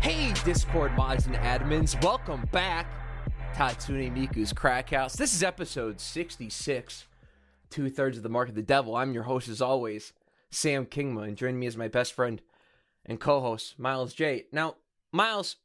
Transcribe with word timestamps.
Hey, 0.00 0.32
Discord 0.44 0.92
mods 0.96 1.26
and 1.26 1.36
admins, 1.36 2.02
welcome 2.02 2.48
back. 2.52 2.86
Hatsune 3.54 4.12
Miku's 4.12 4.52
Crack 4.52 4.90
House. 4.90 5.16
This 5.16 5.34
is 5.34 5.42
episode 5.42 6.00
66, 6.00 7.06
two 7.70 7.88
thirds 7.88 8.16
of 8.16 8.22
the 8.22 8.28
Mark 8.28 8.48
of 8.48 8.54
the 8.54 8.62
Devil. 8.62 8.96
I'm 8.96 9.12
your 9.14 9.22
host, 9.24 9.48
as 9.48 9.62
always, 9.62 10.12
Sam 10.50 10.86
Kingma, 10.86 11.24
and 11.28 11.36
joining 11.36 11.60
me 11.60 11.66
is 11.66 11.76
my 11.76 11.88
best 11.88 12.12
friend 12.12 12.40
and 13.06 13.20
co 13.20 13.40
host, 13.40 13.78
Miles 13.78 14.12
J. 14.14 14.46
Now, 14.52 14.76
Miles, 15.12 15.56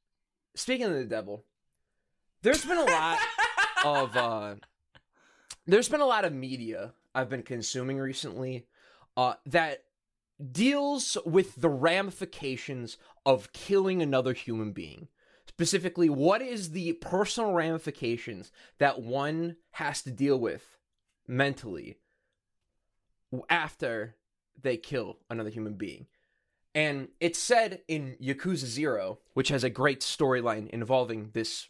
speaking 0.55 0.86
of 0.86 0.93
the 0.93 1.05
devil, 1.05 1.43
there's 2.41 2.65
been 2.65 2.77
a 2.77 2.86
lot 2.86 3.19
of, 3.83 4.18
uh, 4.18 4.55
there's 5.65 5.89
been 5.89 6.01
a 6.01 6.05
lot 6.05 6.25
of 6.25 6.33
media 6.33 6.93
I've 7.14 7.29
been 7.29 7.43
consuming 7.43 7.97
recently 7.97 8.65
uh, 9.18 9.33
that 9.47 9.83
deals 10.52 11.18
with 11.25 11.56
the 11.56 11.70
ramifications 11.70 12.98
of 13.25 13.52
killing 13.52 14.02
another 14.02 14.34
human 14.34 14.71
being. 14.71 15.07
Specifically, 15.48 16.10
what 16.10 16.42
is 16.42 16.71
the 16.71 16.93
personal 16.93 17.52
ramifications 17.52 18.52
that 18.78 19.02
one 19.02 19.57
has 19.71 20.02
to 20.04 20.12
deal 20.12 20.39
with 20.39 20.78
mentally 21.28 21.98
after 23.50 24.15
they 24.62 24.78
kill 24.78 25.18
another 25.29 25.50
human 25.50 25.74
being? 25.74 26.06
And 26.74 27.10
it's 27.20 27.40
said 27.40 27.82
in 27.87 28.15
Yakuza 28.21 28.65
0, 28.65 29.20
which 29.34 29.50
has 29.50 29.64
a 29.64 29.70
great 29.70 30.01
storyline 30.01 30.70
involving 30.70 31.32
this 31.34 31.68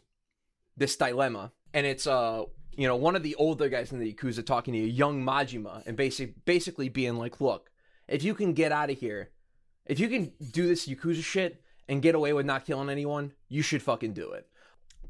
this 0.78 0.96
dilemma. 0.96 1.52
And 1.74 1.88
it's 1.88 2.06
uh 2.06 2.44
you 2.76 2.88
know, 2.88 2.96
one 2.96 3.16
of 3.16 3.24
the 3.24 3.36
older 3.36 3.68
guys 3.68 3.92
in 3.92 4.00
the 4.00 4.14
Yakuza 4.14 4.46
talking 4.46 4.74
to 4.74 4.80
a 4.80 4.84
young 4.84 5.24
Majima 5.24 5.86
and 5.86 5.98
basic 5.98 6.46
basically 6.46 6.90
being 6.90 7.16
like, 7.18 7.42
look, 7.42 7.69
if 8.10 8.24
you 8.24 8.34
can 8.34 8.54
get 8.54 8.72
out 8.72 8.90
of 8.90 8.98
here, 8.98 9.30
if 9.86 10.00
you 10.00 10.10
can 10.10 10.34
do 10.52 10.68
this 10.68 10.88
Yakuza 10.88 11.24
shit 11.24 11.62
and 11.88 12.02
get 12.02 12.16
away 12.16 12.34
with 12.34 12.46
not 12.46 12.66
killing 12.66 12.90
anyone, 12.90 13.34
you 13.48 13.62
should 13.62 13.82
fucking 13.82 14.14
do 14.14 14.32
it. 14.32 14.48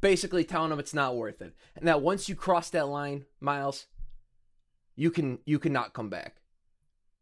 Basically 0.01 0.43
telling 0.43 0.69
them 0.69 0.79
it's 0.79 0.93
not 0.93 1.15
worth 1.15 1.41
it. 1.41 1.53
And 1.75 1.87
that 1.87 2.01
once 2.01 2.29
you 2.29 2.35
cross 2.35 2.69
that 2.69 2.87
line, 2.87 3.25
Miles, 3.39 3.87
you 4.95 5.11
can 5.11 5.39
you 5.45 5.59
cannot 5.59 5.93
come 5.93 6.09
back. 6.09 6.37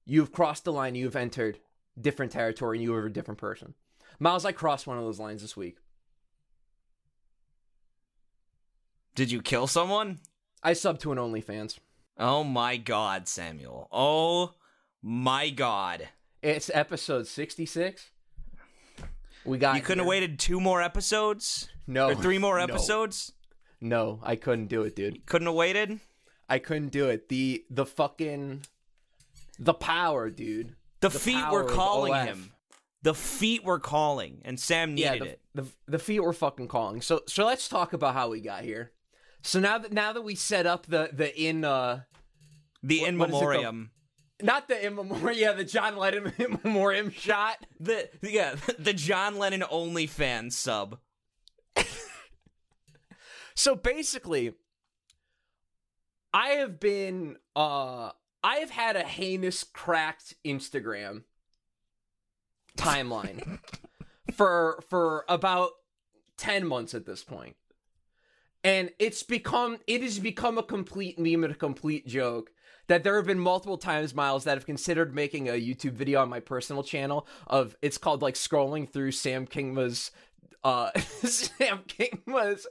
You've 0.06 0.32
crossed 0.32 0.64
the 0.64 0.74
line, 0.74 0.96
you've 0.96 1.16
entered 1.16 1.60
different 2.00 2.32
territory, 2.32 2.78
and 2.78 2.84
you 2.84 2.94
are 2.94 3.06
a 3.06 3.14
different 3.14 3.40
person. 3.40 3.74
Miles, 4.20 4.46
I 4.46 4.52
crossed 4.52 4.88
one 4.88 4.98
of 4.98 5.04
those 5.04 5.20
lines 5.20 5.42
this 5.42 5.58
week. 5.58 5.78
Did 9.16 9.32
you 9.32 9.42
kill 9.42 9.68
someone? 9.68 10.20
I 10.64 10.74
subbed 10.74 11.00
to 11.00 11.12
an 11.12 11.18
OnlyFans. 11.18 11.80
Oh 12.20 12.44
my 12.44 12.78
god, 12.78 13.28
Samuel. 13.28 13.88
Oh 13.92 14.54
my 15.02 15.50
god. 15.50 16.10
It's 16.42 16.70
episode 16.74 17.28
66. 17.28 18.10
We 19.46 19.58
got 19.58 19.76
You 19.76 19.82
couldn't 19.82 20.00
have 20.00 20.08
waited 20.08 20.40
two 20.40 20.60
more 20.60 20.82
episodes? 20.82 21.70
No. 21.88 22.10
Or 22.10 22.16
three 22.16 22.38
more 22.38 22.60
episodes? 22.60 23.32
No, 23.80 24.20
I 24.24 24.36
couldn't 24.36 24.68
do 24.68 24.82
it, 24.84 24.96
dude. 24.96 25.26
Couldn't 25.26 25.48
have 25.48 25.56
waited? 25.56 26.00
I 26.50 26.60
couldn't 26.60 26.90
do 26.90 27.10
it. 27.10 27.30
The 27.30 27.64
the 27.70 27.86
fucking 27.86 28.62
the 29.60 29.74
power, 29.74 30.30
dude. 30.30 30.76
The, 31.00 31.10
The 31.10 31.20
feet 31.20 31.52
were 31.52 31.64
calling 31.66 32.14
him. 32.14 32.52
The 33.04 33.14
feet 33.14 33.64
were 33.64 33.80
calling, 33.80 34.42
and 34.44 34.60
Sam 34.60 34.96
needed 34.96 35.14
yeah, 35.14 35.20
the, 35.20 35.26
it. 35.26 35.42
the 35.54 35.66
the 35.88 36.00
feet 36.00 36.22
were 36.22 36.34
fucking 36.34 36.68
calling. 36.68 37.02
So 37.02 37.22
so 37.28 37.46
let's 37.46 37.70
talk 37.70 37.94
about 37.94 38.14
how 38.16 38.30
we 38.30 38.42
got 38.42 38.64
here. 38.64 38.92
So 39.44 39.60
now 39.60 39.78
that 39.78 39.94
now 39.94 40.12
that 40.14 40.24
we 40.24 40.36
set 40.36 40.66
up 40.66 40.88
the 40.88 41.10
the 41.14 41.34
in 41.40 41.64
uh 41.64 42.02
The 42.84 43.00
what- 43.02 43.10
in 43.10 43.18
what 43.20 43.30
is 43.30 43.36
it 43.36 43.38
memoriam. 43.40 43.92
Not 44.42 44.68
the 44.68 44.86
in 44.86 44.96
memoriam, 44.96 45.38
yeah, 45.38 45.52
the 45.54 45.64
John 45.64 45.98
Lennon 45.98 46.34
in 46.38 46.60
memoriam 46.64 47.10
shot. 47.10 47.66
The 47.80 48.10
yeah, 48.22 48.56
the 48.80 48.94
John 48.94 49.38
Lennon 49.38 49.62
OnlyFans 49.62 50.54
sub. 50.54 51.00
So 53.58 53.74
basically, 53.74 54.54
I 56.32 56.50
have 56.50 56.80
been 56.80 57.38
uh 57.56 58.12
I 58.44 58.58
have 58.58 58.70
had 58.70 58.96
a 58.96 59.02
heinous 59.02 59.64
cracked 59.64 60.36
Instagram 60.46 61.24
timeline 62.78 63.58
for 64.36 64.84
for 64.88 65.26
about 65.28 65.72
10 66.38 66.68
months 66.68 66.94
at 66.94 67.08
this 67.08 67.24
point. 67.24 67.56
And 68.64 68.92
it's 69.00 69.24
become 69.24 69.80
it 69.88 70.04
has 70.04 70.20
become 70.20 70.60
a 70.60 70.64
complete 70.64 71.18
meme 71.18 71.44
and 71.44 71.54
a 71.54 71.58
complete 71.58 72.06
joke 72.06 72.52
that 72.88 73.04
there 73.04 73.16
have 73.18 73.26
been 73.26 73.40
multiple 73.40 73.78
times 73.78 74.16
miles 74.16 74.44
that 74.46 74.58
have 74.58 74.66
considered 74.66 75.14
making 75.14 75.48
a 75.48 75.54
YouTube 75.54 75.94
video 75.94 76.22
on 76.22 76.30
my 76.30 76.40
personal 76.40 76.84
channel 76.84 77.28
of 77.48 77.76
it's 77.82 77.98
called 77.98 78.22
like 78.22 78.36
scrolling 78.36 78.90
through 78.90 79.12
Sam 79.12 79.46
Kingma's 79.46 80.12
uh 80.64 80.92
Sam 81.00 81.82
Kingma's 81.88 82.66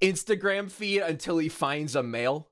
Instagram 0.00 0.70
feed 0.70 1.00
until 1.00 1.38
he 1.38 1.48
finds 1.48 1.96
a 1.96 2.02
male. 2.02 2.48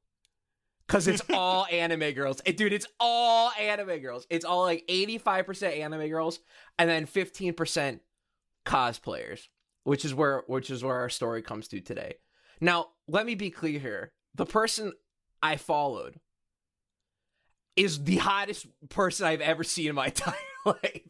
Cause 0.88 1.08
it's 1.08 1.22
all 1.32 1.66
anime 1.70 2.12
girls. 2.12 2.40
It- 2.44 2.56
dude, 2.56 2.72
it's 2.72 2.86
all 3.00 3.50
anime 3.60 3.98
girls. 3.98 4.26
It's 4.30 4.44
all 4.44 4.62
like 4.62 4.86
85% 4.88 5.78
anime 5.80 6.08
girls 6.08 6.38
and 6.78 6.88
then 6.88 7.06
15% 7.06 8.00
cosplayers, 8.64 9.48
which 9.84 10.04
is 10.04 10.14
where 10.14 10.44
which 10.46 10.70
is 10.70 10.82
where 10.82 10.96
our 10.96 11.08
story 11.08 11.42
comes 11.42 11.68
to 11.68 11.80
today. 11.80 12.14
Now, 12.60 12.88
let 13.06 13.26
me 13.26 13.34
be 13.34 13.50
clear 13.50 13.78
here. 13.78 14.12
The 14.34 14.46
person 14.46 14.92
I 15.42 15.56
followed 15.56 16.18
is 17.76 18.04
the 18.04 18.16
hottest 18.16 18.66
person 18.88 19.26
I've 19.26 19.41
ever 19.41 19.62
seen 19.62 19.88
in 19.88 19.94
my 19.94 20.06
entire 20.06 20.34
life. 20.64 21.03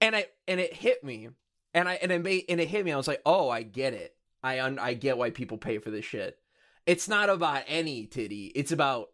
And 0.00 0.16
I 0.16 0.26
and 0.48 0.60
it 0.60 0.72
hit 0.72 1.04
me 1.04 1.28
and 1.74 1.88
I 1.88 1.94
and 1.94 2.10
it 2.10 2.22
made 2.22 2.44
and 2.48 2.60
it 2.60 2.68
hit 2.68 2.84
me. 2.84 2.92
I 2.92 2.96
was 2.96 3.08
like, 3.08 3.22
"Oh, 3.26 3.50
I 3.50 3.62
get 3.62 3.92
it. 3.92 4.16
I 4.42 4.60
un, 4.60 4.78
I 4.78 4.94
get 4.94 5.18
why 5.18 5.30
people 5.30 5.58
pay 5.58 5.78
for 5.78 5.90
this 5.90 6.04
shit. 6.04 6.38
It's 6.86 7.08
not 7.08 7.28
about 7.28 7.64
any 7.66 8.06
titty. 8.06 8.46
It's 8.54 8.72
about 8.72 9.08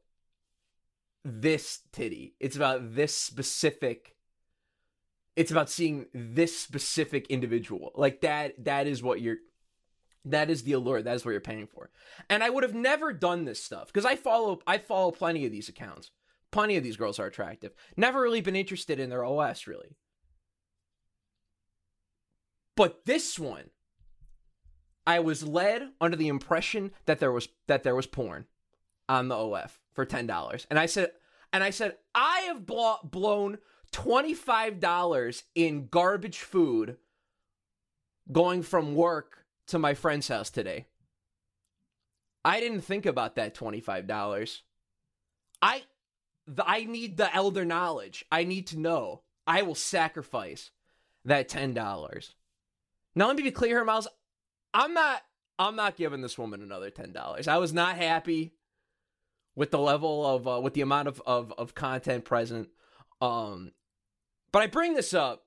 this 1.24 1.80
titty. 1.92 2.34
It's 2.38 2.56
about 2.56 2.94
this 2.94 3.16
specific. 3.16 4.14
It's 5.34 5.50
about 5.50 5.68
seeing 5.68 6.06
this 6.14 6.58
specific 6.58 7.26
individual. 7.28 7.92
Like 7.96 8.20
that. 8.20 8.64
That 8.64 8.86
is 8.86 9.02
what 9.02 9.20
you're. 9.20 9.38
That 10.26 10.50
is 10.50 10.64
the 10.64 10.72
allure. 10.72 11.02
That 11.02 11.14
is 11.14 11.24
what 11.24 11.30
you're 11.30 11.40
paying 11.40 11.68
for. 11.68 11.90
And 12.28 12.42
I 12.42 12.50
would 12.50 12.64
have 12.64 12.74
never 12.74 13.12
done 13.12 13.44
this 13.44 13.62
stuff 13.62 13.86
because 13.86 14.04
I 14.04 14.16
follow. 14.16 14.60
I 14.66 14.78
follow 14.78 15.12
plenty 15.12 15.46
of 15.46 15.52
these 15.52 15.68
accounts. 15.68 16.10
Plenty 16.50 16.76
of 16.76 16.82
these 16.82 16.96
girls 16.96 17.18
are 17.18 17.26
attractive. 17.26 17.72
Never 17.96 18.20
really 18.20 18.40
been 18.40 18.56
interested 18.56 18.98
in 18.98 19.08
their 19.08 19.24
OS 19.24 19.66
really. 19.66 19.96
But 22.76 23.04
this 23.06 23.38
one, 23.38 23.70
I 25.06 25.20
was 25.20 25.46
led 25.46 25.90
under 26.00 26.16
the 26.16 26.28
impression 26.28 26.90
that 27.06 27.20
there 27.20 27.32
was 27.32 27.48
that 27.68 27.84
there 27.84 27.94
was 27.94 28.06
porn 28.06 28.46
on 29.08 29.28
the 29.28 29.36
OF 29.36 29.78
for 29.94 30.04
ten 30.04 30.26
dollars, 30.26 30.66
and 30.68 30.78
I 30.78 30.86
said, 30.86 31.12
and 31.52 31.62
I 31.62 31.70
said, 31.70 31.96
I 32.14 32.40
have 32.48 32.66
blo- 32.66 32.98
blown 33.04 33.58
twenty 33.92 34.34
five 34.34 34.80
dollars 34.80 35.44
in 35.54 35.86
garbage 35.86 36.38
food 36.38 36.96
going 38.32 38.62
from 38.62 38.96
work 38.96 39.45
to 39.68 39.78
my 39.78 39.94
friend's 39.94 40.28
house 40.28 40.50
today. 40.50 40.86
I 42.44 42.60
didn't 42.60 42.82
think 42.82 43.06
about 43.06 43.36
that 43.36 43.54
twenty 43.54 43.80
five 43.80 44.06
dollars. 44.06 44.62
I, 45.60 45.82
the, 46.46 46.64
I 46.68 46.84
need 46.84 47.16
the 47.16 47.34
elder 47.34 47.64
knowledge. 47.64 48.24
I 48.30 48.44
need 48.44 48.68
to 48.68 48.78
know. 48.78 49.22
I 49.46 49.62
will 49.62 49.74
sacrifice 49.74 50.70
that 51.24 51.48
ten 51.48 51.74
dollars. 51.74 52.34
Now 53.14 53.26
let 53.26 53.36
me 53.36 53.42
be 53.42 53.50
clear 53.50 53.76
here, 53.76 53.84
Miles. 53.84 54.08
I'm 54.72 54.94
not 54.94 55.22
I'm 55.58 55.74
not 55.74 55.96
giving 55.96 56.20
this 56.20 56.38
woman 56.38 56.62
another 56.62 56.90
ten 56.90 57.12
dollars. 57.12 57.48
I 57.48 57.58
was 57.58 57.72
not 57.72 57.96
happy 57.96 58.52
with 59.54 59.70
the 59.70 59.78
level 59.78 60.24
of 60.24 60.46
uh, 60.46 60.60
with 60.60 60.74
the 60.74 60.82
amount 60.82 61.08
of, 61.08 61.22
of 61.26 61.52
of 61.58 61.74
content 61.74 62.24
present. 62.24 62.68
Um 63.20 63.72
but 64.52 64.62
I 64.62 64.68
bring 64.68 64.94
this 64.94 65.14
up 65.14 65.44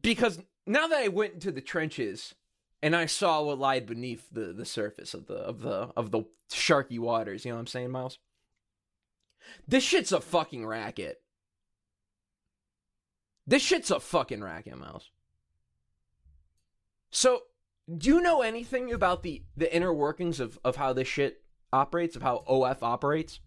because 0.00 0.40
now 0.66 0.86
that 0.86 1.02
I 1.02 1.08
went 1.08 1.34
into 1.34 1.52
the 1.52 1.60
trenches 1.60 2.34
and 2.82 2.94
I 2.94 3.06
saw 3.06 3.42
what 3.42 3.58
lied 3.58 3.86
beneath 3.86 4.28
the, 4.30 4.52
the 4.52 4.64
surface 4.64 5.14
of 5.14 5.26
the 5.26 5.36
of 5.36 5.60
the 5.60 5.90
of 5.96 6.10
the 6.10 6.24
sharky 6.50 6.98
waters, 6.98 7.44
you 7.44 7.50
know 7.50 7.56
what 7.56 7.60
I'm 7.60 7.66
saying, 7.66 7.90
Miles? 7.90 8.18
This 9.66 9.84
shit's 9.84 10.12
a 10.12 10.20
fucking 10.20 10.66
racket. 10.66 11.22
This 13.46 13.62
shit's 13.62 13.90
a 13.90 14.00
fucking 14.00 14.42
racket, 14.42 14.76
Miles. 14.76 15.10
So, 17.10 17.42
do 17.96 18.08
you 18.08 18.20
know 18.20 18.42
anything 18.42 18.92
about 18.92 19.22
the 19.22 19.42
the 19.56 19.74
inner 19.74 19.92
workings 19.92 20.40
of 20.40 20.58
of 20.64 20.76
how 20.76 20.92
this 20.92 21.08
shit 21.08 21.42
operates, 21.72 22.16
of 22.16 22.22
how 22.22 22.44
OF 22.46 22.82
operates? 22.82 23.40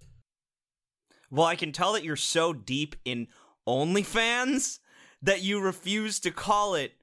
Well, 1.30 1.46
I 1.46 1.56
can 1.56 1.72
tell 1.72 1.94
that 1.94 2.04
you're 2.04 2.18
so 2.18 2.52
deep 2.52 2.96
in 3.06 3.28
OnlyFans 3.66 4.80
that 5.22 5.42
you 5.42 5.62
refuse 5.62 6.20
to 6.22 6.32
call 6.32 6.76
it 6.76 6.94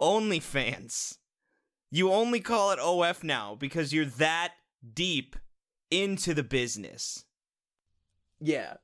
OnlyFans. 0.00 1.16
You 1.90 2.12
only 2.12 2.40
call 2.40 2.70
it 2.72 2.78
OF 2.78 3.24
now 3.24 3.54
because 3.54 3.92
you're 3.92 4.04
that 4.04 4.52
deep 4.94 5.36
into 5.90 6.34
the 6.34 6.42
business. 6.42 7.24
Yeah. 8.40 8.74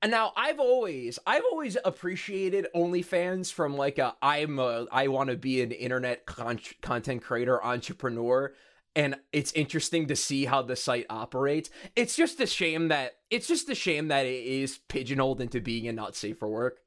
And 0.00 0.10
now 0.10 0.32
I've 0.36 0.58
always 0.58 1.20
I've 1.26 1.44
always 1.44 1.76
appreciated 1.84 2.66
OnlyFans 2.74 3.52
from 3.52 3.76
like 3.76 3.98
a 3.98 4.16
I'm 4.20 4.58
a 4.58 4.86
I 4.90 5.06
want 5.06 5.30
to 5.30 5.36
be 5.36 5.62
an 5.62 5.70
internet 5.70 6.26
con- 6.26 6.58
content 6.80 7.22
creator 7.22 7.64
entrepreneur 7.64 8.52
and 8.96 9.14
it's 9.32 9.52
interesting 9.52 10.08
to 10.08 10.16
see 10.16 10.44
how 10.44 10.60
the 10.60 10.76
site 10.76 11.06
operates. 11.08 11.70
It's 11.94 12.16
just 12.16 12.40
a 12.40 12.46
shame 12.46 12.88
that 12.88 13.12
it's 13.30 13.46
just 13.46 13.68
a 13.70 13.76
shame 13.76 14.08
that 14.08 14.26
it 14.26 14.44
is 14.44 14.80
pigeonholed 14.88 15.40
into 15.40 15.60
being 15.60 15.86
a 15.86 15.92
not 15.92 16.16
safe 16.16 16.38
for 16.38 16.48
work 16.48 16.80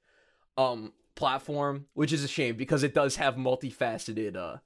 um 0.58 0.92
platform, 1.16 1.86
which 1.94 2.12
is 2.12 2.26
a 2.26 2.28
shame 2.28 2.58
because 2.58 2.84
it 2.84 2.94
does 2.94 3.16
have 3.16 3.36
multifaceted 3.36 4.36
uh 4.36 4.58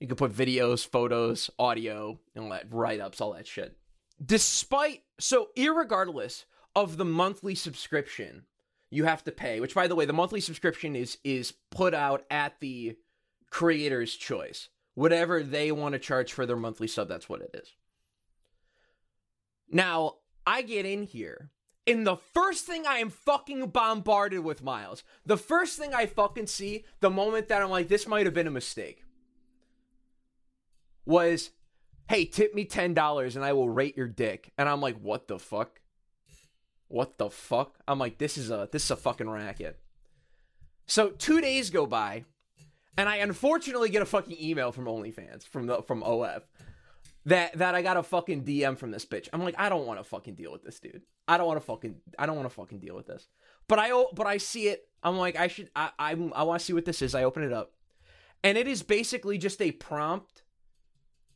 you 0.00 0.06
can 0.06 0.16
put 0.16 0.32
videos, 0.32 0.86
photos, 0.86 1.50
audio, 1.58 2.18
and 2.34 2.44
all 2.44 2.50
that 2.50 2.72
write 2.72 3.00
ups, 3.00 3.20
all 3.20 3.34
that 3.34 3.46
shit. 3.46 3.76
Despite 4.24 5.02
so 5.18 5.48
irregardless 5.56 6.44
of 6.74 6.96
the 6.96 7.04
monthly 7.04 7.54
subscription 7.54 8.46
you 8.90 9.04
have 9.04 9.22
to 9.24 9.32
pay, 9.32 9.60
which 9.60 9.74
by 9.74 9.86
the 9.86 9.94
way, 9.94 10.04
the 10.04 10.12
monthly 10.12 10.40
subscription 10.40 10.96
is 10.96 11.18
is 11.22 11.52
put 11.70 11.94
out 11.94 12.24
at 12.30 12.58
the 12.60 12.96
creator's 13.50 14.16
choice. 14.16 14.68
Whatever 14.94 15.42
they 15.42 15.70
want 15.70 15.92
to 15.92 15.98
charge 15.98 16.32
for 16.32 16.44
their 16.44 16.56
monthly 16.56 16.88
sub, 16.88 17.08
that's 17.08 17.28
what 17.28 17.40
it 17.40 17.50
is. 17.54 17.74
Now, 19.70 20.16
I 20.46 20.62
get 20.62 20.84
in 20.84 21.04
here, 21.04 21.50
and 21.86 22.04
the 22.04 22.16
first 22.16 22.66
thing 22.66 22.86
I 22.86 22.98
am 22.98 23.10
fucking 23.10 23.68
bombarded 23.68 24.40
with, 24.40 24.64
Miles, 24.64 25.04
the 25.24 25.36
first 25.36 25.78
thing 25.78 25.94
I 25.94 26.06
fucking 26.06 26.48
see 26.48 26.84
the 26.98 27.10
moment 27.10 27.48
that 27.48 27.62
I'm 27.62 27.70
like, 27.70 27.88
this 27.88 28.08
might 28.08 28.26
have 28.26 28.34
been 28.34 28.48
a 28.48 28.50
mistake, 28.50 29.04
was, 31.04 31.50
hey, 32.08 32.24
tip 32.24 32.54
me 32.54 32.64
$10 32.64 33.36
and 33.36 33.44
I 33.44 33.52
will 33.52 33.68
rate 33.68 33.96
your 33.96 34.08
dick. 34.08 34.52
And 34.58 34.68
I'm 34.68 34.80
like, 34.80 34.98
what 35.00 35.28
the 35.28 35.38
fuck? 35.38 35.80
What 36.88 37.18
the 37.18 37.30
fuck? 37.30 37.78
I'm 37.86 38.00
like, 38.00 38.18
this 38.18 38.36
is 38.36 38.50
a 38.50 38.68
this 38.72 38.84
is 38.84 38.90
a 38.90 38.96
fucking 38.96 39.30
racket. 39.30 39.78
So 40.86 41.10
two 41.10 41.40
days 41.40 41.70
go 41.70 41.86
by, 41.86 42.24
and 42.96 43.08
I 43.08 43.18
unfortunately 43.18 43.90
get 43.90 44.02
a 44.02 44.06
fucking 44.06 44.36
email 44.40 44.72
from 44.72 44.86
OnlyFans 44.86 45.46
from 45.46 45.66
the 45.66 45.82
from 45.82 46.02
OF 46.02 46.42
that 47.26 47.56
that 47.58 47.76
I 47.76 47.82
got 47.82 47.96
a 47.96 48.02
fucking 48.02 48.44
DM 48.44 48.76
from 48.76 48.90
this 48.90 49.06
bitch. 49.06 49.28
I'm 49.32 49.44
like, 49.44 49.54
I 49.56 49.68
don't 49.68 49.86
want 49.86 50.00
to 50.00 50.04
fucking 50.04 50.34
deal 50.34 50.50
with 50.50 50.64
this 50.64 50.80
dude. 50.80 51.02
I 51.28 51.36
don't 51.36 51.46
want 51.46 51.60
to 51.60 51.64
fucking 51.64 51.94
I 52.18 52.26
don't 52.26 52.34
want 52.34 52.48
to 52.48 52.54
fucking 52.54 52.80
deal 52.80 52.96
with 52.96 53.06
this. 53.06 53.28
But 53.68 53.78
I 53.78 54.04
but 54.12 54.26
I 54.26 54.38
see 54.38 54.66
it. 54.66 54.88
I'm 55.04 55.16
like, 55.16 55.36
I 55.36 55.46
should 55.46 55.70
I 55.76 55.90
I, 55.96 56.10
I 56.34 56.42
want 56.42 56.58
to 56.58 56.66
see 56.66 56.72
what 56.72 56.86
this 56.86 57.02
is. 57.02 57.14
I 57.14 57.22
open 57.22 57.44
it 57.44 57.52
up, 57.52 57.72
and 58.42 58.58
it 58.58 58.66
is 58.66 58.82
basically 58.82 59.38
just 59.38 59.62
a 59.62 59.70
prompt 59.70 60.42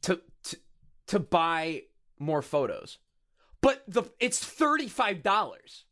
to 0.05 0.21
to 0.45 0.59
to 1.09 1.19
buy 1.19 1.83
more 2.19 2.43
photos. 2.43 2.99
But 3.61 3.83
the 3.89 4.05
it's 4.21 4.45
thirty 4.45 4.89
five 4.89 5.23
dollars. 5.23 5.85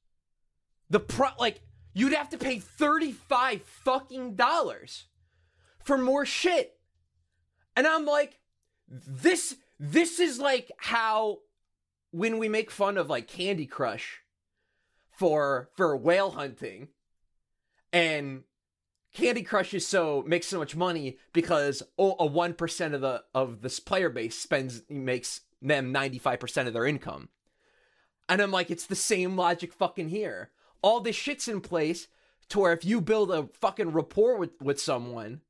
The 0.91 1.01
pro 1.01 1.29
like 1.39 1.61
you'd 1.95 2.13
have 2.13 2.29
to 2.31 2.39
pay 2.39 2.59
thirty 2.59 3.13
five 3.13 3.63
fucking 3.63 4.35
dollars 4.35 5.07
for 5.85 5.99
more 5.99 6.25
shit, 6.25 6.79
and 7.75 7.87
I'm 7.87 8.07
like, 8.07 8.39
this 8.89 9.57
this 9.81 10.21
is 10.21 10.39
like 10.39 10.71
how 10.77 11.39
when 12.11 12.39
we 12.39 12.49
make 12.49 12.71
fun 12.71 12.99
of 12.99 13.09
like 13.09 13.27
Candy 13.27 13.67
Crush 13.67 14.21
for 15.11 15.71
for 15.75 15.97
whale 15.97 16.33
hunting, 16.33 16.89
and 17.93 18.45
Candy 19.13 19.43
Crush 19.43 19.75
is 19.75 19.87
so 19.87 20.25
makes 20.27 20.47
so 20.47 20.59
much 20.59 20.75
money 20.75 21.19
because 21.33 21.83
oh, 21.99 22.17
a 22.19 22.27
one 22.27 22.55
percent 22.55 22.95
of 22.95 23.01
the 23.03 23.23
of 23.35 23.61
this 23.61 23.79
player 23.79 24.09
base 24.09 24.39
spends 24.39 24.83
makes 24.89 25.43
them 25.61 25.93
ninety 25.93 26.19
five 26.19 26.41
percent 26.41 26.67
of 26.67 26.75
their 26.75 26.87
income. 26.87 27.29
And 28.29 28.41
I'm 28.41 28.51
like, 28.51 28.71
it's 28.71 28.87
the 28.87 28.97
same 28.97 29.37
logic 29.37 29.73
fucking 29.73 30.09
here. 30.09 30.51
All 30.81 31.01
this 31.01 31.17
shit's 31.17 31.49
in 31.49 31.61
place 31.61 32.09
to 32.49 32.61
where 32.61 32.73
if 32.73 32.85
you 32.85 33.01
build 33.01 33.31
a 33.31 33.49
fucking 33.61 33.93
rapport 33.93 34.37
with, 34.37 34.51
with 34.61 34.81
someone, 34.81 35.43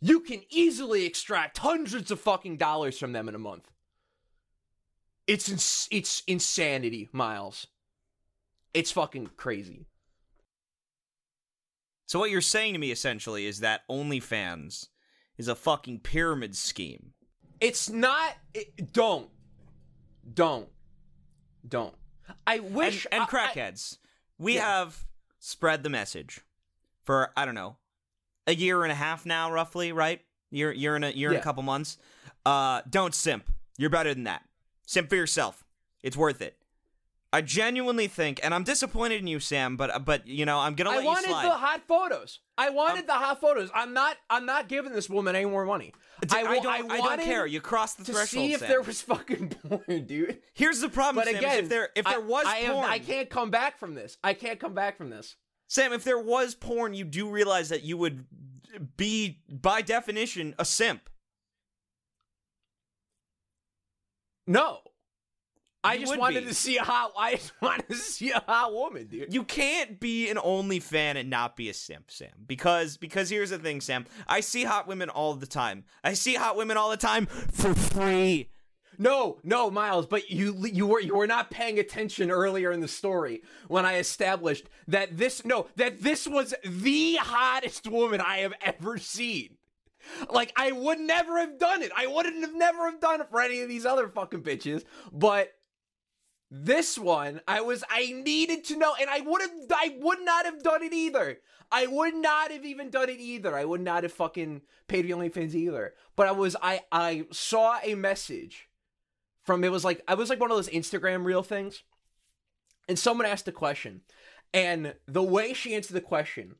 you 0.00 0.20
can 0.20 0.42
easily 0.48 1.04
extract 1.04 1.58
hundreds 1.58 2.10
of 2.10 2.20
fucking 2.20 2.56
dollars 2.56 2.98
from 2.98 3.12
them 3.12 3.28
in 3.28 3.34
a 3.34 3.38
month. 3.38 3.70
It's 5.26 5.48
ins- 5.48 5.88
it's 5.90 6.22
insanity, 6.26 7.08
Miles. 7.12 7.66
It's 8.72 8.92
fucking 8.92 9.30
crazy. 9.36 9.86
So 12.14 12.20
what 12.20 12.30
you're 12.30 12.42
saying 12.42 12.74
to 12.74 12.78
me 12.78 12.92
essentially 12.92 13.44
is 13.44 13.58
that 13.58 13.80
OnlyFans 13.90 14.86
is 15.36 15.48
a 15.48 15.56
fucking 15.56 15.98
pyramid 15.98 16.54
scheme. 16.54 17.12
It's 17.60 17.90
not. 17.90 18.34
It, 18.54 18.92
don't, 18.92 19.28
don't, 20.32 20.68
don't. 21.68 21.92
I 22.46 22.60
wish. 22.60 23.04
and, 23.10 23.14
and 23.14 23.22
I- 23.24 23.26
crackheads, 23.26 23.98
we 24.38 24.54
Yeah. 24.54 24.60
have 24.60 25.04
spread 25.40 25.82
the 25.82 25.90
message 25.90 26.42
for 27.02 27.32
I 27.36 27.44
don't 27.44 27.56
know 27.56 27.78
a 28.46 28.54
year 28.54 28.84
and 28.84 28.92
a 28.92 28.94
half 28.94 29.26
now, 29.26 29.50
roughly, 29.50 29.90
right? 29.90 30.20
Year, 30.52 30.70
year 30.70 30.94
and 30.94 31.04
a 31.04 31.16
year 31.16 31.30
and 31.30 31.34
Yeah. 31.34 31.40
a 31.40 31.42
couple 31.42 31.64
months. 31.64 31.98
Uh, 32.46 32.82
don't 32.88 33.12
simp. 33.12 33.50
You're 33.76 33.90
better 33.90 34.14
than 34.14 34.22
that. 34.22 34.44
Simp 34.86 35.08
for 35.08 35.16
yourself. 35.16 35.64
It's 36.00 36.16
worth 36.16 36.40
it. 36.42 36.58
I 37.34 37.40
genuinely 37.40 38.06
think, 38.06 38.38
and 38.44 38.54
I'm 38.54 38.62
disappointed 38.62 39.20
in 39.20 39.26
you, 39.26 39.40
Sam, 39.40 39.76
but 39.76 39.92
uh, 39.92 39.98
but 39.98 40.24
you 40.28 40.46
know 40.46 40.60
I'm 40.60 40.74
gonna 40.74 40.90
I 40.90 40.94
let 40.94 41.02
you 41.02 41.08
wanted 41.08 41.30
the 41.30 41.50
hot 41.50 41.82
photos. 41.88 42.38
I 42.56 42.70
wanted 42.70 43.00
um, 43.00 43.06
the 43.08 43.12
hot 43.14 43.40
photos. 43.40 43.70
I'm 43.74 43.92
not. 43.92 44.16
I'm 44.30 44.46
not 44.46 44.68
giving 44.68 44.92
this 44.92 45.10
woman 45.10 45.34
any 45.34 45.46
more 45.46 45.64
money. 45.64 45.92
I, 46.30 46.42
don't. 46.60 46.90
I, 46.90 46.98
don't 46.98 47.22
care. 47.22 47.44
You 47.44 47.60
crossed 47.60 47.98
the 47.98 48.04
to 48.04 48.12
threshold. 48.12 48.28
see 48.46 48.52
if 48.52 48.60
Sam. 48.60 48.68
there 48.68 48.82
was 48.82 49.02
fucking 49.02 49.48
porn, 49.68 50.06
dude. 50.06 50.38
Here's 50.52 50.80
the 50.80 50.88
problem, 50.88 51.24
But 51.24 51.32
Sam. 51.32 51.38
again, 51.40 51.64
if 51.64 51.68
there 51.68 51.88
if 51.96 52.04
there 52.04 52.14
I- 52.14 52.18
was 52.18 52.46
I, 52.46 52.58
am- 52.58 52.72
porn, 52.74 52.88
I 52.88 53.00
can't 53.00 53.28
come 53.28 53.50
back 53.50 53.80
from 53.80 53.94
this. 53.96 54.16
I 54.22 54.34
can't 54.34 54.60
come 54.60 54.72
back 54.74 54.96
from 54.96 55.10
this. 55.10 55.34
Sam, 55.66 55.92
if 55.92 56.04
there 56.04 56.20
was 56.20 56.54
porn, 56.54 56.94
you 56.94 57.04
do 57.04 57.28
realize 57.28 57.70
that 57.70 57.82
you 57.82 57.96
would 57.96 58.26
be, 58.96 59.40
by 59.50 59.82
definition, 59.82 60.54
a 60.56 60.64
simp. 60.64 61.08
No. 64.46 64.82
I 65.84 65.94
You 65.94 66.00
just 66.06 66.18
wanted 66.18 66.40
be. 66.44 66.46
to 66.48 66.54
see 66.54 66.76
a 66.78 66.82
hot. 66.82 67.12
I 67.18 67.32
just 67.32 67.52
wanted 67.60 67.88
to 67.88 67.94
see 67.96 68.30
a 68.30 68.42
hot 68.46 68.72
woman, 68.72 69.06
dude. 69.06 69.32
You 69.32 69.44
can't 69.44 70.00
be 70.00 70.30
an 70.30 70.38
only 70.42 70.80
fan 70.80 71.16
and 71.16 71.30
not 71.30 71.56
be 71.56 71.68
a 71.68 71.74
simp, 71.74 72.10
Sam. 72.10 72.30
Because 72.46 72.96
because 72.96 73.28
here's 73.30 73.50
the 73.50 73.58
thing, 73.58 73.80
Sam. 73.80 74.06
I 74.26 74.40
see 74.40 74.64
hot 74.64 74.88
women 74.88 75.08
all 75.10 75.34
the 75.34 75.46
time. 75.46 75.84
I 76.02 76.14
see 76.14 76.34
hot 76.34 76.56
women 76.56 76.76
all 76.76 76.90
the 76.90 76.96
time 76.96 77.26
for 77.26 77.74
free. 77.74 78.50
No, 78.96 79.38
no, 79.42 79.70
Miles, 79.72 80.06
but 80.06 80.30
you 80.30 80.54
you 80.66 80.86
were 80.86 81.00
you 81.00 81.16
were 81.16 81.26
not 81.26 81.50
paying 81.50 81.78
attention 81.78 82.30
earlier 82.30 82.70
in 82.70 82.80
the 82.80 82.88
story 82.88 83.42
when 83.68 83.84
I 83.84 83.96
established 83.98 84.68
that 84.86 85.16
this 85.16 85.44
no 85.44 85.66
that 85.76 86.00
this 86.00 86.26
was 86.28 86.54
the 86.64 87.16
hottest 87.16 87.88
woman 87.88 88.20
I 88.20 88.38
have 88.38 88.54
ever 88.62 88.98
seen. 88.98 89.56
Like 90.30 90.52
I 90.56 90.70
would 90.70 91.00
never 91.00 91.38
have 91.40 91.58
done 91.58 91.82
it. 91.82 91.90
I 91.96 92.06
wouldn't 92.06 92.40
have 92.42 92.54
never 92.54 92.88
have 92.90 93.00
done 93.00 93.20
it 93.20 93.30
for 93.30 93.40
any 93.40 93.62
of 93.62 93.68
these 93.68 93.84
other 93.84 94.06
fucking 94.08 94.42
bitches, 94.42 94.84
but 95.12 95.50
this 96.50 96.98
one 96.98 97.40
I 97.48 97.60
was 97.60 97.82
I 97.88 98.12
needed 98.12 98.64
to 98.64 98.76
know 98.76 98.94
and 99.00 99.10
I 99.10 99.20
would 99.20 99.40
have 99.42 99.50
I 99.72 99.96
would 100.00 100.20
not 100.22 100.44
have 100.44 100.62
done 100.62 100.82
it 100.82 100.92
either. 100.92 101.38
I 101.72 101.86
would 101.86 102.14
not 102.14 102.52
have 102.52 102.64
even 102.64 102.90
done 102.90 103.08
it 103.08 103.18
either. 103.18 103.56
I 103.56 103.64
would 103.64 103.80
not 103.80 104.04
have 104.04 104.12
fucking 104.12 104.62
paid 104.86 105.06
the 105.06 105.10
OnlyFans 105.10 105.54
either. 105.54 105.94
But 106.16 106.28
I 106.28 106.32
was 106.32 106.56
I 106.62 106.82
I 106.92 107.26
saw 107.32 107.78
a 107.82 107.94
message 107.94 108.68
from 109.44 109.64
it 109.64 109.72
was 109.72 109.84
like 109.84 110.02
I 110.08 110.14
was 110.14 110.30
like 110.30 110.40
one 110.40 110.50
of 110.50 110.56
those 110.56 110.68
Instagram 110.68 111.24
reel 111.24 111.42
things, 111.42 111.82
and 112.88 112.98
someone 112.98 113.26
asked 113.26 113.48
a 113.48 113.52
question, 113.52 114.02
and 114.52 114.94
the 115.06 115.22
way 115.22 115.52
she 115.52 115.74
answered 115.74 115.94
the 115.94 116.00
question 116.00 116.56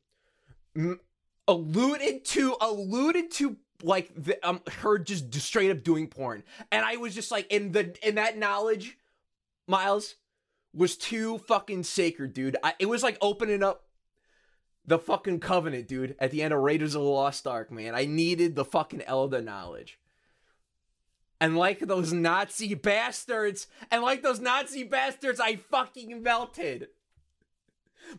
m- 0.75 0.99
alluded 1.47 2.25
to 2.25 2.55
alluded 2.61 3.31
to 3.31 3.57
like 3.83 4.11
the, 4.15 4.47
um 4.47 4.61
her 4.79 4.97
just 4.97 5.33
straight 5.33 5.71
up 5.71 5.83
doing 5.83 6.07
porn, 6.07 6.43
and 6.71 6.85
I 6.85 6.97
was 6.97 7.15
just 7.15 7.31
like 7.31 7.51
in 7.51 7.71
the 7.71 7.95
in 8.07 8.15
that 8.15 8.37
knowledge, 8.37 8.97
Miles 9.67 10.15
was 10.73 10.97
too 10.97 11.37
fucking 11.39 11.83
sacred, 11.83 12.33
dude. 12.33 12.57
I, 12.63 12.73
it 12.79 12.87
was 12.87 13.03
like 13.03 13.17
opening 13.21 13.63
up 13.63 13.83
the 14.85 14.99
fucking 14.99 15.39
covenant, 15.39 15.87
dude, 15.87 16.15
at 16.19 16.31
the 16.31 16.43
end 16.43 16.53
of 16.53 16.59
Raiders 16.59 16.95
of 16.95 17.01
the 17.01 17.07
Lost 17.07 17.47
Ark, 17.47 17.71
man. 17.71 17.95
I 17.95 18.05
needed 18.05 18.55
the 18.55 18.65
fucking 18.65 19.01
Elder 19.03 19.41
knowledge. 19.41 19.99
And 21.41 21.57
like 21.57 21.79
those 21.79 22.13
Nazi 22.13 22.75
bastards, 22.75 23.67
and 23.91 24.01
like 24.01 24.21
those 24.21 24.39
Nazi 24.39 24.83
bastards, 24.83 25.39
I 25.39 25.57
fucking 25.57 26.23
melted. 26.23 26.87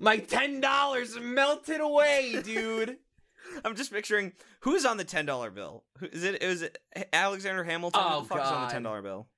My 0.01 0.19
ten 0.19 0.61
dollars 0.61 1.19
melted 1.19 1.81
away, 1.81 2.41
dude. 2.45 2.99
I'm 3.65 3.75
just 3.75 3.93
picturing 3.93 4.33
who's 4.61 4.85
on 4.85 4.97
the 4.97 5.05
ten 5.05 5.25
dollar 5.25 5.51
bill. 5.51 5.85
Who, 5.99 6.07
is 6.07 6.25
it? 6.25 6.43
Is 6.43 6.63
it 6.63 6.79
Alexander 7.13 7.65
Hamilton? 7.65 8.03
Oh, 8.05 8.21
Who 8.21 8.29
the 8.29 8.35
fuck's 8.35 8.51
on 8.51 8.67
the 8.67 8.73
ten 8.73 8.83
dollar 8.83 9.03
bill? 9.03 9.29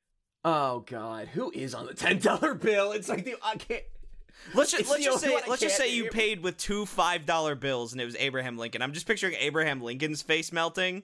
Oh 0.50 0.80
god, 0.86 1.28
who 1.28 1.50
is 1.50 1.74
on 1.74 1.84
the 1.84 1.92
ten 1.92 2.18
dollar 2.18 2.54
bill? 2.54 2.92
It's 2.92 3.08
like 3.08 3.26
the 3.26 3.36
I 3.42 3.56
can't. 3.56 3.82
Let's 4.54 4.70
just 4.70 4.88
let's 4.88 5.04
just 5.04 5.20
say 5.20 5.38
let's 5.46 5.60
just 5.60 5.76
say 5.76 5.94
you 5.94 6.08
paid 6.08 6.42
with 6.42 6.56
two 6.56 6.86
five 6.86 7.26
dollar 7.26 7.54
bills 7.54 7.92
and 7.92 8.00
it 8.00 8.06
was 8.06 8.16
Abraham 8.16 8.56
Lincoln. 8.56 8.80
I'm 8.80 8.94
just 8.94 9.06
picturing 9.06 9.34
Abraham 9.34 9.82
Lincoln's 9.82 10.22
face 10.22 10.50
melting. 10.50 11.02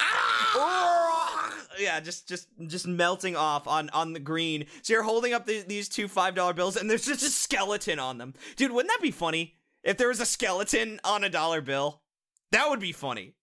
Ah! 0.00 1.54
yeah, 1.78 2.00
just 2.00 2.28
just 2.28 2.48
just 2.66 2.88
melting 2.88 3.36
off 3.36 3.68
on 3.68 3.88
on 3.90 4.14
the 4.14 4.20
green. 4.20 4.66
So 4.82 4.94
you're 4.94 5.04
holding 5.04 5.32
up 5.32 5.46
the, 5.46 5.62
these 5.62 5.88
two 5.88 6.08
five 6.08 6.34
dollar 6.34 6.54
bills, 6.54 6.76
and 6.76 6.90
there's 6.90 7.06
just 7.06 7.22
a 7.22 7.26
skeleton 7.26 8.00
on 8.00 8.18
them, 8.18 8.34
dude. 8.56 8.72
Wouldn't 8.72 8.92
that 8.92 9.02
be 9.02 9.12
funny 9.12 9.58
if 9.84 9.96
there 9.96 10.08
was 10.08 10.20
a 10.20 10.26
skeleton 10.26 10.98
on 11.04 11.22
a 11.22 11.28
dollar 11.28 11.60
bill? 11.60 12.02
That 12.50 12.68
would 12.68 12.80
be 12.80 12.92
funny. 12.92 13.34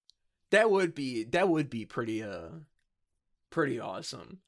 That 0.51 0.69
would 0.69 0.93
be 0.93 1.23
that 1.25 1.47
would 1.47 1.69
be 1.69 1.85
pretty 1.85 2.21
uh 2.23 2.49
pretty 3.49 3.79
awesome. 3.79 4.39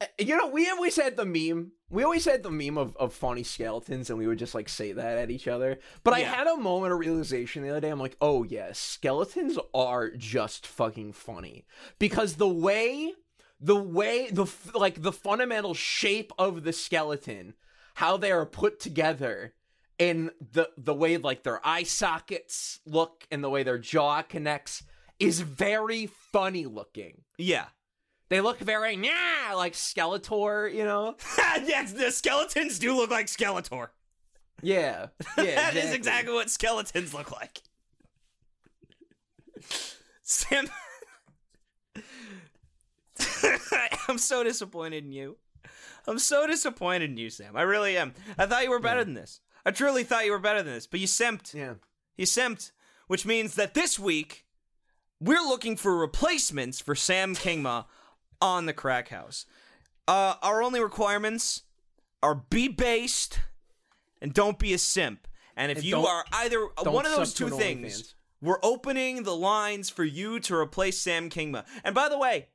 Uh, 0.00 0.06
You 0.18 0.36
know, 0.36 0.48
we 0.48 0.68
always 0.68 0.96
had 0.96 1.16
the 1.16 1.24
meme. 1.24 1.72
We 1.90 2.04
always 2.04 2.24
had 2.24 2.42
the 2.42 2.50
meme 2.50 2.76
of, 2.78 2.96
of 2.96 3.14
funny 3.14 3.42
skeletons, 3.42 4.10
and 4.10 4.18
we 4.18 4.26
would 4.26 4.38
just 4.38 4.54
like 4.54 4.68
say 4.68 4.92
that 4.92 5.18
at 5.18 5.30
each 5.30 5.48
other. 5.48 5.78
But 6.04 6.14
I 6.14 6.20
had 6.20 6.46
a 6.46 6.56
moment 6.56 6.92
of 6.92 6.98
realization 6.98 7.62
the 7.62 7.70
other 7.70 7.80
day. 7.80 7.88
I'm 7.88 8.00
like, 8.00 8.16
oh 8.20 8.42
yes, 8.42 8.78
skeletons 8.78 9.58
are 9.72 10.10
just 10.10 10.66
fucking 10.66 11.14
funny 11.14 11.64
because 11.98 12.34
the 12.34 12.48
way, 12.48 13.14
the 13.58 13.76
way, 13.76 14.28
the 14.30 14.46
like 14.74 15.02
the 15.02 15.12
fundamental 15.12 15.74
shape 15.74 16.32
of 16.38 16.62
the 16.64 16.72
skeleton, 16.72 17.54
how 17.94 18.16
they 18.16 18.30
are 18.30 18.46
put 18.46 18.80
together, 18.80 19.54
and 19.98 20.30
the 20.38 20.68
the 20.76 20.94
way 20.94 21.16
like 21.16 21.42
their 21.42 21.66
eye 21.66 21.84
sockets 21.84 22.80
look, 22.84 23.26
and 23.30 23.42
the 23.42 23.50
way 23.50 23.62
their 23.62 23.78
jaw 23.78 24.22
connects 24.22 24.82
is 25.18 25.40
very 25.40 26.06
funny 26.06 26.66
looking. 26.66 27.22
Yeah. 27.38 27.66
They 28.28 28.40
look 28.40 28.58
very 28.58 28.94
yeah, 28.94 29.54
like 29.54 29.72
Skeletor, 29.72 30.72
you 30.72 30.84
know? 30.84 31.16
yes, 31.64 31.92
the 31.92 32.10
skeletons 32.10 32.78
do 32.78 32.94
look 32.94 33.10
like 33.10 33.26
Skeletor. 33.26 33.88
Yeah, 34.62 35.06
yeah. 35.38 35.54
that 35.54 35.76
is 35.76 35.92
exactly 35.92 36.34
what 36.34 36.50
skeletons 36.50 37.14
look 37.14 37.30
like. 37.30 37.62
Sam, 40.22 40.68
I'm 44.08 44.18
so 44.18 44.44
disappointed 44.44 45.04
in 45.04 45.12
you. 45.12 45.36
I'm 46.06 46.18
so 46.18 46.46
disappointed 46.46 47.10
in 47.10 47.16
you, 47.16 47.30
Sam. 47.30 47.56
I 47.56 47.62
really 47.62 47.96
am. 47.96 48.14
I 48.36 48.46
thought 48.46 48.64
you 48.64 48.70
were 48.70 48.78
better 48.78 49.04
than 49.04 49.14
this. 49.14 49.40
I 49.64 49.70
truly 49.70 50.04
thought 50.04 50.24
you 50.24 50.32
were 50.32 50.38
better 50.38 50.62
than 50.62 50.72
this, 50.74 50.86
but 50.86 51.00
you 51.00 51.06
simped. 51.06 51.54
Yeah. 51.54 51.74
You 52.16 52.26
simped, 52.26 52.72
which 53.06 53.26
means 53.26 53.54
that 53.54 53.74
this 53.74 53.98
week 53.98 54.44
we're 55.20 55.46
looking 55.46 55.76
for 55.76 55.96
replacements 55.96 56.80
for 56.80 56.94
Sam 56.94 57.34
Kingma 57.34 57.86
on 58.40 58.66
the 58.66 58.72
Crack 58.72 59.08
House. 59.08 59.46
Uh, 60.06 60.34
our 60.42 60.62
only 60.62 60.80
requirements 60.80 61.62
are 62.22 62.34
be 62.34 62.68
based 62.68 63.40
and 64.20 64.32
don't 64.32 64.58
be 64.58 64.72
a 64.72 64.78
simp. 64.78 65.26
And 65.56 65.70
if 65.72 65.78
And 65.78 65.86
you 65.86 65.98
are 65.98 66.24
either 66.32 66.66
one 66.84 67.04
of 67.04 67.12
those 67.16 67.34
two 67.34 67.48
things, 67.48 68.02
OnlyFans. 68.02 68.14
we're 68.40 68.58
opening 68.62 69.24
the 69.24 69.34
lines 69.36 69.90
for 69.90 70.04
you 70.04 70.38
to 70.40 70.54
replace 70.54 70.98
Sam 70.98 71.28
Kingma. 71.30 71.64
And 71.84 71.94
by 71.94 72.08
the 72.08 72.18
way, 72.18 72.48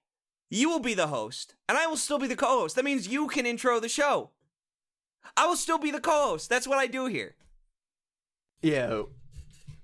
you 0.49 0.69
will 0.69 0.79
be 0.79 0.93
the 0.93 1.07
host, 1.07 1.55
and 1.67 1.77
I 1.77 1.87
will 1.87 1.97
still 1.97 2.19
be 2.19 2.27
the 2.27 2.35
co-host. 2.35 2.75
That 2.75 2.85
means 2.85 3.07
you 3.07 3.27
can 3.27 3.45
intro 3.45 3.79
the 3.79 3.89
show. 3.89 4.29
I 5.35 5.47
will 5.47 5.55
still 5.55 5.79
be 5.79 5.91
the 5.91 5.99
co-host. 5.99 6.49
That's 6.49 6.67
what 6.67 6.77
I 6.77 6.87
do 6.87 7.07
here. 7.07 7.35
Yeah. 8.61 9.03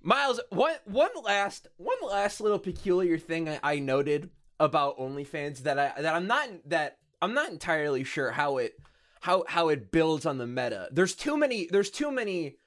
Miles, 0.01 0.39
one 0.49 0.75
one 0.85 1.09
last 1.23 1.67
one 1.77 1.97
last 2.05 2.39
little 2.39 2.59
peculiar 2.59 3.17
thing 3.17 3.49
I, 3.49 3.59
I 3.63 3.79
noted 3.79 4.29
about 4.59 4.99
OnlyFans 4.99 5.59
that 5.63 5.79
I 5.79 6.01
that 6.01 6.15
I'm 6.15 6.27
not 6.27 6.49
that 6.65 6.97
I'm 7.21 7.33
not 7.33 7.51
entirely 7.51 8.03
sure 8.03 8.31
how 8.31 8.57
it 8.57 8.73
how 9.21 9.43
how 9.47 9.69
it 9.69 9.91
builds 9.91 10.25
on 10.25 10.37
the 10.37 10.47
meta. 10.47 10.89
There's 10.91 11.15
too 11.15 11.37
many 11.37 11.67
there's 11.71 11.89
too 11.89 12.11
many 12.11 12.57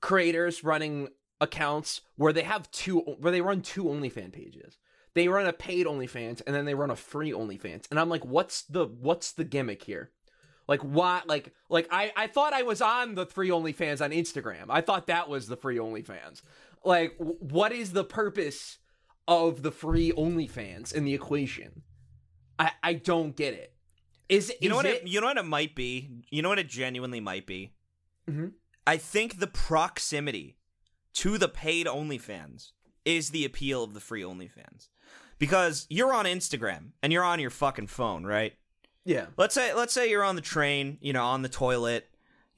creators 0.00 0.62
running 0.64 1.08
accounts 1.40 2.00
where 2.16 2.32
they 2.32 2.42
have 2.42 2.70
two 2.70 3.00
where 3.00 3.32
they 3.32 3.40
run 3.40 3.62
two 3.62 3.84
OnlyFans 3.84 4.32
pages. 4.32 4.78
They 5.14 5.28
run 5.28 5.46
a 5.46 5.52
paid 5.52 5.86
OnlyFans 5.86 6.42
and 6.46 6.54
then 6.54 6.64
they 6.64 6.74
run 6.74 6.90
a 6.90 6.96
free 6.96 7.32
OnlyFans. 7.32 7.86
And 7.90 7.98
I'm 7.98 8.08
like, 8.08 8.24
what's 8.24 8.62
the 8.62 8.86
what's 8.86 9.32
the 9.32 9.44
gimmick 9.44 9.82
here? 9.82 10.10
Like 10.66 10.84
what? 10.84 11.26
Like 11.26 11.52
like 11.68 11.88
I 11.90 12.12
I 12.16 12.26
thought 12.26 12.52
I 12.52 12.62
was 12.62 12.82
on 12.82 13.14
the 13.14 13.26
free 13.26 13.48
OnlyFans 13.48 14.04
on 14.04 14.10
Instagram. 14.10 14.66
I 14.68 14.80
thought 14.80 15.06
that 15.06 15.28
was 15.28 15.48
the 15.48 15.56
free 15.56 15.78
OnlyFans. 15.78 16.42
Like 16.84 17.14
what 17.18 17.72
is 17.72 17.92
the 17.92 18.04
purpose 18.04 18.78
of 19.28 19.62
the 19.62 19.70
free 19.70 20.10
OnlyFans 20.12 20.92
in 20.92 21.04
the 21.04 21.14
equation? 21.14 21.82
I 22.58 22.72
I 22.82 22.94
don't 22.94 23.36
get 23.36 23.54
it. 23.54 23.74
Is 24.28 24.52
You 24.60 24.68
know 24.68 24.76
what 24.76 24.86
it? 24.86 25.02
it, 25.02 25.08
you 25.08 25.20
know 25.20 25.28
what 25.28 25.36
it 25.38 25.44
might 25.44 25.74
be? 25.74 26.24
You 26.30 26.42
know 26.42 26.48
what 26.48 26.58
it 26.58 26.68
genuinely 26.68 27.20
might 27.20 27.46
be? 27.46 27.72
Mhm. 28.28 28.52
I 28.86 28.96
think 28.96 29.38
the 29.38 29.46
proximity 29.46 30.56
to 31.14 31.38
the 31.38 31.48
paid 31.48 31.86
OnlyFans 31.86 32.72
is 33.04 33.30
the 33.30 33.44
appeal 33.44 33.84
of 33.84 33.94
the 33.94 34.00
free 34.00 34.22
OnlyFans. 34.22 34.88
Because 35.38 35.86
you're 35.88 36.12
on 36.12 36.24
Instagram 36.26 36.90
and 37.02 37.12
you're 37.12 37.22
on 37.24 37.38
your 37.40 37.50
fucking 37.50 37.86
phone, 37.86 38.24
right? 38.26 38.54
yeah. 39.04 39.26
Let's 39.38 39.54
say 39.54 39.72
let's 39.72 39.92
say 39.94 40.10
you're 40.10 40.24
on 40.24 40.36
the 40.36 40.42
train, 40.42 40.98
you 41.00 41.12
know, 41.12 41.24
on 41.24 41.42
the 41.42 41.48
toilet, 41.48 42.08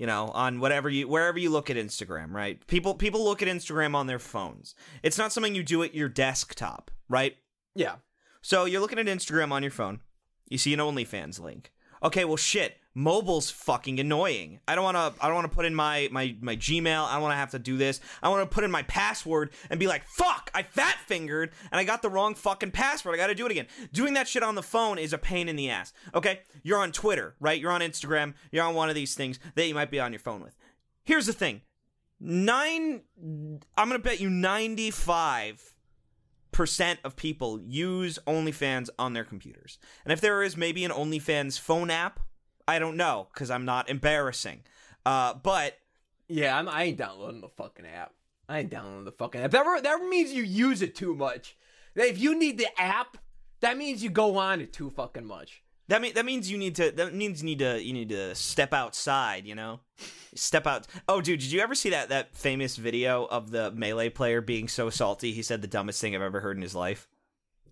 you 0.00 0.06
know, 0.06 0.28
on 0.28 0.60
whatever 0.60 0.88
you 0.88 1.06
wherever 1.06 1.38
you 1.38 1.50
look 1.50 1.68
at 1.68 1.76
Instagram, 1.76 2.32
right? 2.32 2.66
People 2.66 2.94
people 2.94 3.22
look 3.22 3.42
at 3.42 3.48
Instagram 3.48 3.94
on 3.94 4.06
their 4.06 4.18
phones. 4.18 4.74
It's 5.02 5.18
not 5.18 5.30
something 5.30 5.54
you 5.54 5.62
do 5.62 5.82
at 5.82 5.94
your 5.94 6.08
desktop, 6.08 6.90
right? 7.10 7.36
Yeah. 7.74 7.96
So 8.40 8.64
you're 8.64 8.80
looking 8.80 8.98
at 8.98 9.04
Instagram 9.04 9.52
on 9.52 9.62
your 9.62 9.70
phone. 9.70 10.00
You 10.48 10.56
see 10.56 10.72
an 10.72 10.80
OnlyFans 10.80 11.38
link. 11.38 11.70
Okay, 12.02 12.24
well 12.24 12.38
shit. 12.38 12.78
Mobile's 12.94 13.50
fucking 13.50 14.00
annoying. 14.00 14.58
I 14.66 14.74
don't 14.74 14.82
want 14.82 14.96
to 14.96 15.24
I 15.24 15.28
don't 15.28 15.36
want 15.36 15.50
to 15.50 15.54
put 15.54 15.64
in 15.64 15.74
my 15.74 16.08
my 16.10 16.36
my 16.40 16.56
Gmail. 16.56 17.04
I 17.04 17.12
don't 17.12 17.22
want 17.22 17.32
to 17.32 17.36
have 17.36 17.52
to 17.52 17.58
do 17.58 17.76
this. 17.76 18.00
I 18.22 18.28
want 18.28 18.48
to 18.48 18.52
put 18.52 18.64
in 18.64 18.70
my 18.70 18.82
password 18.82 19.50
and 19.70 19.78
be 19.78 19.86
like, 19.86 20.04
"Fuck, 20.04 20.50
I 20.54 20.64
fat 20.64 20.96
fingered 21.06 21.52
and 21.70 21.78
I 21.78 21.84
got 21.84 22.02
the 22.02 22.10
wrong 22.10 22.34
fucking 22.34 22.72
password. 22.72 23.14
I 23.14 23.18
got 23.18 23.28
to 23.28 23.34
do 23.34 23.46
it 23.46 23.52
again." 23.52 23.66
Doing 23.92 24.14
that 24.14 24.26
shit 24.26 24.42
on 24.42 24.56
the 24.56 24.62
phone 24.62 24.98
is 24.98 25.12
a 25.12 25.18
pain 25.18 25.48
in 25.48 25.56
the 25.56 25.70
ass. 25.70 25.92
Okay? 26.14 26.40
You're 26.62 26.80
on 26.80 26.90
Twitter, 26.90 27.36
right? 27.38 27.60
You're 27.60 27.72
on 27.72 27.80
Instagram. 27.80 28.34
You're 28.50 28.64
on 28.64 28.74
one 28.74 28.88
of 28.88 28.96
these 28.96 29.14
things 29.14 29.38
that 29.54 29.66
you 29.66 29.74
might 29.74 29.90
be 29.90 30.00
on 30.00 30.12
your 30.12 30.20
phone 30.20 30.42
with. 30.42 30.56
Here's 31.04 31.26
the 31.26 31.32
thing. 31.32 31.62
9 32.18 33.02
I'm 33.78 33.88
going 33.88 33.92
to 33.92 33.98
bet 33.98 34.20
you 34.20 34.28
95 34.28 35.74
percent 36.52 37.00
of 37.04 37.16
people 37.16 37.60
use 37.60 38.18
OnlyFans 38.26 38.88
on 38.98 39.12
their 39.12 39.24
computers. 39.24 39.78
And 40.04 40.12
if 40.12 40.20
there 40.20 40.42
is 40.42 40.56
maybe 40.56 40.84
an 40.84 40.90
OnlyFans 40.90 41.58
phone 41.58 41.90
app, 41.90 42.20
I 42.70 42.78
don't 42.78 42.96
know 42.96 43.26
because 43.34 43.50
I'm 43.50 43.64
not 43.64 43.88
embarrassing. 43.88 44.62
Uh, 45.04 45.34
but 45.34 45.76
Yeah, 46.28 46.56
I'm, 46.56 46.68
I 46.68 46.84
ain't 46.84 46.98
downloading 46.98 47.40
the 47.40 47.48
fucking 47.48 47.84
app. 47.84 48.12
I 48.48 48.60
ain't 48.60 48.70
downloading 48.70 49.04
the 49.04 49.12
fucking 49.12 49.40
app. 49.40 49.50
That, 49.50 49.82
that 49.82 50.04
means 50.08 50.32
you 50.32 50.44
use 50.44 50.80
it 50.80 50.94
too 50.94 51.14
much. 51.14 51.56
If 51.96 52.20
you 52.20 52.38
need 52.38 52.58
the 52.58 52.68
app, 52.80 53.16
that 53.60 53.76
means 53.76 54.04
you 54.04 54.10
go 54.10 54.38
on 54.38 54.60
it 54.60 54.72
too 54.72 54.88
fucking 54.90 55.26
much. 55.26 55.64
that 55.88 56.00
mean 56.00 56.14
that 56.14 56.24
means 56.24 56.48
you 56.48 56.58
need 56.58 56.76
to 56.76 56.92
that 56.92 57.12
means 57.12 57.42
you 57.42 57.46
need 57.46 57.58
to 57.58 57.82
you 57.82 57.92
need 57.92 58.10
to 58.10 58.36
step 58.36 58.72
outside. 58.72 59.46
You 59.46 59.56
know, 59.56 59.80
step 60.36 60.66
out. 60.66 60.86
Oh, 61.08 61.20
dude, 61.20 61.40
did 61.40 61.50
you 61.50 61.60
ever 61.60 61.74
see 61.74 61.90
that 61.90 62.08
that 62.10 62.36
famous 62.36 62.76
video 62.76 63.24
of 63.24 63.50
the 63.50 63.72
melee 63.72 64.10
player 64.10 64.40
being 64.40 64.68
so 64.68 64.90
salty 64.90 65.32
he 65.32 65.42
said 65.42 65.60
the 65.60 65.68
dumbest 65.68 66.00
thing 66.00 66.14
I've 66.14 66.22
ever 66.22 66.40
heard 66.40 66.56
in 66.56 66.62
his 66.62 66.76
life? 66.76 67.08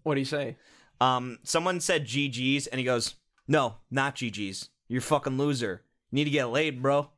What 0.02 0.14
do 0.14 0.20
you 0.20 0.26
say? 0.26 0.56
Um, 1.00 1.38
someone 1.44 1.78
said 1.78 2.04
GG's 2.04 2.66
and 2.66 2.80
he 2.80 2.84
goes, 2.84 3.14
"No, 3.46 3.76
not 3.90 4.16
GG's. 4.16 4.70
You're 4.88 5.00
a 5.00 5.02
fucking 5.02 5.38
loser. 5.38 5.83
You 6.11 6.16
need 6.16 6.25
to 6.25 6.30
get 6.30 6.50
laid, 6.50 6.83
bro. 6.83 7.11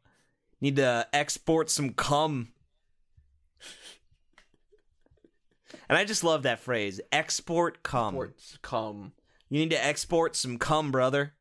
Need 0.60 0.76
to 0.76 1.08
export 1.12 1.70
some 1.70 1.90
cum." 1.90 2.52
And 5.88 5.98
I 5.98 6.04
just 6.04 6.22
love 6.22 6.44
that 6.44 6.60
phrase, 6.60 7.00
export 7.10 7.82
cum. 7.82 8.14
Sports 8.14 8.58
come. 8.62 9.12
You 9.48 9.58
need 9.58 9.70
to 9.70 9.84
export 9.84 10.36
some 10.36 10.56
cum, 10.56 10.92
brother. 10.92 11.34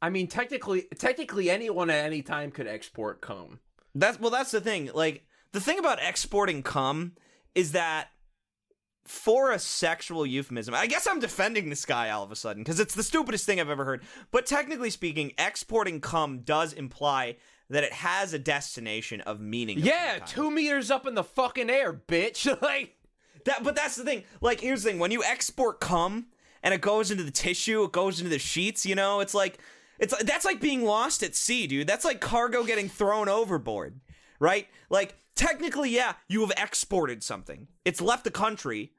I 0.00 0.08
mean, 0.08 0.26
technically, 0.26 0.86
technically, 0.96 1.50
anyone 1.50 1.90
at 1.90 2.06
any 2.06 2.22
time 2.22 2.50
could 2.50 2.66
export 2.66 3.20
cum. 3.20 3.60
That's 3.94 4.18
well 4.18 4.30
that's 4.30 4.50
the 4.50 4.60
thing. 4.60 4.90
Like 4.94 5.26
the 5.52 5.60
thing 5.60 5.78
about 5.78 5.98
exporting 6.02 6.62
cum 6.62 7.12
is 7.54 7.72
that 7.72 8.08
for 9.10 9.50
a 9.50 9.58
sexual 9.58 10.24
euphemism, 10.24 10.74
I 10.74 10.86
guess 10.86 11.06
I'm 11.06 11.18
defending 11.18 11.68
this 11.68 11.84
guy 11.84 12.10
all 12.10 12.22
of 12.22 12.30
a 12.30 12.36
sudden 12.36 12.62
because 12.62 12.78
it's 12.78 12.94
the 12.94 13.02
stupidest 13.02 13.44
thing 13.44 13.60
I've 13.60 13.68
ever 13.68 13.84
heard. 13.84 14.02
But 14.30 14.46
technically 14.46 14.90
speaking, 14.90 15.32
exporting 15.36 16.00
cum 16.00 16.40
does 16.40 16.72
imply 16.72 17.36
that 17.68 17.84
it 17.84 17.92
has 17.92 18.32
a 18.32 18.38
destination 18.38 19.20
of 19.22 19.40
meaning. 19.40 19.78
of 19.78 19.84
Yeah, 19.84 20.18
two 20.20 20.50
meters 20.50 20.90
up 20.90 21.06
in 21.06 21.14
the 21.14 21.24
fucking 21.24 21.68
air, 21.68 21.92
bitch. 21.92 22.46
like, 22.62 22.94
That, 23.44 23.64
but 23.64 23.74
that's 23.74 23.96
the 23.96 24.04
thing. 24.04 24.24
Like, 24.40 24.60
here's 24.60 24.84
the 24.84 24.90
thing: 24.90 24.98
when 25.00 25.10
you 25.10 25.24
export 25.24 25.80
cum 25.80 26.26
and 26.62 26.72
it 26.72 26.80
goes 26.80 27.10
into 27.10 27.24
the 27.24 27.30
tissue, 27.30 27.82
it 27.84 27.92
goes 27.92 28.18
into 28.20 28.30
the 28.30 28.38
sheets. 28.38 28.86
You 28.86 28.94
know, 28.94 29.20
it's 29.20 29.34
like 29.34 29.58
it's 29.98 30.14
that's 30.22 30.44
like 30.44 30.60
being 30.60 30.84
lost 30.84 31.22
at 31.22 31.34
sea, 31.34 31.66
dude. 31.66 31.86
That's 31.86 32.04
like 32.04 32.20
cargo 32.20 32.64
getting 32.64 32.88
thrown 32.88 33.28
overboard, 33.28 34.00
right? 34.38 34.68
Like, 34.88 35.16
technically, 35.34 35.90
yeah, 35.90 36.14
you 36.28 36.40
have 36.42 36.52
exported 36.56 37.22
something. 37.24 37.66
It's 37.84 38.00
left 38.00 38.24
the 38.24 38.30
country, 38.30 38.92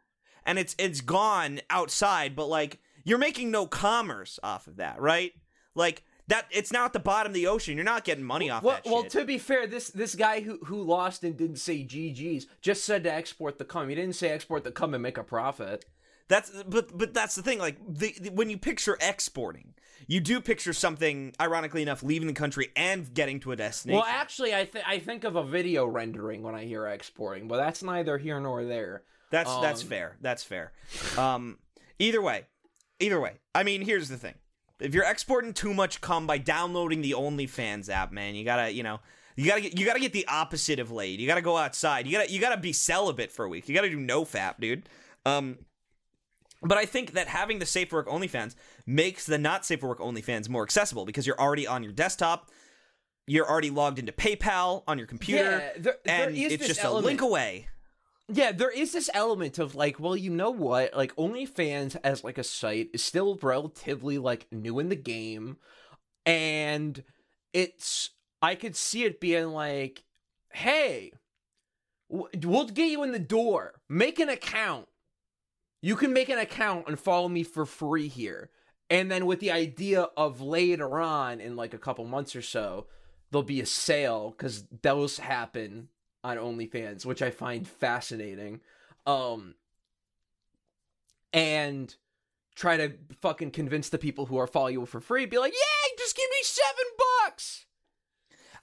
and 0.46 0.60
it's 0.60 0.76
it's 0.78 1.02
gone 1.02 1.62
outside. 1.70 2.36
But 2.36 2.48
like, 2.48 2.80
you're 3.04 3.18
making 3.18 3.52
no 3.52 3.68
commerce 3.68 4.40
off 4.44 4.68
of 4.68 4.78
that, 4.78 5.00
right? 5.00 5.34
Like 5.76 6.04
that, 6.28 6.46
it's 6.52 6.72
now 6.72 6.86
at 6.86 6.94
the 6.94 7.00
bottom 7.00 7.32
of 7.32 7.34
the 7.34 7.48
ocean. 7.48 7.76
You're 7.76 7.84
not 7.84 8.04
getting 8.04 8.24
money 8.24 8.50
off 8.50 8.64
well, 8.64 8.76
that 8.76 8.90
well, 8.90 9.04
shit. 9.04 9.12
to 9.12 9.26
be 9.26 9.38
fair, 9.38 9.68
this 9.68 9.90
this 9.90 10.16
guy 10.16 10.42
who 10.42 10.60
who 10.66 10.82
lost 10.82 11.24
and 11.24 11.36
didn't 11.38 11.58
say 11.58 11.84
GG's 11.84 12.48
just 12.62 12.84
said 12.84 13.04
to 13.04 13.14
export 13.14 13.58
the 13.58 13.66
cum. 13.66 13.90
He 13.90 13.96
didn't 13.96 14.16
say 14.16 14.30
export 14.30 14.64
the 14.64 14.72
cum 14.72 14.94
and 14.94 15.04
make 15.04 15.18
a 15.18 15.24
profit. 15.24 15.86
That's 16.28 16.50
but 16.64 16.98
but 16.98 17.14
that's 17.14 17.36
the 17.36 17.44
thing. 17.44 17.60
Like 17.60 17.78
the, 17.88 18.16
the- 18.20 18.30
when 18.30 18.50
you 18.50 18.58
picture 18.58 18.98
exporting, 19.02 19.74
you 20.08 20.22
do 20.22 20.40
picture 20.40 20.72
something. 20.72 21.34
Ironically 21.42 21.82
enough, 21.82 22.04
leaving 22.04 22.28
the 22.28 22.34
country 22.34 22.70
and 22.76 23.14
getting 23.14 23.42
to 23.42 23.52
a 23.52 23.58
destination. 23.58 24.00
Well, 24.00 24.08
actually, 24.08 24.56
I 24.56 24.64
th- 24.64 24.86
I 24.88 25.00
think 25.00 25.26
of 25.26 25.36
a 25.36 25.44
video 25.44 25.86
rendering 25.86 26.42
when 26.44 26.56
I 26.56 26.64
hear 26.64 26.88
exporting, 26.88 27.50
but 27.50 27.58
that's 27.58 27.84
neither 27.84 28.18
here 28.18 28.40
nor 28.40 28.64
there. 28.64 29.04
That's 29.32 29.50
that's 29.62 29.82
Um, 29.82 29.88
fair. 29.88 30.18
That's 30.22 30.44
fair. 30.44 30.72
Um, 31.18 31.58
either 32.00 32.22
way, 32.22 32.46
either 33.00 33.20
way. 33.20 33.40
I 33.56 33.64
mean, 33.64 33.82
here's 33.82 34.10
the 34.10 34.18
thing: 34.18 34.36
if 34.80 34.94
you're 34.94 35.06
exporting 35.10 35.54
too 35.54 35.74
much 35.74 36.00
cum 36.02 36.28
by 36.28 36.38
downloading 36.38 37.02
the 37.02 37.12
OnlyFans 37.14 37.90
app, 37.90 38.12
man, 38.12 38.36
you 38.36 38.44
gotta, 38.46 38.72
you 38.72 38.84
know, 38.84 39.00
you 39.36 39.46
gotta 39.48 39.62
get, 39.62 39.80
you 39.80 39.86
gotta 39.86 40.00
get 40.00 40.14
the 40.14 40.28
opposite 40.28 40.80
of 40.80 40.92
laid. 40.92 41.20
You 41.20 41.28
gotta 41.28 41.42
go 41.42 41.58
outside. 41.58 42.06
You 42.06 42.12
gotta, 42.18 42.32
you 42.32 42.40
gotta 42.40 42.58
be 42.58 42.74
celibate 42.74 43.32
for 43.32 43.46
a 43.46 43.50
week. 43.50 43.68
You 43.70 43.74
gotta 43.76 43.90
do 43.90 44.00
no 44.00 44.24
fap, 44.26 44.60
dude. 44.60 44.88
Um, 45.26 45.60
but 46.64 46.78
I 46.78 46.86
think 46.86 47.14
that 47.14 47.28
having 47.28 47.58
the 47.60 47.66
safe 47.66 47.92
work 47.92 48.08
OnlyFans 48.08 48.56
makes 48.86 49.26
the 49.26 49.38
not 49.38 49.66
safe 49.66 49.82
work 49.82 50.00
OnlyFans 50.00 50.48
more 50.50 50.62
accessible 50.64 51.06
because 51.06 51.26
you're 51.26 51.40
already 51.40 51.66
on 51.66 51.82
your 51.84 51.92
desktop. 51.94 52.52
You're 53.28 53.50
already 53.50 53.70
logged 53.70 53.98
into 54.00 54.12
PayPal 54.12 54.84
on 54.88 54.98
your 54.98 55.08
computer, 55.08 55.44
Yeah, 55.44 55.82
there- 55.82 55.98
there 56.04 56.28
and 56.28 56.36
it's 56.38 56.68
just 56.68 56.84
a 56.84 56.92
link 56.92 57.22
away. 57.22 57.68
Yeah, 58.28 58.52
there 58.52 58.70
is 58.72 58.94
this 58.94 59.10
element 59.14 59.60
of 59.60 59.76
like, 59.76 60.00
well, 60.00 60.16
you 60.16 60.30
know 60.32 60.52
what? 60.52 60.96
Like 60.96 61.16
OnlyFans 61.16 61.98
as 62.04 62.24
like 62.24 62.38
a 62.38 62.44
site 62.44 62.90
is 62.94 63.04
still 63.04 63.38
relatively 63.42 64.18
like 64.18 64.48
new 64.52 64.80
in 64.80 64.90
the 64.90 64.96
game 64.96 65.58
and 66.26 67.04
it's 67.54 68.12
I 68.42 68.56
could 68.56 68.76
see 68.76 69.04
it 69.06 69.22
being 69.22 69.50
like, 69.50 70.04
"Hey, 70.54 71.14
we'll 72.10 72.68
get 72.68 72.90
you 72.92 73.04
in 73.04 73.12
the 73.12 73.20
door. 73.20 73.82
Make 73.90 74.20
an 74.20 74.30
account. 74.30 74.88
You 75.82 75.96
can 75.96 76.14
make 76.14 76.30
an 76.30 76.40
account 76.40 76.88
and 76.88 77.00
follow 77.00 77.28
me 77.30 77.44
for 77.44 77.66
free 77.66 78.08
here." 78.08 78.50
And 78.90 79.10
then 79.12 79.26
with 79.26 79.40
the 79.40 79.52
idea 79.52 80.04
of 80.18 80.42
later 80.42 81.00
on 81.00 81.40
in 81.42 81.56
like 81.56 81.74
a 81.74 81.78
couple 81.80 82.06
months 82.06 82.36
or 82.36 82.42
so, 82.42 82.88
there'll 83.32 83.44
be 83.44 83.62
a 83.62 83.66
sale 83.66 84.34
cuz 84.34 84.66
those 84.82 85.18
happen 85.20 85.90
on 86.24 86.38
OnlyFans, 86.38 87.06
which 87.06 87.22
I 87.22 87.30
find 87.32 87.68
fascinating. 87.68 88.62
Um 89.06 89.56
and 91.34 91.96
try 92.56 92.78
to 92.78 92.94
fucking 93.22 93.52
convince 93.52 93.90
the 93.90 93.98
people 93.98 94.26
who 94.26 94.38
are 94.38 94.48
following 94.48 94.74
you 94.74 94.86
for 94.86 95.00
free, 95.00 95.26
be 95.26 95.38
like, 95.38 95.54
yeah, 95.54 95.96
just 95.98 96.16
give 96.16 96.30
me 96.30 96.44
seven 96.44 96.86
bucks. 97.24 97.66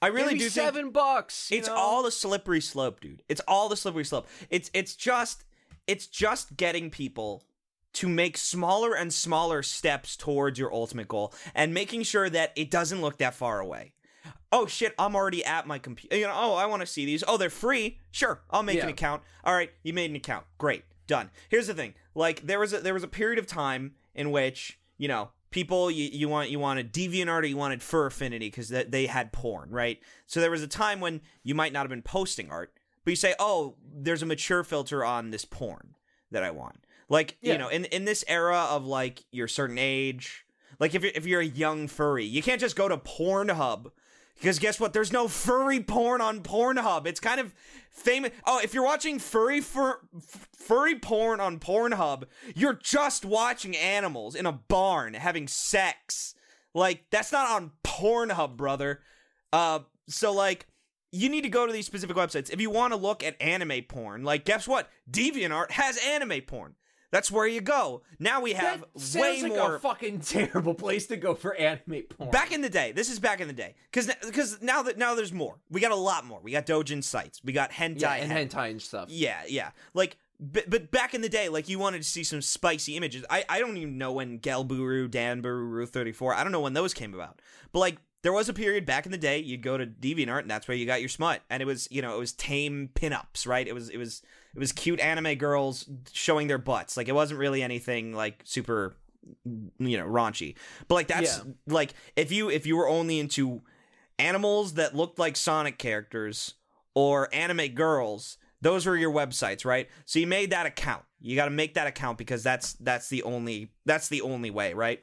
I 0.01 0.09
really 0.09 0.35
do 0.35 0.49
think 0.49 0.53
seven 0.53 0.91
bucks. 0.91 1.51
it's 1.51 1.69
know? 1.69 1.75
all 1.75 2.03
the 2.03 2.11
slippery 2.11 2.61
slope, 2.61 3.01
dude. 3.01 3.23
It's 3.29 3.41
all 3.49 3.69
the 3.69 3.77
slippery 3.77 4.05
slope. 4.05 4.29
It's 4.49 4.71
it's 4.73 4.95
just 4.95 5.45
it's 5.87 6.07
just 6.07 6.57
getting 6.57 6.91
people 6.91 7.43
to 7.95 8.09
make 8.09 8.37
smaller 8.37 8.95
and 8.95 9.13
smaller 9.13 9.63
steps 9.63 10.17
towards 10.17 10.59
your 10.59 10.73
ultimate 10.73 11.09
goal 11.09 11.35
and 11.55 11.75
making 11.75 12.05
sure 12.05 12.31
that 12.31 12.53
it 12.55 12.71
doesn't 12.71 13.01
look 13.01 13.19
that 13.19 13.35
far 13.35 13.59
away. 13.59 13.93
Oh 14.51 14.67
shit, 14.67 14.95
I'm 14.99 15.15
already 15.15 15.45
at 15.45 15.67
my 15.67 15.79
computer. 15.79 16.17
You 16.17 16.27
know, 16.27 16.35
oh, 16.35 16.55
I 16.55 16.67
want 16.67 16.81
to 16.81 16.87
see 16.87 17.05
these. 17.05 17.23
Oh, 17.29 17.37
they're 17.37 17.51
free. 17.51 17.99
Sure, 18.11 18.41
I'll 18.51 18.63
make 18.63 18.83
an 18.83 18.89
account. 18.89 19.23
All 19.45 19.55
right, 19.55 19.71
you 19.83 19.93
made 19.93 20.11
an 20.11 20.17
account. 20.17 20.47
Great. 20.57 20.85
Done. 21.07 21.31
Here's 21.49 21.67
the 21.67 21.75
thing. 21.75 21.95
Like 22.15 22.47
there 22.47 22.59
was 22.59 22.73
a 22.73 22.81
there 22.81 22.95
was 22.95 23.03
a 23.03 23.09
period 23.09 23.39
of 23.39 23.47
time 23.47 23.95
in 24.15 24.31
which, 24.31 24.79
you 24.99 25.09
know, 25.09 25.31
people 25.51 25.91
you, 25.91 26.09
you 26.13 26.29
want 26.29 26.51
you 26.51 26.59
wanted 26.59 26.93
DeviantArt 26.93 27.43
or 27.43 27.47
you 27.47 27.57
wanted 27.57 27.83
Fur 27.83 28.07
Affinity 28.07 28.49
because 28.49 28.69
they 28.69 29.07
had 29.07 29.33
porn, 29.33 29.71
right? 29.71 29.99
So 30.27 30.41
there 30.41 30.51
was 30.51 30.63
a 30.63 30.67
time 30.69 31.01
when 31.01 31.21
you 31.43 31.55
might 31.55 31.73
not 31.73 31.81
have 31.81 31.91
been 31.91 32.03
posting 32.03 32.51
art, 32.51 32.73
but 33.05 33.11
you 33.13 33.17
say, 33.17 33.35
"Oh, 33.39 33.77
there's 33.95 34.23
a 34.23 34.27
mature 34.27 34.63
filter 34.65 35.05
on 35.05 35.31
this 35.31 35.45
porn 35.47 35.95
that 36.31 36.43
I 36.43 36.51
want." 36.51 36.85
Like, 37.09 37.39
Yeah. 37.41 37.53
you 37.55 37.59
know, 37.59 37.69
in 37.69 37.85
in 37.87 38.05
this 38.05 38.23
era 38.29 38.67
of 38.71 38.85
like 38.85 39.25
you're 39.31 39.49
certain 39.49 39.79
age, 39.79 40.45
like 40.79 40.95
if 40.95 41.03
you're, 41.03 41.13
if 41.15 41.25
you're 41.25 41.41
a 41.41 41.47
young 41.47 41.89
furry, 41.89 42.25
you 42.27 42.43
can't 42.43 42.61
just 42.61 42.77
go 42.77 42.87
to 42.89 42.99
Pornhub 42.99 43.93
because 44.39 44.59
guess 44.59 44.79
what? 44.79 44.93
There's 44.93 45.13
no 45.13 45.29
furry 45.29 45.81
porn 45.81 46.21
on 46.21 46.41
Pornhub. 46.43 47.07
It's 47.07 47.21
kind 47.21 47.41
of 47.41 47.53
famous. 47.91 48.31
Oh, 48.47 48.61
if 48.63 48.73
you're 48.73 48.85
watching 48.85 49.19
furry 49.19 49.61
fur, 49.61 49.99
furry 50.57 50.99
porn 50.99 51.41
on 51.41 51.59
Pornhub, 51.59 52.25
you're 52.55 52.79
just 52.81 53.25
watching 53.25 53.77
animals 53.77 54.35
in 54.35 54.47
a 54.47 54.53
barn 54.53 55.15
having 55.15 55.49
sex. 55.49 56.35
Like 56.75 57.05
that's 57.11 57.33
not 57.33 57.51
on 57.51 57.73
Pornhub, 57.85 58.57
brother. 58.57 59.01
Uh, 59.53 59.81
so 60.09 60.33
like 60.33 60.67
you 61.11 61.29
need 61.29 61.43
to 61.43 61.49
go 61.49 61.67
to 61.67 61.73
these 61.73 61.87
specific 61.87 62.17
websites 62.17 62.51
if 62.53 62.61
you 62.61 62.71
want 62.71 62.93
to 62.93 62.99
look 62.99 63.25
at 63.25 63.41
anime 63.41 63.83
porn. 63.89 64.25
Like, 64.25 64.45
guess 64.45 64.69
what? 64.69 64.89
DeviantArt 65.11 65.73
has 65.73 65.99
anime 65.99 66.43
porn. 66.43 66.75
That's 67.11 67.31
where 67.31 67.47
you 67.47 67.61
go. 67.61 68.03
Now 68.19 68.41
we 68.43 68.53
have 68.53 68.85
that 68.95 69.21
way 69.21 69.43
like 69.43 69.53
more. 69.53 69.77
a 69.77 69.81
fucking 69.81 70.21
terrible 70.21 70.75
place 70.75 71.07
to 71.07 71.17
go 71.17 71.35
for 71.35 71.55
anime 71.55 72.03
porn. 72.09 72.31
Back 72.31 72.53
in 72.53 72.61
the 72.61 72.69
day, 72.69 72.93
this 72.93 73.11
is 73.11 73.19
back 73.19 73.41
in 73.41 73.49
the 73.49 73.55
day, 73.55 73.75
because 73.91 74.11
because 74.27 74.61
now 74.61 74.83
that 74.83 74.99
now 74.99 75.15
there's 75.15 75.33
more. 75.33 75.57
We 75.71 75.81
got 75.81 75.93
a 75.93 75.97
lot 75.97 76.27
more. 76.27 76.41
We 76.43 76.53
got 76.53 76.67
Dojin 76.67 77.03
sites. 77.03 77.41
We 77.43 77.53
got 77.53 77.71
hentai. 77.73 78.01
yeah, 78.01 78.15
and 78.15 78.31
hen- 78.31 78.49
hentai 78.49 78.71
and 78.71 78.83
stuff. 78.83 79.09
Yeah, 79.11 79.41
yeah. 79.49 79.71
Like, 79.95 80.19
but, 80.39 80.69
but 80.69 80.91
back 80.91 81.15
in 81.15 81.23
the 81.23 81.29
day, 81.29 81.49
like 81.49 81.69
you 81.69 81.79
wanted 81.79 82.03
to 82.03 82.09
see 82.09 82.25
some 82.25 82.43
spicy 82.43 82.97
images. 82.97 83.25
I 83.31 83.45
I 83.49 83.59
don't 83.59 83.77
even 83.79 83.97
know 83.97 84.13
when 84.13 84.39
Gelbooru, 84.39 85.09
Danbooru, 85.09 85.89
thirty 85.89 86.13
four. 86.13 86.35
I 86.35 86.43
don't 86.43 86.53
know 86.53 86.61
when 86.61 86.75
those 86.75 86.93
came 86.93 87.15
about. 87.15 87.41
But 87.73 87.79
like, 87.81 87.97
there 88.23 88.33
was 88.33 88.49
a 88.49 88.53
period 88.55 88.85
back 88.85 89.07
in 89.07 89.13
the 89.13 89.19
day. 89.19 89.39
You'd 89.39 89.63
go 89.63 89.79
to 89.79 89.87
DeviantArt, 89.87 90.41
and 90.43 90.51
that's 90.51 90.69
where 90.69 90.77
you 90.77 90.85
got 90.87 91.01
your 91.01 91.09
smut. 91.09 91.41
And 91.49 91.63
it 91.63 91.67
was 91.67 91.89
you 91.91 92.03
know 92.03 92.15
it 92.15 92.19
was 92.19 92.33
tame 92.33 92.91
pinups, 92.95 93.47
right? 93.47 93.67
It 93.67 93.73
was 93.75 93.89
it 93.89 93.97
was 93.97 94.23
it 94.59 94.61
was 94.61 94.73
cute 94.73 94.99
anime 94.99 95.37
girls 95.37 95.89
showing 96.13 96.49
their 96.49 96.59
butts. 96.59 96.97
Like 96.97 97.07
it 97.07 97.15
wasn't 97.15 97.39
really 97.39 97.63
anything 97.63 98.13
like 98.13 98.43
super 98.45 98.97
you 99.79 99.97
know 99.97 100.07
raunchy. 100.07 100.57
But 100.89 100.97
like 100.97 101.07
that's 101.07 101.39
Yeah. 101.39 101.53
like 101.69 101.95
if 102.17 102.33
you 102.33 102.51
if 102.51 102.67
you 102.67 102.77
were 102.77 102.89
only 102.89 103.21
into 103.21 103.63
animals 104.19 104.75
that 104.75 104.97
looked 104.97 105.19
like 105.21 105.37
sonic 105.37 105.79
characters 105.79 106.55
or 106.95 107.29
anime 107.33 107.69
girls 107.69 108.37
those 108.61 108.85
were 108.87 108.97
your 108.97 109.13
websites 109.13 109.65
right? 109.65 109.89
So 110.05 110.19
you 110.19 110.27
made 110.27 110.51
that 110.51 110.67
account. 110.67 111.05
You 111.21 111.37
got 111.37 111.45
to 111.45 111.53
make 111.53 111.75
that 111.75 111.87
account 111.87 112.19
because 112.19 112.43
that's 112.43 112.73
that's 112.75 113.09
the 113.09 113.23
only 113.23 113.71
that's 113.87 114.09
the 114.09 114.23
only 114.23 114.51
way 114.51 114.75
right? 114.75 115.01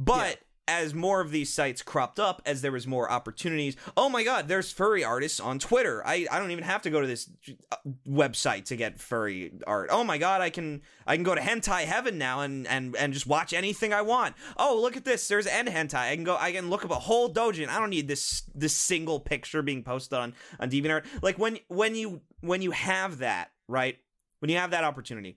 But 0.00 0.40
as 0.70 0.94
more 0.94 1.20
of 1.20 1.32
these 1.32 1.52
sites 1.52 1.82
cropped 1.82 2.20
up 2.20 2.40
as 2.46 2.62
there 2.62 2.70
was 2.70 2.86
more 2.86 3.10
opportunities. 3.10 3.76
Oh 3.96 4.08
my 4.08 4.22
god 4.22 4.46
there's 4.46 4.70
furry 4.70 5.02
artists 5.02 5.40
on 5.40 5.58
twitter. 5.58 6.06
I 6.06 6.26
i 6.30 6.38
don't 6.38 6.52
even 6.52 6.64
have 6.64 6.82
to 6.82 6.90
go 6.90 7.00
to 7.00 7.06
this 7.06 7.28
uh, 7.72 7.76
website 8.08 8.66
to 8.66 8.76
get 8.76 9.00
furry 9.00 9.52
art. 9.66 9.88
Oh 9.90 10.04
my 10.04 10.16
god 10.16 10.40
i 10.40 10.48
can 10.48 10.82
i 11.06 11.16
can 11.16 11.24
go 11.24 11.34
to 11.34 11.40
hentai 11.40 11.82
heaven 11.82 12.18
now 12.18 12.40
and 12.40 12.68
and 12.68 12.94
and 12.94 13.12
just 13.12 13.26
watch 13.26 13.52
anything 13.52 13.92
i 13.92 14.00
want. 14.00 14.36
Oh 14.56 14.78
look 14.80 14.96
at 14.96 15.04
this 15.04 15.26
there's 15.26 15.46
nhentai. 15.46 15.94
I 15.94 16.14
can 16.14 16.24
go 16.24 16.36
i 16.38 16.52
can 16.52 16.70
look 16.70 16.84
up 16.84 16.92
a 16.92 16.94
whole 16.94 17.32
dojin 17.32 17.68
i 17.68 17.80
don't 17.80 17.90
need 17.90 18.06
this 18.06 18.44
this 18.54 18.74
single 18.74 19.18
picture 19.18 19.62
being 19.62 19.82
posted 19.82 20.18
on 20.18 20.34
on 20.60 20.70
deviantart. 20.70 21.04
Like 21.20 21.38
when 21.38 21.58
when 21.66 21.96
you 21.96 22.20
when 22.40 22.62
you 22.62 22.70
have 22.70 23.18
that 23.18 23.50
right 23.66 23.98
when 24.38 24.50
you 24.50 24.56
have 24.56 24.70
that 24.70 24.84
opportunity 24.84 25.36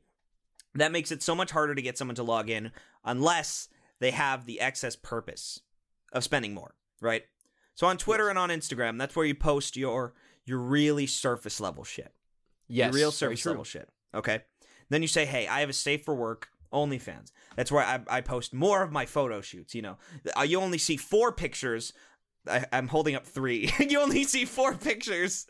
that 0.75 0.91
makes 0.91 1.11
it 1.11 1.21
so 1.23 1.35
much 1.35 1.51
harder 1.51 1.75
to 1.75 1.81
get 1.81 1.97
someone 1.97 2.15
to 2.15 2.23
log 2.23 2.49
in 2.49 2.71
unless 3.03 3.67
they 4.03 4.11
have 4.11 4.45
the 4.45 4.59
excess 4.59 4.95
purpose 4.95 5.61
of 6.11 6.23
spending 6.23 6.53
more, 6.53 6.75
right? 7.01 7.23
So 7.75 7.87
on 7.87 7.97
Twitter 7.97 8.29
and 8.29 8.37
on 8.37 8.49
Instagram, 8.49 8.97
that's 8.99 9.15
where 9.15 9.25
you 9.25 9.35
post 9.35 9.77
your 9.77 10.13
your 10.45 10.59
really 10.59 11.07
surface 11.07 11.59
level 11.59 11.83
shit. 11.83 12.13
Yes, 12.67 12.87
Your 12.87 12.93
real 12.93 13.11
surface 13.11 13.45
level 13.45 13.63
shit. 13.63 13.89
Okay. 14.13 14.41
Then 14.89 15.01
you 15.01 15.07
say, 15.07 15.25
hey, 15.25 15.47
I 15.47 15.61
have 15.61 15.69
a 15.69 15.73
safe 15.73 16.03
for 16.03 16.13
work 16.13 16.49
OnlyFans. 16.73 17.31
That's 17.55 17.71
where 17.71 17.83
I, 17.85 18.01
I 18.09 18.21
post 18.21 18.53
more 18.53 18.83
of 18.83 18.91
my 18.91 19.05
photo 19.05 19.41
shoots. 19.41 19.73
You 19.73 19.83
know, 19.83 19.97
Uh, 20.37 20.41
you 20.41 20.59
only 20.59 20.77
see 20.77 20.97
four 20.97 21.31
pictures. 21.31 21.93
I, 22.47 22.65
I'm 22.73 22.89
holding 22.89 23.15
up 23.15 23.25
three. 23.25 23.71
you 23.79 23.99
only 24.01 24.23
see 24.25 24.43
four 24.45 24.75
pictures 24.75 25.47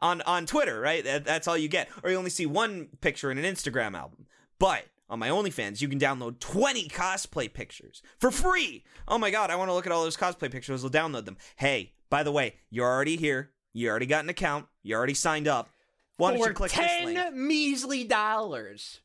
on 0.00 0.22
on 0.22 0.46
Twitter, 0.46 0.80
right? 0.80 1.04
That, 1.04 1.24
that's 1.24 1.46
all 1.46 1.56
you 1.56 1.68
get, 1.68 1.88
or 2.02 2.10
you 2.10 2.16
only 2.16 2.30
see 2.30 2.46
one 2.46 2.88
picture 3.00 3.30
in 3.30 3.38
an 3.38 3.44
Instagram 3.44 3.94
album. 3.96 4.26
But 4.58 4.84
on 5.12 5.18
my 5.18 5.28
OnlyFans, 5.28 5.82
you 5.82 5.88
can 5.88 5.98
download 5.98 6.40
20 6.40 6.88
cosplay 6.88 7.52
pictures 7.52 8.02
for 8.18 8.30
free. 8.30 8.82
Oh 9.06 9.18
my 9.18 9.30
god, 9.30 9.50
I 9.50 9.56
want 9.56 9.68
to 9.68 9.74
look 9.74 9.84
at 9.84 9.92
all 9.92 10.02
those 10.02 10.16
cosplay 10.16 10.50
pictures. 10.50 10.82
I'll 10.82 10.90
download 10.90 11.26
them. 11.26 11.36
Hey, 11.56 11.92
by 12.08 12.22
the 12.22 12.32
way, 12.32 12.54
you're 12.70 12.90
already 12.90 13.16
here. 13.16 13.50
You 13.74 13.90
already 13.90 14.06
got 14.06 14.24
an 14.24 14.30
account. 14.30 14.68
You 14.82 14.96
already 14.96 15.12
signed 15.12 15.46
up. 15.46 15.68
Why 16.16 16.30
don't 16.30 16.40
For 16.40 16.48
you 16.48 16.54
click 16.54 16.72
this 16.72 16.80
ten 16.80 17.14
link? 17.14 17.34
measly 17.34 18.04
dollars, 18.04 19.00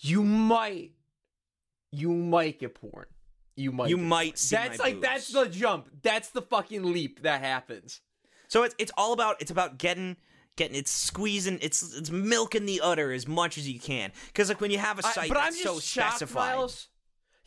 you 0.00 0.24
might, 0.24 0.90
you 1.92 2.10
might 2.10 2.58
get 2.58 2.74
porn. 2.74 3.06
You 3.54 3.70
might. 3.70 3.90
You 3.90 3.96
might 3.96 4.38
see 4.38 4.56
That's 4.56 4.80
like 4.80 5.00
that's 5.00 5.28
the 5.28 5.46
jump. 5.46 5.88
That's 6.02 6.30
the 6.30 6.42
fucking 6.42 6.82
leap 6.92 7.22
that 7.22 7.42
happens. 7.42 8.00
So 8.48 8.64
it's 8.64 8.74
it's 8.78 8.92
all 8.96 9.12
about 9.12 9.40
it's 9.40 9.52
about 9.52 9.78
getting 9.78 10.16
getting 10.60 10.76
it's 10.76 10.92
squeezing 10.92 11.58
it's 11.62 11.94
it's 11.96 12.10
milking 12.10 12.66
the 12.66 12.82
udder 12.82 13.12
as 13.12 13.26
much 13.26 13.56
as 13.56 13.66
you 13.66 13.80
can 13.80 14.12
because 14.26 14.50
like 14.50 14.60
when 14.60 14.70
you 14.70 14.76
have 14.76 14.98
a 14.98 15.02
site 15.02 15.28
but 15.28 15.38
I'm 15.38 15.44
that's 15.44 15.62
just 15.62 15.66
so 15.66 15.80
shocked, 15.80 16.18
specified. 16.18 16.56
Miles. 16.56 16.88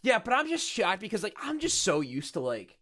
Yeah, 0.01 0.17
but 0.17 0.33
I'm 0.33 0.49
just 0.49 0.67
shocked 0.67 0.99
because 0.99 1.21
like 1.21 1.35
I'm 1.41 1.59
just 1.59 1.83
so 1.83 2.01
used 2.01 2.33
to 2.33 2.39
like 2.39 2.79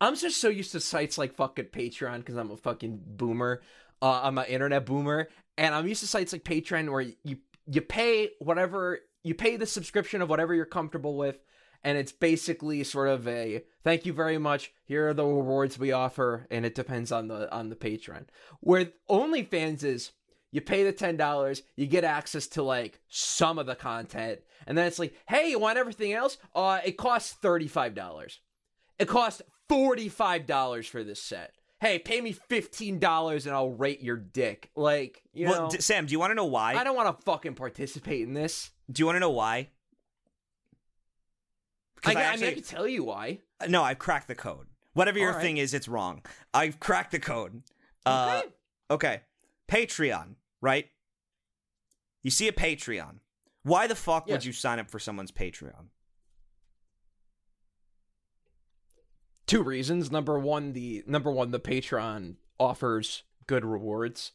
I'm 0.00 0.16
just 0.16 0.40
so 0.40 0.48
used 0.48 0.72
to 0.72 0.80
sites 0.80 1.18
like 1.18 1.34
fucking 1.34 1.66
Patreon 1.66 2.18
because 2.18 2.36
I'm 2.36 2.50
a 2.50 2.56
fucking 2.56 3.00
boomer. 3.04 3.60
Uh, 4.00 4.20
I'm 4.22 4.38
an 4.38 4.46
internet 4.46 4.86
boomer, 4.86 5.28
and 5.58 5.74
I'm 5.74 5.86
used 5.86 6.00
to 6.00 6.06
sites 6.06 6.32
like 6.32 6.44
Patreon 6.44 6.90
where 6.90 7.02
you 7.02 7.36
you 7.66 7.80
pay 7.82 8.30
whatever 8.38 9.00
you 9.22 9.34
pay 9.34 9.56
the 9.56 9.66
subscription 9.66 10.22
of 10.22 10.30
whatever 10.30 10.54
you're 10.54 10.64
comfortable 10.64 11.16
with, 11.16 11.38
and 11.82 11.96
it's 11.96 12.12
basically 12.12 12.84
sort 12.84 13.08
of 13.08 13.26
a 13.26 13.62
thank 13.84 14.06
you 14.06 14.12
very 14.12 14.38
much. 14.38 14.72
Here 14.84 15.08
are 15.08 15.14
the 15.14 15.24
rewards 15.24 15.78
we 15.78 15.92
offer, 15.92 16.46
and 16.50 16.64
it 16.66 16.74
depends 16.74 17.12
on 17.12 17.28
the 17.28 17.52
on 17.52 17.68
the 17.68 17.76
patron. 17.76 18.28
Where 18.60 18.92
OnlyFans 19.08 19.84
is 19.84 20.12
you 20.52 20.60
pay 20.60 20.84
the 20.84 20.92
ten 20.92 21.16
dollars, 21.16 21.62
you 21.76 21.86
get 21.86 22.04
access 22.04 22.46
to 22.48 22.62
like 22.62 23.00
some 23.08 23.58
of 23.58 23.66
the 23.66 23.74
content, 23.74 24.40
and 24.66 24.76
then 24.76 24.86
it's 24.86 24.98
like, 24.98 25.14
hey, 25.28 25.50
you 25.50 25.58
want 25.58 25.78
everything 25.78 26.12
else? 26.12 26.38
Uh, 26.54 26.80
it 26.84 26.96
costs 26.96 27.32
thirty 27.32 27.68
five 27.68 27.94
dollars. 27.94 28.40
It 28.98 29.08
costs 29.08 29.42
forty 29.68 30.08
five 30.08 30.46
dollars 30.46 30.86
for 30.86 31.04
this 31.04 31.22
set. 31.22 31.52
Hey, 31.80 31.98
pay 31.98 32.20
me 32.20 32.32
fifteen 32.32 32.98
dollars 32.98 33.46
and 33.46 33.54
I'll 33.54 33.70
rate 33.70 34.02
your 34.02 34.18
dick. 34.18 34.70
Like, 34.76 35.22
you 35.32 35.46
well, 35.46 35.62
know, 35.62 35.70
d- 35.70 35.80
Sam, 35.80 36.04
do 36.04 36.12
you 36.12 36.18
want 36.18 36.32
to 36.32 36.34
know 36.34 36.44
why? 36.44 36.74
I 36.74 36.84
don't 36.84 36.96
want 36.96 37.16
to 37.16 37.24
fucking 37.24 37.54
participate 37.54 38.20
in 38.22 38.34
this. 38.34 38.70
Do 38.92 39.00
you 39.00 39.06
want 39.06 39.16
to 39.16 39.20
know 39.20 39.30
why? 39.30 39.70
I, 42.04 42.14
I, 42.14 42.20
actually- 42.22 42.40
mean, 42.46 42.50
I 42.50 42.54
can 42.54 42.62
tell 42.62 42.88
you 42.88 43.04
why. 43.04 43.38
no, 43.68 43.82
I've 43.82 43.98
cracked 43.98 44.28
the 44.28 44.34
code. 44.34 44.66
Whatever 44.92 45.18
your 45.18 45.32
right. 45.32 45.40
thing 45.40 45.56
is, 45.58 45.72
it's 45.72 45.88
wrong. 45.88 46.22
I've 46.52 46.80
cracked 46.80 47.12
the 47.12 47.20
code. 47.20 47.62
Uh, 48.04 48.42
Okay. 48.42 48.48
okay. 48.90 49.20
Patreon, 49.68 50.34
right? 50.60 50.86
You 52.22 52.30
see 52.30 52.48
a 52.48 52.52
Patreon. 52.52 53.16
Why 53.62 53.86
the 53.86 53.94
fuck 53.94 54.26
would 54.26 54.44
you 54.44 54.52
sign 54.52 54.78
up 54.78 54.90
for 54.90 54.98
someone's 54.98 55.30
Patreon? 55.32 55.88
two 59.46 59.62
reasons 59.64 60.12
number 60.12 60.38
one 60.38 60.74
the 60.74 61.02
number 61.08 61.28
one 61.28 61.50
the 61.50 61.58
patreon 61.58 62.36
offers 62.60 63.24
good 63.48 63.64
rewards 63.64 64.30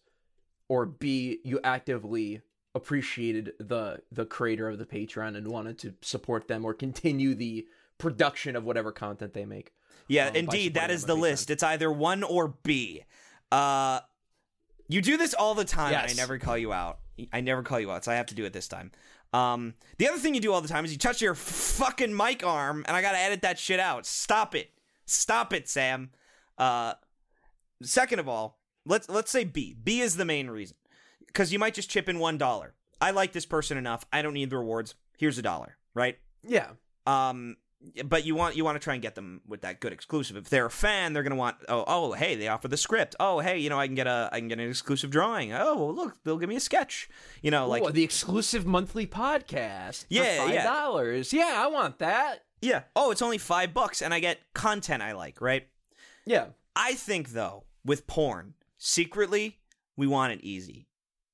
or 0.68 0.86
b 0.86 1.40
you 1.46 1.58
actively 1.64 2.42
appreciated 2.76 3.54
the 3.60 4.02
the 4.12 4.26
creator 4.26 4.68
of 4.70 4.78
the 4.78 4.86
patreon 4.86 5.36
and 5.36 5.48
wanted 5.48 5.80
to 5.80 5.94
support 6.02 6.48
them 6.48 6.66
or 6.66 6.74
continue 6.74 7.34
the 7.34 7.66
production 7.98 8.56
of 8.56 8.64
whatever 8.66 8.92
content 8.92 9.34
they 9.34 9.46
make 9.46 9.72
Yeah, 10.08 10.28
um, 10.28 10.36
indeed, 10.36 10.74
that 10.76 10.92
is 10.92 11.06
the 11.06 11.14
on 11.14 11.20
Patreon. 11.20 11.22
list. 11.22 11.50
It's 11.50 11.64
either 11.64 11.92
one 11.92 12.22
or 12.24 12.50
B. 12.64 13.04
Uh, 13.52 14.02
you 14.88 15.02
do 15.02 15.16
this 15.18 15.34
all 15.34 15.56
the 15.56 15.66
time. 15.66 15.94
and 15.94 16.12
I 16.12 16.14
never 16.14 16.38
call 16.38 16.58
you 16.58 16.74
out. 16.74 17.00
I 17.32 17.40
never 17.42 17.64
call 17.64 17.80
you 17.80 17.90
out, 17.90 18.04
so 18.04 18.12
I 18.12 18.16
have 18.16 18.26
to 18.28 18.36
do 18.36 18.44
it 18.44 18.52
this 18.54 18.68
time. 18.68 18.92
Um, 19.32 19.74
the 19.98 20.08
other 20.10 20.18
thing 20.18 20.36
you 20.36 20.42
do 20.42 20.52
all 20.54 20.62
the 20.62 20.68
time 20.68 20.84
is 20.86 20.92
you 20.92 20.98
touch 20.98 21.22
your 21.22 21.34
fucking 21.36 22.16
mic 22.16 22.46
arm, 22.46 22.84
and 22.88 22.96
I 22.96 23.02
gotta 23.02 23.18
edit 23.18 23.42
that 23.44 23.58
shit 23.58 23.80
out. 23.80 24.06
Stop 24.06 24.54
it. 24.54 24.72
Stop 25.06 25.54
it, 25.54 25.68
Sam. 25.70 26.12
Uh, 26.58 26.94
second 27.82 28.20
of 28.20 28.28
all, 28.28 28.60
let's 28.86 29.08
let's 29.10 29.32
say 29.32 29.46
B. 29.46 29.76
B 29.82 30.02
is 30.02 30.18
the 30.18 30.26
main 30.26 30.50
reason 30.50 30.76
because 31.36 31.52
you 31.52 31.60
might 31.60 31.74
just 31.74 31.90
chip 31.90 32.08
in 32.08 32.18
one 32.18 32.38
dollar. 32.38 32.74
I 33.02 33.12
like 33.12 33.34
this 33.34 33.46
person 33.46 33.78
enough. 33.78 34.06
I 34.14 34.22
don't 34.22 34.34
need 34.34 34.50
the 34.50 34.58
rewards. 34.58 34.96
Here's 35.18 35.38
a 35.38 35.42
dollar, 35.42 35.78
right? 35.94 36.18
yeah 36.48 36.70
Um, 37.06 37.58
but 38.06 38.26
you 38.26 38.36
want 38.36 38.56
you 38.56 38.64
want 38.64 38.76
to 38.80 38.84
try 38.84 38.94
and 38.94 39.02
get 39.02 39.16
them 39.16 39.42
with 39.48 39.62
that 39.62 39.80
good 39.82 39.92
exclusive. 39.92 40.38
If 40.38 40.50
they're 40.50 40.66
a 40.68 40.72
fan, 40.72 41.12
they're 41.14 41.24
gonna 41.24 41.36
want 41.36 41.58
oh 41.68 41.84
oh 41.88 42.14
hey 42.14 42.36
they 42.36 42.48
offer 42.48 42.68
the 42.68 42.78
script. 42.78 43.16
Oh 43.20 43.40
hey 43.40 43.60
you 43.60 43.70
know 43.70 43.78
I 43.80 43.88
can 43.88 43.96
get 43.96 44.08
a 44.08 44.30
I 44.32 44.40
can 44.40 44.48
get 44.48 44.60
an 44.60 44.70
exclusive 44.70 45.12
drawing. 45.12 45.52
Oh 45.54 45.76
well, 45.76 45.94
look 45.94 46.18
they'll 46.24 46.38
give 46.38 46.50
me 46.50 46.56
a 46.56 46.60
sketch. 46.62 47.10
You 47.42 47.52
know 47.52 47.68
like 47.68 47.84
like 47.84 47.94
the 47.94 48.04
exclusive 48.04 48.66
monthly 48.66 49.06
podcast 49.06 50.06
Yeah, 50.10 50.38
for 50.38 50.46
five 50.46 50.54
yeah. 50.54 50.64
dollars 50.64 51.34
yeah 51.34 51.56
i 51.58 51.68
want 51.68 52.00
that 52.00 52.44
yeah 52.62 52.84
oh 52.96 53.12
it's 53.12 53.22
only 53.22 53.38
five 53.38 53.74
bucks 53.74 54.02
and 54.02 54.14
I 54.14 54.20
get 54.20 54.40
content 54.54 55.04
I 55.04 55.12
like 55.12 55.42
right. 55.42 55.68
yeah 56.26 56.48
I 56.76 56.94
think 56.94 57.30
though 57.30 57.66
with 57.84 58.08
porn 58.08 58.54
secretly 58.78 59.60
we 59.98 60.08
want 60.08 60.34
it 60.34 60.42
easy. 60.44 60.88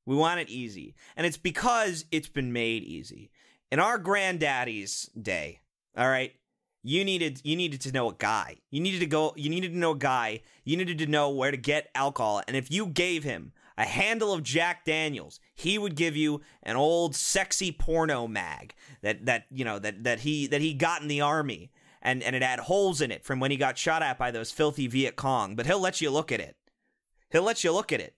We 0.05 0.15
want 0.15 0.39
it 0.39 0.49
easy, 0.49 0.95
and 1.15 1.25
it's 1.27 1.37
because 1.37 2.05
it's 2.11 2.29
been 2.29 2.51
made 2.51 2.83
easy. 2.83 3.31
In 3.71 3.79
our 3.79 3.97
granddaddy's 3.97 5.09
day, 5.19 5.61
all 5.95 6.09
right, 6.09 6.33
you 6.83 7.05
needed 7.05 7.41
you 7.43 7.55
needed 7.55 7.81
to 7.81 7.91
know 7.91 8.09
a 8.09 8.13
guy. 8.13 8.57
You 8.71 8.81
needed 8.81 8.99
to 9.01 9.05
go. 9.05 9.33
You 9.35 9.49
needed 9.49 9.73
to 9.73 9.77
know 9.77 9.91
a 9.91 9.97
guy. 9.97 10.41
You 10.63 10.77
needed 10.77 10.97
to 10.99 11.05
know 11.05 11.29
where 11.29 11.51
to 11.51 11.57
get 11.57 11.91
alcohol, 11.93 12.41
and 12.47 12.57
if 12.57 12.71
you 12.71 12.87
gave 12.87 13.23
him 13.23 13.53
a 13.77 13.85
handle 13.85 14.33
of 14.33 14.43
Jack 14.43 14.85
Daniels, 14.85 15.39
he 15.55 15.77
would 15.77 15.95
give 15.95 16.15
you 16.15 16.41
an 16.63 16.75
old 16.75 17.15
sexy 17.15 17.71
porno 17.71 18.27
mag 18.27 18.73
that 19.01 19.25
that 19.25 19.45
you 19.49 19.63
know 19.63 19.79
that 19.79 20.03
that 20.03 20.21
he 20.21 20.47
that 20.47 20.61
he 20.61 20.73
got 20.73 21.01
in 21.01 21.07
the 21.07 21.21
army, 21.21 21.71
and 22.01 22.23
and 22.23 22.35
it 22.35 22.43
had 22.43 22.59
holes 22.59 23.01
in 23.01 23.11
it 23.11 23.23
from 23.23 23.39
when 23.39 23.51
he 23.51 23.57
got 23.57 23.77
shot 23.77 24.01
at 24.01 24.17
by 24.17 24.31
those 24.31 24.51
filthy 24.51 24.87
Viet 24.87 25.15
Cong. 25.15 25.55
But 25.55 25.67
he'll 25.67 25.79
let 25.79 26.01
you 26.01 26.09
look 26.09 26.31
at 26.31 26.39
it. 26.39 26.55
He'll 27.29 27.43
let 27.43 27.63
you 27.63 27.71
look 27.71 27.93
at 27.93 28.01
it. 28.01 28.15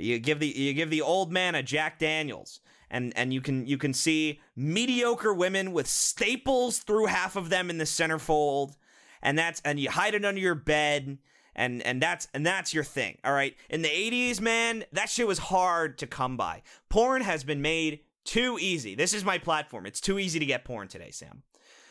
You 0.00 0.18
give 0.18 0.40
the 0.40 0.48
you 0.48 0.72
give 0.72 0.90
the 0.90 1.02
old 1.02 1.32
man 1.32 1.54
a 1.54 1.62
Jack 1.62 1.98
Daniels, 1.98 2.60
and 2.90 3.12
and 3.16 3.32
you 3.32 3.40
can 3.40 3.66
you 3.66 3.78
can 3.78 3.94
see 3.94 4.40
mediocre 4.56 5.32
women 5.32 5.72
with 5.72 5.86
staples 5.86 6.78
through 6.78 7.06
half 7.06 7.36
of 7.36 7.50
them 7.50 7.70
in 7.70 7.78
the 7.78 7.84
centerfold, 7.84 8.76
and 9.22 9.38
that's 9.38 9.60
and 9.64 9.78
you 9.78 9.90
hide 9.90 10.14
it 10.14 10.24
under 10.24 10.40
your 10.40 10.54
bed, 10.54 11.18
and 11.54 11.82
and 11.82 12.02
that's 12.02 12.28
and 12.34 12.44
that's 12.44 12.74
your 12.74 12.84
thing. 12.84 13.18
All 13.24 13.32
right. 13.32 13.56
In 13.68 13.82
the 13.82 13.88
'80s, 13.88 14.40
man, 14.40 14.84
that 14.92 15.10
shit 15.10 15.26
was 15.26 15.38
hard 15.38 15.98
to 15.98 16.06
come 16.06 16.36
by. 16.36 16.62
Porn 16.88 17.22
has 17.22 17.44
been 17.44 17.62
made 17.62 18.00
too 18.24 18.58
easy. 18.60 18.94
This 18.94 19.14
is 19.14 19.24
my 19.24 19.38
platform. 19.38 19.86
It's 19.86 20.00
too 20.00 20.18
easy 20.18 20.38
to 20.38 20.46
get 20.46 20.64
porn 20.64 20.88
today, 20.88 21.10
Sam. 21.10 21.42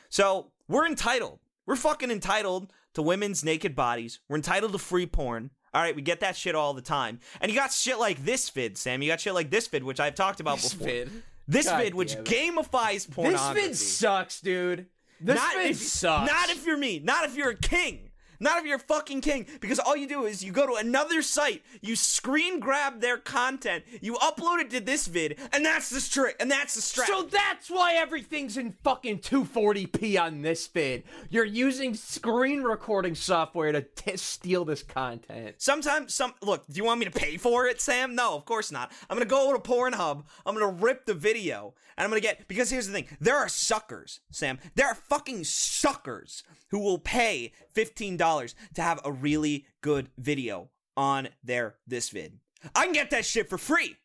So 0.10 0.52
we're 0.68 0.88
entitled. 0.88 1.40
We're 1.66 1.76
fucking 1.76 2.12
entitled 2.12 2.72
to 2.94 3.02
women's 3.02 3.44
naked 3.44 3.76
bodies. 3.76 4.20
We're 4.28 4.38
entitled 4.38 4.72
to 4.72 4.78
free 4.80 5.06
porn. 5.06 5.52
All 5.74 5.82
right, 5.82 5.96
we 5.96 6.02
get 6.02 6.22
that 6.22 6.36
shit 6.36 6.56
all 6.56 6.74
the 6.74 6.82
time. 6.82 7.20
And 7.42 7.52
you 7.52 7.58
got 7.58 7.72
shit 7.72 8.00
like 8.00 8.20
ThisVid, 8.22 8.78
Sam. 8.78 9.02
You 9.02 9.10
got 9.10 9.20
shit 9.20 9.34
like 9.34 9.50
ThisVid, 9.50 9.84
which 9.84 10.00
I've 10.00 10.16
talked 10.16 10.40
about 10.40 10.58
before. 10.58 10.70
this 10.70 10.74
before. 10.74 10.88
vid 10.88 11.24
This 11.48 11.66
God 11.66 11.82
vid, 11.82 11.96
which 11.96 12.16
gamifies 12.18 12.94
this 12.94 13.08
pornography. 13.08 13.62
vid 13.68 13.78
sucks 13.78 14.40
dude 14.40 14.86
this 15.20 15.36
not 15.36 15.56
vid 15.56 15.72
if, 15.72 15.78
sucks 15.78 16.32
Not 16.32 16.50
if 16.50 16.66
you're 16.66 16.78
me. 16.78 17.00
Not 17.00 17.26
if 17.26 17.36
you're 17.36 17.50
a 17.50 17.56
king. 17.56 18.09
Not 18.40 18.60
if 18.60 18.66
you're 18.66 18.80
fucking 18.80 19.22
king. 19.22 19.46
Because 19.60 19.80
all 19.80 19.96
you 19.98 20.08
do 20.08 20.26
is 20.26 20.44
you 20.44 20.52
go 20.52 20.66
to 20.66 20.76
another 20.76 21.22
site, 21.22 21.64
you 21.82 21.96
screen 21.96 22.60
grab 22.60 23.02
their 23.02 23.18
content, 23.18 23.84
you 24.02 24.14
upload 24.16 24.60
it 24.62 24.70
to 24.72 24.82
ThisVid, 24.82 25.38
and 25.54 25.66
that's 25.66 25.90
the 25.90 26.02
trick. 26.02 26.38
And 26.40 26.50
that's 26.50 26.76
the 26.76 26.82
strap. 26.82 27.08
So 27.08 27.24
that's 27.24 27.70
why 27.70 27.96
everything's 27.96 28.58
in 28.58 28.72
fucking 28.72 29.20
240p 29.20 30.20
on 30.22 30.42
ThisVid. 30.42 31.04
You're 31.30 31.46
using 31.46 31.94
screen 31.94 32.64
recording 32.64 33.16
software 33.16 33.72
to 33.72 33.82
t- 33.82 34.18
steal 34.18 34.64
this 34.66 34.84
content. 34.84 35.56
Sometimes, 35.58 36.14
some 36.14 36.34
look. 36.42 36.66
Do 36.68 36.78
you 36.78 36.86
want 36.86 37.00
me 37.00 37.06
to 37.06 37.12
pay 37.12 37.38
for 37.38 37.68
it, 37.68 37.82
Sam? 37.82 38.16
No, 38.16 38.36
of 38.36 38.46
course 38.46 38.72
not. 38.72 38.92
I'm 39.10 39.18
gonna 39.18 39.26
go 39.26 39.52
to 39.54 39.60
Pornhub. 39.60 40.24
I'm 40.46 40.56
gonna 40.56 40.72
rip 40.72 41.06
the 41.06 41.14
video, 41.14 41.74
and 41.98 42.06
I'm 42.06 42.10
gonna 42.10 42.22
get 42.22 42.48
because 42.48 42.70
here's 42.70 42.88
the 42.88 42.94
thing: 42.94 43.08
there 43.20 43.38
are 43.38 43.50
suckers, 43.50 44.22
Sam. 44.32 44.60
There 44.76 44.88
are 44.88 44.96
fucking 44.96 45.44
suckers 45.44 46.44
who 46.70 46.80
will 46.80 47.00
pay 47.00 47.52
fifteen 47.74 48.16
dollars 48.18 48.29
to 48.76 48.82
have 48.82 49.00
a 49.04 49.12
really 49.12 49.66
good 49.82 50.10
video 50.18 50.70
on 50.96 51.30
their 51.44 51.76
ThisVid. 51.90 52.34
I 52.76 52.86
can 52.86 52.94
get 52.94 53.10
that 53.12 53.26
shit 53.26 53.50
for 53.50 53.58
free. 53.58 53.96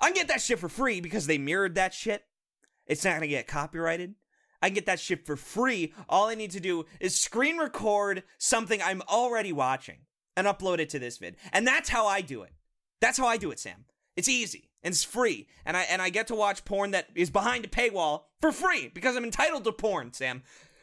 I 0.00 0.06
can 0.06 0.14
get 0.14 0.28
that 0.28 0.40
shit 0.42 0.58
for 0.58 0.68
free 0.68 1.00
because 1.00 1.26
they 1.26 1.38
mirrored 1.38 1.74
that 1.76 1.94
shit. 1.94 2.24
It's 2.86 3.04
not 3.04 3.14
gonna 3.14 3.26
get 3.28 3.46
copyrighted. 3.46 4.14
I 4.62 4.68
can 4.68 4.74
get 4.74 4.86
that 4.86 5.00
shit 5.00 5.26
for 5.26 5.36
free. 5.36 5.92
All 6.08 6.28
I 6.28 6.34
need 6.34 6.50
to 6.52 6.60
do 6.60 6.84
is 7.00 7.18
screen 7.18 7.58
record 7.58 8.24
something 8.38 8.80
I'm 8.82 9.02
already 9.08 9.52
watching 9.52 9.98
and 10.36 10.46
upload 10.46 10.78
it 10.78 10.88
to 10.90 11.00
ThisVid. 11.00 11.34
And 11.52 11.66
that's 11.66 11.88
how 11.88 12.06
I 12.06 12.20
do 12.20 12.42
it. 12.42 12.52
That's 13.00 13.18
how 13.18 13.26
I 13.26 13.36
do 13.36 13.50
it, 13.50 13.58
Sam. 13.60 13.84
It's 14.16 14.28
easy 14.28 14.70
and 14.82 14.92
it's 14.92 15.04
free. 15.04 15.48
And 15.64 15.76
I 15.76 15.82
and 15.82 16.02
I 16.02 16.10
get 16.10 16.26
to 16.28 16.34
watch 16.34 16.64
porn 16.64 16.92
that 16.92 17.08
is 17.14 17.30
behind 17.30 17.64
a 17.64 17.68
paywall 17.68 18.22
for 18.40 18.52
free 18.52 18.88
because 18.88 19.16
I'm 19.16 19.24
entitled 19.24 19.64
to 19.64 19.72
porn, 19.72 20.12
Sam. 20.12 20.42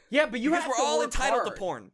Yeah, 0.10 0.28
but 0.28 0.40
you 0.40 0.52
because 0.52 0.64
have 0.64 0.70
we're 0.70 0.78
to 0.78 0.84
all 0.84 1.02
entitled 1.02 1.42
hard. 1.42 1.54
to 1.56 1.60
porn. 1.60 1.92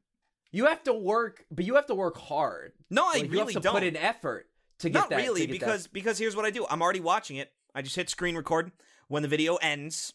You 0.52 0.66
have 0.66 0.84
to 0.84 0.94
work, 0.94 1.46
but 1.50 1.66
you 1.66 1.76
have 1.76 1.86
to 1.88 1.96
work 1.96 2.18
hard. 2.18 2.74
No, 2.90 3.06
I 3.08 3.14
Like, 3.14 3.24
you 3.24 3.30
really 3.30 3.54
have 3.54 3.62
to 3.62 3.68
don't. 3.68 3.74
put 3.74 3.84
in 3.84 3.96
effort 3.96 4.48
to 4.80 4.90
get 4.90 5.00
Not 5.00 5.10
that. 5.10 5.18
really, 5.18 5.42
get 5.48 5.48
that- 5.48 5.60
because 5.60 5.88
because 5.88 6.18
here's 6.18 6.36
what 6.36 6.46
I 6.46 6.50
do. 6.52 6.66
I'm 6.70 6.82
already 6.82 7.00
watching 7.00 7.38
it. 7.38 7.52
I 7.74 7.82
just 7.82 7.96
hit 7.96 8.10
screen 8.10 8.36
record. 8.36 8.72
When 9.08 9.22
the 9.24 9.30
video 9.30 9.56
ends, 9.58 10.14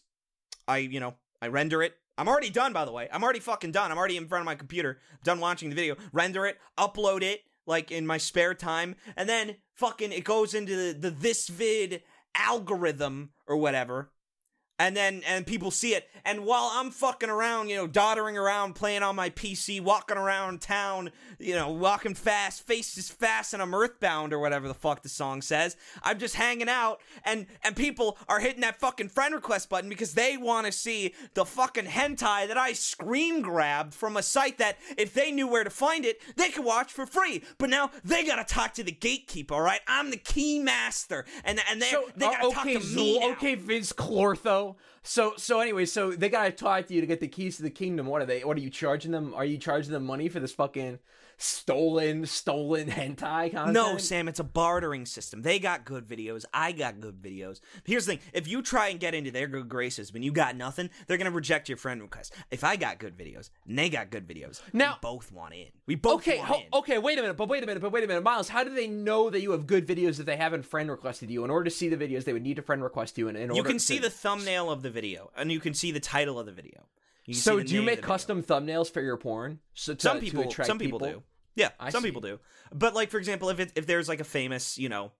I 0.67 0.77
you 0.77 0.99
know 0.99 1.15
I 1.41 1.47
render 1.47 1.81
it. 1.83 1.95
I'm 2.19 2.27
already 2.27 2.49
done, 2.49 2.73
by 2.73 2.83
the 2.85 2.91
way. 2.91 3.07
I'm 3.11 3.23
already 3.23 3.39
fucking 3.39 3.71
done. 3.71 3.91
I'm 3.91 3.97
already 3.97 4.17
in 4.17 4.27
front 4.27 4.41
of 4.41 4.45
my 4.45 4.55
computer, 4.55 4.99
done 5.23 5.39
watching 5.39 5.69
the 5.69 5.75
video. 5.75 5.95
Render 6.11 6.45
it, 6.47 6.57
upload 6.77 7.21
it, 7.21 7.41
like 7.67 7.91
in 7.91 8.07
my 8.07 8.17
spare 8.17 8.53
time, 8.55 8.95
and 9.15 9.29
then 9.29 9.57
fucking 9.73 10.11
it 10.11 10.23
goes 10.23 10.53
into 10.55 10.75
the, 10.93 11.09
the 11.09 11.11
ThisVid 11.11 12.01
algorithm 12.33 13.31
or 13.47 13.57
whatever. 13.57 14.11
And 14.79 14.95
then 14.95 15.23
and 15.27 15.45
people 15.45 15.71
see 15.71 15.95
it, 15.95 16.07
and 16.23 16.45
while 16.45 16.69
I'm 16.73 16.91
fucking 16.91 17.29
around, 17.29 17.69
you 17.69 17.77
know, 17.77 17.87
doddering 17.87 18.37
around, 18.37 18.73
playing 18.73 19.01
on 19.01 19.15
my 19.15 19.29
PC, 19.29 19.81
walking 19.81 20.17
around 20.17 20.61
town, 20.61 21.11
you 21.39 21.55
know, 21.55 21.71
walking 21.71 22.13
fast, 22.13 22.61
faces 22.67 23.09
fast, 23.09 23.53
and 23.53 23.61
I'm 23.63 23.73
earthbound 23.73 24.33
or 24.33 24.39
whatever 24.39 24.67
the 24.67 24.73
fuck 24.73 25.01
the 25.01 25.09
song 25.09 25.41
says. 25.41 25.77
I'm 26.03 26.19
just 26.19 26.35
hanging 26.35 26.69
out, 26.69 26.99
and 27.23 27.47
and 27.63 27.75
people 27.75 28.17
are 28.27 28.39
hitting 28.39 28.61
that 28.61 28.79
fucking 28.79 29.09
friend 29.09 29.33
request 29.33 29.69
button 29.69 29.89
because 29.89 30.13
they 30.13 30.37
want 30.37 30.65
to 30.67 30.71
see 30.71 31.15
the 31.33 31.45
fucking 31.45 31.85
hentai 31.85 32.47
that 32.47 32.57
I 32.57 32.73
screen 32.73 33.41
grabbed 33.41 33.93
from 33.93 34.17
a 34.17 34.21
site 34.21 34.57
that 34.57 34.77
if 34.97 35.13
they 35.13 35.31
knew 35.31 35.47
where 35.47 35.63
to 35.63 35.69
find 35.71 36.05
it, 36.05 36.19
they 36.35 36.49
could 36.49 36.65
watch 36.65 36.91
for 36.91 37.05
free. 37.05 37.41
But 37.57 37.69
now 37.69 37.89
they 38.03 38.25
gotta 38.25 38.43
talk 38.43 38.73
to 38.75 38.83
the 38.83 38.91
gatekeeper. 38.91 39.55
All 39.55 39.61
right, 39.61 39.81
I'm 39.87 40.11
the 40.11 40.17
key 40.17 40.59
master, 40.59 41.25
and 41.43 41.59
and 41.71 41.81
they 41.81 41.87
So, 41.89 42.09
they 42.15 42.25
uh, 42.25 42.31
gotta 42.31 42.53
talk 42.53 42.65
okay, 42.65 42.73
to 42.73 42.79
me. 42.79 43.17
Zuul, 43.17 43.21
now. 43.21 43.31
okay, 43.31 43.55
Vinz 43.55 43.93
Clortho. 43.93 44.66
So 45.03 45.33
so 45.37 45.59
anyway, 45.59 45.85
so 45.85 46.11
they 46.11 46.29
gotta 46.29 46.51
talk 46.51 46.87
to 46.87 46.93
you 46.93 47.01
to 47.01 47.07
get 47.07 47.19
the 47.19 47.27
keys 47.27 47.57
to 47.57 47.63
the 47.63 47.69
kingdom. 47.69 48.07
What 48.07 48.21
are 48.21 48.25
they? 48.25 48.43
What 48.43 48.57
are 48.57 48.61
you 48.61 48.69
charging 48.69 49.11
them? 49.11 49.33
Are 49.33 49.45
you 49.45 49.57
charging 49.57 49.93
them 49.93 50.05
money 50.05 50.29
for 50.29 50.39
this 50.39 50.51
fucking 50.51 50.99
stolen 51.37 52.25
stolen 52.25 52.87
hentai 52.87 53.51
content? 53.51 53.73
No, 53.73 53.97
Sam, 53.97 54.27
it's 54.27 54.39
a 54.39 54.43
bartering 54.43 55.05
system. 55.05 55.41
They 55.41 55.59
got 55.59 55.85
good 55.85 56.07
videos. 56.07 56.45
I 56.53 56.71
got 56.71 56.99
good 56.99 57.21
videos. 57.21 57.59
Here's 57.85 58.05
the 58.05 58.13
thing: 58.13 58.21
if 58.33 58.47
you 58.47 58.61
try 58.61 58.89
and 58.89 58.99
get 58.99 59.13
into 59.13 59.31
their 59.31 59.47
good 59.47 59.69
graces 59.69 60.11
when 60.11 60.23
you 60.23 60.31
got 60.31 60.55
nothing, 60.55 60.89
they're 61.07 61.17
gonna 61.17 61.31
reject 61.31 61.69
your 61.69 61.77
friend 61.77 62.01
request. 62.01 62.33
If 62.51 62.63
I 62.63 62.75
got 62.75 62.99
good 62.99 63.17
videos 63.17 63.49
and 63.67 63.77
they 63.77 63.89
got 63.89 64.09
good 64.09 64.27
videos, 64.27 64.61
Now- 64.73 64.93
we 64.93 64.97
both 65.01 65.31
want 65.31 65.53
in. 65.53 65.67
We 65.85 65.95
both 65.95 66.21
Okay, 66.21 66.37
want 66.39 66.49
ho- 66.49 66.59
in. 66.59 66.65
okay, 66.73 66.97
wait 66.97 67.17
a 67.17 67.21
minute, 67.21 67.37
but 67.37 67.47
wait 67.47 67.63
a 67.63 67.65
minute, 67.65 67.81
but 67.81 67.91
wait 67.91 68.03
a 68.03 68.07
minute, 68.07 68.23
Miles. 68.23 68.49
How 68.49 68.63
do 68.63 68.73
they 68.73 68.87
know 68.87 69.29
that 69.29 69.41
you 69.41 69.51
have 69.51 69.67
good 69.67 69.87
videos 69.87 70.19
if 70.19 70.25
they 70.25 70.37
haven't 70.37 70.63
friend 70.63 70.89
requested 70.89 71.29
you? 71.29 71.43
In 71.43 71.49
order 71.51 71.65
to 71.65 71.71
see 71.75 71.89
the 71.89 71.97
videos, 71.97 72.23
they 72.23 72.33
would 72.33 72.43
need 72.43 72.55
to 72.55 72.61
friend 72.61 72.83
request 72.83 73.17
you. 73.17 73.27
And 73.27 73.37
in 73.37 73.49
You 73.51 73.57
order 73.57 73.69
can 73.69 73.77
to- 73.77 73.83
see 73.83 73.99
the 73.99 74.09
thumbnail 74.09 74.69
of 74.71 74.81
the 74.81 74.89
video, 74.89 75.31
and 75.35 75.51
you 75.51 75.59
can 75.59 75.73
see 75.73 75.91
the 75.91 75.99
title 75.99 76.39
of 76.39 76.45
the 76.45 76.51
video. 76.51 76.85
So 77.33 77.61
do 77.61 77.73
you 77.73 77.81
make 77.81 78.01
custom 78.01 78.43
thumbnails 78.43 78.91
for 78.91 79.01
your 79.01 79.17
porn? 79.17 79.59
So 79.73 79.93
to, 79.93 80.01
some 80.01 80.19
people 80.19 80.49
some 80.51 80.79
people, 80.79 80.99
do 80.99 81.23
yeah 81.55 81.69
I 81.79 81.89
some 81.89 82.03
see. 82.03 82.09
people 82.09 82.21
do 82.21 82.39
but 82.73 82.93
like 82.93 83.09
for 83.09 83.17
example 83.17 83.49
if 83.49 83.59
it, 83.59 83.71
if 83.75 83.85
there's 83.85 84.07
like 84.07 84.21
a 84.21 84.25
famous 84.25 84.77
you 84.77 84.87
know 84.89 85.11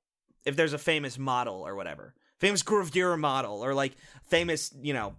if 0.45 0.55
there's 0.55 0.73
a 0.73 0.77
famous 0.77 1.17
model 1.17 1.67
or 1.67 1.75
whatever 1.75 2.13
famous 2.39 2.63
gravure 2.63 3.19
model 3.19 3.65
or 3.65 3.73
like 3.73 3.93
famous 4.29 4.73
you 4.81 4.93
know 4.93 5.15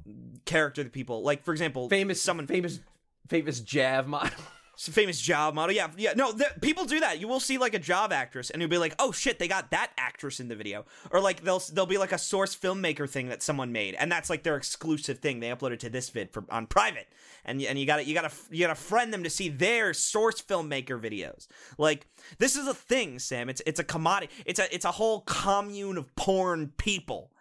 character 0.46 0.82
that 0.82 0.92
people 0.92 1.22
like 1.22 1.44
for 1.44 1.52
example 1.52 1.88
famous 1.88 2.22
someone 2.22 2.46
famous 2.46 2.80
famous 3.28 3.60
JAV 3.60 4.06
model. 4.06 4.30
some 4.78 4.94
famous 4.94 5.20
JAV 5.20 5.56
model. 5.56 5.74
Yeah 5.74 5.88
yeah 5.96 6.12
no 6.14 6.30
th- 6.30 6.52
people 6.60 6.84
do 6.84 7.00
that. 7.00 7.18
You 7.18 7.26
will 7.26 7.40
see 7.40 7.58
like 7.58 7.74
a 7.74 7.80
JAV 7.80 8.12
actress 8.12 8.48
and 8.48 8.62
you'll 8.62 8.70
be 8.70 8.78
like 8.78 8.94
oh 9.00 9.10
shit 9.10 9.40
they 9.40 9.48
got 9.48 9.72
that 9.72 9.90
actress 9.98 10.38
in 10.38 10.46
the 10.46 10.54
video. 10.54 10.86
Or 11.10 11.20
like 11.20 11.42
they'll 11.42 11.58
they'll 11.58 11.84
be 11.84 11.98
like 11.98 12.12
a 12.12 12.18
source 12.18 12.54
filmmaker 12.54 13.10
thing 13.10 13.28
that 13.28 13.42
someone 13.42 13.72
made 13.72 13.96
and 13.96 14.10
that's 14.10 14.30
like 14.30 14.44
their 14.44 14.56
exclusive 14.56 15.18
thing. 15.18 15.40
They 15.40 15.48
uploaded 15.48 15.80
to 15.80 15.90
ThisVid 15.90 16.30
for 16.30 16.44
on 16.48 16.66
private. 16.66 17.08
And 17.44 17.60
and 17.60 17.76
you 17.76 17.86
got 17.86 17.96
to 17.96 18.04
you 18.04 18.14
got 18.14 18.30
to 18.30 18.36
you 18.50 18.64
got 18.64 18.74
to 18.74 18.80
friend 18.80 19.12
them 19.12 19.24
to 19.24 19.30
see 19.30 19.48
their 19.48 19.92
source 19.92 20.40
filmmaker 20.40 21.00
videos. 21.00 21.48
Like 21.76 22.06
this 22.38 22.54
is 22.54 22.68
a 22.68 22.74
thing 22.74 23.18
Sam. 23.18 23.48
It's 23.48 23.60
it's 23.66 23.80
a 23.80 23.84
commodity 23.84 24.32
it's 24.46 24.60
a 24.60 24.72
it's 24.72 24.84
a 24.84 24.92
whole 24.92 25.22
commune 25.22 25.98
of 25.98 26.14
porn 26.14 26.72
people 26.76 27.32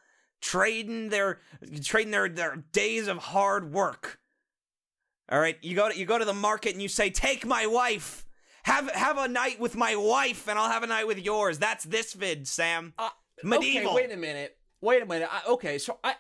trading 0.42 1.10
their 1.10 1.40
trading 1.84 2.12
their 2.12 2.30
their 2.30 2.64
days 2.72 3.08
of 3.08 3.18
hard 3.18 3.72
work 3.72 4.20
all 5.30 5.40
right, 5.40 5.58
you 5.62 5.76
go 5.76 5.90
to 5.90 5.98
you 5.98 6.06
go 6.06 6.18
to 6.18 6.26
the 6.26 6.34
market 6.34 6.74
and 6.74 6.82
you 6.82 6.88
say, 6.88 7.10
"Take 7.10 7.46
my 7.46 7.66
wife, 7.66 8.26
have 8.64 8.90
have 8.92 9.18
a 9.18 9.28
night 9.28 9.60
with 9.60 9.76
my 9.76 9.96
wife, 9.96 10.48
and 10.48 10.58
I'll 10.58 10.70
have 10.70 10.84
a 10.84 10.88
night 10.88 11.08
with 11.08 11.20
yours." 11.20 11.60
That's 11.60 11.86
ThisVid, 11.86 12.48
Sam. 12.48 12.94
Uh, 12.98 13.10
Medieval. 13.44 13.92
Okay, 13.92 14.08
wait 14.08 14.12
a 14.12 14.18
minute. 14.18 14.58
Wait 14.80 15.02
a 15.02 15.06
minute. 15.06 15.30
I, 15.32 15.50
okay, 15.52 15.78
so 15.78 15.98
I 16.04 16.16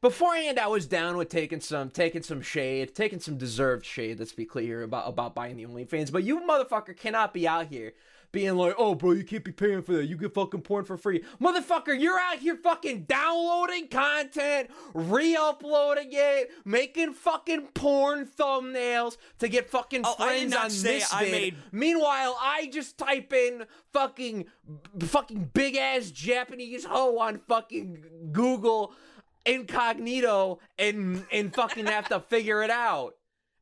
beforehand 0.00 0.60
I 0.60 0.68
was 0.68 0.86
down 0.86 1.16
with 1.16 1.28
taking 1.28 1.60
some 1.60 1.90
taking 1.90 2.22
some 2.22 2.40
shade, 2.40 2.94
taking 2.94 3.20
some 3.20 3.36
deserved 3.36 3.84
shade. 3.84 4.18
Let's 4.18 4.32
be 4.32 4.44
clear 4.44 4.82
about 4.82 5.08
about 5.08 5.34
buying 5.34 5.56
the 5.56 5.66
OnlyFans. 5.66 6.12
But 6.12 6.24
you 6.24 6.40
motherfucker 6.40 6.96
cannot 6.96 7.34
be 7.34 7.48
out 7.48 7.66
here 7.66 7.94
being 8.30 8.56
like, 8.56 8.74
"Oh, 8.76 8.94
bro, 8.94 9.12
you 9.12 9.24
can't 9.24 9.42
be 9.44 9.52
paying 9.52 9.82
for 9.82 9.92
that. 9.94 10.04
You 10.04 10.16
get 10.16 10.34
fucking 10.34 10.60
porn 10.62 10.84
for 10.84 10.96
free, 10.96 11.24
motherfucker. 11.40 11.98
You're 11.98 12.18
out 12.18 12.38
here 12.38 12.56
fucking 12.56 13.04
downloading 13.04 13.88
content, 13.88 14.70
re-uploading 14.94 16.10
it, 16.12 16.50
making 16.64 17.14
fucking 17.14 17.68
porn 17.68 18.26
thumbnails 18.26 19.16
to 19.38 19.48
get 19.48 19.70
fucking 19.70 20.02
Oh, 20.04 20.14
friends 20.14 20.54
on 20.54 20.68
this 20.68 21.12
I 21.12 21.24
vid. 21.24 21.32
made- 21.32 21.56
Meanwhile, 21.72 22.36
I 22.40 22.66
just 22.66 22.98
type 22.98 23.32
in 23.32 23.64
fucking 23.92 24.46
fucking 25.00 25.50
big 25.54 25.76
ass 25.76 26.10
Japanese 26.10 26.84
hoe 26.84 27.18
on 27.18 27.38
fucking 27.48 28.30
Google 28.32 28.94
incognito 29.46 30.58
and 30.78 31.26
and 31.32 31.54
fucking 31.54 31.86
have 31.86 32.08
to 32.08 32.20
figure 32.20 32.62
it 32.62 32.70
out. 32.70 33.14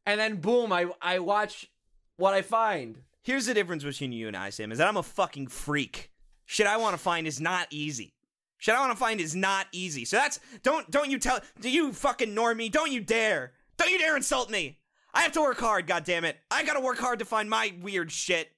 And 0.04 0.20
then 0.20 0.36
boom, 0.40 0.72
I 0.72 0.86
I 1.00 1.18
watch 1.20 1.70
what 2.16 2.34
I 2.34 2.42
find. 2.42 3.02
Here's 3.26 3.46
the 3.46 3.54
difference 3.54 3.82
between 3.82 4.12
you 4.12 4.28
and 4.28 4.36
I, 4.36 4.50
Sam, 4.50 4.70
is 4.70 4.78
that 4.78 4.86
I'm 4.86 4.96
a 4.96 5.02
fucking 5.02 5.48
freak. 5.48 6.12
Shit 6.44 6.68
I 6.68 6.76
want 6.76 6.94
to 6.94 7.02
find 7.02 7.26
is 7.26 7.40
not 7.40 7.66
easy. 7.72 8.14
Shit 8.58 8.76
I 8.76 8.78
want 8.78 8.92
to 8.92 8.96
find 8.96 9.20
is 9.20 9.34
not 9.34 9.66
easy. 9.72 10.04
So 10.04 10.16
that's 10.16 10.38
don't 10.62 10.88
don't 10.92 11.10
you 11.10 11.18
tell 11.18 11.40
do 11.60 11.68
you 11.68 11.92
fucking 11.92 12.36
normie? 12.36 12.70
Don't 12.70 12.92
you 12.92 13.00
dare. 13.00 13.54
Don't 13.78 13.90
you 13.90 13.98
dare 13.98 14.16
insult 14.16 14.48
me. 14.48 14.78
I 15.12 15.22
have 15.22 15.32
to 15.32 15.40
work 15.40 15.58
hard, 15.58 15.88
God 15.88 16.04
damn 16.04 16.24
it! 16.24 16.36
I 16.52 16.64
gotta 16.64 16.78
work 16.78 16.98
hard 16.98 17.18
to 17.18 17.24
find 17.24 17.50
my 17.50 17.74
weird 17.82 18.12
shit. 18.12 18.48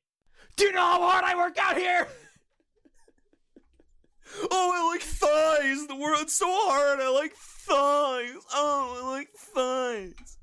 Do 0.57 0.67
you 0.67 0.73
know 0.73 0.85
how 0.85 1.01
hard 1.01 1.25
I 1.25 1.35
work 1.35 1.57
out 1.59 1.79
here? 1.79 2.07
Oh, 4.51 4.73
I 4.75 4.93
like 4.93 5.01
thighs. 5.01 5.87
The 5.87 5.97
world's 5.97 6.35
so 6.35 6.47
hard. 6.47 7.01
I 7.01 7.09
like 7.09 7.33
thighs. 7.33 8.45
Oh, 8.53 9.01
I 9.03 9.17
like 9.17 9.31
thighs. 9.35 10.38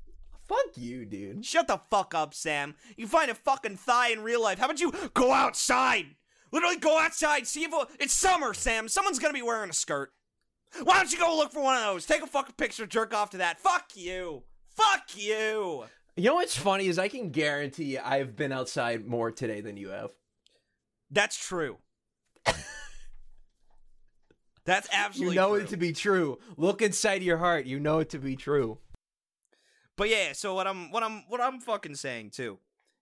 Fuck 0.48 0.76
you, 0.76 1.04
dude. 1.04 1.44
Shut 1.44 1.66
the 1.66 1.80
fuck 1.90 2.14
up, 2.14 2.32
Sam. 2.34 2.74
You 2.96 3.06
find 3.08 3.30
a 3.30 3.34
fucking 3.34 3.76
thigh 3.76 4.10
in 4.10 4.22
real 4.22 4.42
life. 4.42 4.58
How 4.58 4.66
about 4.66 4.80
you 4.80 4.92
go 5.14 5.32
outside? 5.32 6.06
Literally 6.52 6.76
go 6.76 6.98
outside. 6.98 7.46
See 7.46 7.64
if 7.64 7.72
it's 7.98 8.14
summer, 8.14 8.54
Sam. 8.54 8.88
Someone's 8.88 9.18
gonna 9.18 9.34
be 9.34 9.42
wearing 9.42 9.70
a 9.70 9.74
skirt. 9.74 10.12
Why 10.82 10.96
don't 10.98 11.12
you 11.12 11.18
go 11.18 11.36
look 11.36 11.52
for 11.52 11.62
one 11.62 11.76
of 11.76 11.82
those? 11.82 12.06
Take 12.06 12.22
a 12.22 12.26
fucking 12.26 12.54
picture, 12.56 12.86
jerk 12.86 13.12
off 13.14 13.30
to 13.30 13.38
that. 13.38 13.58
Fuck 13.58 13.90
you. 13.94 14.44
Fuck 14.68 15.16
you. 15.16 15.84
You 16.16 16.24
know 16.24 16.34
what's 16.36 16.56
funny 16.56 16.86
is 16.86 16.98
I 16.98 17.08
can 17.08 17.30
guarantee 17.30 17.98
I've 17.98 18.36
been 18.36 18.52
outside 18.52 19.06
more 19.06 19.30
today 19.30 19.60
than 19.60 19.76
you 19.76 19.88
have. 19.90 20.10
That's 21.10 21.36
true. 21.36 21.78
That's 24.64 24.88
absolutely 24.92 25.36
You 25.36 25.40
know 25.40 25.54
true. 25.54 25.60
it 25.64 25.68
to 25.68 25.76
be 25.76 25.92
true. 25.92 26.38
Look 26.56 26.82
inside 26.82 27.22
your 27.22 27.38
heart. 27.38 27.66
You 27.66 27.78
know 27.78 28.00
it 28.00 28.10
to 28.10 28.18
be 28.18 28.34
true. 28.34 28.78
But 29.96 30.08
yeah, 30.10 30.32
so 30.32 30.54
what 30.54 30.66
I'm 30.66 30.90
what 30.90 31.02
I'm 31.02 31.24
what 31.28 31.40
I'm 31.40 31.60
fucking 31.60 31.94
saying 31.94 32.30
too 32.30 32.58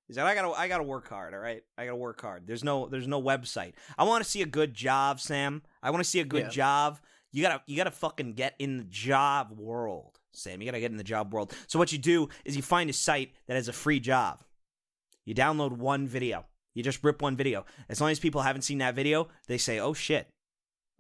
is 0.08 0.16
that 0.16 0.26
I 0.26 0.34
gotta 0.34 0.50
I 0.50 0.68
gotta 0.68 0.84
work 0.84 1.08
hard. 1.08 1.34
All 1.34 1.40
right, 1.40 1.62
I 1.76 1.84
gotta 1.86 1.96
work 1.96 2.20
hard. 2.20 2.46
There's 2.46 2.62
no 2.62 2.88
there's 2.88 3.08
no 3.08 3.20
website. 3.20 3.72
I 3.98 4.04
want 4.04 4.22
to 4.24 4.30
see 4.30 4.42
a 4.42 4.46
good 4.46 4.74
JAV, 4.74 5.20
Sam. 5.20 5.62
I 5.82 5.90
want 5.90 6.04
to 6.04 6.08
see 6.08 6.20
a 6.20 6.24
good 6.24 6.44
Yeah. 6.44 6.50
JAV. 6.50 7.00
You 7.32 7.42
gotta 7.42 7.62
you 7.66 7.76
gotta 7.76 7.90
fucking 7.90 8.34
get 8.34 8.54
in 8.58 8.78
the 8.78 8.84
JAV 8.84 9.52
world, 9.52 10.20
Sam. 10.32 10.60
You 10.60 10.66
gotta 10.66 10.80
get 10.80 10.92
in 10.92 10.96
the 10.96 11.04
JAV 11.04 11.32
world. 11.32 11.52
So 11.66 11.78
what 11.78 11.90
you 11.90 11.98
do 11.98 12.28
is 12.44 12.54
you 12.56 12.62
find 12.62 12.88
a 12.88 12.92
site 12.92 13.32
that 13.46 13.54
has 13.54 13.66
a 13.68 13.72
free 13.72 13.98
JAV. 13.98 14.44
You 15.24 15.34
download 15.34 15.72
one 15.72 16.06
video. 16.06 16.44
You 16.74 16.82
just 16.82 17.02
rip 17.02 17.22
one 17.22 17.36
video. 17.36 17.64
As 17.88 18.00
long 18.00 18.10
as 18.10 18.20
people 18.20 18.42
haven't 18.42 18.62
seen 18.62 18.78
that 18.78 18.94
video, 18.94 19.28
they 19.48 19.58
say, 19.58 19.80
"Oh 19.80 19.94
shit, 19.94 20.28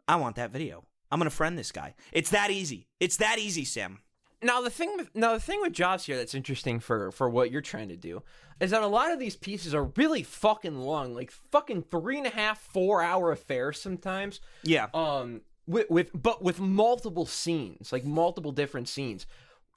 I 0.08 0.16
want 0.16 0.36
that 0.36 0.50
video. 0.50 0.86
I'm 1.10 1.20
gonna 1.20 1.30
friend 1.30 1.56
this 1.58 1.70
guy." 1.72 1.94
It's 2.10 2.30
that 2.30 2.50
easy. 2.50 2.88
It's 2.98 3.16
that 3.18 3.38
easy, 3.38 3.64
Sam. 3.64 4.00
Now 4.44 4.60
the 4.60 4.68
thing 4.68 4.94
with 4.96 5.14
now 5.14 5.32
the 5.32 5.40
thing 5.40 5.62
with 5.62 5.72
JAVs 5.72 6.04
here 6.04 6.18
that's 6.18 6.34
interesting 6.34 6.78
for 6.78 7.10
for 7.10 7.30
what 7.30 7.50
you're 7.50 7.62
trying 7.62 7.88
to 7.88 7.96
do 7.96 8.22
is 8.60 8.72
that 8.72 8.82
a 8.82 8.86
lot 8.86 9.10
of 9.10 9.18
these 9.18 9.36
pieces 9.36 9.74
are 9.74 9.84
really 9.96 10.22
fucking 10.22 10.78
long, 10.78 11.14
like 11.14 11.30
fucking 11.30 11.84
three 11.90 12.18
and 12.18 12.26
a 12.26 12.30
half, 12.30 12.60
four 12.60 13.02
hour 13.02 13.32
affairs 13.32 13.80
sometimes. 13.80 14.40
Yeah. 14.62 14.88
Um, 14.92 15.40
with 15.66 15.88
with 15.88 16.10
but 16.12 16.42
with 16.42 16.60
multiple 16.60 17.24
scenes, 17.24 17.90
like 17.90 18.04
multiple 18.04 18.52
different 18.52 18.86
scenes. 18.86 19.26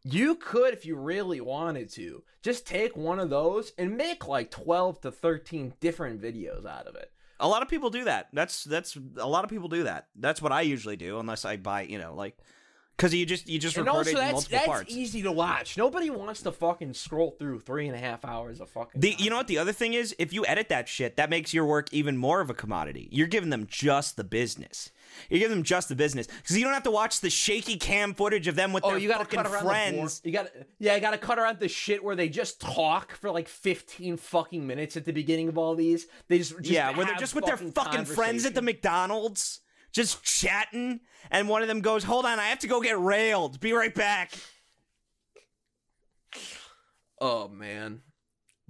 You 0.03 0.35
could, 0.35 0.73
if 0.73 0.85
you 0.85 0.95
really 0.95 1.41
wanted 1.41 1.89
to, 1.91 2.23
just 2.41 2.67
take 2.67 2.95
one 2.95 3.19
of 3.19 3.29
those 3.29 3.71
and 3.77 3.97
make 3.97 4.27
like 4.27 4.51
twelve 4.51 4.99
to 5.01 5.11
thirteen 5.11 5.75
different 5.79 6.21
videos 6.21 6.65
out 6.65 6.87
of 6.87 6.95
it. 6.95 7.11
A 7.39 7.47
lot 7.47 7.61
of 7.61 7.69
people 7.69 7.89
do 7.89 8.03
that. 8.03 8.27
That's 8.33 8.65
that's 8.65 8.97
a 9.17 9.27
lot 9.27 9.45
of 9.45 9.49
people 9.49 9.69
do 9.69 9.83
that. 9.83 10.07
That's 10.15 10.41
what 10.41 10.51
I 10.51 10.61
usually 10.61 10.97
do, 10.97 11.19
unless 11.19 11.45
I 11.45 11.55
buy, 11.55 11.83
you 11.83 11.99
know, 11.99 12.13
like 12.13 12.37
because 12.97 13.13
you 13.13 13.25
just 13.25 13.47
you 13.47 13.59
just 13.59 13.77
And 13.77 13.85
record 13.85 13.97
also, 13.99 14.13
that's 14.15 14.31
multiple 14.33 14.57
that's 14.57 14.65
parts. 14.67 14.93
easy 14.95 15.21
to 15.21 15.31
watch. 15.31 15.77
Nobody 15.77 16.09
wants 16.09 16.41
to 16.41 16.51
fucking 16.51 16.93
scroll 16.93 17.31
through 17.31 17.59
three 17.59 17.87
and 17.87 17.95
a 17.95 17.99
half 17.99 18.25
hours 18.25 18.59
of 18.59 18.69
fucking. 18.69 18.99
The, 18.99 19.15
you 19.17 19.29
know 19.29 19.37
what 19.37 19.47
the 19.47 19.57
other 19.59 19.71
thing 19.71 19.93
is? 19.93 20.15
If 20.17 20.33
you 20.33 20.45
edit 20.45 20.69
that 20.69 20.87
shit, 20.87 21.15
that 21.17 21.29
makes 21.29 21.53
your 21.53 21.65
work 21.65 21.93
even 21.93 22.17
more 22.17 22.41
of 22.41 22.49
a 22.49 22.53
commodity. 22.53 23.07
You're 23.11 23.27
giving 23.27 23.49
them 23.51 23.67
just 23.69 24.17
the 24.17 24.23
business. 24.23 24.91
You're 25.29 25.39
giving 25.39 25.55
them 25.57 25.63
just 25.63 25.89
the 25.89 25.95
business 25.95 26.27
because 26.27 26.57
you 26.57 26.63
don't 26.63 26.73
have 26.73 26.83
to 26.83 26.91
watch 26.91 27.21
the 27.21 27.29
shaky 27.29 27.77
cam 27.77 28.13
footage 28.13 28.47
of 28.47 28.55
them 28.55 28.73
with 28.73 28.83
Oh, 28.83 28.89
their 28.91 28.99
you 28.99 29.07
gotta 29.07 29.23
fucking 29.23 29.43
cut 29.43 29.61
friends. 29.63 30.21
You 30.23 30.31
got 30.31 30.49
yeah, 30.79 30.93
I 30.95 30.99
gotta 30.99 31.17
cut 31.17 31.39
around 31.39 31.59
the 31.59 31.67
shit 31.69 32.03
where 32.03 32.15
they 32.15 32.29
just 32.29 32.59
talk 32.59 33.13
for 33.15 33.31
like 33.31 33.47
fifteen 33.47 34.17
fucking 34.17 34.65
minutes 34.67 34.97
at 34.97 35.05
the 35.05 35.13
beginning 35.13 35.47
of 35.47 35.57
all 35.57 35.75
these. 35.75 36.07
They 36.27 36.39
just, 36.39 36.51
just 36.57 36.69
yeah, 36.69 36.95
where 36.95 37.05
they're 37.05 37.15
just 37.15 37.35
with 37.35 37.45
their 37.45 37.57
fucking 37.57 38.05
friends 38.05 38.45
at 38.45 38.53
the. 38.53 38.61
McDonald's, 38.67 39.61
just 39.97 40.23
chatting, 40.23 41.01
and 41.31 41.49
one 41.49 41.61
of 41.63 41.67
them 41.67 41.81
goes, 41.81 42.03
"Hold 42.05 42.25
on, 42.25 42.39
I 42.39 42.45
have 42.45 42.59
to 42.59 42.67
go 42.67 42.79
get 42.81 42.99
railed. 42.99 43.59
Be 43.59 43.73
right 43.73 43.93
back." 43.93 44.31
Oh 47.19 47.47
man, 47.47 48.01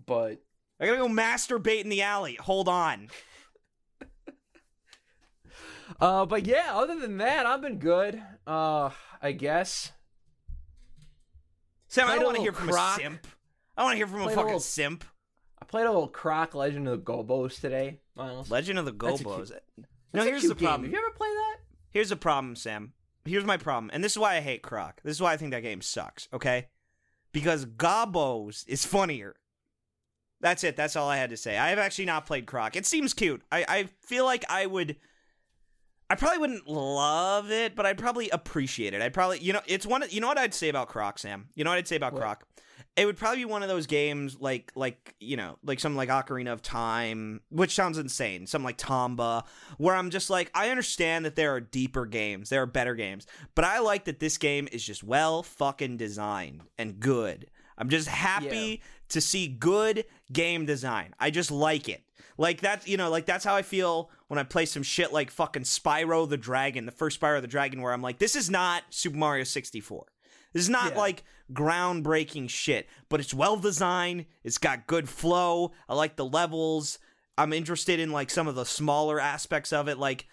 but 0.06 0.42
I 0.80 0.86
gotta 0.86 0.98
go 0.98 1.08
masturbate 1.08 1.82
in 1.82 1.90
the 1.90 2.02
alley. 2.02 2.36
Hold 2.42 2.68
on. 2.70 3.10
uh, 6.00 6.26
but 6.26 6.46
yeah. 6.46 6.70
Other 6.74 7.00
than 7.00 7.18
that, 7.18 7.46
I've 7.46 7.62
been 7.62 7.80
good. 7.80 8.22
Uh, 8.46 8.90
I 9.22 9.32
guess. 9.34 9.92
Sam, 11.90 12.08
I 12.08 12.16
don't 12.16 12.26
want 12.26 12.36
to 12.38 12.42
hear 12.42 12.52
from 12.54 12.70
croc. 12.70 12.98
a 13.00 13.02
simp. 13.02 13.28
I 13.78 13.84
want 13.84 13.94
to 13.94 13.98
hear 13.98 14.08
from 14.08 14.22
a 14.22 14.24
Played 14.24 14.34
a 14.34 14.36
fucking 14.36 14.46
little- 14.48 14.60
simp. 14.60 15.04
I 15.62 15.66
played 15.66 15.86
a 15.86 15.92
little 15.92 16.08
Croc 16.08 16.54
Legend 16.56 16.88
of 16.88 16.92
the 16.92 17.04
Gobbos 17.04 17.60
today, 17.60 18.00
Miles. 18.16 18.50
Legend 18.52 18.78
of 18.80 18.86
the 18.86 18.92
a 18.92 18.96
Gobbos. 18.96 19.50
cute- 19.52 19.86
No, 20.14 20.24
here's 20.24 20.44
the 20.44 20.56
game. 20.56 20.68
problem. 20.68 20.84
Have 20.84 20.92
you 20.94 20.98
ever 21.00 21.16
played 21.16 21.36
that? 21.36 21.58
Here's 21.92 22.10
the 22.10 22.16
problem, 22.16 22.56
Sam. 22.56 22.94
here's 23.26 23.44
my 23.46 23.58
problem, 23.58 23.90
and 23.94 24.04
this 24.04 24.14
is 24.14 24.18
why 24.20 24.36
I 24.36 24.40
hate 24.42 24.62
Croc. 24.62 25.02
This 25.04 25.16
is 25.18 25.22
why 25.22 25.34
I 25.34 25.38
think 25.38 25.52
that 25.52 25.62
game 25.64 25.82
sucks. 25.82 26.28
Okay, 26.34 26.68
because 27.32 27.66
Gobbos 27.66 28.64
is 28.68 28.86
funnier. 28.86 29.36
That's 30.40 30.64
it. 30.64 30.76
That's 30.76 30.96
all 30.96 31.10
I 31.10 31.18
had 31.18 31.32
to 31.32 31.38
say. 31.38 31.58
I 31.58 31.70
have 31.70 31.80
actually 31.80 32.06
not 32.06 32.26
played 32.28 32.46
Croc. 32.46 32.76
It 32.76 32.86
seems 32.86 33.14
cute. 33.14 33.42
I, 33.52 33.66
I 33.68 33.90
feel 34.06 34.24
like 34.26 34.46
I 34.50 34.66
would. 34.66 34.98
I 36.10 36.16
probably 36.16 36.38
wouldn't 36.38 36.68
love 36.68 37.52
it, 37.52 37.76
but 37.76 37.86
I'd 37.86 37.98
probably 37.98 38.30
appreciate 38.30 38.94
it. 38.94 39.02
I'd 39.02 39.14
probably, 39.14 39.40
you 39.40 39.52
know, 39.52 39.60
it's 39.68 39.86
one. 39.86 40.04
You 40.10 40.22
know 40.22 40.28
what 40.28 40.38
I'd 40.38 40.54
say 40.54 40.70
about 40.70 40.88
Croc, 40.88 41.20
Sam? 41.20 41.50
You 41.56 41.64
know 41.64 41.72
what 41.72 41.78
I'd 41.80 41.88
say 41.88 41.98
about 41.98 42.14
What? 42.14 42.22
Croc? 42.22 42.47
It 42.98 43.06
would 43.06 43.16
probably 43.16 43.38
be 43.38 43.46
one 43.46 43.62
of 43.62 43.70
those 43.70 43.86
games 43.86 44.38
like, 44.40 44.72
like 44.76 45.16
you 45.20 45.38
know, 45.38 45.58
like 45.64 45.80
something 45.80 45.96
like 45.96 46.10
Ocarina 46.10 46.52
of 46.52 46.64
Time, 46.64 47.42
which 47.50 47.76
sounds 47.76 47.98
insane. 48.00 48.48
Something 48.48 48.66
like 48.66 48.78
Tomba, 48.80 49.46
where 49.78 49.96
I'm 49.96 50.10
just 50.10 50.30
like, 50.30 50.50
I 50.56 50.72
understand 50.72 51.24
that 51.26 51.36
there 51.36 51.54
are 51.54 51.62
deeper 51.62 52.08
games, 52.08 52.50
there 52.50 52.64
are 52.64 52.68
better 52.68 52.96
games, 52.96 53.28
but 53.54 53.64
I 53.64 53.80
like 53.80 54.06
that 54.06 54.20
this 54.20 54.38
game 54.38 54.68
is 54.72 54.84
just 54.84 55.04
well 55.04 55.44
fucking 55.44 55.98
designed 55.98 56.64
and 56.78 57.00
good. 57.00 57.52
I'm 57.78 57.90
just 57.90 58.08
happy 58.08 58.82
to 59.10 59.22
see 59.22 59.48
good 59.48 60.06
game 60.34 60.66
design. 60.66 61.14
I 61.20 61.30
just 61.30 61.52
like 61.52 61.88
it. 61.88 62.04
Like 62.38 62.62
that's 62.62 62.88
you 62.88 62.98
know, 62.98 63.10
like 63.10 63.26
that's 63.26 63.46
how 63.46 63.56
I 63.56 63.62
feel 63.62 64.10
when 64.28 64.40
I 64.40 64.44
play 64.44 64.66
some 64.66 64.84
shit 64.84 65.14
like 65.14 65.32
fucking 65.32 65.64
Spyro 65.64 66.28
the 66.28 66.38
Dragon, 66.38 66.86
the 66.86 66.92
first 66.92 67.20
Spyro 67.20 67.42
the 67.42 67.48
Dragon, 67.48 67.82
where 67.82 67.94
I'm 67.94 68.02
like, 68.02 68.20
this 68.20 68.36
is 68.36 68.50
not 68.50 68.84
Super 68.90 69.18
Mario 69.18 69.44
64. 69.44 70.06
This 70.54 70.64
is 70.64 70.70
not 70.70 70.94
Yeah. 70.94 70.98
like 71.00 71.24
groundbreaking 71.54 72.50
shit, 72.50 72.88
but 73.10 73.20
it's 73.20 73.34
well 73.34 73.58
designed. 73.58 74.26
It's 74.44 74.58
got 74.58 74.88
good 74.88 75.08
flow. 75.10 75.72
I 75.88 75.96
like 75.96 76.16
the 76.16 76.26
levels. 76.26 77.00
I'm 77.38 77.54
interested 77.54 78.00
in 78.00 78.12
like 78.12 78.30
some 78.30 78.48
of 78.48 78.56
the 78.56 78.66
smaller 78.66 79.20
aspects 79.20 79.72
of 79.72 79.88
it, 79.88 79.98
like 79.98 80.26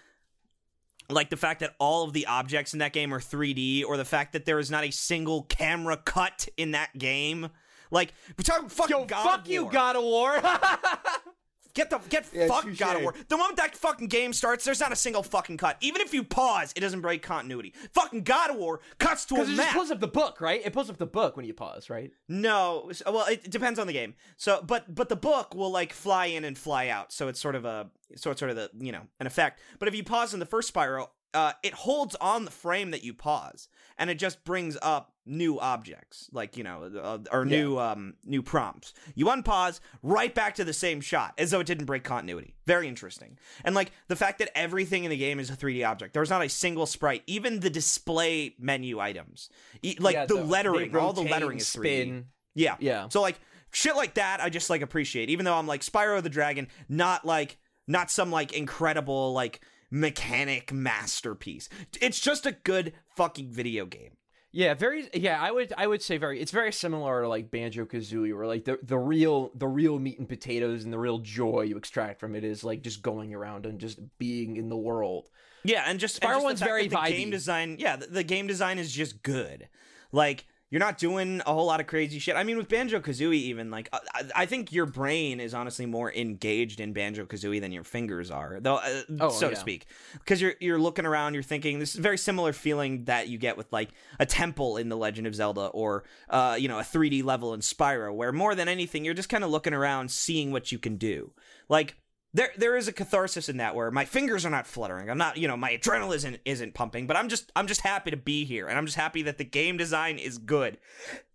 like 1.11 1.29
the 1.29 1.37
fact 1.37 1.61
that 1.61 1.74
all 1.79 2.05
of 2.05 2.14
the 2.14 2.27
objects 2.27 2.72
in 2.72 2.79
that 2.79 2.94
game 2.94 3.12
are 3.12 3.20
3D, 3.20 3.85
or 3.85 3.98
the 3.98 4.07
fact 4.07 4.33
that 4.33 4.46
there 4.46 4.59
is 4.59 4.70
not 4.70 4.85
a 4.85 4.90
single 4.90 5.42
camera 5.42 5.98
cut 5.98 6.48
in 6.57 6.70
that 6.70 6.96
game. 6.96 7.50
Like 7.90 8.14
we're 8.38 8.42
talking 8.42 8.68
fucking 8.70 8.96
Yo, 8.96 9.05
God 9.05 9.22
fuck 9.24 9.40
of 9.42 9.50
you, 9.50 9.68
God 9.70 9.96
of 9.96 10.03
War. 10.03 10.40
Get 11.74 11.90
the 11.90 11.98
get 12.08 12.26
Yeah, 12.32 12.46
fuck 12.46 12.64
touche. 12.64 12.78
God 12.78 12.96
of 12.96 13.02
War. 13.02 13.14
The 13.28 13.37
moment 13.37 13.56
that 13.56 13.74
fucking 13.76 14.06
game 14.06 14.32
starts, 14.32 14.64
there's 14.64 14.78
not 14.80 14.92
a 14.92 14.96
single 14.96 15.22
fucking 15.24 15.56
cut. 15.56 15.76
Even 15.80 16.00
if 16.00 16.14
you 16.14 16.22
pause, 16.22 16.72
it 16.76 16.80
doesn't 16.80 17.00
break 17.00 17.22
continuity. 17.22 17.74
Fucking 17.92 18.22
God 18.22 18.50
of 18.50 18.56
War 18.56 18.80
cuts 18.98 19.24
to 19.26 19.34
a 19.34 19.38
Because 19.38 19.48
it 19.48 19.56
just 19.56 19.66
map. 19.66 19.74
pulls 19.74 19.90
up 19.90 20.00
the 20.00 20.06
book, 20.08 20.40
right? 20.40 20.60
It 20.64 20.72
pulls 20.72 20.88
up 20.88 20.98
the 20.98 21.06
book 21.06 21.37
when 21.37 21.44
you 21.44 21.52
pause, 21.52 21.90
right? 21.90 22.12
No, 22.28 22.90
well, 23.06 23.26
it 23.26 23.50
depends 23.50 23.78
on 23.78 23.87
the 23.88 23.92
game. 23.92 24.14
So, 24.37 24.62
but 24.64 24.94
but 24.94 25.08
the 25.08 25.16
book 25.16 25.54
will 25.54 25.70
like 25.70 25.92
fly 25.92 26.26
in 26.26 26.44
and 26.44 26.56
fly 26.56 26.88
out. 26.88 27.12
So 27.12 27.26
it's 27.28 27.40
sort 27.40 27.56
of 27.56 27.64
a 27.64 27.90
so 28.16 28.30
it's 28.30 28.38
sort 28.38 28.50
of 28.50 28.56
the 28.56 28.70
you 28.78 28.92
know 28.92 29.02
an 29.18 29.26
effect. 29.26 29.60
But 29.80 29.88
if 29.88 29.94
you 29.96 30.04
pause 30.04 30.32
in 30.32 30.40
the 30.40 30.46
first 30.46 30.72
Spyro, 30.72 31.08
uh, 31.34 31.52
it 31.64 31.74
holds 31.74 32.14
on 32.20 32.44
the 32.44 32.50
frame 32.52 32.92
that 32.92 33.02
you 33.02 33.12
pause, 33.12 33.68
and 33.98 34.11
it 34.11 34.18
just 34.18 34.44
brings 34.44 34.76
up 34.83 35.12
new 35.26 35.59
objects, 35.59 36.28
like 36.33 36.57
you 36.57 36.64
know, 36.64 36.90
uh, 37.02 37.18
or 37.33 37.44
new 37.44 37.78
um 37.78 38.14
new 38.24 38.42
prompts. 38.42 38.92
You 39.14 39.26
unpause, 39.26 39.80
right 40.02 40.35
back 40.35 40.57
to 40.57 40.64
the 40.64 40.72
same 40.72 41.00
shot, 41.00 41.35
as 41.38 41.50
though 41.50 41.61
it 41.61 41.66
didn't 41.66 41.87
break 41.87 42.04
continuity. 42.04 42.54
Very 42.66 42.88
interesting. 42.88 43.38
And 43.64 43.74
like 43.74 43.92
the 44.09 44.16
fact 44.16 44.38
that 44.40 44.50
everything 44.57 45.04
in 45.04 45.11
the 45.11 45.16
game 45.16 45.40
is 45.40 45.48
a 45.50 45.57
3D 45.57 45.87
object. 45.88 46.12
There's 46.14 46.30
not 46.30 46.42
a 46.44 46.48
single 46.48 46.87
sprite, 46.87 47.22
even 47.26 47.61
the 47.61 47.70
display 47.70 48.54
menu 48.59 49.00
items, 49.00 49.48
E- 49.83 49.96
like 49.98 50.14
Yeah, 50.14 50.26
the 50.26 50.35
they 50.35 50.42
lettering, 50.42 50.94
all 50.96 51.12
the 51.12 51.22
lettering 51.22 51.59
is 51.59 51.64
3D. 51.66 51.78
spin. 51.80 52.26
Yeah. 52.54 52.76
Yeah. 52.80 53.09
So 53.09 53.20
like 53.22 53.40
shit 53.72 53.96
like 53.96 54.14
that 54.14 54.40
I 54.40 54.50
just 54.50 54.68
like 54.70 54.83
appreciate. 54.83 55.30
Even 55.30 55.44
though 55.44 55.54
I'm 55.54 55.66
like 55.66 55.80
Spyro 55.80 56.22
the 56.22 56.28
Dragon, 56.28 56.68
not 56.88 57.24
like 57.24 57.57
not 57.88 58.11
some 58.11 58.30
like 58.30 58.52
incredible 58.52 59.33
like 59.33 59.61
mechanic 59.90 60.72
masterpiece. 60.72 61.68
It's 62.00 62.20
just 62.20 62.46
a 62.46 62.52
good 62.52 62.92
fucking 63.16 63.50
video 63.50 63.86
game. 63.86 64.16
Yeah, 64.54 64.74
very. 64.74 65.08
Yeah, 65.12 65.42
I 65.42 65.50
would. 65.50 65.72
I 65.76 65.88
would 65.88 66.00
say 66.00 66.16
very. 66.16 66.40
It's 66.40 66.52
very 66.52 66.70
similar 66.70 67.22
to 67.22 67.28
like 67.28 67.50
Banjo 67.50 67.86
Kazooie, 67.86 68.36
where 68.36 68.46
like 68.46 68.64
the 68.64 68.78
the 68.84 68.96
real 68.96 69.50
the 69.56 69.66
real 69.66 69.98
meat 69.98 70.20
and 70.20 70.28
potatoes 70.28 70.84
and 70.84 70.92
the 70.92 70.98
real 70.98 71.18
joy 71.18 71.62
you 71.62 71.76
extract 71.76 72.20
from 72.20 72.36
it 72.36 72.44
is 72.44 72.62
like 72.62 72.82
just 72.82 73.02
going 73.02 73.34
around 73.34 73.66
and 73.66 73.80
just 73.80 73.98
being 74.18 74.56
in 74.56 74.68
the 74.68 74.76
world. 74.76 75.28
Yeah, 75.64 75.82
and 75.88 75.98
just 75.98 76.20
Spyro 76.20 76.24
and 76.24 76.34
just 76.34 76.40
the 76.40 76.44
one's 76.44 76.60
very 76.60 76.86
the 76.86 77.00
game 77.08 77.30
design. 77.30 77.76
Yeah, 77.80 77.96
the, 77.96 78.06
the 78.06 78.22
game 78.22 78.46
design 78.46 78.78
is 78.78 78.92
just 78.92 79.24
good. 79.24 79.68
Like 80.12 80.46
you're 80.74 80.80
not 80.80 80.98
doing 80.98 81.40
a 81.46 81.52
whole 81.52 81.66
lot 81.66 81.78
of 81.78 81.87
crazy 81.87 82.18
shit. 82.18 82.34
I 82.34 82.42
mean, 82.42 82.56
with 82.56 82.68
Banjo 82.68 82.98
Kazooie, 82.98 83.34
even 83.34 83.70
like 83.70 83.88
I, 83.92 84.24
I 84.34 84.46
think 84.46 84.72
your 84.72 84.87
brain 84.87 85.38
is 85.38 85.54
honestly 85.54 85.87
more 85.87 86.12
engaged 86.12 86.80
in 86.80 86.92
Banjo 86.92 87.26
Kazooie 87.26 87.60
than 87.60 87.70
your 87.70 87.84
fingers 87.84 88.28
are, 88.28 88.58
though, 88.60 88.78
uh, 88.78 89.02
Oh, 89.20 89.28
so 89.28 89.50
to 89.50 89.54
speak. 89.54 89.87
Because 90.14 90.42
you're 90.42 90.54
you're 90.58 90.80
looking 90.80 91.06
around, 91.06 91.34
you're 91.34 91.44
thinking. 91.44 91.78
This 91.78 91.92
is 91.92 92.00
a 92.00 92.02
very 92.02 92.18
similar 92.18 92.52
feeling 92.52 93.04
that 93.04 93.28
you 93.28 93.38
get 93.38 93.56
with 93.56 93.72
like 93.72 93.90
a 94.18 94.26
temple 94.26 94.76
in 94.76 94.88
The 94.88 94.96
Legend 94.96 95.28
of 95.28 95.37
Zelda, 95.37 95.66
or 95.66 96.02
uh, 96.28 96.56
you 96.58 96.66
know, 96.66 96.80
a 96.80 96.82
3D 96.82 97.22
level 97.22 97.54
in 97.54 97.60
Spyro, 97.60 98.12
where 98.12 98.32
more 98.32 98.56
than 98.56 98.66
anything, 98.66 99.04
you're 99.04 99.14
just 99.14 99.28
kind 99.28 99.44
of 99.44 99.50
looking 99.50 99.74
around, 99.74 100.10
seeing 100.10 100.50
what 100.50 100.72
you 100.72 100.80
can 100.80 100.96
do. 100.96 101.30
Like 101.68 101.94
there 102.34 102.50
there 102.56 102.76
is 102.76 102.88
a 102.88 102.92
catharsis 102.92 103.48
in 103.48 103.58
that 103.58 103.74
where 103.74 103.90
my 103.90 104.04
fingers 104.04 104.44
are 104.44 104.50
not 104.50 104.66
fluttering. 104.66 105.08
I'm 105.08 105.16
not, 105.16 105.36
you 105.36 105.48
know, 105.48 105.56
my 105.56 105.76
adrenaline 105.76 106.16
isn't 106.16 106.40
isn't 106.44 106.74
pumping, 106.74 107.06
but 107.06 107.16
I'm 107.16 107.28
just 107.28 107.50
I'm 107.54 107.68
just 107.68 107.80
happy 107.80 108.10
to 108.10 108.16
be 108.16 108.44
here 108.44 108.66
and 108.66 108.76
I'm 108.76 108.86
just 108.86 108.98
happy 108.98 109.22
that 109.22 109.38
the 109.38 109.44
game 109.44 109.76
design 109.76 110.18
is 110.18 110.36
good. 110.36 110.78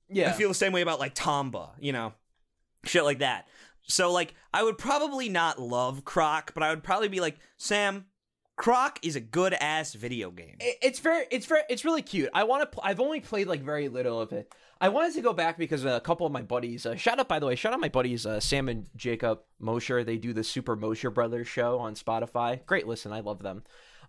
Yeah, 0.09 0.29
I 0.29 0.33
feel 0.33 0.49
the 0.49 0.55
same 0.55 0.73
way 0.73 0.81
about 0.81 0.99
like 0.99 1.15
Tomba, 1.15 1.69
you 1.79 1.93
know. 1.93 2.13
Shit 2.85 3.03
like 3.03 3.19
that. 3.19 3.47
So 3.83 4.11
like 4.11 4.33
I 4.53 4.61
would 4.61 4.77
probably 4.77 5.29
not 5.29 5.59
love 5.59 6.03
Croc, 6.03 6.53
but 6.53 6.63
I 6.63 6.69
would 6.69 6.83
probably 6.83 7.07
be 7.07 7.21
like, 7.21 7.37
"Sam, 7.57 8.05
Croc 8.59 8.99
is 9.01 9.15
a 9.15 9.21
good 9.21 9.53
ass 9.53 9.93
video 9.93 10.31
game." 10.31 10.57
It's 10.59 10.99
very 10.99 11.25
it's 11.31 11.45
very 11.45 11.61
it's 11.69 11.85
really 11.85 12.01
cute. 12.01 12.29
I 12.33 12.43
want 12.43 12.61
to 12.61 12.65
pl- 12.67 12.83
i've 12.85 12.99
only 12.99 13.21
played 13.21 13.47
like 13.47 13.61
very 13.61 13.87
little 13.87 14.19
of 14.19 14.33
it. 14.33 14.53
I 14.81 14.89
wanted 14.89 15.13
to 15.15 15.21
go 15.21 15.33
back 15.33 15.57
because 15.57 15.85
a 15.85 15.99
couple 16.01 16.25
of 16.25 16.31
my 16.31 16.41
buddies 16.41 16.85
uh, 16.85 16.95
shout 16.95 17.19
out 17.19 17.27
by 17.27 17.39
the 17.39 17.45
way 17.45 17.55
shout 17.55 17.73
out 17.73 17.79
my 17.79 17.89
buddies 17.89 18.25
uh, 18.25 18.39
sam 18.39 18.67
and 18.69 18.87
jacob 18.95 19.39
mosher. 19.59 20.03
They 20.03 20.17
do 20.17 20.33
the 20.33 20.43
super 20.43 20.75
mosher 20.75 21.09
brothers 21.09 21.47
show 21.47 21.79
on 21.79 21.95
spotify. 21.95 22.65
Great 22.65 22.85
listen 22.85 23.13
i 23.13 23.21
love 23.21 23.41
them. 23.41 23.63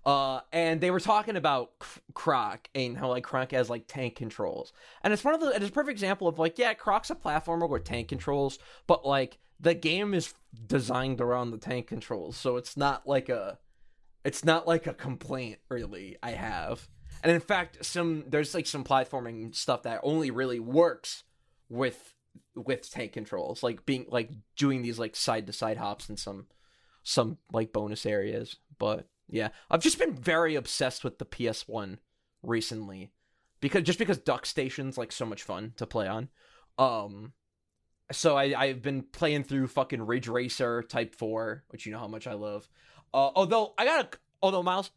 Uh, 0.04 0.40
and 0.52 0.80
they 0.80 0.90
were 0.90 1.00
talking 1.00 1.36
about 1.36 1.72
C- 1.82 2.00
Croc 2.14 2.68
and 2.74 2.96
how 2.96 3.08
like 3.08 3.22
Croc 3.22 3.52
has 3.52 3.68
like 3.68 3.84
tank 3.86 4.16
controls, 4.16 4.72
and 5.04 5.12
it's 5.12 5.22
one 5.22 5.34
of 5.34 5.40
the 5.40 5.48
it's 5.50 5.68
a 5.68 5.72
perfect 5.72 5.92
example 5.92 6.26
of 6.26 6.38
like 6.38 6.58
yeah, 6.58 6.72
Croc's 6.72 7.10
a 7.10 7.14
platformer 7.14 7.68
with 7.68 7.84
tank 7.84 8.08
controls, 8.08 8.58
but 8.86 9.06
like 9.06 9.38
the 9.60 9.74
game 9.74 10.14
is 10.14 10.32
designed 10.66 11.20
around 11.20 11.50
the 11.50 11.58
tank 11.58 11.86
controls, 11.86 12.36
so 12.36 12.56
it's 12.56 12.78
not 12.78 13.06
like 13.06 13.28
a 13.28 13.58
it's 14.24 14.44
not 14.44 14.66
like 14.66 14.86
a 14.86 14.94
complaint 14.94 15.58
really 15.68 16.16
I 16.22 16.32
have. 16.32 16.88
And 17.22 17.32
in 17.32 17.40
fact, 17.40 17.84
some 17.84 18.24
there's 18.28 18.54
like 18.54 18.66
some 18.66 18.84
platforming 18.84 19.54
stuff 19.54 19.82
that 19.82 20.00
only 20.02 20.30
really 20.30 20.60
works 20.60 21.24
with 21.68 22.14
with 22.54 22.90
tank 22.90 23.12
controls, 23.12 23.62
like 23.62 23.86
being 23.86 24.06
like 24.08 24.30
doing 24.56 24.82
these 24.82 24.98
like 24.98 25.16
side 25.16 25.46
to 25.46 25.52
side 25.52 25.76
hops 25.76 26.08
in 26.08 26.16
some 26.16 26.46
some 27.02 27.38
like 27.52 27.72
bonus 27.72 28.06
areas. 28.06 28.56
But 28.78 29.06
yeah, 29.28 29.48
I've 29.70 29.82
just 29.82 29.98
been 29.98 30.14
very 30.14 30.54
obsessed 30.54 31.04
with 31.04 31.18
the 31.18 31.24
PS1 31.24 31.98
recently 32.42 33.12
because 33.60 33.82
just 33.82 33.98
because 33.98 34.18
DuckStation's 34.18 34.98
like 34.98 35.12
so 35.12 35.26
much 35.26 35.42
fun 35.42 35.74
to 35.76 35.86
play 35.86 36.08
on. 36.08 36.28
Um 36.78 37.32
so 38.12 38.36
I 38.36 38.54
I've 38.58 38.82
been 38.82 39.02
playing 39.02 39.44
through 39.44 39.68
fucking 39.68 40.02
Ridge 40.02 40.28
Racer 40.28 40.82
Type 40.82 41.14
4, 41.14 41.64
which 41.68 41.86
you 41.86 41.92
know 41.92 41.98
how 41.98 42.08
much 42.08 42.26
I 42.26 42.32
love. 42.34 42.68
Uh, 43.12 43.30
although 43.34 43.74
I 43.76 43.84
got 43.84 44.12
to 44.12 44.18
although 44.42 44.62
Miles 44.62 44.90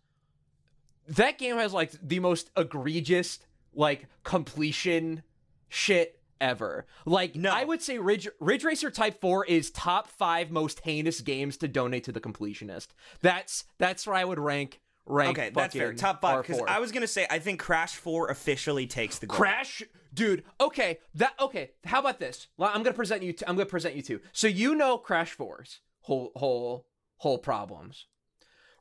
that 1.07 1.37
game 1.37 1.57
has 1.57 1.73
like 1.73 1.91
the 2.01 2.19
most 2.19 2.49
egregious 2.55 3.39
like 3.73 4.07
completion 4.23 5.23
shit 5.69 6.19
ever. 6.39 6.85
Like 7.05 7.35
No. 7.35 7.51
I 7.51 7.63
would 7.63 7.81
say 7.81 7.97
Ridge 7.97 8.27
Ridge 8.39 8.63
Racer 8.63 8.91
Type 8.91 9.19
4 9.21 9.45
is 9.45 9.71
top 9.71 10.07
5 10.07 10.51
most 10.51 10.81
heinous 10.81 11.21
games 11.21 11.57
to 11.57 11.67
donate 11.67 12.03
to 12.05 12.11
the 12.11 12.21
completionist. 12.21 12.87
That's 13.21 13.65
that's 13.77 14.05
where 14.05 14.15
I 14.15 14.25
would 14.25 14.39
rank 14.39 14.81
rank 15.05 15.37
Okay, 15.37 15.51
that's 15.53 15.75
fair. 15.75 15.93
Top 15.93 16.21
5 16.21 16.45
cuz 16.45 16.61
I 16.67 16.79
was 16.79 16.91
going 16.91 17.01
to 17.01 17.07
say 17.07 17.25
I 17.29 17.39
think 17.39 17.59
Crash 17.59 17.95
4 17.95 18.29
officially 18.29 18.87
takes 18.87 19.19
the 19.19 19.27
gold. 19.27 19.39
Crash, 19.39 19.83
dude. 20.13 20.43
Okay, 20.61 20.99
that 21.15 21.33
okay. 21.39 21.71
How 21.85 21.99
about 21.99 22.19
this? 22.19 22.47
Well, 22.57 22.71
I'm 22.73 22.83
gonna 22.83 22.93
present 22.93 23.23
you. 23.23 23.33
i 23.45 23.49
I'm 23.49 23.55
gonna 23.55 23.65
present 23.65 23.95
you 23.95 24.01
two. 24.01 24.21
So 24.31 24.47
you 24.47 24.75
know 24.75 24.97
Crash 24.97 25.35
4's 25.35 25.79
whole 26.01 26.31
whole 26.35 26.85
whole 27.23 27.39
problems. 27.39 28.05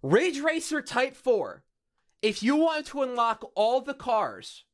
Ridge 0.03 0.40
Racer 0.40 0.82
Type 0.82 1.16
Four. 1.16 1.62
If 2.20 2.43
you 2.43 2.57
want 2.57 2.86
to 2.86 3.03
unlock 3.03 3.51
all 3.55 3.80
the 3.80 3.95
cars, 3.95 4.64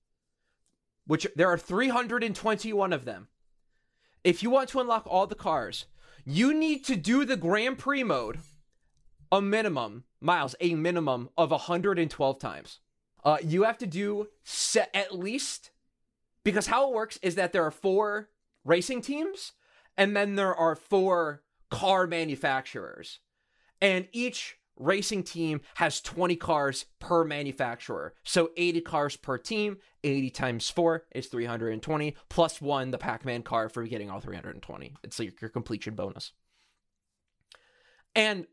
which 1.07 1.27
there 1.37 1.49
are 1.49 1.57
321 1.57 2.93
of 2.93 3.05
them, 3.05 3.29
if 4.25 4.43
you 4.43 4.51
want 4.51 4.69
to 4.71 4.81
unlock 4.81 5.07
all 5.07 5.27
the 5.27 5.35
cars, 5.35 5.87
you 6.25 6.53
need 6.53 6.85
to 6.87 6.97
do 6.97 7.25
the 7.25 7.37
Grand 7.37 7.79
Prix 7.79 8.03
mode 8.03 8.39
a 9.31 9.43
minimum, 9.43 10.05
Miles, 10.21 10.55
a 10.61 10.75
minimum 10.75 11.29
of 11.37 11.51
112 11.51 12.39
times. 12.39 12.81
Uh, 13.25 13.37
you 13.43 13.65
have 13.65 13.77
to 13.79 13.87
do 13.87 14.29
set 14.43 14.91
at 14.95 15.15
least 15.15 15.71
because 16.45 16.67
how 16.69 16.89
it 16.89 16.95
works 16.95 17.19
is 17.21 17.35
that 17.35 17.53
there 17.53 17.65
are 17.65 17.71
four 17.71 18.31
racing 18.65 19.03
teams 19.03 19.53
and 19.99 20.17
then 20.17 20.37
there 20.37 20.55
are 20.55 20.75
four 20.75 21.43
car 21.71 22.07
manufacturers, 22.07 23.19
and 23.81 24.09
each 24.13 24.59
racing 24.79 25.23
team 25.25 25.61
has 25.75 26.01
20 26.01 26.37
cars 26.37 26.87
per 26.99 27.25
manufacturer. 27.25 28.15
So 28.25 28.51
80 28.57 28.81
cars 28.83 29.17
per 29.17 29.39
team, 29.39 29.79
80 30.05 30.31
times 30.31 30.71
4 30.71 31.05
is 31.15 31.27
320, 31.27 32.17
plus 32.29 32.61
1 32.61 32.91
the 32.91 32.99
Pac-Man 32.99 33.43
car 33.43 33.69
for 33.69 33.85
getting 33.85 34.11
all 34.11 34.21
320. 34.21 34.95
It's 35.03 35.19
like 35.19 35.41
your 35.41 35.51
completion 35.51 35.95
bonus. 35.95 36.33
And 38.15 38.47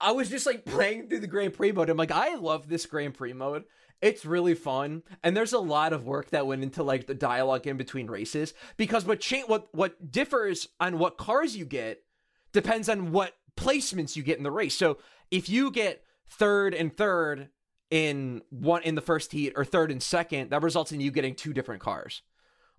I 0.00 0.12
was 0.12 0.28
just 0.28 0.46
like 0.46 0.64
playing 0.64 1.08
through 1.08 1.20
the 1.20 1.26
Grand 1.26 1.54
Prix 1.54 1.72
mode. 1.72 1.90
I'm 1.90 1.96
like, 1.96 2.10
I 2.10 2.36
love 2.36 2.68
this 2.68 2.86
Grand 2.86 3.14
Prix 3.14 3.32
mode. 3.32 3.64
It's 4.00 4.24
really 4.24 4.54
fun, 4.54 5.02
and 5.24 5.36
there's 5.36 5.52
a 5.52 5.58
lot 5.58 5.92
of 5.92 6.06
work 6.06 6.30
that 6.30 6.46
went 6.46 6.62
into 6.62 6.84
like 6.84 7.08
the 7.08 7.14
dialogue 7.14 7.66
in 7.66 7.76
between 7.76 8.06
races 8.06 8.54
because 8.76 9.04
what 9.04 9.18
cha- 9.18 9.46
what 9.48 9.74
what 9.74 10.12
differs 10.12 10.68
on 10.78 11.00
what 11.00 11.18
cars 11.18 11.56
you 11.56 11.64
get 11.64 12.04
depends 12.52 12.88
on 12.88 13.10
what 13.10 13.32
placements 13.58 14.16
you 14.16 14.22
get 14.22 14.38
in 14.38 14.44
the 14.44 14.50
race. 14.50 14.76
So 14.76 14.98
if 15.30 15.48
you 15.48 15.70
get 15.70 16.02
third 16.30 16.74
and 16.74 16.96
third 16.96 17.48
in 17.90 18.42
one 18.50 18.82
in 18.82 18.94
the 18.94 19.00
first 19.00 19.32
heat 19.32 19.52
or 19.56 19.64
third 19.64 19.90
and 19.90 20.02
second, 20.02 20.50
that 20.50 20.62
results 20.62 20.92
in 20.92 21.00
you 21.00 21.10
getting 21.10 21.34
two 21.34 21.52
different 21.52 21.82
cars. 21.82 22.22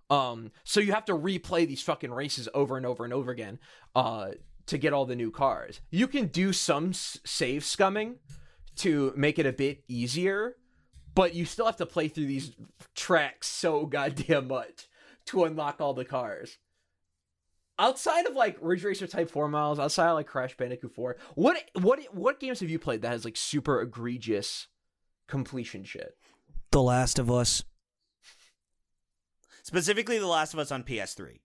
Um, 0.08 0.50
so 0.64 0.80
you 0.80 0.92
have 0.92 1.04
to 1.04 1.12
replay 1.12 1.66
these 1.68 1.82
fucking 1.82 2.10
races 2.12 2.48
over 2.54 2.76
and 2.76 2.84
over 2.84 3.04
and 3.04 3.12
over 3.12 3.30
again. 3.30 3.58
Uh, 3.94 4.30
to 4.70 4.78
get 4.78 4.92
all 4.92 5.04
the 5.04 5.16
new 5.16 5.32
cars. 5.32 5.80
You 5.90 6.06
can 6.06 6.26
do 6.26 6.52
some 6.52 6.90
s- 6.90 7.18
save 7.24 7.62
scumming 7.62 8.16
to 8.76 9.12
make 9.16 9.40
it 9.40 9.46
a 9.46 9.52
bit 9.52 9.82
easier, 9.88 10.54
but 11.12 11.34
you 11.34 11.44
still 11.44 11.66
have 11.66 11.78
to 11.78 11.86
play 11.86 12.06
through 12.06 12.26
these 12.26 12.52
tracks 12.94 13.48
so 13.48 13.84
goddamn 13.96 14.46
much 14.46 14.88
to 15.26 15.42
unlock 15.42 15.80
all 15.80 15.92
the 15.92 16.04
cars. 16.04 16.58
Outside 17.80 18.26
of 18.26 18.34
like 18.34 18.58
Ridge 18.60 18.84
Racer 18.84 19.06
Type 19.06 19.30
4 19.30 19.48
miles, 19.48 19.78
outside 19.78 20.10
of 20.10 20.14
like 20.14 20.26
Crash 20.26 20.54
Bandicoot 20.54 20.94
4, 20.94 21.16
what 21.34 21.56
what 21.80 21.98
what 22.12 22.38
games 22.38 22.60
have 22.60 22.68
you 22.68 22.78
played 22.78 23.00
that 23.00 23.12
has 23.12 23.24
like 23.24 23.38
super 23.38 23.80
egregious 23.80 24.68
completion 25.26 25.82
shit? 25.84 26.14
The 26.72 26.82
Last 26.82 27.18
of 27.18 27.30
Us. 27.30 27.64
Specifically, 29.62 30.18
The 30.18 30.26
Last 30.26 30.52
of 30.52 30.60
Us 30.60 30.70
on 30.70 30.84
PS3, 30.84 31.38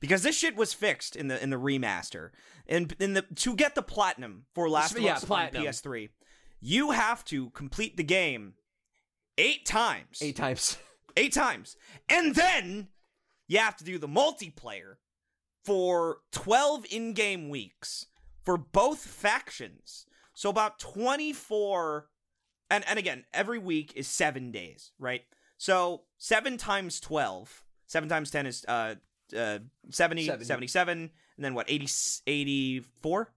because 0.00 0.22
this 0.22 0.36
shit 0.36 0.54
was 0.54 0.74
fixed 0.74 1.16
in 1.16 1.28
the 1.28 1.42
in 1.42 1.48
the 1.48 1.56
remaster. 1.56 2.28
And 2.66 2.94
in 3.00 3.14
the 3.14 3.22
to 3.22 3.56
get 3.56 3.74
the 3.74 3.82
platinum 3.82 4.44
for 4.54 4.68
Last 4.68 4.98
of 4.98 5.04
Us 5.06 5.24
platinum. 5.24 5.62
on 5.62 5.68
PS3, 5.68 6.10
you 6.60 6.90
have 6.90 7.24
to 7.26 7.48
complete 7.50 7.96
the 7.96 8.04
game 8.04 8.52
eight 9.38 9.64
times. 9.64 10.18
Eight 10.20 10.36
times. 10.36 10.76
eight 11.16 11.32
times. 11.32 11.76
And 12.06 12.34
then 12.34 12.88
you 13.48 13.58
have 13.58 13.76
to 13.78 13.84
do 13.84 13.98
the 13.98 14.08
multiplayer 14.08 14.96
for 15.64 16.18
12 16.32 16.86
in 16.90 17.12
game 17.12 17.48
weeks 17.48 18.06
for 18.44 18.56
both 18.56 19.00
factions. 19.00 20.06
So 20.34 20.48
about 20.50 20.78
24 20.78 22.08
and 22.70 22.84
and 22.88 22.98
again, 22.98 23.24
every 23.34 23.58
week 23.58 23.92
is 23.96 24.06
7 24.08 24.50
days, 24.52 24.92
right? 24.98 25.22
So 25.58 26.02
7 26.18 26.56
times 26.56 27.00
12, 27.00 27.62
7 27.86 28.08
times 28.08 28.30
10 28.30 28.46
is 28.46 28.64
uh 28.66 28.94
uh 29.36 29.58
70, 29.90 30.24
70. 30.26 30.44
77 30.44 30.98
and 31.36 31.44
then 31.44 31.54
what 31.54 31.66
80 31.70 31.86
84? 32.26 33.32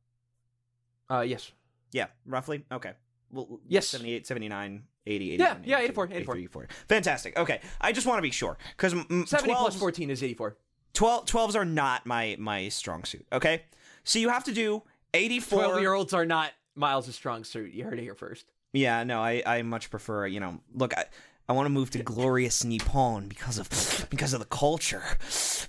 Uh 1.10 1.22
yes. 1.22 1.52
Yeah, 1.92 2.08
roughly. 2.26 2.66
Okay. 2.72 2.94
Well, 3.32 3.60
Yes. 3.68 3.90
78, 3.90 4.26
79, 4.28 4.84
80, 5.06 5.32
81, 5.34 5.64
Yeah, 5.64 5.78
yeah, 5.80 5.84
82, 5.84 5.84
84, 6.04 6.06
84. 6.14 6.38
84. 6.38 6.68
Fantastic. 6.88 7.38
Okay. 7.38 7.60
I 7.82 7.92
just 7.92 8.08
want 8.08 8.18
to 8.20 8.22
be 8.22 8.32
sure 8.32 8.58
because 8.78 8.92
70 8.94 9.28
plus 9.56 9.76
14 9.76 10.10
is 10.10 10.24
84. 10.24 10.56
12, 10.94 11.26
12s 11.26 11.56
are 11.56 11.66
not 11.66 12.06
my 12.06 12.36
my 12.40 12.70
strong 12.70 13.04
suit. 13.04 13.26
Okay. 13.32 13.64
So 14.04 14.20
you 14.20 14.30
have 14.30 14.44
to 14.46 14.54
do 14.54 14.84
84. 15.14 15.64
12 15.64 15.82
year 15.82 15.94
olds 15.94 16.14
are 16.14 16.26
not 16.26 16.52
Miles' 16.76 17.14
strong 17.16 17.44
suit. 17.44 17.74
You 17.74 17.84
heard 17.84 18.00
it 18.00 18.04
here 18.04 18.16
first. 18.16 18.46
Yeah, 18.74 19.04
no, 19.04 19.22
I, 19.22 19.44
I 19.46 19.62
much 19.62 19.92
prefer, 19.92 20.26
you 20.26 20.40
know, 20.40 20.60
look, 20.74 20.98
I, 20.98 21.06
I 21.48 21.54
want 21.54 21.68
to 21.68 21.70
move 21.70 21.92
to 21.92 22.02
glorious 22.02 22.64
Nippon 22.64 23.28
because 23.28 23.60
of 23.60 24.08
because 24.10 24.34
of 24.34 24.40
the 24.40 24.46
culture. 24.46 25.04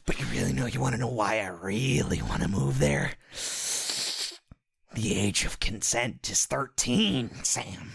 But 0.06 0.18
you 0.18 0.26
really 0.26 0.52
know 0.52 0.66
you 0.66 0.80
want 0.80 0.94
to 0.94 1.00
know 1.00 1.08
why 1.08 1.40
I 1.40 1.48
really 1.48 2.22
want 2.22 2.42
to 2.42 2.48
move 2.48 2.78
there? 2.78 3.12
The 4.94 5.18
age 5.18 5.44
of 5.44 5.58
consent 5.58 6.30
is 6.30 6.46
13, 6.46 7.42
Sam. 7.42 7.92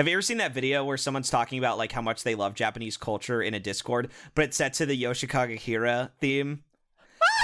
Have 0.00 0.08
you 0.08 0.14
ever 0.14 0.22
seen 0.22 0.38
that 0.38 0.54
video 0.54 0.82
where 0.82 0.96
someone's 0.96 1.28
talking 1.28 1.58
about 1.58 1.76
like 1.76 1.92
how 1.92 2.00
much 2.00 2.22
they 2.22 2.34
love 2.34 2.54
Japanese 2.54 2.96
culture 2.96 3.42
in 3.42 3.52
a 3.52 3.60
Discord, 3.60 4.08
but 4.34 4.46
it's 4.46 4.56
set 4.56 4.72
to 4.74 4.86
the 4.86 4.98
Yoshikage 4.98 5.60
Kira 5.60 6.08
theme? 6.18 6.64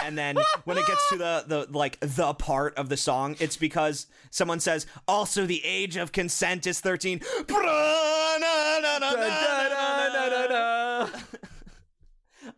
and 0.03 0.17
then 0.17 0.39
when 0.65 0.79
it 0.79 0.87
gets 0.87 1.07
to 1.11 1.19
the 1.19 1.45
the 1.47 1.67
like 1.71 1.99
the 2.01 2.33
part 2.33 2.75
of 2.77 2.89
the 2.89 2.97
song, 2.97 3.37
it's 3.41 3.59
because 3.59 4.07
someone 4.31 4.59
says, 4.59 4.87
"Also, 5.07 5.45
the 5.45 5.63
age 5.67 5.97
of 5.99 6.13
consent 6.13 6.67
is 6.67 6.81
13. 6.81 7.21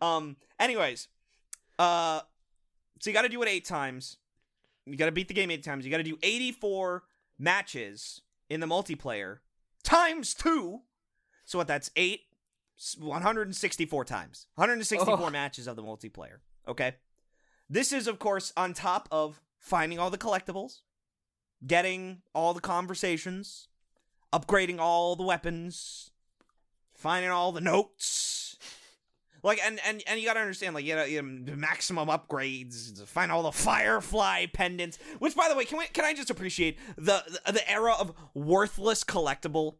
Um. 0.01 0.37
Anyways, 0.57 1.09
uh, 1.77 2.21
so 3.01 3.09
you 3.09 3.13
got 3.13 3.23
to 3.23 3.29
do 3.29 3.41
it 3.41 3.49
eight 3.49 3.65
times. 3.65 4.15
You 4.85 4.95
got 4.95 5.07
to 5.07 5.11
beat 5.11 5.27
the 5.27 5.33
game 5.33 5.51
eight 5.51 5.65
times. 5.65 5.83
You 5.83 5.91
got 5.91 5.97
to 5.97 6.03
do 6.03 6.17
84 6.23 7.03
matches 7.37 8.21
in 8.49 8.61
the 8.61 8.65
multiplayer 8.65 9.39
times 9.83 10.33
two. 10.33 10.81
So 11.45 11.57
what? 11.57 11.67
That's 11.67 11.91
eight. 11.95 12.21
164 12.97 14.05
times. 14.05 14.47
164 14.55 15.27
Oh. 15.27 15.29
matches 15.29 15.67
of 15.67 15.75
the 15.75 15.83
multiplayer. 15.83 16.37
Okay. 16.67 16.95
This 17.69 17.91
is, 17.91 18.07
of 18.07 18.19
course, 18.19 18.53
on 18.55 18.73
top 18.73 19.07
of 19.11 19.41
finding 19.59 19.99
all 19.99 20.09
the 20.09 20.17
collectibles, 20.17 20.79
getting 21.65 22.21
all 22.33 22.53
the 22.53 22.61
conversations, 22.61 23.67
upgrading 24.31 24.79
all 24.79 25.15
the 25.15 25.23
weapons, 25.23 26.11
finding 26.93 27.29
all 27.31 27.51
the 27.51 27.61
notes. 27.61 28.38
Like 29.43 29.59
and 29.63 29.79
and 29.85 30.03
and 30.07 30.19
you 30.19 30.25
gotta 30.25 30.39
understand, 30.39 30.75
like 30.75 30.85
you 30.85 30.95
know, 30.95 31.03
you 31.03 31.21
know, 31.21 31.55
maximum 31.55 32.09
upgrades, 32.09 33.05
find 33.05 33.31
all 33.31 33.43
the 33.43 33.51
Firefly 33.51 34.47
pendants. 34.47 34.97
Which, 35.19 35.35
by 35.35 35.49
the 35.49 35.55
way, 35.55 35.65
can 35.65 35.77
we 35.77 35.85
can 35.87 36.05
I 36.05 36.13
just 36.13 36.29
appreciate 36.29 36.77
the 36.97 37.23
the, 37.45 37.53
the 37.53 37.71
era 37.71 37.93
of 37.99 38.13
worthless 38.33 39.03
collectible, 39.03 39.75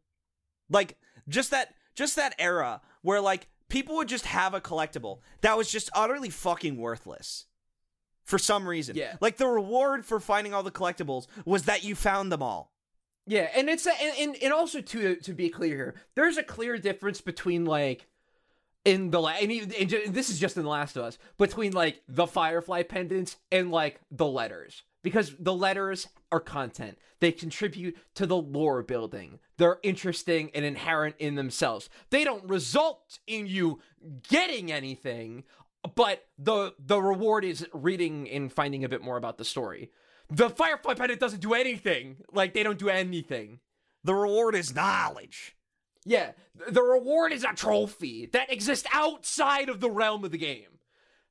like 0.69 0.97
just 1.27 1.51
that 1.51 1.75
just 1.95 2.15
that 2.15 2.35
era 2.39 2.81
where 3.01 3.21
like 3.21 3.47
people 3.67 3.95
would 3.95 4.07
just 4.07 4.25
have 4.25 4.53
a 4.53 4.61
collectible 4.61 5.19
that 5.41 5.57
was 5.57 5.69
just 5.71 5.89
utterly 5.93 6.29
fucking 6.29 6.77
worthless 6.77 7.45
for 8.23 8.37
some 8.37 8.67
reason. 8.67 8.95
Yeah. 8.95 9.15
like 9.21 9.37
the 9.37 9.47
reward 9.47 10.05
for 10.05 10.19
finding 10.19 10.53
all 10.53 10.63
the 10.63 10.71
collectibles 10.71 11.27
was 11.45 11.63
that 11.63 11.83
you 11.83 11.95
found 11.95 12.31
them 12.31 12.43
all. 12.43 12.71
Yeah, 13.25 13.49
and 13.55 13.69
it's 13.69 13.85
a, 13.85 13.91
and, 14.01 14.13
and 14.17 14.43
and 14.43 14.53
also 14.53 14.81
to 14.81 15.15
to 15.17 15.33
be 15.33 15.49
clear 15.49 15.75
here, 15.75 15.95
there's 16.15 16.37
a 16.37 16.43
clear 16.43 16.79
difference 16.79 17.21
between 17.21 17.63
like 17.63 18.07
in 18.85 19.11
the 19.11 19.21
la- 19.21 19.29
and, 19.29 19.51
even, 19.51 19.71
and 19.73 20.13
this 20.13 20.29
is 20.29 20.39
just 20.39 20.57
in 20.57 20.63
the 20.63 20.69
Last 20.69 20.95
of 20.95 21.03
Us 21.03 21.17
between 21.37 21.73
like 21.73 22.01
the 22.07 22.27
Firefly 22.27 22.83
pendants 22.83 23.37
and 23.51 23.71
like 23.71 23.99
the 24.11 24.25
letters 24.25 24.83
because 25.03 25.35
the 25.39 25.53
letters 25.53 26.07
are 26.31 26.39
content. 26.39 26.97
They 27.19 27.31
contribute 27.31 27.97
to 28.15 28.25
the 28.25 28.37
lore 28.37 28.83
building. 28.83 29.39
They're 29.57 29.79
interesting 29.83 30.51
and 30.53 30.63
inherent 30.63 31.15
in 31.19 31.35
themselves. 31.35 31.89
They 32.09 32.23
don't 32.23 32.47
result 32.49 33.19
in 33.27 33.47
you 33.47 33.79
getting 34.29 34.71
anything, 34.71 35.43
but 35.95 36.25
the 36.37 36.73
the 36.79 37.01
reward 37.01 37.43
is 37.43 37.67
reading 37.73 38.29
and 38.29 38.51
finding 38.51 38.83
a 38.83 38.89
bit 38.89 39.01
more 39.01 39.17
about 39.17 39.37
the 39.37 39.45
story. 39.45 39.91
The 40.29 40.49
Firefly 40.49 40.93
pendant 40.93 41.19
doesn't 41.19 41.41
do 41.41 41.53
anything. 41.53 42.17
Like 42.31 42.53
they 42.53 42.63
don't 42.63 42.79
do 42.79 42.89
anything. 42.89 43.59
The 44.03 44.15
reward 44.15 44.55
is 44.55 44.73
knowledge. 44.73 45.55
Yeah, 46.05 46.31
the 46.69 46.81
reward 46.81 47.33
is 47.33 47.43
a 47.43 47.53
trophy 47.53 48.27
that 48.33 48.51
exists 48.51 48.87
outside 48.93 49.69
of 49.69 49.79
the 49.81 49.89
realm 49.91 50.23
of 50.23 50.31
the 50.31 50.37
game 50.37 50.79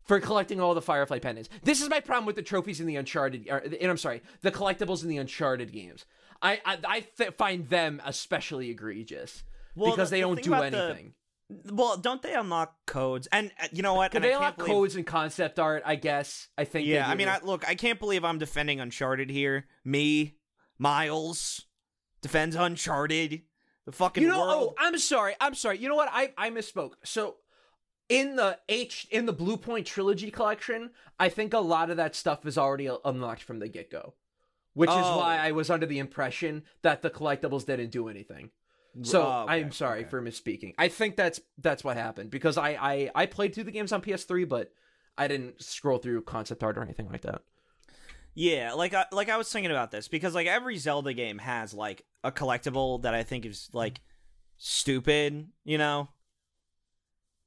for 0.04 0.20
collecting 0.20 0.60
all 0.60 0.74
the 0.74 0.82
Firefly 0.82 1.18
pendants. 1.18 1.48
This 1.62 1.80
is 1.82 1.88
my 1.88 2.00
problem 2.00 2.26
with 2.26 2.36
the 2.36 2.42
trophies 2.42 2.80
in 2.80 2.86
the 2.86 2.96
Uncharted, 2.96 3.46
or, 3.50 3.58
and 3.58 3.90
I'm 3.90 3.96
sorry, 3.96 4.22
the 4.42 4.52
collectibles 4.52 5.02
in 5.02 5.08
the 5.08 5.16
Uncharted 5.18 5.72
games. 5.72 6.04
I 6.42 6.60
I, 6.64 6.78
I 6.86 7.00
th- 7.16 7.34
find 7.36 7.68
them 7.68 8.00
especially 8.04 8.70
egregious 8.70 9.42
Well, 9.74 9.90
because 9.92 10.10
the- 10.10 10.16
they 10.16 10.20
the 10.22 10.26
don't 10.28 10.42
do 10.42 10.52
about 10.54 10.70
the- 10.70 10.78
anything. 10.84 11.14
Well, 11.72 11.96
don't 11.96 12.20
they 12.20 12.34
unlock 12.34 12.74
codes? 12.86 13.26
And 13.32 13.50
uh, 13.58 13.68
you 13.72 13.80
know 13.82 13.94
what? 13.94 14.14
I 14.14 14.18
they 14.18 14.28
can't 14.28 14.34
unlock 14.42 14.56
believe- 14.58 14.70
codes 14.70 14.96
and 14.96 15.06
concept 15.06 15.58
art? 15.58 15.82
I 15.86 15.96
guess. 15.96 16.48
I 16.58 16.64
think. 16.64 16.86
Yeah, 16.86 17.08
I 17.08 17.14
mean, 17.14 17.26
I, 17.28 17.38
look, 17.42 17.66
I 17.66 17.74
can't 17.74 17.98
believe 17.98 18.22
I'm 18.22 18.38
defending 18.38 18.80
Uncharted 18.80 19.30
here. 19.30 19.64
Me, 19.82 20.36
Miles, 20.78 21.64
defends 22.20 22.54
Uncharted. 22.54 23.42
The 23.88 23.92
fucking 23.92 24.22
you 24.22 24.28
know 24.28 24.42
oh, 24.42 24.46
world. 24.46 24.74
oh 24.78 24.86
i'm 24.86 24.98
sorry 24.98 25.34
i'm 25.40 25.54
sorry 25.54 25.78
you 25.78 25.88
know 25.88 25.94
what 25.96 26.10
i 26.12 26.30
i 26.36 26.50
misspoke 26.50 26.92
so 27.04 27.36
in 28.10 28.36
the 28.36 28.58
h 28.68 29.08
in 29.10 29.24
the 29.24 29.32
Bluepoint 29.32 29.86
trilogy 29.86 30.30
collection 30.30 30.90
i 31.18 31.30
think 31.30 31.54
a 31.54 31.58
lot 31.58 31.88
of 31.88 31.96
that 31.96 32.14
stuff 32.14 32.44
is 32.44 32.58
already 32.58 32.90
unlocked 33.06 33.42
from 33.42 33.60
the 33.60 33.66
get-go 33.68 34.12
which 34.74 34.90
is 34.90 34.96
Oh. 34.98 35.16
why 35.16 35.38
i 35.38 35.52
was 35.52 35.70
under 35.70 35.86
the 35.86 36.00
impression 36.00 36.64
that 36.82 37.00
the 37.00 37.08
collectibles 37.08 37.64
didn't 37.64 37.88
do 37.88 38.08
anything 38.08 38.50
so 39.00 39.22
Oh, 39.22 39.44
okay, 39.44 39.54
i'm 39.54 39.72
sorry 39.72 40.00
okay. 40.00 40.08
for 40.10 40.20
misspeaking 40.20 40.74
i 40.76 40.88
think 40.88 41.16
that's 41.16 41.40
that's 41.56 41.82
what 41.82 41.96
happened 41.96 42.28
because 42.30 42.58
I, 42.58 42.70
I 42.72 43.10
i 43.14 43.24
played 43.24 43.54
through 43.54 43.64
the 43.64 43.70
games 43.70 43.92
on 43.92 44.02
ps3 44.02 44.46
but 44.46 44.70
i 45.16 45.26
didn't 45.28 45.62
scroll 45.62 45.96
through 45.96 46.20
concept 46.24 46.62
art 46.62 46.76
or 46.76 46.82
anything 46.82 47.08
like 47.08 47.22
that 47.22 47.40
Yeah, 48.38 48.74
like 48.74 48.94
I, 48.94 49.04
like 49.10 49.28
I 49.28 49.36
was 49.36 49.50
thinking 49.50 49.72
about 49.72 49.90
this 49.90 50.06
because 50.06 50.32
like 50.32 50.46
every 50.46 50.78
Zelda 50.78 51.12
game 51.12 51.38
has 51.38 51.74
like 51.74 52.04
a 52.22 52.30
collectible 52.30 53.02
that 53.02 53.12
I 53.12 53.24
think 53.24 53.44
is 53.44 53.68
like 53.72 54.00
stupid, 54.56 55.48
you 55.64 55.76
know, 55.76 56.08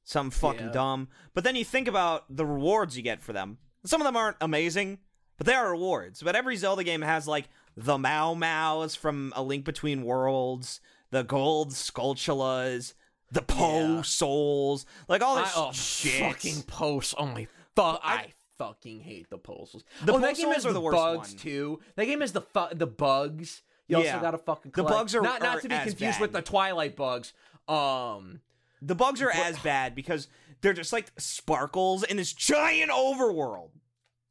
some 0.04 0.30
fucking 0.30 0.66
Yeah. 0.66 0.72
dumb. 0.72 1.08
But 1.32 1.44
then 1.44 1.56
you 1.56 1.64
think 1.64 1.88
about 1.88 2.24
the 2.36 2.44
rewards 2.44 2.94
you 2.94 3.02
get 3.02 3.22
for 3.22 3.32
them. 3.32 3.56
Some 3.86 4.02
of 4.02 4.04
them 4.04 4.18
aren't 4.18 4.36
amazing, 4.42 4.98
but 5.38 5.46
they 5.46 5.54
are 5.54 5.70
rewards. 5.70 6.22
But 6.22 6.36
every 6.36 6.56
Zelda 6.56 6.84
game 6.84 7.00
has 7.00 7.26
like 7.26 7.48
the 7.74 7.96
Maiamais 7.96 8.94
from 8.94 9.32
A 9.34 9.42
Link 9.42 9.64
Between 9.64 10.02
Worlds, 10.02 10.82
the 11.10 11.24
gold 11.24 11.70
Skulltulas, 11.70 12.92
the 13.30 13.40
Poe 13.40 13.96
Yeah. 13.96 14.02
souls, 14.02 14.84
like 15.08 15.22
all 15.22 15.38
I, 15.38 15.42
this 15.44 15.52
oh, 15.56 15.72
shit. 15.72 16.20
fucking 16.20 16.64
posts. 16.64 17.14
Oh 17.16 17.24
my 17.24 17.46
fuck! 17.74 17.98
I, 18.04 18.32
fucking 18.66 19.00
hate 19.00 19.28
the 19.30 19.38
postals. 19.38 19.84
The 20.04 20.12
oh, 20.12 20.18
that 20.18 20.28
post 20.28 20.40
game 20.40 20.52
has 20.52 20.64
are 20.66 20.68
the, 20.68 20.74
the 20.74 20.80
worst 20.80 20.96
bugs 20.96 21.28
one. 21.30 21.38
too. 21.38 21.80
That 21.96 22.04
game 22.06 22.20
has 22.20 22.32
the 22.32 22.42
fu- 22.42 22.74
the 22.74 22.86
bugs. 22.86 23.62
You 23.88 23.98
Yeah. 24.02 24.12
also 24.14 24.20
got 24.22 24.30
to 24.32 24.38
fucking 24.38 24.72
The 24.74 24.82
bugs 24.84 25.14
are- 25.14 25.20
not 25.22 25.42
not 25.42 25.56
are 25.58 25.60
to 25.60 25.68
be 25.68 25.74
confused 25.76 26.00
bad. 26.18 26.20
with 26.20 26.32
the 26.32 26.42
Twilight 26.42 26.96
bugs. 26.96 27.32
Um, 27.68 28.40
The 28.80 28.94
bugs 28.94 29.20
are 29.22 29.26
But- 29.26 29.36
as 29.36 29.58
bad 29.62 29.94
because 29.94 30.28
they're 30.60 30.72
just 30.72 30.92
like 30.92 31.10
sparkles 31.18 32.02
in 32.04 32.16
this 32.16 32.32
giant 32.32 32.90
overworld. 32.90 33.70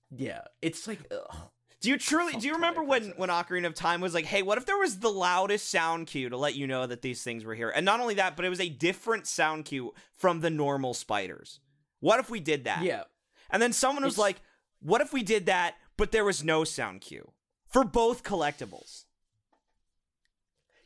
yeah, 0.10 0.42
it's 0.62 0.88
like 0.88 1.00
ugh. 1.12 1.50
Do 1.82 1.90
you 1.90 1.98
truly 1.98 2.34
do 2.34 2.46
you 2.46 2.54
remember 2.54 2.84
when 2.84 3.10
when 3.18 3.30
Ocarina 3.30 3.66
of 3.66 3.74
Time 3.74 4.02
was 4.02 4.14
like, 4.14 4.26
"Hey, 4.26 4.44
what 4.44 4.58
if 4.60 4.66
there 4.68 4.78
was 4.78 5.00
the 5.00 5.10
loudest 5.10 5.68
sound 5.70 6.06
cue 6.08 6.30
to 6.30 6.38
let 6.38 6.54
you 6.54 6.68
know 6.68 6.86
that 6.86 7.02
these 7.02 7.24
things 7.24 7.44
were 7.44 7.56
here?" 7.56 7.70
And 7.70 7.84
not 7.86 8.00
only 8.00 8.14
that, 8.16 8.36
but 8.36 8.46
it 8.46 8.50
was 8.50 8.60
a 8.62 8.70
different 8.70 9.26
sound 9.26 9.66
cue 9.66 9.94
from 10.14 10.42
the 10.42 10.52
normal 10.52 10.94
spiders. 10.94 11.60
What 12.00 12.20
if 12.20 12.30
we 12.30 12.40
did 12.40 12.66
that? 12.66 12.84
yeah. 12.84 13.04
And 13.52 13.62
then 13.62 13.74
someone 13.74 14.04
was 14.04 14.14
It's- 14.14 14.22
like, 14.22 14.42
"What 14.80 15.02
if 15.02 15.14
we 15.14 15.24
did 15.24 15.46
that, 15.46 15.76
but 15.98 16.12
there 16.12 16.26
was 16.26 16.44
no 16.44 16.64
sound 16.64 17.02
cue 17.02 17.34
for 17.68 17.84
both 17.84 18.24
collectibles?" 18.24 19.06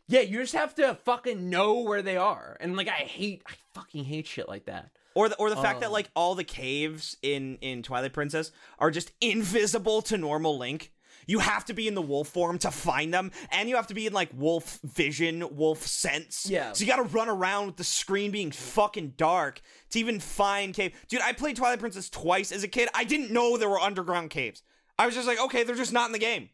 Yeah, 0.07 0.21
you 0.21 0.39
just 0.39 0.53
have 0.53 0.75
to 0.75 0.95
fucking 1.03 1.49
know 1.49 1.79
where 1.81 2.01
they 2.01 2.17
are. 2.17 2.57
And 2.59 2.75
like 2.77 2.87
I 2.87 2.91
hate 3.05 3.41
I 3.47 3.53
fucking 3.73 4.05
hate 4.05 4.27
shit 4.27 4.47
like 4.47 4.65
that. 4.65 4.91
Or 5.15 5.29
the 5.29 5.35
or 5.37 5.49
the 5.49 5.55
fact 5.55 5.79
that 5.79 5.87
Um. 5.87 5.93
like 5.93 6.09
all 6.15 6.35
the 6.35 6.43
caves 6.43 7.17
in 7.21 7.57
in 7.61 7.81
Twilight 7.81 8.13
Princess 8.13 8.51
are 8.77 8.91
just 8.91 9.11
invisible 9.21 10.01
to 10.03 10.17
normal 10.17 10.57
Link. 10.57 10.91
You 11.25 11.39
have 11.39 11.65
to 11.65 11.73
be 11.73 11.87
in 11.87 11.95
the 11.95 12.01
wolf 12.01 12.27
form 12.29 12.57
to 12.59 12.71
find 12.71 13.13
them, 13.13 13.31
and 13.51 13.67
you 13.69 13.75
have 13.75 13.87
to 13.87 13.93
be 13.93 14.07
in 14.07 14.13
like 14.13 14.29
wolf 14.35 14.79
vision, 14.83 15.55
wolf 15.55 15.85
sense. 15.85 16.47
Yeah. 16.49 16.71
So 16.73 16.83
you 16.83 16.87
got 16.89 16.97
to 16.97 17.03
run 17.03 17.29
around 17.29 17.67
with 17.67 17.77
the 17.77 17.83
screen 17.83 18.31
being 18.31 18.51
fucking 18.51 19.13
dark 19.17 19.61
to 19.91 19.99
even 19.99 20.19
find 20.19 20.73
cave. 20.73 20.93
Dude, 21.07 21.21
I 21.21 21.33
played 21.33 21.55
Twilight 21.55 21.79
Princess 21.79 22.09
twice 22.09 22.51
as 22.51 22.63
a 22.63 22.67
kid. 22.67 22.89
I 22.93 23.03
didn't 23.03 23.31
know 23.31 23.57
there 23.57 23.69
were 23.69 23.79
underground 23.79 24.29
caves. 24.29 24.61
I 24.97 25.05
was 25.05 25.15
just 25.15 25.27
like, 25.27 25.39
okay, 25.39 25.63
they're 25.63 25.75
just 25.75 25.93
not 25.93 26.07
in 26.07 26.13
the 26.13 26.19
game. 26.19 26.49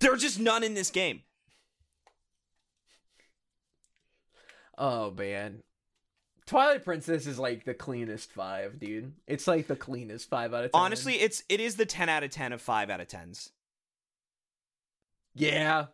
There 0.00 0.12
are 0.12 0.16
just 0.16 0.38
none 0.38 0.62
in 0.62 0.74
this 0.74 0.90
game. 0.90 1.22
Oh 4.76 5.10
man. 5.10 5.62
Twilight 6.48 6.82
Princess 6.82 7.26
is 7.26 7.38
like 7.38 7.64
the 7.64 7.74
cleanest 7.74 8.32
five, 8.32 8.80
dude. 8.80 9.12
It's 9.26 9.46
like 9.46 9.66
the 9.66 9.76
cleanest 9.76 10.30
five 10.30 10.54
out 10.54 10.64
of 10.64 10.72
ten. 10.72 10.80
Honestly, 10.80 11.14
it's 11.16 11.42
it 11.50 11.60
is 11.60 11.76
the 11.76 11.84
ten 11.84 12.08
out 12.08 12.24
of 12.24 12.30
ten 12.30 12.52
of 12.52 12.62
five 12.62 12.88
out 12.88 13.00
of 13.00 13.06
tens. 13.06 13.50
Yeah. 15.34 15.86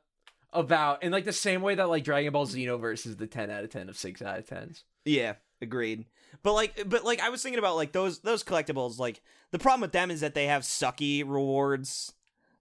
About 0.53 1.03
in 1.03 1.11
like 1.11 1.25
the 1.25 1.33
same 1.33 1.61
way 1.61 1.75
that 1.75 1.89
like 1.89 2.05
Dragon 2.05 2.33
Ball 2.33 2.47
Xenoverse 2.47 3.05
is 3.05 3.17
the 3.17 3.27
ten 3.27 3.51
out 3.51 3.65
of 3.65 3.71
ten 3.71 3.89
of 3.89 3.99
six 3.99 4.23
out 4.23 4.39
of 4.39 4.47
tens. 4.49 4.85
Yeah, 5.05 5.35
agreed. 5.61 6.05
But 6.45 6.53
like, 6.53 6.89
but 6.89 7.05
like, 7.05 7.21
I 7.21 7.31
was 7.31 7.43
thinking 7.43 7.59
about 7.59 7.75
like 7.75 7.91
those 7.91 8.21
those 8.21 8.45
collectibles. 8.45 9.01
Like, 9.01 9.21
the 9.51 9.59
problem 9.59 9.81
with 9.81 9.91
them 9.91 10.13
is 10.13 10.21
that 10.21 10.35
they 10.35 10.47
have 10.47 10.63
sucky 10.63 11.23
rewards. 11.23 12.13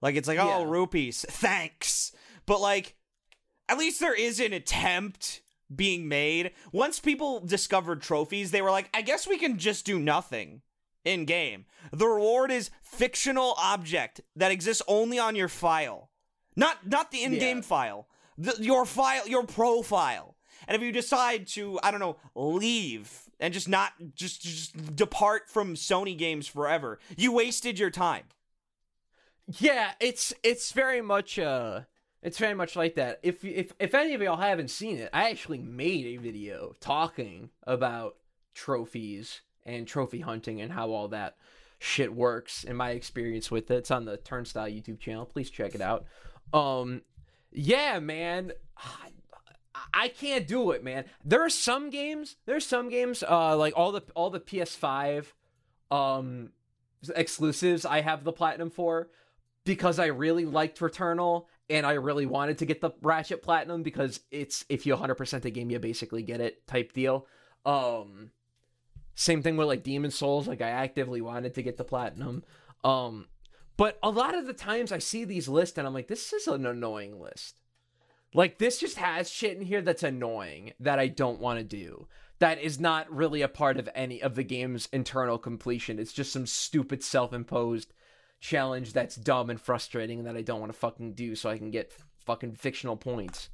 Like, 0.02 0.16
it's 0.16 0.28
like, 0.28 0.39
oh, 0.39 0.64
rupees, 0.64 1.24
thanks. 1.30 2.12
But 2.48 2.60
like, 2.60 2.96
at 3.70 3.78
least 3.78 4.00
there 4.00 4.16
is 4.16 4.39
an 4.39 4.52
attempt 4.52 5.43
being 5.74 6.07
made. 6.07 6.51
Once 6.72 6.99
people 6.99 7.39
discovered 7.39 8.01
trophies, 8.01 8.51
they 8.51 8.61
were 8.61 8.72
like, 8.72 8.89
I 8.93 9.01
guess 9.01 9.28
we 9.28 9.38
can 9.38 9.57
just 9.57 9.86
do 9.86 9.99
nothing 9.99 10.61
in 11.03 11.26
game. 11.26 11.66
The 11.91 12.07
reward 12.07 12.51
is 12.51 12.70
fictional 12.82 13.55
object 13.57 14.22
that 14.36 14.51
exists 14.51 14.84
only 14.88 15.20
on 15.20 15.36
your 15.36 15.49
file, 15.49 16.09
not 16.55 16.88
not 16.88 17.11
the 17.11 17.24
in-game 17.24 17.57
Yeah. 17.57 17.61
file. 17.64 18.07
The, 18.38 18.55
your 18.59 18.86
file, 18.86 19.28
your 19.28 19.43
profile. 19.45 20.36
And 20.68 20.76
if 20.76 20.82
you 20.82 20.91
decide 20.91 21.45
to, 21.49 21.80
I 21.84 21.91
don't 21.91 21.99
know, 21.99 22.18
leave 22.36 23.30
and 23.39 23.53
just 23.53 23.68
not 23.68 23.91
just 24.16 24.41
just 24.41 24.95
depart 24.95 25.49
from 25.49 25.76
Sony 25.76 26.18
games 26.18 26.47
forever, 26.47 26.99
you 27.18 27.32
wasted 27.34 27.78
your 27.78 27.89
time. 27.91 28.24
Yeah, 29.59 29.91
it's 29.99 30.34
it's 30.41 30.72
very 30.72 31.01
much 31.01 31.38
uh 31.38 31.82
it's 32.24 32.38
very 32.38 32.53
much 32.53 32.76
like 32.76 32.95
that. 32.95 33.19
If 33.21 33.43
if 33.43 33.74
if 33.80 33.93
any 33.93 34.13
of 34.13 34.21
y'all 34.21 34.38
haven't 34.38 34.69
seen 34.69 34.97
it, 34.97 35.09
I 35.13 35.30
actually 35.30 35.59
made 35.59 36.05
a 36.05 36.17
video 36.17 36.74
talking 36.80 37.49
about 37.67 38.15
trophies 38.55 39.41
and 39.65 39.86
trophy 39.86 40.21
hunting 40.21 40.61
and 40.61 40.71
how 40.71 40.89
all 40.91 41.09
that 41.09 41.36
shit 41.80 42.13
works 42.13 42.63
and 42.63 42.78
my 42.78 42.91
experience 42.91 43.51
with 43.51 43.69
it. 43.69 43.76
It's 43.76 43.91
on 43.91 44.05
the 44.05 44.15
Turnstile 44.17 44.69
YouTube 44.69 44.99
channel. 44.99 45.26
Please 45.26 45.49
check 45.49 45.76
it 45.76 45.82
out. 45.82 46.05
Um 46.53 47.01
yeah, 47.51 47.99
man. 47.99 48.53
I, 49.93 50.07
can't 50.07 50.47
do 50.47 50.71
it, 50.71 50.84
man. 50.84 51.05
There 51.24 51.43
are 51.43 51.49
some 51.49 51.89
games, 51.89 52.36
there's 52.45 52.65
some 52.65 52.89
games 52.89 53.21
uh 53.21 53.57
like 53.57 53.74
all 53.76 53.91
the 53.91 54.03
all 54.15 54.30
the 54.30 54.39
PS5 54.39 55.26
um 55.91 56.51
exclusives 57.15 57.86
I 57.86 57.99
have 57.99 58.24
the 58.24 58.32
platinum 58.32 58.69
for 58.69 59.09
because 59.65 59.99
I 59.99 60.05
really 60.07 60.45
liked 60.45 60.80
Returnal 60.80 61.45
and 61.70 61.86
I 61.86 61.93
really 61.93 62.26
wanted 62.26 62.57
to 62.59 62.66
get 62.66 62.82
the 62.82 62.91
Ratchet 63.01 63.41
Platinum 63.41 63.84
because 63.84 64.20
it's 64.32 64.66
if 64.70 64.86
you 64.86 64.95
100% 64.95 65.41
the 65.41 65.51
game 65.51 65.70
you 65.70 65.80
basically 65.80 66.24
get 66.24 66.41
it 66.41 66.66
type 66.68 66.93
deal. 66.93 67.28
Um 67.66 68.32
same 69.16 69.41
thing 69.43 69.57
with 69.57 69.68
like 69.68 69.84
Demon 69.84 70.11
Souls 70.11 70.47
like 70.47 70.61
I 70.61 70.70
actively 70.70 71.22
wanted 71.22 71.53
to 71.55 71.64
get 71.64 71.78
the 71.78 71.84
platinum. 71.84 72.43
Um 72.84 73.28
but 73.78 73.97
a 74.03 74.09
lot 74.09 74.36
of 74.36 74.45
the 74.45 74.53
times 74.53 74.91
I 74.91 74.99
see 74.99 75.24
these 75.24 75.47
lists 75.47 75.78
and 75.78 75.88
I'm 75.88 75.93
like 75.93 76.07
this 76.07 76.34
is 76.34 76.47
an 76.47 76.66
annoying 76.66 77.20
list. 77.20 77.59
Like 78.34 78.57
this 78.57 78.80
just 78.80 78.97
has 78.97 79.30
shit 79.30 79.55
in 79.57 79.64
here 79.64 79.82
that's 79.82 80.03
annoying 80.03 80.74
that 80.80 80.99
I 80.99 81.07
don't 81.07 81.39
want 81.39 81.59
to 81.59 81.64
do. 81.64 82.07
That 82.39 82.59
is 82.59 82.80
not 82.80 83.11
really 83.11 83.41
a 83.41 83.47
part 83.47 83.78
of 83.78 83.88
any 83.95 84.22
of 84.22 84.36
the 84.36 84.43
game's 84.43 84.89
internal 84.91 85.38
completion. 85.38 85.99
It's 85.99 86.11
just 86.11 86.34
some 86.34 86.47
stupid 86.47 87.03
self-imposed 87.03 87.93
challenge 88.44 88.91
that's 88.91 89.16
dumb 89.16 89.50
and 89.50 89.60
frustrating 89.60 90.20
and 90.20 90.28
that 90.28 90.36
I 90.36 90.41
don't 90.41 90.60
want 90.60 90.72
to 90.72 90.78
fucking 90.78 91.14
do 91.14 91.34
so 91.34 91.50
I 91.50 91.58
can 91.58 91.72
get 91.72 91.94
fucking 92.26 92.56
fictional 92.56 92.98
points. 92.98 93.50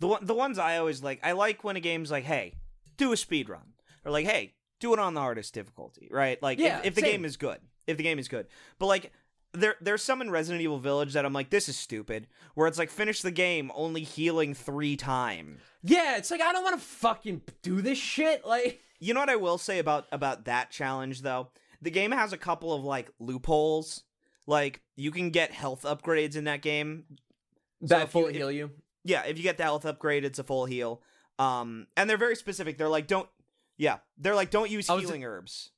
The 0.00 0.18
the 0.20 0.34
ones 0.34 0.58
I 0.58 0.76
always 0.76 1.02
like, 1.02 1.18
I 1.24 1.32
like 1.32 1.64
when 1.64 1.76
a 1.76 1.80
game's 1.80 2.10
like, 2.10 2.24
hey, 2.24 2.54
do 2.98 3.10
a 3.12 3.16
speed 3.16 3.48
run, 3.48 3.72
or 4.04 4.12
like, 4.12 4.26
hey, 4.26 4.52
do 4.80 4.92
it 4.92 4.98
on 4.98 5.14
the 5.14 5.20
hardest 5.20 5.54
difficulty, 5.54 6.08
right? 6.10 6.40
Like, 6.42 6.58
Yeah, 6.58 6.80
if, 6.80 6.86
if 6.88 6.94
the 6.94 7.02
game 7.02 7.24
is 7.24 7.38
good, 7.38 7.58
if 7.86 7.96
the 7.96 8.02
game 8.04 8.18
is 8.18 8.28
good, 8.28 8.46
but 8.78 8.86
like. 8.86 9.12
There, 9.54 9.76
there's 9.80 10.02
some 10.02 10.20
in 10.20 10.30
Resident 10.30 10.60
Evil 10.60 10.78
Village 10.78 11.14
that 11.14 11.24
I'm 11.24 11.32
like, 11.32 11.48
this 11.48 11.70
is 11.70 11.76
stupid. 11.76 12.26
Where 12.54 12.68
it's 12.68 12.78
like, 12.78 12.90
finish 12.90 13.22
the 13.22 13.30
game 13.30 13.72
only 13.74 14.02
healing 14.02 14.52
three 14.52 14.94
times. 14.94 15.60
Yeah, 15.82 16.18
it's 16.18 16.30
like 16.30 16.42
I 16.42 16.52
don't 16.52 16.62
want 16.62 16.78
to 16.78 16.86
fucking 16.86 17.40
do 17.62 17.80
this 17.80 17.96
shit. 17.96 18.44
Like, 18.44 18.82
You 19.00 19.14
know 19.14 19.20
what 19.20 19.30
I 19.30 19.36
will 19.36 19.58
say 19.58 19.78
about 19.78 20.06
about 20.12 20.44
that 20.44 20.70
challenge 20.70 21.22
though? 21.22 21.48
The 21.80 21.90
game 21.90 22.10
has 22.10 22.32
a 22.32 22.36
couple 22.36 22.74
of 22.74 22.84
like 22.84 23.10
loopholes. 23.18 24.04
Like 24.48 24.80
you 24.96 25.10
can 25.12 25.30
get 25.30 25.52
health 25.52 25.82
upgrades 25.82 26.34
in 26.34 26.44
that 26.44 26.62
game. 26.62 27.04
that 27.82 28.10
full 28.10 28.30
you- 28.30 28.38
heal 28.38 28.50
you. 28.50 28.70
Yeah, 29.04 29.22
if 29.24 29.36
you 29.36 29.42
get 29.42 29.56
the 29.58 29.62
health 29.62 29.86
upgrade, 29.86 30.24
it's 30.24 30.38
a 30.38 30.44
full 30.44 30.66
heal. 30.66 31.02
Um, 31.38 31.86
and 31.96 32.10
they're 32.10 32.16
very 32.18 32.34
specific. 32.34 32.76
They're 32.78 32.88
like, 32.88 33.06
don't. 33.06 33.28
Yeah, 33.76 33.98
they're 34.18 34.34
like, 34.34 34.50
don't 34.50 34.70
use 34.70 34.88
healing 34.88 35.24
herbs. 35.24 35.70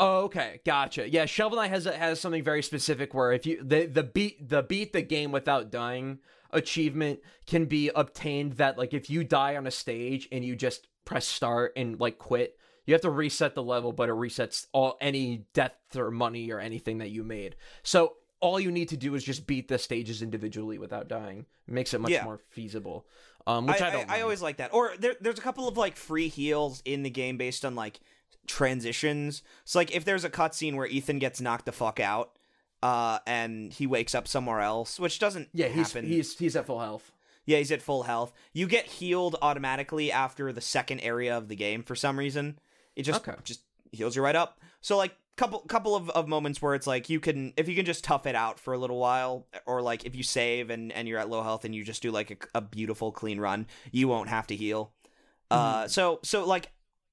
Oh, 0.00 0.24
okay, 0.24 0.60
gotcha. 0.66 1.08
Yeah, 1.08 1.26
Shovel 1.26 1.56
Knight 1.58 1.70
has 1.70 1.84
has 1.84 2.18
something 2.20 2.42
very 2.42 2.62
specific 2.62 3.14
where 3.14 3.32
if 3.32 3.46
you 3.46 3.62
the 3.62 3.86
the 3.86 4.02
beat 4.02 4.48
the 4.48 4.62
beat 4.62 4.92
the 4.92 5.02
game 5.02 5.30
without 5.30 5.70
dying 5.70 6.18
achievement 6.50 7.20
can 7.46 7.66
be 7.66 7.90
obtained 7.94 8.54
that 8.54 8.76
like 8.78 8.92
if 8.94 9.10
you 9.10 9.24
die 9.24 9.56
on 9.56 9.66
a 9.66 9.70
stage 9.70 10.28
and 10.32 10.44
you 10.44 10.56
just 10.56 10.88
press 11.04 11.26
start 11.26 11.72
and 11.76 12.00
like 12.00 12.18
quit, 12.18 12.58
you 12.86 12.94
have 12.94 13.00
to 13.02 13.10
reset 13.10 13.54
the 13.54 13.62
level, 13.62 13.92
but 13.92 14.08
it 14.08 14.14
resets 14.14 14.66
all 14.72 14.96
any 15.00 15.46
death 15.54 15.74
or 15.96 16.10
money 16.10 16.50
or 16.50 16.60
anything 16.60 16.98
that 16.98 17.10
you 17.10 17.22
made. 17.24 17.56
So 17.82 18.14
all 18.40 18.60
you 18.60 18.70
need 18.70 18.88
to 18.90 18.96
do 18.96 19.14
is 19.14 19.24
just 19.24 19.46
beat 19.46 19.68
the 19.68 19.78
stages 19.78 20.20
individually 20.22 20.78
without 20.78 21.08
dying. 21.08 21.46
It 21.66 21.72
makes 21.74 21.94
it 21.94 22.00
much 22.00 22.10
Yeah. 22.12 22.24
more 22.24 22.40
feasible. 22.50 23.06
Um, 23.46 23.66
which 23.66 23.80
I, 23.80 23.88
I, 23.88 23.90
don't. 23.90 24.02
I, 24.04 24.06
mind. 24.06 24.22
always 24.22 24.42
like 24.42 24.56
that. 24.58 24.72
Or 24.74 24.92
there, 24.98 25.14
there's 25.20 25.38
a 25.38 25.42
couple 25.42 25.68
of 25.68 25.76
like 25.76 25.96
free 25.96 26.28
heals 26.28 26.82
in 26.84 27.02
the 27.02 27.10
game 27.10 27.36
based 27.36 27.64
on 27.64 27.74
like 27.74 28.00
transitions. 28.46 29.42
So 29.64 29.78
like 29.78 29.94
if 29.94 30.04
there's 30.04 30.24
a 30.24 30.30
cutscene 30.30 30.76
where 30.76 30.86
Ethan 30.86 31.18
gets 31.18 31.40
knocked 31.40 31.66
the 31.66 31.72
fuck 31.72 32.00
out, 32.00 32.38
uh, 32.82 33.18
and 33.26 33.72
he 33.72 33.86
wakes 33.86 34.14
up 34.14 34.28
somewhere 34.28 34.60
else, 34.60 35.00
which 35.00 35.18
doesn't 35.18 35.48
yeah, 35.54 35.68
he's 35.68 35.92
happen. 35.92 36.06
he's 36.08 36.38
he's 36.38 36.54
at 36.56 36.66
full 36.66 36.80
health. 36.80 37.12
Yeah, 37.46 37.58
he's 37.58 37.72
at 37.72 37.82
full 37.82 38.04
health. 38.04 38.32
You 38.52 38.66
get 38.66 38.86
healed 38.86 39.36
automatically 39.42 40.10
after 40.12 40.52
the 40.52 40.60
second 40.60 41.00
area 41.00 41.36
of 41.36 41.48
the 41.48 41.56
game 41.56 41.82
for 41.82 41.94
some 41.94 42.18
reason. 42.18 42.58
It 42.96 43.02
just 43.02 43.26
Okay. 43.26 43.38
just 43.44 43.62
heals 43.92 44.16
you 44.16 44.22
right 44.22 44.36
up. 44.36 44.60
So 44.80 44.96
like 44.96 45.14
couple 45.36 45.58
couple 45.60 45.96
of, 45.96 46.08
of 46.10 46.28
moments 46.28 46.62
where 46.62 46.74
it's 46.76 46.86
like 46.86 47.10
you 47.10 47.18
can 47.18 47.52
if 47.56 47.68
you 47.68 47.74
can 47.74 47.84
just 47.84 48.04
tough 48.04 48.24
it 48.24 48.36
out 48.36 48.60
for 48.60 48.72
a 48.72 48.78
little 48.78 48.98
while 48.98 49.48
or 49.66 49.82
like 49.82 50.04
if 50.06 50.14
you 50.14 50.22
save 50.22 50.70
and 50.70 50.92
and 50.92 51.08
you're 51.08 51.18
at 51.18 51.28
low 51.28 51.42
health 51.42 51.64
and 51.64 51.74
you 51.74 51.82
just 51.82 52.02
do 52.02 52.12
like 52.12 52.30
a, 52.54 52.58
a 52.58 52.60
beautiful 52.60 53.10
clean 53.10 53.40
run 53.40 53.66
you 53.90 54.06
won't 54.06 54.28
have 54.28 54.46
to 54.46 54.54
heal 54.54 54.92
uh 55.50 55.88
so 55.88 56.20
so 56.22 56.46
like 56.46 56.70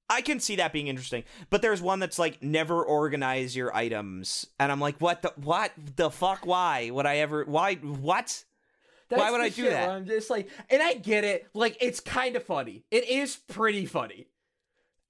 i 0.08 0.22
can 0.22 0.40
see 0.40 0.58
that 0.58 0.72
being 0.72 0.86
interesting 0.86 1.24
but 1.50 1.64
there's 1.64 1.82
one 1.82 1.98
that's 1.98 2.20
like 2.20 2.44
never 2.44 2.84
organize 2.84 3.56
your 3.56 3.76
items 3.76 4.46
and 4.60 4.72
i'm 4.72 4.80
like 4.80 5.02
what 5.02 5.24
the 5.24 5.34
what 5.38 5.72
the 5.96 6.12
fuck 6.12 6.46
why 6.46 6.92
would 6.92 7.08
i 7.08 7.18
ever 7.18 7.44
why 7.46 7.74
what 7.74 8.44
That's 9.10 9.20
Why 9.20 9.32
would 9.32 9.42
I 9.42 9.50
do 9.50 9.64
shit 9.64 9.72
that? 9.72 9.90
I'm 9.90 10.06
just 10.06 10.30
like, 10.30 10.48
and 10.70 10.82
I 10.82 10.94
get 10.94 11.24
it. 11.26 11.48
Like, 11.54 11.76
it's 11.82 12.00
kind 12.00 12.38
of 12.38 12.44
funny. 12.44 12.86
It 12.92 13.10
is 13.10 13.36
pretty 13.36 13.86
funny 13.86 14.28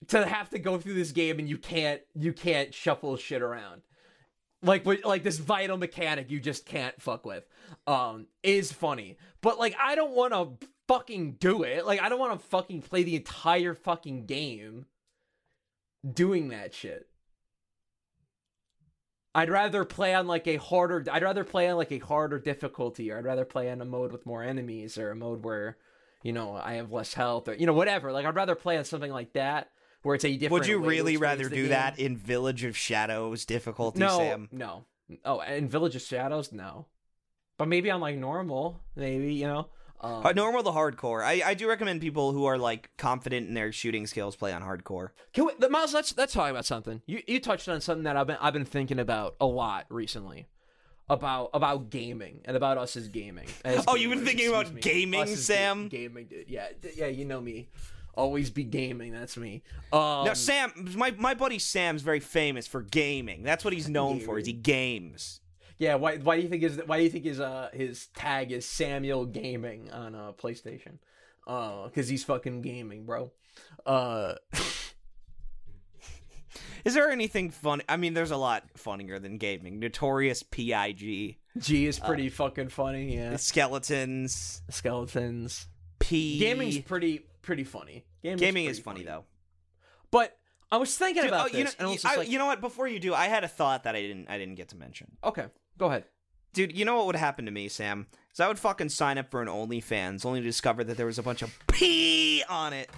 to 0.08 0.26
have 0.26 0.50
to 0.50 0.60
go 0.60 0.78
through 0.78 0.96
this 0.96 1.12
game 1.12 1.40
and 1.40 1.48
you 1.48 1.58
can't 1.58 2.02
you 2.16 2.34
can't 2.34 2.74
shuffle 2.74 3.18
shit 3.18 3.42
around. 3.42 3.82
Like, 4.64 4.86
like 4.86 5.24
this 5.24 5.40
vital 5.40 5.78
mechanic 5.78 6.30
you 6.30 6.40
just 6.40 6.68
can't 6.68 7.02
fuck 7.02 7.26
with. 7.26 7.44
Um, 7.88 8.28
is 8.44 8.72
funny, 8.72 9.18
but 9.42 9.58
like, 9.58 9.76
I 9.82 9.96
don't 9.96 10.16
want 10.16 10.34
to 10.34 10.68
fucking 10.88 11.38
do 11.40 11.64
it. 11.64 11.86
Like, 11.86 12.00
I 12.00 12.10
don't 12.10 12.20
want 12.20 12.40
to 12.40 12.48
fucking 12.48 12.84
play 12.84 13.02
the 13.04 13.16
entire 13.16 13.74
fucking 13.74 14.28
game 14.28 14.86
doing 16.08 16.50
that 16.50 16.74
shit. 16.74 17.08
I'd 19.34 19.50
rather 19.50 19.86
play 19.86 20.14
on 20.14 20.28
like 20.28 20.46
a 20.48 20.58
harder. 20.58 21.06
I'd 21.10 21.24
rather 21.24 21.46
play 21.46 21.70
on 21.70 21.78
like 21.78 21.92
a 21.92 22.00
harder 22.00 22.38
difficulty, 22.38 23.12
or 23.12 23.18
I'd 23.18 23.26
rather 23.26 23.46
play 23.46 23.72
on 23.72 23.82
a 23.82 23.86
mode 23.86 24.12
with 24.12 24.26
more 24.26 24.44
enemies, 24.44 24.98
or 24.98 25.12
a 25.12 25.16
mode 25.16 25.46
where, 25.46 25.78
you 26.22 26.34
know, 26.34 26.60
I 26.62 26.74
have 26.74 26.92
less 26.92 27.14
health, 27.14 27.48
or 27.48 27.54
you 27.54 27.66
know, 27.66 27.74
whatever. 27.74 28.12
Like 28.12 28.26
I'd 28.26 28.36
rather 28.36 28.56
play 28.56 28.78
on 28.78 28.84
something 28.84 29.12
like 29.12 29.34
that, 29.34 29.72
where 30.04 30.16
it's 30.16 30.26
a 30.26 30.32
different. 30.34 30.52
would 30.54 30.68
you 30.68 30.80
really 30.80 31.18
rather 31.18 31.50
do 31.50 31.56
game. 31.64 31.70
that 31.70 32.00
in 32.00 32.18
village 32.18 32.64
of 32.64 32.76
shadows 32.78 33.46
difficulty 33.46 34.00
No, 34.00 34.18
sam 34.18 34.50
no. 34.52 34.86
Oh, 35.26 35.42
in 35.42 35.68
Village 35.68 35.96
of 35.98 36.02
Shadows, 36.02 36.54
no. 36.54 36.86
But 37.58 37.68
maybe 37.68 37.92
on 37.92 38.00
like 38.00 38.16
normal, 38.18 38.80
maybe 38.96 39.34
you 39.34 39.46
know. 39.48 39.68
Um, 40.00 40.26
Uh, 40.26 40.32
normal 40.32 40.64
to 40.64 40.70
hardcore. 40.72 41.22
I, 41.24 41.42
I 41.46 41.54
do 41.54 41.68
recommend 41.70 42.02
people 42.02 42.32
who 42.32 42.46
are 42.46 42.58
like 42.58 42.90
confident 42.98 43.48
in 43.48 43.54
their 43.54 43.72
shooting 43.72 44.08
skills 44.08 44.36
play 44.36 44.52
on 44.54 44.64
hardcore. 44.64 45.10
Can 45.34 45.46
we, 45.46 45.68
Miles? 45.68 45.94
Let's 45.94 46.18
let's 46.18 46.34
talk 46.34 46.50
about 46.50 46.66
something. 46.66 47.02
You 47.06 47.22
you 47.28 47.40
touched 47.40 47.68
on 47.70 47.82
something 47.82 48.04
that 48.06 48.16
I've 48.18 48.26
been 48.28 48.38
I've 48.42 48.54
been 48.54 48.66
thinking 48.66 49.00
about 49.00 49.36
a 49.42 49.46
lot 49.46 49.86
recently, 49.90 50.48
about 51.10 51.50
about 51.54 51.90
gaming 51.90 52.40
and 52.46 52.56
about 52.58 52.78
us 52.78 52.96
as 52.96 53.10
gaming. 53.10 53.48
as 53.66 53.84
Oh, 53.88 53.96
you've 53.96 54.12
been 54.12 54.26
thinking 54.26 54.48
about 54.48 54.74
me. 54.74 54.80
gaming, 54.82 55.22
Us 55.22 55.40
Sam? 55.42 55.90
ga- 55.90 55.98
gaming, 55.98 56.26
dude. 56.28 56.46
Yeah, 56.48 56.68
yeah. 56.96 57.08
You 57.08 57.26
know 57.26 57.42
me. 57.42 57.68
Always 58.16 58.50
be 58.50 58.64
gaming. 58.64 59.14
That's 59.14 59.38
me. 59.38 59.64
Um, 59.94 60.26
now, 60.26 60.34
Sam, 60.34 60.72
my 60.96 61.12
my 61.18 61.34
buddy 61.34 61.60
Sam's 61.60 62.02
very 62.02 62.20
famous 62.20 62.68
for 62.68 62.82
gaming. 62.82 63.44
That's 63.44 63.64
what 63.64 63.74
he's 63.74 63.90
known 63.98 64.20
for. 64.20 64.38
Is 64.38 64.46
he 64.48 64.54
games? 64.54 65.40
yeah. 65.78 65.96
Why 65.96 66.18
why 66.18 66.36
do 66.36 66.44
you 66.44 66.50
think 66.50 66.64
his 66.64 66.78
why 66.86 66.98
do 66.98 67.04
you 67.04 67.10
think 67.10 67.26
his 67.26 67.40
uh 67.40 67.70
his 67.74 68.08
tag 68.08 68.52
is 68.52 68.66
Samuel 68.66 69.26
Gaming 69.26 69.90
on 69.92 70.16
uh 70.16 70.32
PlayStation? 70.34 70.98
Uh, 71.48 71.86
because 71.86 72.08
he's 72.08 72.24
fucking 72.24 72.62
gaming, 72.62 73.06
bro. 73.06 73.32
Uh. 73.86 74.36
Is 76.84 76.96
there 76.96 77.12
anything 77.12 77.52
fun? 77.52 77.82
I 77.88 77.98
mean, 77.98 78.14
there's 78.16 78.32
a 78.32 78.38
lot 78.38 78.64
funnier 78.76 79.20
than 79.20 79.38
gaming. 79.38 79.80
Notorious 79.80 80.42
Pig, 80.42 81.38
G 81.58 81.86
is 81.86 82.00
pretty 82.00 82.30
fucking 82.30 82.70
funny. 82.70 83.16
Yeah, 83.16 83.36
skeletons, 83.36 84.62
skeletons. 84.70 85.68
P. 86.00 86.40
Gaming's 86.40 86.80
pretty 86.80 87.24
pretty 87.42 87.64
funny. 87.64 88.06
Gaming's 88.24 88.42
gaming 88.42 88.66
pretty 88.66 88.78
is 88.80 88.84
funny 88.84 89.04
though. 89.04 89.26
But 90.12 90.38
I 90.72 90.78
was 90.78 90.98
thinking 90.98 91.24
Dude, 91.24 91.32
about 91.32 91.46
oh, 91.54 91.58
you 91.58 91.60
know, 91.60 91.64
this, 91.66 91.76
and 91.80 91.88
I 91.88 91.92
was 91.92 92.06
I- 92.06 92.16
like, 92.16 92.30
you 92.30 92.38
know 92.40 92.46
what? 92.46 92.62
Before 92.62 92.88
you 92.88 93.00
do, 93.00 93.14
I 93.14 93.26
had 93.28 93.44
a 93.44 93.48
thought 93.48 93.84
that 93.84 93.96
I 93.96 94.02
didn't 94.02 94.30
I 94.30 94.38
didn't 94.38 94.56
get 94.56 94.70
to 94.70 94.78
mention. 94.78 95.12
okay, 95.24 95.46
go 95.78 95.88
ahead. 95.88 96.06
Dude, 96.54 96.76
you 96.78 96.84
know 96.84 96.98
what 96.98 97.06
would 97.08 97.16
happen 97.16 97.46
to 97.46 97.52
me, 97.52 97.70
Sam? 97.70 98.08
Is 98.34 98.40
I 98.42 98.48
would 98.48 98.60
fucking 98.60 98.90
sign 98.90 99.18
up 99.18 99.32
for 99.32 99.42
an 99.42 99.48
OnlyFans 99.48 100.26
only 100.26 100.42
to 100.42 100.46
discover 100.46 100.84
that 100.84 100.98
there 100.98 101.06
was 101.06 101.18
a 101.18 101.24
bunch 101.24 101.42
of 101.42 101.58
pee 101.72 102.44
on 102.50 102.74
it. 102.74 102.90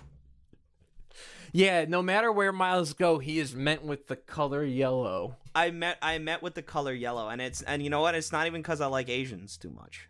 Yeah, 1.52 1.86
no 1.88 2.02
matter 2.02 2.32
where 2.32 2.52
Miles 2.52 2.94
go, 2.94 3.20
he 3.20 3.38
is 3.38 3.54
meant 3.56 3.84
with 3.84 4.08
the 4.08 4.16
color 4.16 4.64
yellow. 4.66 5.38
I 5.54 5.70
met 5.70 6.00
I 6.02 6.18
met 6.18 6.42
with 6.42 6.56
the 6.56 6.64
color 6.64 6.94
yellow, 6.94 7.30
and 7.30 7.40
it's 7.40 7.62
and 7.62 7.84
you 7.84 7.92
know 7.92 8.02
what? 8.02 8.16
It's 8.16 8.32
not 8.32 8.48
even 8.48 8.62
because 8.64 8.82
I 8.82 8.88
like 8.88 9.08
Asians 9.08 9.56
too 9.58 9.70
much. 9.70 10.10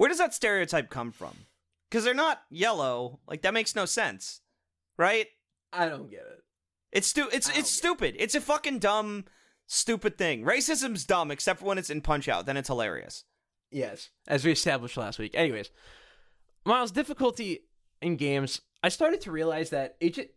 Where 0.00 0.08
does 0.08 0.16
that 0.16 0.32
stereotype 0.32 0.88
come 0.88 1.12
from? 1.12 1.36
Because 1.90 2.04
they're 2.04 2.14
not 2.14 2.40
yellow. 2.48 3.20
Like 3.28 3.42
that 3.42 3.52
makes 3.52 3.76
no 3.76 3.84
sense, 3.84 4.40
right? 4.96 5.26
I 5.74 5.90
don't 5.90 6.10
get 6.10 6.20
it. 6.20 6.42
It's 6.90 7.06
stu- 7.06 7.28
It's 7.30 7.50
it's 7.50 7.70
stupid. 7.70 8.16
It's 8.18 8.34
a 8.34 8.40
fucking 8.40 8.78
dumb, 8.78 9.26
stupid 9.66 10.16
thing. 10.16 10.42
Racism's 10.42 11.04
dumb, 11.04 11.30
except 11.30 11.60
for 11.60 11.66
when 11.66 11.76
it's 11.76 11.90
in 11.90 12.00
Punch 12.00 12.30
Out. 12.30 12.46
Then 12.46 12.56
it's 12.56 12.68
hilarious. 12.68 13.24
Yes, 13.70 14.08
as 14.26 14.42
we 14.42 14.52
established 14.52 14.96
last 14.96 15.18
week. 15.18 15.32
Anyways, 15.34 15.68
Miles, 16.64 16.92
difficulty 16.92 17.66
in 18.00 18.16
games. 18.16 18.62
I 18.82 18.88
started 18.88 19.20
to 19.20 19.30
realize 19.30 19.68
that 19.68 19.96
it 20.00 20.14
just, 20.14 20.28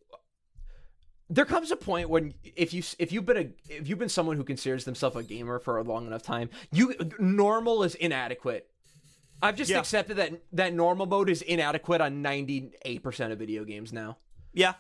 there 1.30 1.46
comes 1.46 1.72
a 1.72 1.78
point 1.78 2.10
when 2.10 2.34
if 2.44 2.74
you 2.74 2.84
if 3.00 3.14
you've 3.14 3.26
been 3.26 3.38
a 3.38 3.74
if 3.74 3.88
you've 3.88 3.98
been 3.98 4.10
someone 4.10 4.36
who 4.36 4.44
considers 4.44 4.84
themselves 4.84 5.16
a 5.16 5.24
gamer 5.24 5.58
for 5.58 5.78
a 5.78 5.84
long 5.84 6.06
enough 6.06 6.22
time, 6.22 6.50
you 6.74 6.94
normal 7.18 7.84
is 7.84 7.96
inadequate. 7.96 8.70
I've 9.44 9.56
just 9.58 9.70
Yeah. 9.70 9.80
accepted 9.80 10.18
that 10.18 10.42
that 10.54 10.74
normal 10.74 11.06
mode 11.06 11.30
is 11.30 11.42
inadequate 11.42 12.02
on 12.02 12.22
ninety 12.22 12.72
eight 12.84 13.04
percent 13.04 13.32
of 13.34 13.40
video 13.40 13.64
games 13.66 13.92
now. 13.94 14.18
Yeah, 14.54 14.74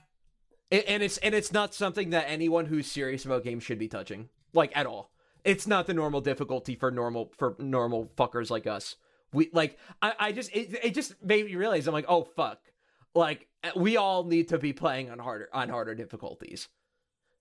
And, 0.72 0.84
and 0.86 1.03
it's 1.03 1.18
and 1.18 1.36
it's 1.36 1.51
not 1.51 1.74
something 1.74 2.11
that 2.11 2.26
anyone 2.28 2.66
who's 2.66 2.89
serious 2.89 3.26
about 3.26 3.43
games 3.43 3.64
should 3.64 3.80
be 3.80 3.88
touching, 3.88 4.30
like 4.53 4.72
at 4.76 4.86
all. 4.86 5.11
It's 5.43 5.68
not 5.68 5.88
the 5.88 5.93
normal 5.93 6.22
difficulty 6.22 6.76
for 6.76 6.89
normal 6.91 7.32
for 7.38 7.55
normal 7.59 8.11
fuckers 8.18 8.49
like 8.49 8.66
us. 8.66 8.95
We 9.34 9.49
like 9.51 9.78
I, 10.01 10.14
I 10.20 10.32
just 10.32 10.55
it, 10.55 10.80
it 10.84 10.93
just 10.93 11.22
made 11.24 11.45
me 11.45 11.55
realize 11.55 11.88
I'm 11.88 11.93
like 11.93 12.05
oh 12.07 12.24
fuck, 12.24 12.59
like 13.14 13.47
we 13.76 13.97
all 13.97 14.24
need 14.24 14.47
to 14.49 14.57
be 14.57 14.72
playing 14.74 15.09
on 15.11 15.20
harder 15.20 15.49
on 15.53 15.70
harder 15.70 15.95
difficulties. 15.95 16.70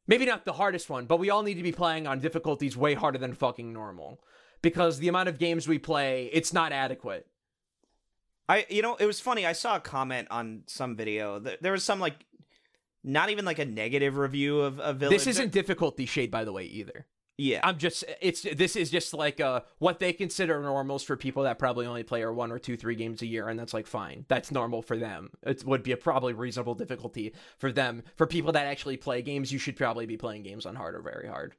Maybe 0.09 0.27
not 0.27 0.45
the 0.45 0.55
hardest 0.55 0.91
one, 0.91 1.07
but 1.07 1.21
we 1.21 1.31
all 1.31 1.45
need 1.45 1.55
to 1.55 1.63
be 1.63 1.71
playing 1.71 2.09
on 2.09 2.19
difficulties 2.19 2.77
way 2.77 2.95
harder 2.95 3.19
than 3.19 3.35
fucking 3.35 3.73
normal 3.73 4.21
because 4.63 4.99
the 4.99 5.09
amount 5.09 5.29
of 5.29 5.39
games 5.39 5.69
we 5.69 5.79
play, 5.79 6.31
it's 6.33 6.53
not 6.53 6.73
adequate. 6.73 7.27
I 8.49 8.67
you 8.69 8.83
know 8.83 8.97
it 8.97 9.07
was 9.07 9.21
funny. 9.21 9.47
I 9.47 9.53
saw 9.53 9.77
a 9.77 9.81
comment 9.81 10.29
on 10.31 10.63
some 10.67 10.97
video. 10.97 11.39
Th- 11.41 11.59
There 11.61 11.73
was 11.73 11.85
some 11.85 12.01
like, 12.01 12.25
not 13.05 13.31
even 13.31 13.45
like 13.45 13.59
a 13.59 13.65
negative 13.65 14.17
review 14.17 14.61
of 14.61 14.79
a 14.79 14.93
village. 14.93 15.19
This 15.19 15.27
isn't 15.27 15.53
difficulty 15.53 16.07
shade, 16.07 16.31
by 16.31 16.45
the 16.45 16.53
way, 16.53 16.65
either. 16.65 17.07
Yeah, 17.39 17.61
I'm 17.65 17.79
just 17.79 18.05
it's 18.21 18.43
this 18.43 18.77
is 18.77 18.91
just 18.91 19.15
like 19.15 19.41
uh 19.41 19.63
what 19.79 19.99
they 19.99 20.13
consider 20.13 20.61
normals 20.61 21.03
for 21.03 21.17
people 21.17 21.45
that 21.45 21.59
probably 21.59 21.87
only 21.87 22.03
play 22.03 22.23
or 22.23 22.33
one 22.33 22.53
or 22.53 22.59
two 22.59 22.77
three 22.77 22.95
games 22.95 23.23
a 23.23 23.27
year 23.27 23.49
and 23.49 23.59
that's 23.59 23.73
like 23.73 23.87
fine 23.87 24.27
that's 24.29 24.53
normal 24.53 24.83
for 24.83 24.99
them 24.99 25.31
it 25.43 25.65
would 25.65 25.83
be 25.83 25.93
a 25.93 25.97
probably 25.97 26.35
reasonable 26.35 26.75
difficulty 26.75 27.33
for 27.59 27.73
them 27.73 28.03
for 28.17 28.27
people 28.27 28.53
that 28.53 28.67
actually 28.67 28.99
play 28.99 29.23
games 29.23 29.51
you 29.51 29.59
should 29.59 29.77
probably 29.77 30.05
be 30.05 30.19
playing 30.19 30.43
games 30.43 30.67
on 30.67 30.77
hard 30.77 30.95
or 30.95 31.01
very 31.01 31.27
hard 31.27 31.55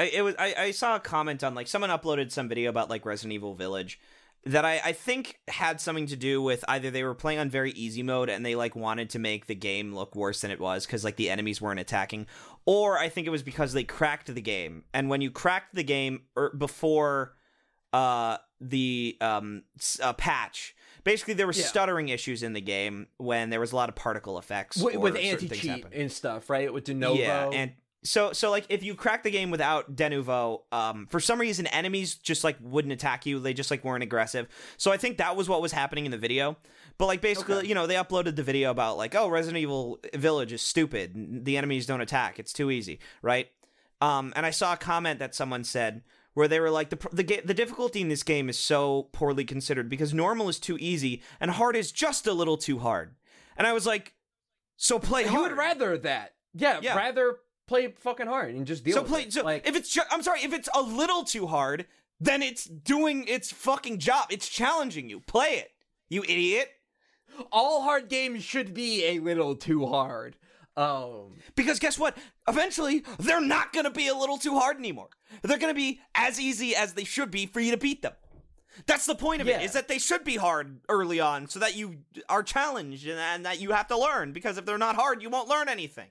I, 0.00 0.04
it 0.04 0.22
was. 0.22 0.34
I, 0.38 0.54
I 0.56 0.70
saw 0.70 0.96
a 0.96 1.00
comment 1.00 1.44
on 1.44 1.54
like 1.54 1.68
someone 1.68 1.90
uploaded 1.90 2.32
some 2.32 2.48
video 2.48 2.70
about 2.70 2.88
like 2.88 3.04
Resident 3.04 3.34
Evil 3.34 3.54
Village 3.54 4.00
that 4.46 4.64
I, 4.64 4.80
I 4.82 4.92
think 4.92 5.38
had 5.48 5.78
something 5.82 6.06
to 6.06 6.16
do 6.16 6.40
with 6.40 6.64
either 6.66 6.90
they 6.90 7.04
were 7.04 7.14
playing 7.14 7.38
on 7.38 7.50
very 7.50 7.72
easy 7.72 8.02
mode 8.02 8.30
and 8.30 8.44
they 8.44 8.54
like 8.54 8.74
wanted 8.74 9.10
to 9.10 9.18
make 9.18 9.44
the 9.46 9.54
game 9.54 9.94
look 9.94 10.16
worse 10.16 10.40
than 10.40 10.50
it 10.50 10.58
was 10.58 10.86
because 10.86 11.04
like 11.04 11.16
the 11.16 11.28
enemies 11.28 11.60
weren't 11.60 11.80
attacking, 11.80 12.26
or 12.64 12.98
I 12.98 13.10
think 13.10 13.26
it 13.26 13.30
was 13.30 13.42
because 13.42 13.74
they 13.74 13.84
cracked 13.84 14.34
the 14.34 14.40
game 14.40 14.84
and 14.94 15.10
when 15.10 15.20
you 15.20 15.30
cracked 15.30 15.74
the 15.74 15.84
game 15.84 16.22
er, 16.38 16.54
before 16.56 17.34
uh 17.92 18.38
the 18.60 19.16
um 19.20 19.64
uh, 20.02 20.12
patch. 20.14 20.74
Basically, 21.02 21.32
there 21.32 21.46
were 21.46 21.54
Yeah. 21.54 21.64
stuttering 21.64 22.10
issues 22.10 22.42
in 22.42 22.52
the 22.52 22.60
game 22.60 23.06
when 23.16 23.48
there 23.48 23.58
was 23.58 23.72
a 23.72 23.76
lot 23.76 23.88
of 23.88 23.94
particle 23.94 24.38
effects 24.38 24.76
with, 24.76 24.96
with 24.96 25.16
anti 25.16 25.48
cheat 25.48 25.86
and 25.92 26.12
stuff 26.12 26.50
right 26.50 26.72
with 26.72 26.84
Denuvo 26.84 27.16
Yeah, 27.18 27.50
and 27.52 27.72
so 28.02 28.32
so 28.32 28.50
like 28.50 28.64
if 28.68 28.82
you 28.82 28.94
crack 28.94 29.22
the 29.22 29.30
game 29.30 29.50
without 29.50 29.94
Denuvo, 29.96 30.60
um, 30.72 31.06
for 31.10 31.20
some 31.20 31.38
reason 31.40 31.66
enemies 31.68 32.14
just 32.14 32.44
like 32.44 32.56
wouldn't 32.60 32.92
attack 32.92 33.26
you. 33.26 33.38
They 33.40 33.52
just 33.54 33.70
like 33.70 33.84
weren't 33.84 34.02
aggressive. 34.02 34.48
So 34.76 34.90
I 34.90 34.96
think 34.96 35.18
that 35.18 35.36
was 35.36 35.48
what 35.48 35.60
was 35.62 35.72
happening 35.72 36.04
in 36.06 36.10
the 36.10 36.18
video. 36.18 36.56
But 36.98 37.06
like 37.06 37.20
basically, 37.20 37.56
Okay. 37.56 37.66
you 37.68 37.74
know, 37.74 37.86
they 37.86 37.94
uploaded 37.94 38.36
the 38.36 38.42
video 38.42 38.70
about 38.70 38.96
like, 38.98 39.14
oh, 39.14 39.28
Resident 39.28 39.58
Evil 39.62 40.00
Village 40.14 40.52
is 40.52 40.62
stupid. 40.62 41.44
The 41.44 41.56
enemies 41.56 41.86
don't 41.86 42.00
attack. 42.00 42.38
It's 42.38 42.52
too 42.52 42.70
easy, 42.70 43.00
right? 43.22 43.48
Um, 44.00 44.32
and 44.36 44.44
I 44.46 44.50
saw 44.50 44.72
a 44.74 44.76
comment 44.76 45.18
that 45.18 45.34
someone 45.34 45.64
said 45.64 46.02
where 46.34 46.48
they 46.48 46.60
were 46.60 46.70
like 46.70 46.90
the 46.90 46.96
the 47.12 47.42
the 47.44 47.54
difficulty 47.54 48.00
in 48.00 48.08
this 48.08 48.22
game 48.22 48.48
is 48.48 48.58
so 48.58 49.08
poorly 49.12 49.44
considered 49.44 49.88
because 49.90 50.14
normal 50.14 50.48
is 50.48 50.58
too 50.58 50.78
easy 50.80 51.22
and 51.40 51.50
hard 51.50 51.76
is 51.76 51.90
just 51.92 52.26
a 52.26 52.32
little 52.32 52.56
too 52.56 52.78
hard. 52.78 53.14
And 53.56 53.66
I 53.66 53.72
was 53.74 53.84
like, 53.84 54.14
so 54.76 54.98
play 54.98 55.24
hard. 55.24 55.34
you 55.34 55.40
would 55.42 55.58
rather 55.58 55.98
that 55.98 56.34
yeah, 56.54 56.80
Yeah. 56.82 56.96
rather 56.96 57.36
play 57.70 57.88
fucking 58.06 58.26
hard 58.26 58.54
and 58.54 58.66
just 58.66 58.82
deal 58.84 58.94
so 58.96 59.02
with 59.02 59.10
play 59.10 59.22
it. 59.22 59.32
so 59.32 59.42
like 59.42 59.66
if 59.66 59.74
it's 59.76 59.96
I'm 60.10 60.22
sorry 60.22 60.40
if 60.48 60.52
it's 60.52 60.68
a 60.74 60.82
little 60.82 61.22
too 61.24 61.46
hard 61.46 61.86
then 62.20 62.42
it's 62.42 62.64
doing 62.64 63.26
its 63.28 63.50
fucking 63.52 63.98
job 63.98 64.24
it's 64.30 64.48
challenging 64.48 65.08
you 65.08 65.20
play 65.20 65.52
it 65.62 65.70
you 66.08 66.22
idiot 66.24 66.68
All 67.52 67.82
hard 67.82 68.08
games 68.08 68.42
should 68.44 68.74
be 68.74 68.92
a 69.06 69.18
little 69.20 69.54
too 69.56 69.86
hard. 69.86 70.36
Um, 70.76 71.36
Because 71.54 71.78
guess 71.78 71.98
what? 71.98 72.16
Eventually, 72.48 73.04
they're 73.18 73.40
not 73.56 73.72
going 73.72 73.84
to 73.84 73.90
be 74.02 74.08
a 74.08 74.14
little 74.14 74.38
too 74.38 74.58
hard 74.58 74.76
anymore. 74.76 75.08
They're 75.42 75.58
going 75.64 75.72
to 75.74 75.82
be 75.86 76.00
as 76.14 76.38
easy 76.40 76.74
as 76.74 76.92
they 76.94 77.04
should 77.04 77.30
be 77.30 77.46
for 77.46 77.60
you 77.60 77.70
to 77.72 77.76
beat 77.76 78.02
them. 78.02 78.12
That's 78.86 79.06
the 79.06 79.14
point 79.14 79.40
of 79.42 79.46
Yeah. 79.48 79.60
it, 79.60 79.64
is 79.64 79.72
that 79.72 79.88
they 79.88 79.98
should 79.98 80.24
be 80.24 80.36
hard 80.36 80.80
early 80.88 81.20
on 81.20 81.48
so 81.48 81.58
that 81.60 81.76
you 81.76 81.86
are 82.28 82.42
challenged 82.42 83.06
and, 83.08 83.18
and 83.18 83.44
that 83.46 83.60
you 83.60 83.70
have 83.72 83.88
to 83.88 83.98
learn. 83.98 84.32
Because 84.32 84.58
if 84.58 84.64
they're 84.66 84.78
not 84.88 84.96
hard, 84.96 85.22
you 85.22 85.30
won't 85.30 85.48
learn 85.48 85.68
anything. 85.68 86.08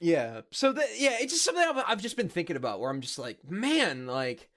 Yeah. 0.00 0.42
So 0.50 0.72
that 0.72 0.88
yeah, 0.98 1.16
it's 1.20 1.32
just 1.32 1.44
something 1.44 1.64
I've, 1.64 1.84
I've 1.86 2.02
just 2.02 2.16
been 2.16 2.28
thinking 2.28 2.56
about 2.56 2.80
where 2.80 2.90
I'm 2.90 3.00
just 3.00 3.18
like, 3.18 3.38
man, 3.48 4.06
like, 4.06 4.48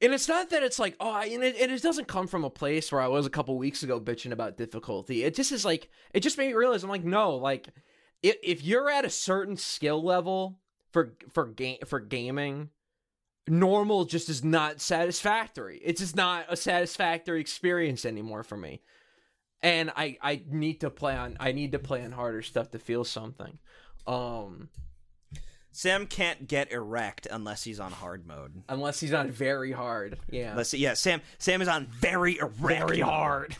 and 0.00 0.14
it's 0.14 0.28
not 0.28 0.50
that 0.50 0.62
it's 0.62 0.78
like, 0.78 0.94
oh, 1.00 1.10
I, 1.10 1.24
and, 1.26 1.42
it, 1.42 1.56
and 1.60 1.72
it 1.72 1.82
doesn't 1.82 2.06
come 2.06 2.28
from 2.28 2.44
a 2.44 2.50
place 2.50 2.92
where 2.92 3.00
I 3.00 3.08
was 3.08 3.26
a 3.26 3.30
couple 3.30 3.58
weeks 3.58 3.82
ago 3.82 4.00
bitching 4.00 4.30
about 4.30 4.56
difficulty. 4.56 5.24
It 5.24 5.34
just 5.34 5.50
is 5.50 5.64
like, 5.64 5.90
it 6.14 6.20
just 6.20 6.38
made 6.38 6.48
me 6.48 6.54
realize 6.54 6.84
I'm 6.84 6.90
like, 6.90 7.04
no, 7.04 7.34
like, 7.36 7.68
if 8.22 8.36
if 8.42 8.62
you're 8.62 8.90
at 8.90 9.04
a 9.04 9.10
certain 9.10 9.56
skill 9.56 10.02
level 10.02 10.60
for 10.92 11.14
for 11.32 11.46
game 11.46 11.78
for 11.86 12.00
gaming, 12.00 12.70
normal 13.46 14.04
just 14.04 14.28
is 14.28 14.44
not 14.44 14.80
satisfactory. 14.80 15.80
It's 15.84 16.00
just 16.00 16.16
not 16.16 16.46
a 16.48 16.56
satisfactory 16.56 17.40
experience 17.40 18.04
anymore 18.04 18.42
for 18.42 18.56
me. 18.56 18.82
And 19.62 19.90
I 19.96 20.18
I 20.20 20.42
need 20.48 20.80
to 20.80 20.90
play 20.90 21.16
on 21.16 21.36
I 21.40 21.52
need 21.52 21.72
to 21.72 21.78
play 21.78 22.04
on 22.04 22.12
harder 22.12 22.42
stuff 22.42 22.70
to 22.72 22.78
feel 22.78 23.04
something. 23.04 23.58
Um 24.08 24.68
Sam 25.70 26.06
can't 26.08 26.48
get 26.48 26.72
erect 26.72 27.28
unless 27.30 27.62
he's 27.62 27.78
on 27.78 27.92
hard 27.92 28.26
mode. 28.26 28.62
unless 28.68 28.98
he's 28.98 29.12
on 29.14 29.30
very 29.30 29.70
hard. 29.70 30.18
Yeah. 30.28 30.54
Let's 30.56 30.70
see. 30.70 30.78
Yeah, 30.78 30.94
Sam. 30.94 31.20
Sam 31.38 31.62
is 31.62 31.68
on 31.68 31.86
very 31.86 32.38
erect. 32.38 32.56
very 32.56 32.98
hard. 33.00 33.56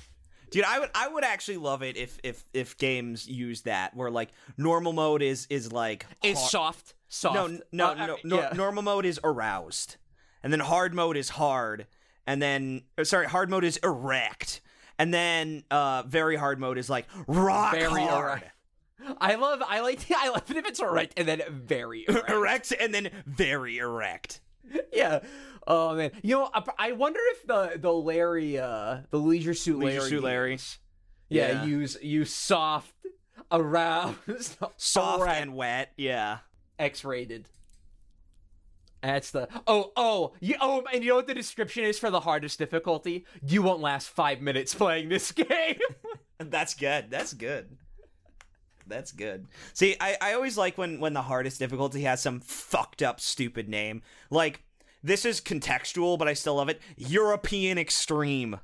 dude. 0.50 0.64
I 0.64 0.80
would. 0.80 0.90
I 0.96 1.06
would 1.08 1.22
actually 1.22 1.58
love 1.58 1.82
it 1.82 1.96
if 1.96 2.18
if 2.24 2.42
if 2.52 2.76
games 2.76 3.28
use 3.28 3.62
that 3.62 3.94
where 3.94 4.10
like 4.10 4.30
normal 4.56 4.92
mode 4.92 5.22
is 5.22 5.46
is 5.50 5.70
like 5.72 6.06
har- 6.24 6.34
soft. 6.34 6.94
Soft. 7.10 7.34
No, 7.36 7.46
no, 7.72 7.90
Uh, 7.92 8.06
no. 8.06 8.14
uh, 8.14 8.16
nor- 8.24 8.40
yeah. 8.40 8.52
Normal 8.54 8.82
mode 8.82 9.06
is 9.06 9.20
aroused, 9.22 9.96
and 10.42 10.52
then 10.52 10.60
hard 10.60 10.94
mode 10.94 11.16
is 11.16 11.28
hard, 11.28 11.86
and 12.26 12.42
then 12.42 12.82
uh, 12.98 13.04
sorry, 13.04 13.26
hard 13.26 13.48
mode 13.48 13.64
is 13.64 13.76
erect, 13.78 14.60
and 14.98 15.14
then 15.14 15.62
uh 15.70 16.02
very 16.06 16.34
hard 16.36 16.58
mode 16.58 16.78
is 16.78 16.90
like 16.90 17.06
rock 17.28 17.72
Very 17.74 18.02
hard. 18.02 18.40
erect. 18.42 18.50
I 19.20 19.36
love 19.36 19.62
I 19.66 19.80
like 19.80 20.00
I 20.16 20.28
love 20.30 20.50
it 20.50 20.56
if 20.56 20.66
it's 20.66 20.80
erect 20.80 21.14
and 21.16 21.26
then 21.28 21.42
very 21.50 22.04
erect. 22.08 22.30
erect 22.30 22.74
and 22.78 22.92
then 22.94 23.10
very 23.26 23.78
erect. 23.78 24.40
yeah. 24.92 25.20
Oh 25.66 25.94
man. 25.94 26.10
You 26.22 26.36
know, 26.36 26.50
I, 26.52 26.62
I 26.78 26.92
wonder 26.92 27.20
if 27.32 27.46
the 27.46 27.72
the 27.78 27.92
Larry 27.92 28.58
uh 28.58 28.98
the 29.10 29.18
Leisure 29.18 29.54
Suit 29.54 29.78
Leisure 29.78 29.98
Larry 30.00 30.10
Suit 30.10 30.22
Larry. 30.22 30.58
Yeah, 31.30 31.48
Yeah. 31.48 31.64
use 31.64 31.96
use 32.02 32.32
soft 32.34 32.92
aroused 33.52 34.56
Soft 34.76 35.20
erect, 35.22 35.40
and 35.42 35.54
wet. 35.54 35.92
Yeah. 35.96 36.38
X-rated. 36.78 37.48
That's 39.02 39.30
the 39.30 39.48
oh 39.66 39.92
oh 39.96 40.32
you 40.40 40.56
oh 40.60 40.82
and 40.92 41.04
you 41.04 41.10
know 41.10 41.16
what 41.16 41.28
the 41.28 41.34
description 41.34 41.84
is 41.84 41.98
for 41.98 42.10
the 42.10 42.20
hardest 42.20 42.58
difficulty? 42.58 43.26
You 43.46 43.62
won't 43.62 43.80
last 43.80 44.08
five 44.08 44.40
minutes 44.40 44.74
playing 44.74 45.08
this 45.08 45.30
game. 45.32 45.78
That's 46.38 46.74
good. 46.74 47.06
That's 47.10 47.32
good. 47.32 47.76
That's 48.88 49.12
good. 49.12 49.46
See, 49.74 49.96
I, 50.00 50.16
I 50.20 50.32
always 50.34 50.56
like 50.56 50.78
when 50.78 51.00
when 51.00 51.12
the 51.12 51.22
hardest 51.22 51.58
difficulty 51.58 52.02
has 52.02 52.22
some 52.22 52.40
fucked 52.40 53.02
up 53.02 53.20
stupid 53.20 53.68
name. 53.68 54.02
Like 54.30 54.62
this 55.02 55.24
is 55.24 55.40
contextual, 55.40 56.18
but 56.18 56.28
I 56.28 56.34
still 56.34 56.56
love 56.56 56.68
it. 56.68 56.80
European 56.96 57.78
Extreme. 57.78 58.58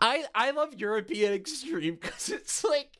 I 0.00 0.24
I 0.34 0.50
love 0.50 0.74
European 0.74 1.32
Extreme 1.32 1.98
because 2.00 2.28
it's 2.28 2.64
like 2.64 2.98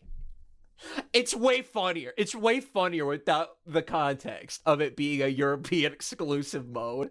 it's 1.13 1.35
way 1.35 1.63
funnier. 1.63 2.13
It's 2.17 2.35
way 2.35 2.61
funnier 2.61 3.05
without 3.05 3.51
the 3.67 3.83
context 3.83 4.63
of 4.65 4.81
it 4.81 4.97
being 4.97 5.23
a 5.23 5.29
European 5.29 5.93
exclusive 5.95 6.69
mode. 6.69 7.11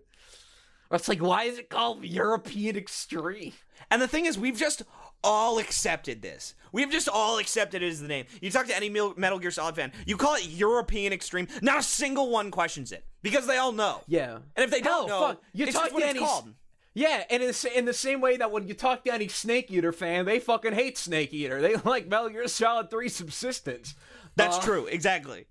It's 0.92 1.08
like 1.08 1.22
why 1.22 1.44
is 1.44 1.58
it 1.58 1.70
called 1.70 2.04
European 2.04 2.76
Extreme? 2.76 3.54
And 3.90 4.02
the 4.02 4.08
thing 4.08 4.26
is, 4.26 4.38
we've 4.38 4.58
just 4.58 4.84
all 5.24 5.60
accepted 5.60 6.22
this. 6.22 6.54
We've 6.72 6.90
just 6.90 7.10
all 7.10 7.38
accepted 7.38 7.84
it 7.84 7.88
as 7.90 8.02
the 8.02 8.08
name. 8.08 8.26
You 8.42 8.50
talk 8.50 8.68
to 8.68 8.76
any 8.76 8.90
Metal 8.90 9.40
Gear 9.40 9.52
Solid 9.52 9.76
fan, 9.76 9.92
you 10.06 10.16
call 10.18 10.36
it 10.36 10.48
European 10.48 11.12
Extreme. 11.14 11.48
Not 11.62 11.80
a 11.80 11.84
single 11.84 12.30
one 12.30 12.50
questions 12.52 12.92
it 12.92 13.06
because 13.22 13.46
they 13.46 13.58
all 13.58 13.72
know. 13.74 14.02
Yeah, 14.08 14.36
And 14.56 14.64
if 14.64 14.72
they 14.72 14.80
Hell, 14.82 15.02
don't 15.02 15.10
know, 15.10 15.28
fuck. 15.28 15.42
You 15.54 15.66
it's 15.66 15.74
talk 15.74 15.84
just 15.86 15.94
what 15.94 16.00
to 16.02 16.06
it's 16.06 16.16
any- 16.18 16.26
called. 16.26 16.54
Yeah, 16.94 17.24
and 17.30 17.42
in 17.42 17.50
the, 17.50 17.72
in 17.78 17.86
the 17.86 17.94
same 17.94 18.20
way 18.20 18.36
that 18.36 18.52
when 18.52 18.68
you 18.68 18.74
talk 18.74 19.06
to 19.06 19.14
any 19.14 19.30
Snake 19.30 19.72
Eater 19.72 19.94
fan, 19.94 20.26
they 20.26 20.40
fucking 20.40 20.74
hate 20.74 20.98
Snake 20.98 21.34
Eater. 21.34 21.62
They 21.62 21.76
like 21.86 22.08
Metal 22.10 22.28
Gear 22.30 22.48
Solid 22.50 22.90
3 22.90 23.08
Subsistence. 23.08 23.96
That's 24.36 24.58
Uh, 24.58 24.62
true, 24.62 24.86
exactly. 24.88 25.46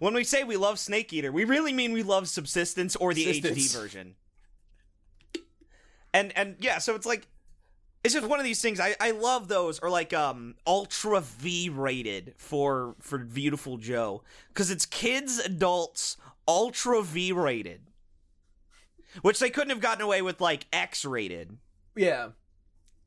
When 0.00 0.12
we 0.12 0.24
say 0.24 0.42
we 0.44 0.56
love 0.56 0.78
Snake 0.80 1.12
Eater, 1.12 1.30
we 1.32 1.44
really 1.44 1.72
mean 1.72 1.92
we 1.92 2.02
love 2.02 2.28
Subsistence 2.28 2.96
or 2.96 3.14
the 3.14 3.24
Subsistence. 3.32 3.72
HD 3.74 3.80
version. 3.80 4.14
And 6.12 6.32
and 6.36 6.56
yeah, 6.60 6.78
so 6.78 6.94
it's 6.94 7.06
like 7.06 7.26
it's 8.06 8.14
just 8.14 8.26
one 8.26 8.38
of 8.38 8.44
these 8.44 8.60
things. 8.62 8.80
I, 8.80 8.94
I 9.00 9.10
love 9.10 9.48
those 9.48 9.78
or 9.80 9.90
like 9.90 10.12
um 10.14 10.54
ultra 10.66 11.20
V 11.20 11.68
rated 11.68 12.34
for 12.38 12.94
for 13.00 13.18
Viewtiful 13.18 13.76
Joe 13.76 14.22
because 14.48 14.70
it's 14.70 14.86
kids, 14.86 15.38
adults, 15.38 16.16
ultra 16.48 17.02
V 17.02 17.32
rated, 17.32 17.82
which 19.22 19.38
they 19.38 19.50
couldn't 19.50 19.70
have 19.70 19.80
gotten 19.80 20.02
away 20.02 20.22
with 20.22 20.40
like 20.40 20.66
X 20.72 21.04
rated. 21.04 21.56
Yeah. 21.94 22.28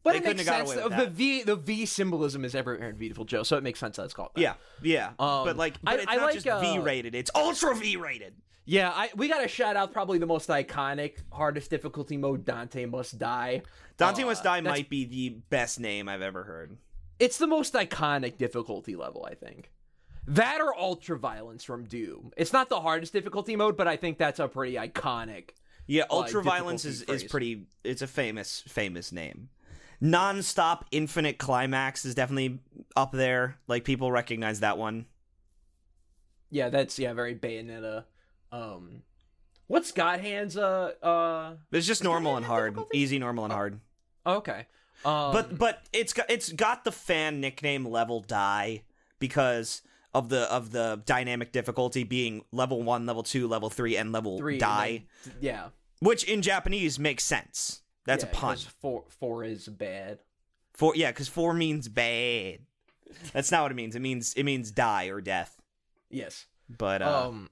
But 0.02 0.14
They 0.14 0.18
it 0.20 0.22
couldn't 0.22 0.38
makes 0.38 0.50
sense. 0.50 0.72
away 0.74 0.84
with 0.84 0.96
The. 0.98 1.08
V 1.08 1.44
the 1.44 1.56
V 1.58 1.86
symbolism 1.86 2.46
is 2.46 2.56
everywhere 2.56 2.90
in 2.90 2.96
Viewtiful 2.96 3.26
Joe, 3.26 3.44
so 3.44 3.58
it 3.58 3.64
makes 3.64 3.80
sense 3.80 3.98
that 3.98 4.06
it's 4.06 4.14
called 4.14 4.30
that. 4.36 4.42
Yeah, 4.42 4.54
yeah, 4.82 5.08
Um, 5.20 5.44
but 5.46 5.58
like, 5.58 5.76
but 5.84 5.96
I- 5.96 5.98
it's 5.98 6.06
I 6.08 6.16
not 6.16 6.24
like, 6.28 6.34
just 6.36 6.48
uh, 6.48 6.62
V 6.62 6.80
rated; 6.80 7.16
it's 7.16 7.30
ultra 7.36 7.76
V 7.76 7.98
rated. 7.98 8.34
Yeah, 8.70 8.92
I 8.94 9.10
we 9.16 9.28
gotta 9.28 9.48
shout 9.48 9.76
out 9.76 9.92
probably 9.92 10.20
the 10.20 10.28
most 10.28 10.48
iconic 10.48 11.16
hardest 11.32 11.72
difficulty 11.72 12.18
mode, 12.18 12.46
Dante 12.46 12.86
Must 12.86 13.18
Die. 13.18 13.64
Dante 13.98 14.22
Uh, 14.22 14.28
Must 14.28 14.44
Die 14.44 14.62
might 14.62 14.90
be 14.90 15.06
the 15.06 15.30
best 15.50 15.80
name 15.80 16.08
I've 16.08 16.22
ever 16.22 16.44
heard. 16.44 16.78
It's 17.18 17.40
the 17.40 17.48
most 17.48 17.74
iconic 17.74 18.38
difficulty 18.38 18.96
level, 18.96 19.28
I 19.28 19.34
think. 19.34 19.72
That 20.28 20.62
or 20.62 20.78
Ultra 20.80 21.18
Violence 21.18 21.64
from 21.64 21.86
Doom. 21.86 22.32
It's 22.38 22.54
not 22.54 22.70
the 22.70 22.80
hardest 22.80 23.12
difficulty 23.12 23.56
mode, 23.56 23.76
but 23.76 23.88
I 23.88 23.98
think 23.98 24.20
that's 24.20 24.40
a 24.40 24.48
pretty 24.48 24.76
iconic. 24.76 25.50
Yeah, 25.88 26.04
Uh, 26.04 26.18
Ultra 26.18 26.44
Violence 26.44 26.86
is, 26.86 27.00
difficulty 27.00 27.26
is 27.26 27.32
pretty. 27.32 27.66
It's 27.84 28.04
a 28.04 28.08
famous 28.08 28.62
famous 28.68 29.12
name. 29.12 29.50
Non-stop 30.00 30.86
Infinite 30.92 31.40
Climax 31.40 32.06
is 32.06 32.14
definitely 32.14 32.60
up 32.96 33.14
there. 33.14 33.58
Like 33.68 33.84
people 33.84 34.12
recognize 34.12 34.60
that 34.60 34.78
one. 34.78 35.08
Yeah, 36.52 36.70
that's 36.70 37.00
yeah, 37.00 37.14
very 37.14 37.34
Bayonetta. 37.34 38.04
Um, 38.52 39.04
what's 39.68 39.92
God 39.92 40.20
Hands? 40.22 40.56
Uh, 40.58 40.94
uh, 41.04 41.54
It's 41.72 41.88
just 41.88 42.04
normal 42.04 42.38
and 42.38 42.46
hard, 42.46 42.74
difficulty? 42.74 42.98
easy, 42.98 43.20
normal 43.20 43.44
and 43.46 43.54
hard. 43.54 43.80
okay. 44.26 44.68
Um, 45.06 45.32
But 45.32 45.58
but 45.58 45.84
it's 45.94 46.12
got 46.12 46.30
it's 46.30 46.52
got 46.52 46.84
the 46.84 46.92
fan 46.92 47.40
nickname 47.40 47.86
level 47.86 48.20
die 48.20 48.84
because 49.20 49.82
of 50.14 50.28
the 50.28 50.42
of 50.52 50.72
the 50.72 51.02
dynamic 51.06 51.54
difficulty 51.54 52.04
being 52.04 52.44
level 52.52 52.84
one, 52.84 53.06
level 53.06 53.24
two, 53.24 53.48
level 53.48 53.70
three, 53.70 53.96
and 53.96 54.12
level 54.12 54.38
three 54.38 54.56
and 54.56 54.60
die, 54.60 55.06
then- 55.24 55.36
yeah, 55.40 55.68
which 56.02 56.26
in 56.26 56.42
Japanese 56.42 57.00
makes 57.00 57.24
sense. 57.24 57.82
That's 58.06 58.24
yeah, 58.26 58.30
a 58.30 58.34
pun. 58.34 58.58
Four 58.58 59.06
four 59.08 59.44
is 59.46 59.68
bad. 59.70 60.20
Four, 60.74 60.96
yeah, 60.98 61.12
because 61.12 61.28
four 61.30 61.54
means 61.54 61.88
bad. 61.88 62.60
That's 63.32 63.52
not 63.52 63.62
what 63.64 63.72
it 63.72 63.76
means. 63.76 63.96
It 63.96 64.02
means 64.02 64.34
it 64.34 64.44
means 64.44 64.70
die 64.72 65.06
or 65.06 65.22
death. 65.22 65.62
Yes. 66.10 66.46
But 66.70 67.02
uh, 67.02 67.28
um, 67.30 67.50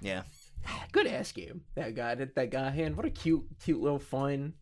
yeah, 0.00 0.22
good 0.92 1.06
ass 1.06 1.32
game. 1.32 1.62
That 1.74 1.94
guy, 1.94 2.14
that, 2.14 2.34
that 2.34 2.50
guy 2.50 2.70
hand. 2.70 2.96
What 2.96 3.06
a 3.06 3.10
cute, 3.10 3.44
cute 3.62 3.80
little 3.80 3.98
fun. 3.98 4.54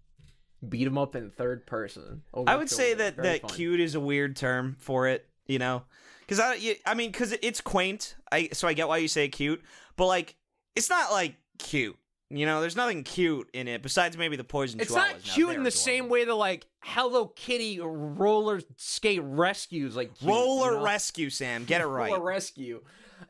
Beat 0.66 0.86
him 0.86 0.98
up 0.98 1.14
in 1.14 1.30
third 1.30 1.66
person. 1.66 2.22
I 2.46 2.56
would 2.56 2.70
say 2.70 2.94
that 2.94 3.16
Very 3.16 3.28
that 3.28 3.40
fun. 3.42 3.50
cute 3.50 3.80
is 3.80 3.94
a 3.94 4.00
weird 4.00 4.36
term 4.36 4.76
for 4.80 5.06
it. 5.08 5.26
You 5.46 5.58
know, 5.58 5.82
because 6.20 6.40
I 6.40 6.54
you- 6.54 6.74
I 6.84 6.94
mean 6.94 7.12
because 7.12 7.32
it's 7.42 7.60
quaint. 7.60 8.16
I 8.32 8.48
so 8.52 8.66
I 8.66 8.72
get 8.72 8.88
why 8.88 8.96
you 8.96 9.06
say 9.08 9.28
cute, 9.28 9.62
but 9.96 10.06
like 10.06 10.34
it's 10.74 10.90
not 10.90 11.12
like 11.12 11.36
cute. 11.58 11.96
You 12.30 12.44
know, 12.46 12.60
there's 12.60 12.74
nothing 12.74 13.04
cute 13.04 13.48
in 13.52 13.68
it 13.68 13.82
besides 13.82 14.16
maybe 14.16 14.34
the 14.36 14.42
poison. 14.42 14.80
It's 14.80 14.92
not 14.92 15.22
cute 15.22 15.54
in 15.54 15.62
the 15.62 15.70
same 15.70 16.08
way 16.08 16.24
that 16.24 16.34
like 16.34 16.66
Hello 16.80 17.26
Kitty 17.28 17.78
roller 17.80 18.60
skate 18.76 19.22
rescues 19.22 19.94
like 19.94 20.16
cute, 20.18 20.28
Roller 20.28 20.72
you 20.72 20.78
know? 20.78 20.84
rescue, 20.84 21.30
Sam. 21.30 21.64
Get 21.64 21.80
it 21.82 21.86
right. 21.86 22.10
Roller 22.10 22.24
rescue. 22.24 22.82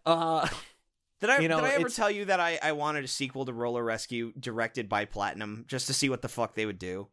Uh, 0.07 0.49
Did 1.21 1.31
I 1.31 1.39
You 1.39 1.49
know, 1.49 1.61
did 1.61 1.64
I 1.64 1.75
ever 1.75 1.89
tell 1.89 2.11
you 2.11 2.27
that 2.27 2.41
I, 2.41 2.59
I 2.62 2.73
wanted 2.73 3.05
a 3.05 3.09
sequel 3.09 3.45
to 3.47 3.53
Roller 3.53 3.83
Rescue 3.83 4.33
directed 4.39 4.89
by 4.89 5.05
Platinum 5.05 5.64
just 5.67 5.87
to 5.87 5.95
see 5.95 6.09
what 6.09 6.23
the 6.23 6.29
fuck 6.29 6.55
they 6.55 6.67
would 6.67 6.79
do? 6.79 7.09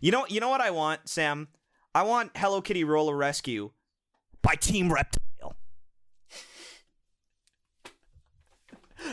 You 0.00 0.12
know 0.12 0.26
you 0.28 0.40
know 0.40 0.48
what 0.48 0.60
I 0.60 0.70
want, 0.70 1.08
Sam? 1.08 1.48
I 1.94 2.02
want 2.02 2.32
Hello 2.36 2.60
Kitty 2.60 2.84
Roller 2.84 3.16
Rescue 3.16 3.70
by 4.42 4.54
Team 4.54 4.92
Reptile. 4.92 5.23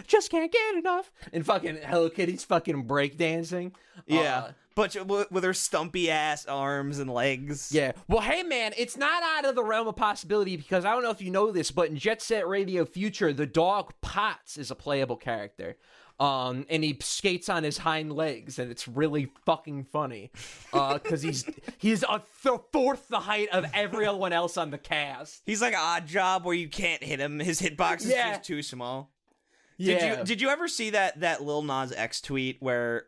Just 0.08 0.32
can't 0.32 0.52
get 0.52 0.76
enough. 0.76 1.12
And 1.34 1.46
fucking 1.46 1.78
Hello 1.84 2.10
Kitty's 2.10 2.44
fucking 2.44 2.86
breakdancing. 2.88 3.74
Yeah. 4.08 4.38
Uh, 4.48 4.52
but 4.74 4.96
with 5.32 5.44
her 5.44 5.54
stumpy 5.54 6.10
ass 6.10 6.46
arms 6.46 7.00
and 7.00 7.10
legs. 7.14 7.72
yeah. 7.74 7.92
Well, 8.08 8.22
hey 8.22 8.42
man, 8.44 8.74
it's 8.78 8.96
not 8.98 9.22
out 9.22 9.46
of 9.46 9.56
the 9.56 9.64
realm 9.64 9.88
of 9.88 9.96
possibility 9.98 10.56
because 10.58 10.86
I 10.86 10.94
don't 10.94 11.04
know 11.04 11.10
if 11.12 11.22
you 11.22 11.30
know 11.30 11.52
this, 11.52 11.72
but 11.72 11.90
in 11.90 11.98
Jet 11.98 12.22
Set 12.22 12.48
Radio 12.48 12.86
Future, 12.86 13.34
the 13.34 13.46
dog 13.46 13.92
Pots 14.02 14.58
is 14.58 14.72
a 14.72 14.76
playable 14.76 15.18
character. 15.18 15.76
Um, 16.20 16.68
and 16.70 16.84
he 16.84 16.96
skates 17.02 17.50
on 17.50 17.64
his 17.64 17.80
hind 17.80 18.14
legs, 18.14 18.60
and 18.60 18.70
it's 18.70 18.88
really 18.88 19.32
fucking 19.46 19.86
funny, 19.86 20.30
uh, 20.72 21.00
because 21.00 21.24
he's 21.24 21.46
he's 21.80 22.04
a 22.04 22.22
th- 22.44 22.60
fourth 22.72 23.08
the 23.08 23.20
height 23.22 23.50
of 23.52 23.66
everyone 23.74 24.32
else 24.32 24.56
on 24.56 24.70
the 24.70 24.78
cast. 24.78 25.42
He's 25.48 25.64
like 25.64 25.74
odd 25.76 26.06
job 26.06 26.46
where 26.46 26.54
you 26.54 26.70
can't 26.70 27.04
hit 27.04 27.20
him. 27.20 27.40
His 27.40 27.60
hitbox 27.60 28.02
is 28.02 28.10
Yeah. 28.12 28.34
just 28.36 28.44
too 28.44 28.62
small. 28.62 29.12
Yeah, 29.82 30.00
Did 30.00 30.18
you 30.20 30.24
did 30.26 30.42
you 30.42 30.50
ever 30.50 30.68
see 30.68 30.92
that 30.92 31.20
that 31.22 31.44
Lil 31.44 31.62
Nas 31.64 31.92
X 31.92 32.22
tweet 32.22 32.58
where 32.60 33.06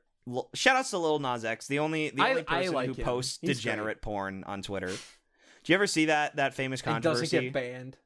shout 0.53 0.76
outs 0.78 0.89
to 0.91 0.97
Lil 0.97 1.19
Nas 1.19 1.45
X, 1.45 1.67
the 1.67 1.80
only 1.80 2.09
the 2.09 2.24
only 2.26 2.41
I 2.47 2.61
person 2.61 2.74
like 2.74 2.88
who 2.88 2.93
him. 2.93 3.05
posts 3.05 3.39
He's 3.41 3.57
degenerate 3.57 4.01
porn 4.01 4.43
on 4.45 4.61
Twitter. 4.61 4.88
Did 4.88 4.97
you 5.65 5.76
ever 5.76 5.88
see 5.88 6.05
that 6.05 6.36
that 6.38 6.53
famous 6.53 6.82
he 6.82 6.86
doesn't 6.86 7.03
controversy? 7.03 7.39
get 7.41 7.53
banned. 7.53 7.97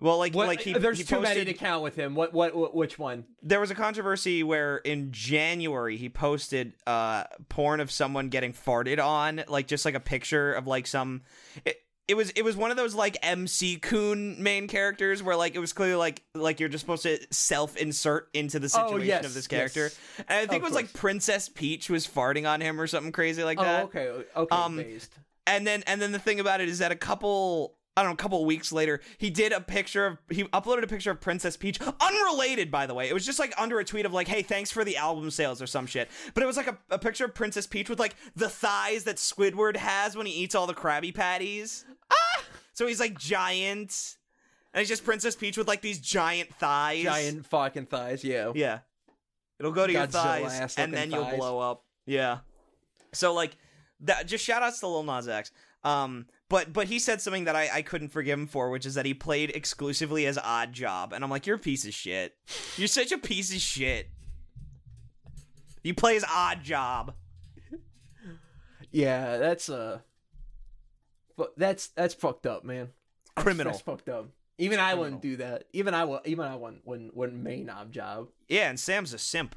well, 0.00 0.18
like 0.18 0.34
What, 0.34 0.48
like 0.48 0.60
he 0.60 0.72
there's 0.72 0.98
he 0.98 1.04
too 1.04 1.20
many 1.20 1.44
to 1.44 1.54
count 1.54 1.82
with 1.82 1.94
him. 1.94 2.14
What, 2.14 2.32
what 2.32 2.54
what 2.54 2.74
which 2.74 2.98
one? 2.98 3.24
there 3.42 3.60
was 3.60 3.70
a 3.70 3.74
controversy 3.74 4.42
where 4.42 4.78
in 4.78 5.12
January 5.12 5.96
he 5.96 6.08
posted 6.08 6.72
uh 6.86 7.24
porn 7.48 7.80
of 7.80 7.90
someone 7.90 8.28
getting 8.28 8.52
farted 8.52 9.02
on, 9.04 9.44
like 9.48 9.66
just 9.66 9.84
like 9.84 9.94
a 9.94 10.00
picture 10.00 10.52
of 10.52 10.66
like 10.66 10.86
some 10.86 11.22
it, 11.64 11.80
it 12.06 12.14
was 12.14 12.30
it 12.30 12.42
was 12.42 12.56
one 12.56 12.70
of 12.70 12.76
those 12.76 12.94
like 12.94 13.16
MC 13.22 13.76
Coon 13.78 14.42
main 14.42 14.68
characters 14.68 15.22
where 15.22 15.36
like 15.36 15.54
it 15.54 15.58
was 15.58 15.72
clearly 15.72 15.94
like 15.94 16.22
like 16.34 16.60
you're 16.60 16.68
just 16.68 16.82
supposed 16.82 17.04
to 17.04 17.18
self 17.30 17.76
insert 17.76 18.28
into 18.34 18.58
the 18.58 18.68
situation 18.68 19.00
Oh, 19.00 19.02
yes, 19.02 19.24
of 19.24 19.32
this 19.34 19.46
character. 19.46 19.84
yes. 19.84 19.98
And 20.28 20.38
I 20.38 20.40
think 20.46 20.50
Of 20.52 20.56
it 20.56 20.62
was 20.64 20.72
like. 20.74 20.92
Princess 20.92 21.48
Peach 21.48 21.88
was 21.88 22.06
farting 22.06 22.48
on 22.48 22.60
him 22.60 22.80
or 22.80 22.86
something 22.86 23.12
crazy 23.12 23.42
like 23.42 23.58
Oh, 23.58 23.62
that. 23.64 23.84
okay, 23.86 24.08
okay, 24.36 24.54
Um, 24.56 24.76
based. 24.76 25.12
And 25.46 25.66
then 25.66 25.82
and 25.86 26.00
then 26.00 26.12
the 26.12 26.18
thing 26.18 26.40
about 26.40 26.60
it 26.60 26.68
is 26.68 26.78
that 26.78 26.92
a 26.92 26.96
couple 26.96 27.73
I 27.96 28.02
don't 28.02 28.10
know, 28.10 28.14
a 28.14 28.16
couple 28.16 28.44
weeks 28.44 28.72
later, 28.72 29.00
he 29.18 29.30
did 29.30 29.52
a 29.52 29.60
picture 29.60 30.06
of 30.06 30.18
he 30.28 30.44
uploaded 30.44 30.82
a 30.82 30.88
picture 30.88 31.12
of 31.12 31.20
Princess 31.20 31.56
Peach, 31.56 31.78
unrelated 32.00 32.70
by 32.70 32.86
the 32.86 32.94
way. 32.94 33.08
It 33.08 33.14
was 33.14 33.24
just 33.24 33.38
like 33.38 33.54
under 33.56 33.78
a 33.78 33.84
tweet 33.84 34.04
of 34.04 34.12
like, 34.12 34.26
"Hey, 34.26 34.42
thanks 34.42 34.72
for 34.72 34.84
the 34.84 34.96
album 34.96 35.30
sales" 35.30 35.62
or 35.62 35.68
some 35.68 35.86
shit. 35.86 36.10
But 36.34 36.42
it 36.42 36.46
was 36.46 36.56
like 36.56 36.66
a, 36.66 36.76
a 36.90 36.98
picture 36.98 37.24
of 37.24 37.34
Princess 37.34 37.68
Peach 37.68 37.88
with 37.88 38.00
like 38.00 38.16
the 38.34 38.48
thighs 38.48 39.04
that 39.04 39.16
Squidward 39.16 39.76
has 39.76 40.16
when 40.16 40.26
he 40.26 40.32
eats 40.32 40.56
all 40.56 40.66
the 40.66 40.74
Krabby 40.74 41.14
Patties. 41.14 41.84
Ah! 42.10 42.44
So 42.72 42.88
he's 42.88 42.98
like 42.98 43.16
giant, 43.16 44.16
and 44.72 44.80
he's 44.80 44.88
just 44.88 45.04
Princess 45.04 45.36
Peach 45.36 45.56
with 45.56 45.68
like 45.68 45.80
these 45.80 46.00
giant 46.00 46.52
thighs. 46.54 47.04
Giant 47.04 47.46
fucking 47.46 47.86
thighs. 47.86 48.24
Yeah. 48.24 48.50
Yeah. 48.56 48.80
It'll 49.60 49.70
go 49.70 49.86
to 49.86 49.92
your 49.92 50.08
Godzilla 50.08 50.48
thighs, 50.48 50.74
and 50.76 50.92
then 50.92 51.12
you'll 51.12 51.30
blow 51.36 51.60
up. 51.60 51.84
Yeah. 52.06 52.38
So 53.12 53.32
like 53.34 53.56
that. 54.00 54.26
Just 54.26 54.44
shout 54.44 54.64
outs 54.64 54.80
to 54.80 54.88
Lil 54.88 55.04
Nas 55.04 55.28
X. 55.28 55.52
Um, 55.84 56.26
but 56.54 56.72
but 56.72 56.86
he 56.86 57.00
said 57.00 57.20
something 57.20 57.46
that 57.46 57.56
I, 57.56 57.68
I 57.74 57.82
couldn't 57.82 58.10
forgive 58.10 58.38
him 58.38 58.46
for, 58.46 58.70
which 58.70 58.86
is 58.86 58.94
that 58.94 59.04
he 59.04 59.12
played 59.12 59.50
exclusively 59.56 60.24
as 60.24 60.38
Odd 60.38 60.72
Job, 60.72 61.12
and 61.12 61.24
I'm 61.24 61.30
like, 61.30 61.48
you're 61.48 61.56
a 61.56 61.58
piece 61.58 61.84
of 61.84 61.92
shit. 61.92 62.36
You're 62.76 62.86
such 62.86 63.10
a 63.10 63.18
piece 63.18 63.52
of 63.52 63.60
shit. 63.60 64.08
You 65.82 65.94
play 65.94 66.14
as 66.14 66.24
Odd 66.32 66.62
Job. 66.62 67.14
Yeah, 68.92 69.38
that's 69.38 69.68
uh, 69.68 69.98
that's 71.56 71.88
that's 71.88 72.14
fucked 72.14 72.46
up, 72.46 72.64
man. 72.64 72.90
Criminal. 73.34 73.72
That's 73.72 73.82
fucked 73.82 74.08
up. 74.08 74.28
Even 74.56 74.78
I 74.78 74.94
wouldn't 74.94 75.22
do 75.22 75.38
that. 75.38 75.64
Even 75.72 75.92
I 75.92 76.04
would. 76.04 76.20
Even 76.24 76.44
I 76.44 76.54
wouldn't. 76.54 76.86
Wouldn't, 76.86 77.16
wouldn't 77.16 77.42
main 77.42 77.68
ob 77.68 77.90
job. 77.90 78.28
Yeah, 78.46 78.68
and 78.70 78.78
Sam's 78.78 79.12
a 79.12 79.18
simp. 79.18 79.56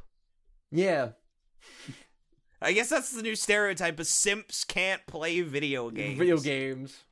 Yeah. 0.71 1.09
I 2.61 2.73
guess 2.73 2.89
that's 2.89 3.11
the 3.11 3.21
new 3.21 3.35
stereotype 3.35 3.99
of 3.99 4.07
simps 4.07 4.63
can't 4.63 5.05
play 5.05 5.41
video 5.41 5.89
games. 5.91 6.17
Video 6.17 6.37
games. 6.37 7.03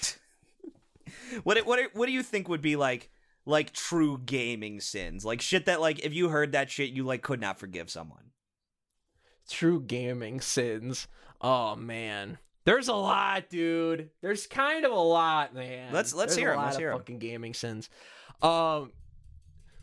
What 1.42 1.58
what 1.66 1.80
what 1.94 2.06
do 2.06 2.12
you 2.12 2.22
think 2.22 2.48
would 2.48 2.62
be 2.62 2.76
like 2.76 3.10
like 3.44 3.72
true 3.72 4.18
gaming 4.24 4.80
sins? 4.80 5.24
Like 5.24 5.40
shit 5.40 5.66
that 5.66 5.80
like 5.80 6.04
if 6.04 6.14
you 6.14 6.28
heard 6.28 6.52
that 6.52 6.70
shit 6.70 6.90
you 6.90 7.02
like 7.04 7.22
could 7.22 7.40
not 7.40 7.58
forgive 7.58 7.90
someone. 7.90 8.30
True 9.50 9.80
gaming 9.80 10.40
sins. 10.40 11.08
Oh 11.40 11.74
man. 11.76 12.38
There's 12.64 12.88
a 12.88 12.94
lot, 12.94 13.48
dude. 13.50 14.10
There's 14.22 14.46
kind 14.46 14.84
of 14.84 14.90
a 14.92 14.94
lot, 14.98 15.54
man. 15.54 15.92
Let's- 15.92 16.12
let's 16.12 16.34
There's 16.34 16.38
hear 16.38 16.48
a 16.50 16.52
'em, 16.52 16.58
lot 16.58 16.64
let's 16.64 16.76
of 16.76 16.80
hear 16.80 16.92
fucking 16.92 17.18
gaming 17.20 17.54
sins. 17.54 17.88
Um, 18.42 18.92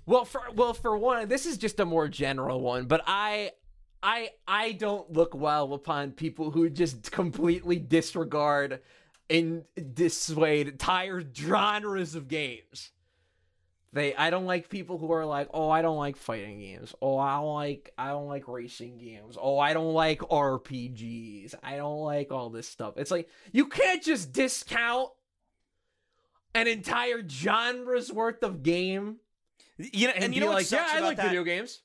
well, 0.05 0.25
for 0.25 0.41
well, 0.53 0.73
for 0.73 0.97
one, 0.97 1.27
this 1.27 1.45
is 1.45 1.57
just 1.57 1.79
a 1.79 1.85
more 1.85 2.07
general 2.07 2.59
one, 2.59 2.85
but 2.85 3.01
I, 3.07 3.51
I, 4.01 4.31
I 4.47 4.73
don't 4.73 5.11
look 5.11 5.33
well 5.33 5.73
upon 5.73 6.11
people 6.11 6.51
who 6.51 6.69
just 6.69 7.11
completely 7.11 7.77
disregard 7.77 8.81
and 9.29 9.63
dissuade 9.93 10.67
entire 10.67 11.23
genres 11.33 12.15
of 12.15 12.27
games. 12.27 12.91
They, 13.93 14.15
I 14.15 14.31
don't 14.31 14.45
like 14.45 14.69
people 14.69 14.97
who 14.97 15.11
are 15.11 15.25
like, 15.25 15.49
oh, 15.53 15.69
I 15.69 15.83
don't 15.83 15.97
like 15.97 16.17
fighting 16.17 16.59
games. 16.59 16.95
Oh, 16.99 17.17
I 17.17 17.35
don't 17.35 17.53
like, 17.53 17.93
I 17.95 18.07
don't 18.07 18.27
like 18.27 18.47
racing 18.47 18.97
games. 18.97 19.37
Oh, 19.39 19.59
I 19.59 19.73
don't 19.73 19.93
like 19.93 20.19
RPGs. 20.19 21.53
I 21.61 21.77
don't 21.77 21.99
like 21.99 22.31
all 22.31 22.49
this 22.49 22.67
stuff. 22.67 22.95
It's 22.97 23.11
like 23.11 23.29
you 23.51 23.67
can't 23.67 24.01
just 24.03 24.33
discount 24.33 25.09
an 26.55 26.67
entire 26.67 27.27
genre's 27.27 28.11
worth 28.11 28.41
of 28.43 28.63
game 28.63 29.17
You 29.77 30.07
know, 30.07 30.13
and, 30.13 30.25
and, 30.25 30.35
you 30.35 30.41
know 30.41 30.51
like, 30.51 30.69
yeah, 30.71 30.87
I 30.87 30.99
like 30.99 31.17
that? 31.17 31.27
video 31.27 31.43
games. 31.43 31.81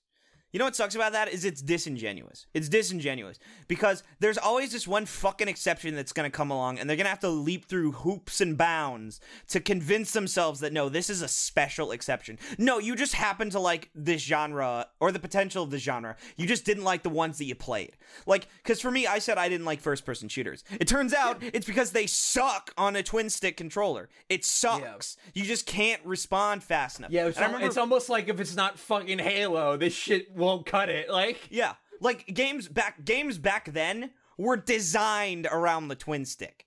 You 0.53 0.59
know 0.59 0.65
what 0.65 0.75
sucks 0.77 0.95
about 0.95 1.13
that 1.13 1.29
is 1.29 1.45
it's 1.45 1.61
disingenuous. 1.61 2.47
It's 2.55 2.71
disingenuous 2.71 3.39
because 3.69 4.03
there's 4.19 4.39
always 4.39 4.73
this 4.73 4.89
one 4.89 5.05
fucking 5.05 5.47
exception 5.47 5.95
that's 5.95 6.13
going 6.15 6.31
to 6.31 6.35
come 6.35 6.51
along 6.51 6.79
and 6.79 6.89
they're 6.89 6.97
going 6.97 7.05
to 7.05 7.11
have 7.11 7.21
to 7.21 7.29
leap 7.29 7.67
through 7.67 7.93
hoops 7.93 8.41
and 8.41 8.57
bounds 8.57 9.21
to 9.49 9.61
convince 9.61 10.13
themselves 10.13 10.61
that 10.61 10.73
no, 10.73 10.89
this 10.89 11.11
is 11.11 11.21
a 11.21 11.29
special 11.29 11.91
exception. 11.93 12.39
No, 12.57 12.79
you 12.79 12.97
just 12.97 13.15
happen 13.15 13.51
to 13.51 13.61
like 13.61 13.91
this 13.95 14.23
genre 14.23 14.87
or 15.01 15.13
the 15.13 15.19
potential 15.19 15.63
of 15.63 15.71
the 15.71 15.79
genre. 15.79 16.17
You 16.39 16.47
just 16.47 16.65
didn't 16.65 16.85
like 16.85 17.03
the 17.03 17.11
ones 17.11 17.37
that 17.39 17.45
you 17.45 17.55
played. 17.55 17.97
Like 18.27 18.49
cuz 18.65 18.81
for 18.81 18.91
me 18.91 19.07
I 19.07 19.19
said 19.19 19.37
I 19.37 19.51
didn't 19.51 19.67
like 19.67 19.81
first 19.83 20.07
person 20.07 20.29
shooters. 20.31 20.65
It 20.81 20.89
turns 20.89 21.13
out 21.13 21.43
it's 21.43 21.67
because 21.67 21.91
they 21.91 22.07
suck 22.07 22.73
on 22.79 22.97
a 22.97 23.03
twin 23.03 23.29
stick 23.29 23.59
controller. 23.59 24.09
It 24.31 24.47
sucks. 24.47 25.19
You 25.35 25.45
just 25.45 25.67
can't 25.67 26.01
respond 26.07 26.63
fast 26.63 26.99
enough. 27.01 27.11
Yeah, 27.11 27.27
it's, 27.27 27.37
al- 27.39 27.47
remember- 27.49 27.67
it's 27.67 27.77
almost 27.77 28.09
like 28.09 28.29
if 28.29 28.41
it's 28.41 28.57
not 28.57 28.79
fucking 28.79 29.19
Halo, 29.19 29.77
this 29.77 29.93
shit 29.93 30.31
won't 30.39 30.67
cut 30.67 30.89
it. 30.89 31.11
Like, 31.11 31.49
Yeah, 31.51 31.75
like 32.01 32.27
games 32.27 32.69
back 32.69 33.05
games 33.05 33.39
back 33.39 33.73
then 33.73 34.11
were 34.37 34.57
designed 34.57 35.47
around 35.51 35.89
the 35.89 35.97
twin 35.97 36.25
stick. 36.25 36.67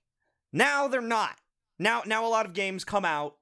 Now 0.54 0.88
they're 0.88 1.02
not. 1.02 1.38
Now 1.80 2.04
now 2.06 2.26
a 2.26 2.30
lot 2.30 2.46
of 2.46 2.54
games 2.54 2.84
come 2.84 3.06
out 3.06 3.38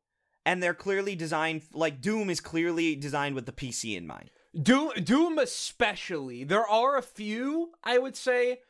and 0.46 0.62
they're 0.64 0.74
clearly 0.74 1.16
designed 1.16 1.64
like 1.74 2.02
Doom 2.02 2.30
is 2.30 2.40
clearly 2.40 2.96
designed 2.96 3.36
with 3.36 3.46
the 3.46 3.52
PC 3.52 3.98
in 3.98 4.08
mind. 4.08 4.30
Doom, 4.60 4.92
Doom 5.04 5.38
especially. 5.38 6.44
There 6.44 6.68
are 6.68 6.98
a 6.98 7.04
few, 7.04 7.72
I 7.84 8.00
would 8.00 8.16
say, 8.16 8.62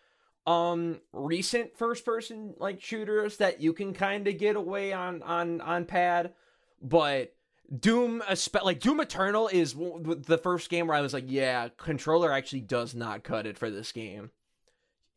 um, 0.46 1.00
recent 1.14 1.78
first-person 1.78 2.56
like 2.58 2.82
shooters 2.82 3.38
that 3.38 3.62
you 3.62 3.72
can 3.72 3.94
kind 3.94 4.28
of 4.28 4.38
get 4.38 4.56
away 4.56 4.92
on 4.94 5.22
on 5.24 5.62
on 5.62 5.86
pad, 5.86 6.34
but 6.82 7.34
Doom, 7.78 8.24
like 8.64 8.80
Doom 8.80 9.00
Eternal, 9.00 9.48
is 9.48 9.74
the 9.76 10.40
first 10.42 10.70
game 10.70 10.88
where 10.88 10.98
I 10.98 11.02
was 11.02 11.14
like, 11.14 11.26
yeah, 11.28 11.70
controller 11.78 12.32
actually 12.32 12.62
does 12.62 12.96
not 12.96 13.24
cut 13.24 13.46
it 13.46 13.58
for 13.58 13.70
this 13.70 13.92
game. 13.92 14.32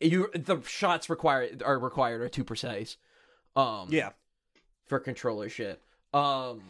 You 0.01 0.31
the 0.35 0.61
shots 0.63 1.09
required 1.09 1.63
are 1.63 1.79
required 1.79 2.21
are 2.23 2.29
too 2.29 2.45
precise. 2.45 2.97
Um, 3.55 3.89
Yeah. 3.91 4.11
for 4.87 4.99
controller 4.99 5.49
shit. 5.49 5.81
Um, 6.13 6.63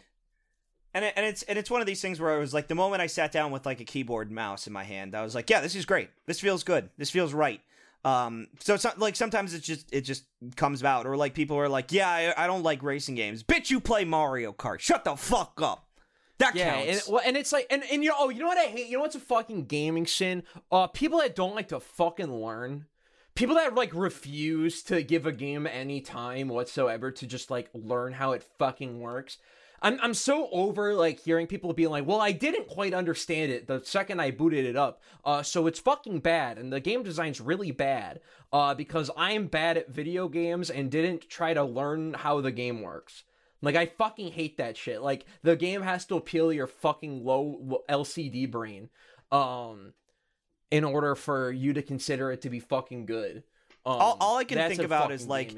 And 0.94 1.06
it, 1.06 1.14
and 1.16 1.24
it's 1.24 1.42
and 1.44 1.58
it's 1.58 1.70
one 1.70 1.80
of 1.80 1.86
these 1.86 2.02
things 2.02 2.20
where 2.20 2.32
I 2.32 2.38
was 2.38 2.52
like 2.52 2.68
the 2.68 2.74
moment 2.74 3.00
I 3.00 3.06
sat 3.06 3.32
down 3.32 3.50
with 3.50 3.64
like 3.64 3.80
a 3.80 3.84
keyboard 3.84 4.26
and 4.28 4.36
mouse 4.36 4.66
in 4.66 4.72
my 4.72 4.84
hand, 4.84 5.14
I 5.14 5.22
was 5.22 5.34
like, 5.34 5.48
yeah, 5.48 5.60
this 5.62 5.74
is 5.74 5.86
great. 5.86 6.10
This 6.26 6.38
feels 6.40 6.62
good. 6.62 6.90
This 6.98 7.10
feels 7.10 7.32
right. 7.32 7.60
Um, 8.04 8.48
so 8.58 8.74
it's 8.74 8.84
not 8.84 8.98
like 8.98 9.14
sometimes 9.14 9.54
it's 9.54 9.66
just 9.66 9.92
it 9.92 10.00
just 10.00 10.24
comes 10.56 10.80
about, 10.80 11.06
or 11.06 11.16
like 11.16 11.34
people 11.34 11.56
are 11.56 11.68
like, 11.68 11.92
yeah, 11.92 12.08
I, 12.08 12.44
I 12.44 12.46
don't 12.46 12.62
like 12.62 12.82
racing 12.82 13.14
games. 13.14 13.42
Bitch, 13.42 13.70
you 13.70 13.80
play 13.80 14.04
Mario 14.04 14.52
Kart. 14.52 14.80
Shut 14.80 15.04
the 15.04 15.16
fuck 15.16 15.60
up. 15.62 15.86
That 16.38 16.56
Yeah, 16.56 16.74
and, 16.74 16.90
counts. 16.90 17.08
well, 17.08 17.22
and 17.24 17.36
it's 17.36 17.52
like, 17.52 17.66
and, 17.70 17.84
and 17.90 18.02
you 18.02 18.08
know, 18.08 18.16
oh, 18.18 18.30
you 18.30 18.40
know 18.40 18.48
what 18.48 18.58
I 18.58 18.64
hate? 18.64 18.88
You 18.88 18.96
know 18.96 19.02
what's 19.02 19.14
a 19.14 19.20
fucking 19.20 19.66
gaming 19.66 20.06
sin? 20.06 20.42
Uh, 20.72 20.88
people 20.88 21.20
that 21.20 21.36
don't 21.36 21.54
like 21.54 21.68
to 21.68 21.78
fucking 21.78 22.42
learn. 22.42 22.86
People 23.34 23.54
that 23.54 23.74
like 23.74 23.94
refuse 23.94 24.82
to 24.84 25.02
give 25.02 25.24
a 25.24 25.32
game 25.32 25.66
any 25.66 26.00
time 26.00 26.48
whatsoever 26.48 27.10
to 27.12 27.26
just 27.26 27.50
like 27.50 27.70
learn 27.72 28.12
how 28.12 28.32
it 28.32 28.44
fucking 28.58 29.00
works. 29.00 29.38
I'm 29.82 29.98
I'm 30.00 30.14
so 30.14 30.48
over 30.52 30.94
like 30.94 31.20
hearing 31.20 31.46
people 31.46 31.72
being 31.72 31.90
like, 31.90 32.06
"Well, 32.06 32.20
I 32.20 32.32
didn't 32.32 32.68
quite 32.68 32.94
understand 32.94 33.50
it 33.50 33.66
the 33.66 33.82
second 33.84 34.20
I 34.20 34.30
booted 34.30 34.64
it 34.64 34.76
up, 34.76 35.02
uh, 35.24 35.42
so 35.42 35.66
it's 35.66 35.80
fucking 35.80 36.20
bad, 36.20 36.56
and 36.56 36.72
the 36.72 36.80
game 36.80 37.02
design's 37.02 37.40
really 37.40 37.72
bad, 37.72 38.20
uh, 38.52 38.74
because 38.74 39.10
I'm 39.16 39.48
bad 39.48 39.76
at 39.76 39.90
video 39.90 40.28
games 40.28 40.70
and 40.70 40.90
didn't 40.90 41.28
try 41.28 41.52
to 41.52 41.64
learn 41.64 42.14
how 42.14 42.40
the 42.40 42.52
game 42.52 42.80
works." 42.80 43.24
Like 43.60 43.76
I 43.76 43.86
fucking 43.86 44.32
hate 44.32 44.56
that 44.58 44.76
shit. 44.76 45.02
Like 45.02 45.24
the 45.42 45.56
game 45.56 45.82
has 45.82 46.04
to 46.06 46.16
appeal 46.16 46.48
to 46.48 46.54
your 46.54 46.66
fucking 46.66 47.24
low 47.24 47.82
LCD 47.88 48.50
brain, 48.50 48.88
um, 49.30 49.94
in 50.70 50.84
order 50.84 51.14
for 51.14 51.50
you 51.50 51.72
to 51.72 51.82
consider 51.82 52.32
it 52.32 52.40
to 52.42 52.50
be 52.50 52.60
fucking 52.60 53.06
good. 53.06 53.42
Um, 53.84 53.94
All- 53.94 54.16
all 54.20 54.36
I 54.36 54.44
can 54.44 54.58
think 54.68 54.80
about 54.82 55.10
is, 55.10 55.26
like. 55.26 55.48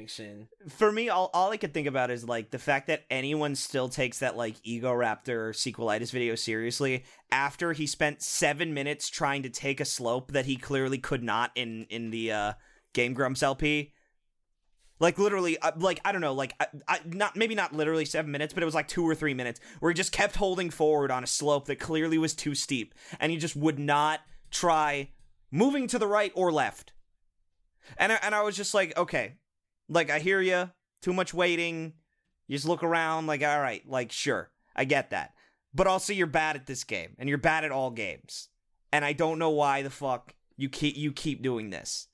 For 0.69 0.91
me, 0.91 1.09
all, 1.09 1.29
all 1.31 1.51
I 1.51 1.57
could 1.57 1.75
think 1.75 1.87
about 1.87 2.09
is 2.09 2.27
like 2.27 2.49
the 2.49 2.57
fact 2.57 2.87
that 2.87 3.03
anyone 3.11 3.53
still 3.53 3.87
takes 3.87 4.19
that 4.19 4.35
like 4.35 4.55
Egoraptor 4.63 5.51
sequelitis 5.51 6.11
video 6.11 6.33
seriously 6.33 7.03
after 7.31 7.73
he 7.73 7.85
spent 7.85 8.23
seven 8.23 8.73
minutes 8.73 9.09
trying 9.09 9.43
to 9.43 9.49
take 9.49 9.79
a 9.79 9.85
slope 9.85 10.31
that 10.31 10.47
he 10.47 10.55
clearly 10.55 10.97
could 10.97 11.21
not 11.21 11.51
in 11.53 11.85
in 11.91 12.09
the 12.09 12.31
uh, 12.31 12.53
Game 12.93 13.13
Grumps 13.13 13.43
LP. 13.43 13.93
Like 14.99 15.19
literally, 15.19 15.59
uh, 15.59 15.73
like 15.77 15.99
I 16.03 16.11
don't 16.11 16.21
know, 16.21 16.33
like 16.33 16.55
I, 16.59 16.67
I, 16.87 16.99
not 17.05 17.35
maybe 17.35 17.53
not 17.53 17.73
literally 17.73 18.05
seven 18.05 18.31
minutes, 18.31 18.53
but 18.55 18.63
it 18.63 18.65
was 18.65 18.73
like 18.73 18.87
two 18.87 19.03
or 19.07 19.13
three 19.13 19.33
minutes 19.35 19.59
where 19.81 19.91
he 19.91 19.93
just 19.93 20.11
kept 20.13 20.37
holding 20.37 20.71
forward 20.71 21.11
on 21.11 21.23
a 21.23 21.27
slope 21.27 21.65
that 21.65 21.75
clearly 21.79 22.17
was 22.17 22.33
too 22.33 22.55
steep, 22.55 22.95
and 23.19 23.31
he 23.31 23.37
just 23.37 23.55
would 23.55 23.77
not 23.77 24.21
try 24.49 25.09
moving 25.51 25.85
to 25.89 25.99
the 25.99 26.07
right 26.07 26.31
or 26.33 26.51
left. 26.51 26.93
And 27.97 28.11
I, 28.11 28.19
and 28.21 28.35
I 28.35 28.41
was 28.41 28.55
just 28.55 28.73
like, 28.73 28.97
okay, 28.97 29.35
like 29.89 30.09
I 30.09 30.19
hear 30.19 30.41
you. 30.41 30.71
Too 31.01 31.13
much 31.13 31.33
waiting. 31.33 31.93
You 32.47 32.57
just 32.57 32.67
look 32.67 32.83
around, 32.83 33.27
like 33.27 33.43
all 33.43 33.59
right, 33.59 33.87
like 33.87 34.11
sure, 34.11 34.51
I 34.75 34.85
get 34.85 35.09
that, 35.11 35.33
but 35.73 35.87
also 35.87 36.13
you're 36.13 36.27
bad 36.27 36.55
at 36.55 36.67
this 36.67 36.83
game, 36.83 37.15
and 37.17 37.27
you're 37.27 37.37
bad 37.37 37.63
at 37.63 37.71
all 37.71 37.91
games, 37.91 38.49
and 38.91 39.03
I 39.03 39.13
don't 39.13 39.39
know 39.39 39.49
why 39.49 39.81
the 39.81 39.89
fuck 39.89 40.35
you 40.57 40.69
keep 40.69 40.95
you 40.95 41.11
keep 41.11 41.41
doing 41.41 41.69
this. 41.69 42.07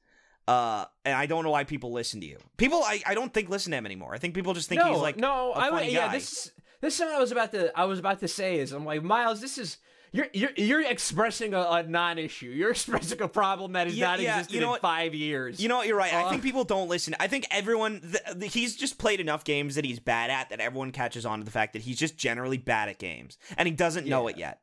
Uh, 0.48 0.86
and 1.06 1.16
I 1.16 1.26
don't 1.26 1.44
know 1.44 1.52
why 1.52 1.64
people 1.64 1.92
listen 1.92 2.20
to 2.22 2.28
you. 2.28 2.38
People, 2.58 2.82
I, 2.84 3.02
I 3.06 3.14
don't 3.14 3.34
think 3.34 3.50
listen 3.50 3.72
to 3.72 3.78
him 3.78 3.86
anymore. 3.86 4.14
I 4.14 4.18
think 4.18 4.34
people 4.34 4.54
just 4.54 4.68
think 4.68 4.82
no, 4.82 4.92
he's 4.92 5.02
like 5.02 5.18
no. 5.18 5.52
I 5.52 5.70
would, 5.70 5.80
funny 5.80 5.94
yeah. 5.94 6.08
guy. 6.08 6.14
This 6.14 6.32
is 6.32 6.52
this 6.82 6.96
is 6.96 7.00
what 7.02 7.14
I 7.14 7.20
was 7.20 7.32
about 7.32 7.52
to 7.52 7.78
I 7.78 7.86
was 7.86 8.00
about 8.00 8.20
to 8.20 8.28
say 8.28 8.60
is 8.60 8.72
I'm 8.72 8.86
like 8.86 9.04
Miles. 9.04 9.42
This 9.42 9.58
is 9.58 9.78
you're 10.14 10.28
you're 10.34 10.50
you're 10.58 10.82
expressing 10.82 11.54
a, 11.54 11.60
a 11.62 11.84
non-issue. 11.84 12.48
You're 12.48 12.72
expressing 12.78 13.22
a 13.22 13.28
problem 13.28 13.74
that 13.74 13.88
has 13.88 13.96
Yeah, 13.98 14.08
not 14.08 14.20
yeah, 14.20 14.34
existed 14.40 14.56
you 14.56 14.60
know 14.62 14.68
in 14.68 14.72
what? 14.72 14.82
five 14.82 15.14
years. 15.16 15.62
You 15.62 15.70
know 15.70 15.78
what? 15.78 15.88
You're 15.88 15.96
right. 15.98 16.14
I 16.14 16.24
Uh, 16.24 16.30
think 16.30 16.44
people 16.44 16.64
don't 16.66 16.90
listen. 16.90 17.16
I 17.20 17.28
think 17.28 17.48
everyone. 17.50 18.02
Th- 18.02 18.40
th- 18.40 18.54
he's 18.54 18.76
just 18.76 18.98
played 18.98 19.20
enough 19.20 19.44
games 19.44 19.76
that 19.76 19.86
he's 19.86 20.00
bad 20.00 20.30
at 20.30 20.50
that 20.50 20.60
everyone 20.60 20.92
catches 20.92 21.26
on 21.26 21.40
to 21.40 21.46
the 21.46 21.52
fact 21.52 21.74
that 21.74 21.84
he's 21.84 21.98
just 21.98 22.18
generally 22.18 22.58
bad 22.58 22.90
at 22.90 22.98
games 23.00 23.38
and 23.58 23.68
he 23.68 23.74
doesn't 23.74 24.06
know 24.06 24.28
Yeah. 24.28 24.34
it 24.34 24.38
yet. 24.40 24.62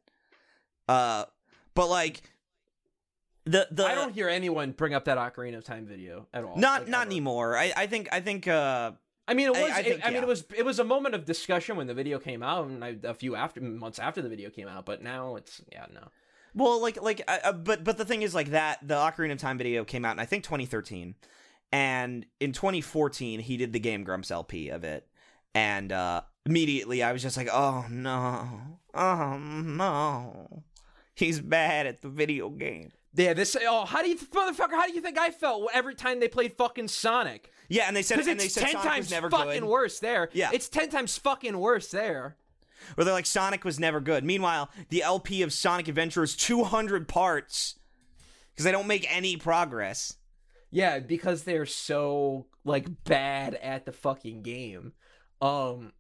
Uh, 0.89 1.25
but 1.75 1.89
like 1.89 2.23
the 3.45 3.67
the 3.71 3.87
I 3.87 3.95
don't 3.95 4.13
hear 4.13 4.29
anyone 4.29 4.73
bring 4.73 4.93
up 4.93 5.07
that 5.07 5.17
Ocarina 5.17 5.57
of 5.57 5.65
Time 5.65 5.87
video 5.87 6.27
at 6.35 6.45
all. 6.45 6.57
not 6.59 6.83
like, 6.83 6.89
not 6.91 7.01
ever. 7.03 7.11
anymore. 7.11 7.57
I 7.57 7.73
I 7.77 7.87
think 7.87 8.09
I 8.13 8.21
think 8.21 8.47
uh 8.47 8.93
I 9.29 9.35
mean, 9.35 9.49
it 9.49 9.53
was. 9.53 9.71
I 9.71 9.79
I, 9.79 9.83
think, 9.83 10.07
I 10.07 10.11
mean, 10.11 10.23
it 10.23 10.27
was. 10.27 10.45
It 10.57 10.65
was 10.65 10.79
a 10.79 10.85
moment 10.85 11.15
of 11.15 11.27
discussion 11.27 11.77
when 11.77 11.87
the 11.87 11.95
video 11.95 12.19
came 12.19 12.43
out, 12.43 12.67
and 12.67 12.83
I, 12.83 12.97
a 13.05 13.13
few 13.13 13.37
after 13.37 13.61
months 13.61 13.99
after 13.99 14.23
the 14.23 14.29
video 14.29 14.49
came 14.49 14.67
out. 14.67 14.87
But 14.87 15.03
now 15.03 15.37
it's 15.37 15.61
yeah, 15.71 15.85
no. 15.93 16.09
well 16.55 16.81
like 16.81 17.01
like 17.03 17.21
uh, 17.29 17.39
uh, 17.45 17.53
but 17.53 17.85
but 17.85 17.99
the 17.99 18.07
thing 18.07 18.23
is 18.23 18.35
like 18.35 18.49
that 18.51 18.79
the 18.83 18.95
Ocarina 18.95 19.33
of 19.33 19.39
Time 19.39 19.59
video 19.59 19.85
came 19.85 20.07
out 20.07 20.13
in 20.13 20.19
I 20.19 20.25
think 20.25 20.45
2013, 20.45 21.15
and 21.71 22.25
in 22.41 22.53
2014 22.53 23.41
he 23.41 23.59
did 23.59 23.75
the 23.75 23.81
Game 23.81 24.03
Grumps 24.03 24.31
LP 24.31 24.71
of 24.71 24.83
it, 24.83 25.07
and 25.55 25.93
uh 25.93 26.23
immediately 26.47 27.03
I 27.03 27.13
was 27.13 27.21
just 27.21 27.37
like 27.37 27.51
oh 27.53 27.85
no 27.91 28.49
oh 28.95 29.37
no 29.39 30.63
he's 31.19 31.41
bad 31.41 31.87
at 31.87 32.01
the 32.01 32.09
video 32.09 32.49
game. 32.49 32.93
Yeah, 33.15 33.33
this. 33.33 33.57
Oh, 33.61 33.85
how 33.85 34.03
do 34.03 34.09
you, 34.09 34.17
motherfucker? 34.17 34.73
How 34.73 34.87
do 34.87 34.93
you 34.93 35.01
think 35.01 35.19
I 35.19 35.31
felt 35.31 35.69
every 35.73 35.95
time 35.95 36.21
they 36.21 36.29
played 36.29 36.53
fucking 36.55 36.89
Sonic? 36.89 37.51
Yeah, 37.69 37.85
and 37.87 37.97
they 37.97 38.03
said 38.03 38.17
Because 38.17 38.29
and 38.29 38.41
they 38.41 38.45
it's 38.47 38.55
ten 38.55 38.73
Sonic 38.73 38.83
times 38.83 39.13
fucking 39.13 39.61
good. 39.61 39.65
worse 39.65 39.99
there. 39.99 40.29
Yeah. 40.33 40.51
it's 40.53 40.69
ten 40.69 40.89
times 40.91 41.17
fucking 41.19 41.59
worse 41.59 41.91
there. 41.91 42.37
Or 42.97 43.05
they're 43.05 43.13
like 43.15 43.27
Sonic 43.27 43.65
was 43.65 43.81
never 43.81 44.01
good. 44.01 44.25
Meanwhile, 44.25 44.71
the 44.89 45.03
LP 45.03 45.43
of 45.43 45.53
Sonic 45.53 45.89
Adventure 45.89 46.23
is 46.23 46.37
200 46.37 47.09
parts 47.09 47.79
because 48.53 48.65
they 48.65 48.71
don't 48.73 48.87
make 48.87 49.05
any 49.15 49.37
progress. 49.37 50.15
Yeah, 50.71 51.01
because 51.01 51.43
they're 51.43 51.67
so 51.67 52.47
like 52.65 52.87
bad 53.05 53.55
at 53.57 53.85
the 53.85 53.93
fucking 53.93 54.43
game. 54.43 54.93
Um 55.41 55.93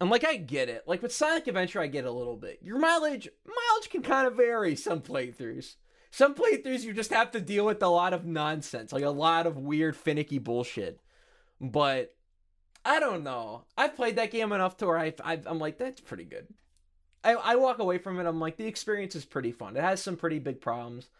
and 0.00 0.10
like 0.10 0.24
I 0.24 0.36
get 0.36 0.68
it. 0.68 0.84
Like 0.86 1.02
with 1.02 1.12
Sonic 1.12 1.46
Adventure 1.46 1.80
I 1.80 1.86
get 1.86 2.04
a 2.04 2.10
little 2.10 2.36
bit. 2.36 2.60
Your 2.62 2.78
mileage 2.78 3.28
mileage 3.46 3.90
can 3.90 4.02
kind 4.02 4.26
of 4.26 4.36
vary 4.36 4.74
some 4.74 5.00
playthroughs. 5.00 5.76
Some 6.10 6.34
playthroughs 6.34 6.82
you 6.82 6.92
just 6.92 7.12
have 7.12 7.30
to 7.32 7.40
deal 7.40 7.66
with 7.66 7.82
a 7.82 7.88
lot 7.88 8.12
of 8.12 8.24
nonsense, 8.24 8.92
like 8.92 9.04
a 9.04 9.10
lot 9.10 9.46
of 9.46 9.56
weird 9.56 9.96
finicky 9.96 10.38
bullshit. 10.38 11.00
But 11.60 12.14
I 12.84 12.98
don't 12.98 13.22
know. 13.22 13.64
I've 13.76 13.94
played 13.94 14.16
that 14.16 14.30
game 14.30 14.52
enough 14.52 14.78
to 14.78 14.86
where 14.86 14.98
I, 14.98 15.12
I 15.22 15.40
I'm 15.46 15.58
like 15.58 15.78
that's 15.78 16.00
pretty 16.00 16.24
good. 16.24 16.48
I, 17.22 17.34
I 17.34 17.56
walk 17.56 17.78
away 17.78 17.98
from 17.98 18.18
it. 18.18 18.26
I'm 18.26 18.40
like 18.40 18.56
the 18.56 18.66
experience 18.66 19.14
is 19.14 19.26
pretty 19.26 19.52
fun. 19.52 19.76
It 19.76 19.82
has 19.82 20.02
some 20.02 20.16
pretty 20.16 20.38
big 20.38 20.60
problems 20.60 21.10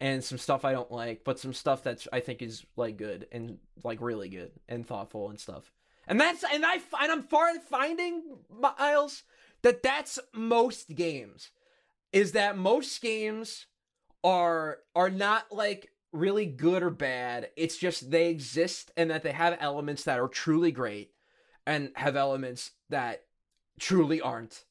and 0.00 0.24
some 0.24 0.38
stuff 0.38 0.64
I 0.64 0.72
don't 0.72 0.90
like, 0.90 1.24
but 1.24 1.38
some 1.38 1.52
stuff 1.52 1.82
that's 1.82 2.08
I 2.10 2.20
think 2.20 2.40
is 2.40 2.64
like 2.76 2.96
good 2.96 3.26
and 3.30 3.58
like 3.84 4.00
really 4.00 4.30
good 4.30 4.52
and 4.68 4.86
thoughtful 4.86 5.28
and 5.28 5.38
stuff. 5.38 5.70
And 6.10 6.20
that's 6.20 6.44
and 6.52 6.66
I 6.66 6.74
and 7.00 7.12
I'm 7.12 7.22
far 7.22 7.50
in 7.50 7.60
finding 7.60 8.24
Miles 8.50 9.22
that 9.62 9.84
that's 9.84 10.18
most 10.34 10.94
games 10.96 11.50
is 12.12 12.32
that 12.32 12.58
most 12.58 13.00
games 13.00 13.66
are 14.24 14.78
are 14.96 15.08
not 15.08 15.52
like 15.52 15.90
really 16.12 16.46
good 16.46 16.82
or 16.82 16.90
bad. 16.90 17.50
It's 17.56 17.76
just 17.76 18.10
they 18.10 18.28
exist 18.28 18.90
and 18.96 19.08
that 19.12 19.22
they 19.22 19.30
have 19.30 19.56
elements 19.60 20.02
that 20.02 20.18
are 20.18 20.26
truly 20.26 20.72
great 20.72 21.12
and 21.64 21.92
have 21.94 22.16
elements 22.16 22.72
that 22.88 23.22
truly 23.78 24.20
aren't 24.20 24.64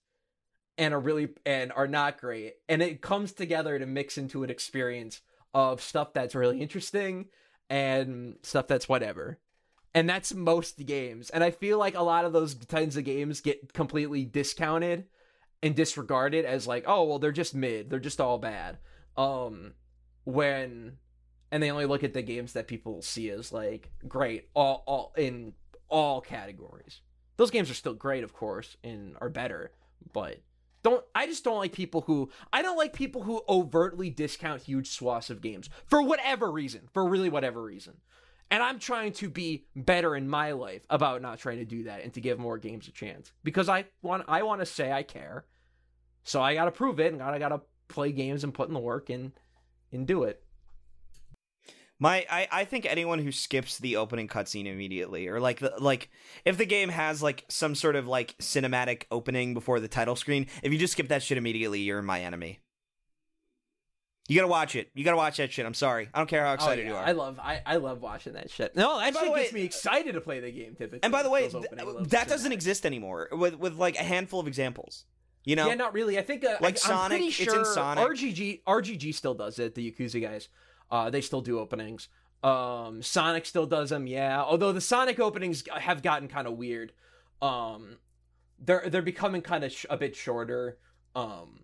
and 0.78 0.94
are 0.94 1.00
really 1.00 1.30
and 1.46 1.72
are 1.72 1.88
not 1.88 2.20
great. 2.20 2.56
And 2.68 2.82
it 2.82 3.02
comes 3.02 3.32
together 3.32 3.80
to 3.80 3.86
mix 3.86 4.18
into 4.18 4.44
an 4.44 4.50
experience 4.50 5.22
of 5.54 5.82
stuff 5.82 6.12
that's 6.12 6.36
really 6.36 6.60
interesting 6.62 7.28
and 7.70 8.36
stuff 8.44 8.68
that's 8.68 8.90
whatever. 8.90 9.40
And 9.94 10.08
that's 10.10 10.34
most 10.34 10.86
games. 10.86 11.30
And 11.30 11.44
I 11.44 11.52
feel 11.52 11.78
like 11.78 11.96
a 11.96 12.04
lot 12.04 12.26
of 12.26 12.34
those 12.34 12.54
kinds 12.54 12.96
of 12.96 13.04
games 13.04 13.42
get 13.42 13.74
completely 13.74 14.24
discounted 14.24 15.06
and 15.64 15.76
disregarded 15.76 16.46
as 16.46 16.68
like, 16.68 16.84
oh 16.88 17.04
well 17.04 17.20
they're 17.20 17.32
just 17.32 17.56
mid, 17.56 17.90
they're 17.90 18.00
just 18.00 18.22
all 18.22 18.38
bad. 18.38 18.78
Um 19.18 19.74
when 20.26 20.98
and 21.52 21.64
they 21.64 21.72
only 21.72 21.86
look 21.86 22.04
at 22.04 22.14
the 22.14 22.22
games 22.22 22.54
that 22.54 22.68
people 22.68 23.02
see 23.02 23.30
as 23.30 23.52
like 23.52 23.92
great 24.08 24.50
all 24.54 24.84
all 24.86 25.14
in 25.18 25.54
all 25.90 26.22
categories. 26.22 27.02
Those 27.38 27.52
games 27.52 27.72
are 27.72 27.76
still 27.76 27.94
great, 27.94 28.24
of 28.24 28.34
course, 28.34 28.76
and 28.84 29.16
are 29.22 29.30
better, 29.30 29.72
but 30.14 30.42
don't 30.84 31.04
I 31.14 31.26
just 31.26 31.44
don't 31.44 31.58
like 31.58 31.74
people 31.74 32.02
who 32.02 32.30
I 32.54 32.62
don't 32.62 32.78
like 32.78 32.94
people 32.94 33.24
who 33.24 33.42
overtly 33.50 34.10
discount 34.10 34.62
huge 34.62 34.90
swaths 34.92 35.30
of 35.30 35.42
games 35.42 35.70
for 35.86 36.02
whatever 36.02 36.52
reason, 36.52 36.88
for 36.94 37.08
really 37.08 37.30
whatever 37.30 37.62
reason. 37.62 37.98
And 38.52 38.64
I'm 38.64 38.80
trying 38.80 39.14
to 39.14 39.30
be 39.30 39.66
better 39.76 40.16
in 40.16 40.28
my 40.28 40.54
life 40.54 40.84
about 40.90 41.22
not 41.22 41.40
trying 41.40 41.58
to 41.58 41.66
do 41.66 41.84
that 41.84 42.04
and 42.04 42.14
to 42.14 42.22
give 42.22 42.40
more 42.40 42.58
games 42.58 42.88
a 42.88 42.92
chance 42.92 43.32
because 43.44 43.70
I 43.70 43.86
want 44.02 44.24
I 44.28 44.44
want 44.44 44.62
to 44.62 44.66
say 44.66 44.92
I 44.92 45.04
care. 45.04 45.46
So 46.24 46.42
I 46.42 46.56
got 46.56 46.66
to 46.66 46.72
prove 46.72 47.00
it 47.00 47.14
and 47.14 47.22
I 47.22 47.38
got 47.38 47.50
to 47.50 47.62
play 47.88 48.12
games 48.12 48.44
and 48.44 48.54
put 48.54 48.68
in 48.68 48.74
the 48.74 48.80
work 48.80 49.10
and 49.10 49.32
and 49.92 50.08
do 50.08 50.24
it. 50.24 50.44
My, 52.02 52.26
I, 52.30 52.48
I 52.50 52.66
think 52.66 52.86
anyone 52.86 53.20
who 53.20 53.32
skips 53.32 53.78
the 53.78 53.98
opening 53.98 54.30
cutscene 54.30 54.68
immediately, 54.68 55.28
or 55.28 55.42
like 55.42 55.60
the 55.60 55.74
like, 55.80 56.10
if 56.46 56.58
the 56.58 56.66
game 56.66 56.88
has 56.88 57.22
like 57.22 57.44
some 57.50 57.76
sort 57.76 57.98
of 57.98 58.08
like 58.08 58.38
cinematic 58.38 59.04
opening 59.12 59.54
before 59.54 59.82
the 59.82 59.90
title 59.90 60.16
screen, 60.16 60.48
if 60.64 60.72
you 60.72 60.80
just 60.80 60.94
skip 60.94 61.10
that 61.10 61.22
shit 61.22 61.38
immediately, 61.38 61.82
you're 61.82 62.02
my 62.02 62.22
enemy. 62.22 62.60
You 64.30 64.36
gotta 64.36 64.48
watch 64.48 64.76
it. 64.76 64.90
You 64.94 65.04
gotta 65.04 65.18
watch 65.18 65.38
that 65.38 65.52
shit. 65.52 65.66
I'm 65.66 65.74
sorry. 65.74 66.08
I 66.14 66.20
don't 66.20 66.28
care 66.30 66.46
how 66.46 66.54
excited 66.54 66.86
Oh, 66.86 66.90
yeah. 66.90 66.94
you 66.94 66.98
are. 66.98 67.04
I 67.06 67.12
love 67.14 67.40
I, 67.40 67.62
I 67.66 67.76
love 67.78 68.02
watching 68.02 68.34
that 68.34 68.50
shit. 68.50 68.76
No, 68.76 69.00
that 69.00 69.14
shit 69.16 69.32
way- 69.32 69.42
gets 69.44 69.54
me 69.54 69.64
excited 69.64 70.14
to 70.14 70.22
play 70.22 70.40
the 70.40 70.52
game 70.52 70.76
typically. 70.76 71.00
and 71.04 71.12
by 71.12 71.24
the 71.24 71.30
way, 71.30 71.50
th- 71.50 71.66
that 72.08 72.28
doesn't 72.28 72.52
exist 72.52 72.86
anymore. 72.86 73.28
With 73.32 73.56
with 73.56 73.76
like 73.76 73.96
a 74.00 74.04
handful 74.04 74.40
of 74.40 74.48
examples. 74.48 75.06
You 75.46 75.56
know, 75.56 75.68
Yeah, 75.68 75.76
not 75.76 75.94
really. 75.94 76.20
I 76.20 76.22
think 76.22 76.44
uh, 76.46 76.58
Like 76.62 76.76
I, 76.76 76.78
Sonic, 76.78 77.02
I'm 77.02 77.10
pretty 77.32 77.44
it's 77.44 77.54
in 77.54 77.66
Sonic. 77.66 78.06
RGG 78.08 78.62
RGG 78.68 79.16
still 79.16 79.34
does 79.34 79.58
it. 79.58 79.74
The 79.74 79.92
Yakuza 79.92 80.22
guys, 80.22 80.50
uh, 80.92 81.10
they 81.10 81.22
still 81.22 81.42
do 81.42 81.60
openings. 81.60 82.08
Um, 82.44 83.02
Sonic 83.02 83.46
still 83.46 83.66
does 83.66 83.90
them. 83.90 84.06
Yeah, 84.06 84.42
although 84.44 84.72
the 84.74 84.82
Sonic 84.82 85.20
openings 85.20 85.64
have 85.76 86.04
gotten 86.04 86.28
kind 86.28 86.46
of 86.46 86.54
weird. 86.58 86.92
Um, 87.42 87.98
they're 88.60 88.84
they're 88.90 89.02
becoming 89.02 89.42
kind 89.42 89.64
of 89.64 89.72
sh- 89.72 89.86
a 89.90 89.98
bit 89.98 90.16
shorter. 90.16 90.78
Um, 91.16 91.62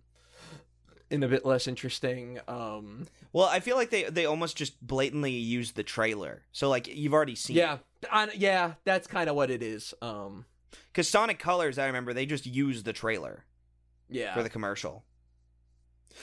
and 1.10 1.22
a 1.24 1.28
bit 1.28 1.44
less 1.44 1.66
interesting. 1.66 2.40
Um, 2.48 3.06
Well, 3.32 3.46
I 3.46 3.60
feel 3.60 3.76
like 3.76 3.90
they 3.90 4.04
they 4.04 4.26
almost 4.26 4.56
just 4.56 4.84
blatantly 4.84 5.32
use 5.32 5.72
the 5.72 5.82
trailer. 5.82 6.42
So 6.52 6.68
like 6.68 6.88
you've 6.88 7.14
already 7.14 7.34
seen. 7.34 7.56
yeah, 7.56 7.78
on, 8.10 8.30
yeah, 8.34 8.74
that's 8.84 9.06
kind 9.06 9.28
of 9.30 9.36
what 9.36 9.50
it 9.50 9.62
is. 9.62 9.94
Um, 10.02 10.44
Because 10.92 11.08
Sonic 11.08 11.38
Colors, 11.38 11.78
I 11.78 11.86
remember 11.86 12.12
they 12.12 12.26
just 12.26 12.46
used 12.46 12.84
the 12.84 12.92
trailer 12.92 13.44
yeah, 14.08 14.34
for 14.34 14.42
the 14.42 14.50
commercial. 14.50 15.04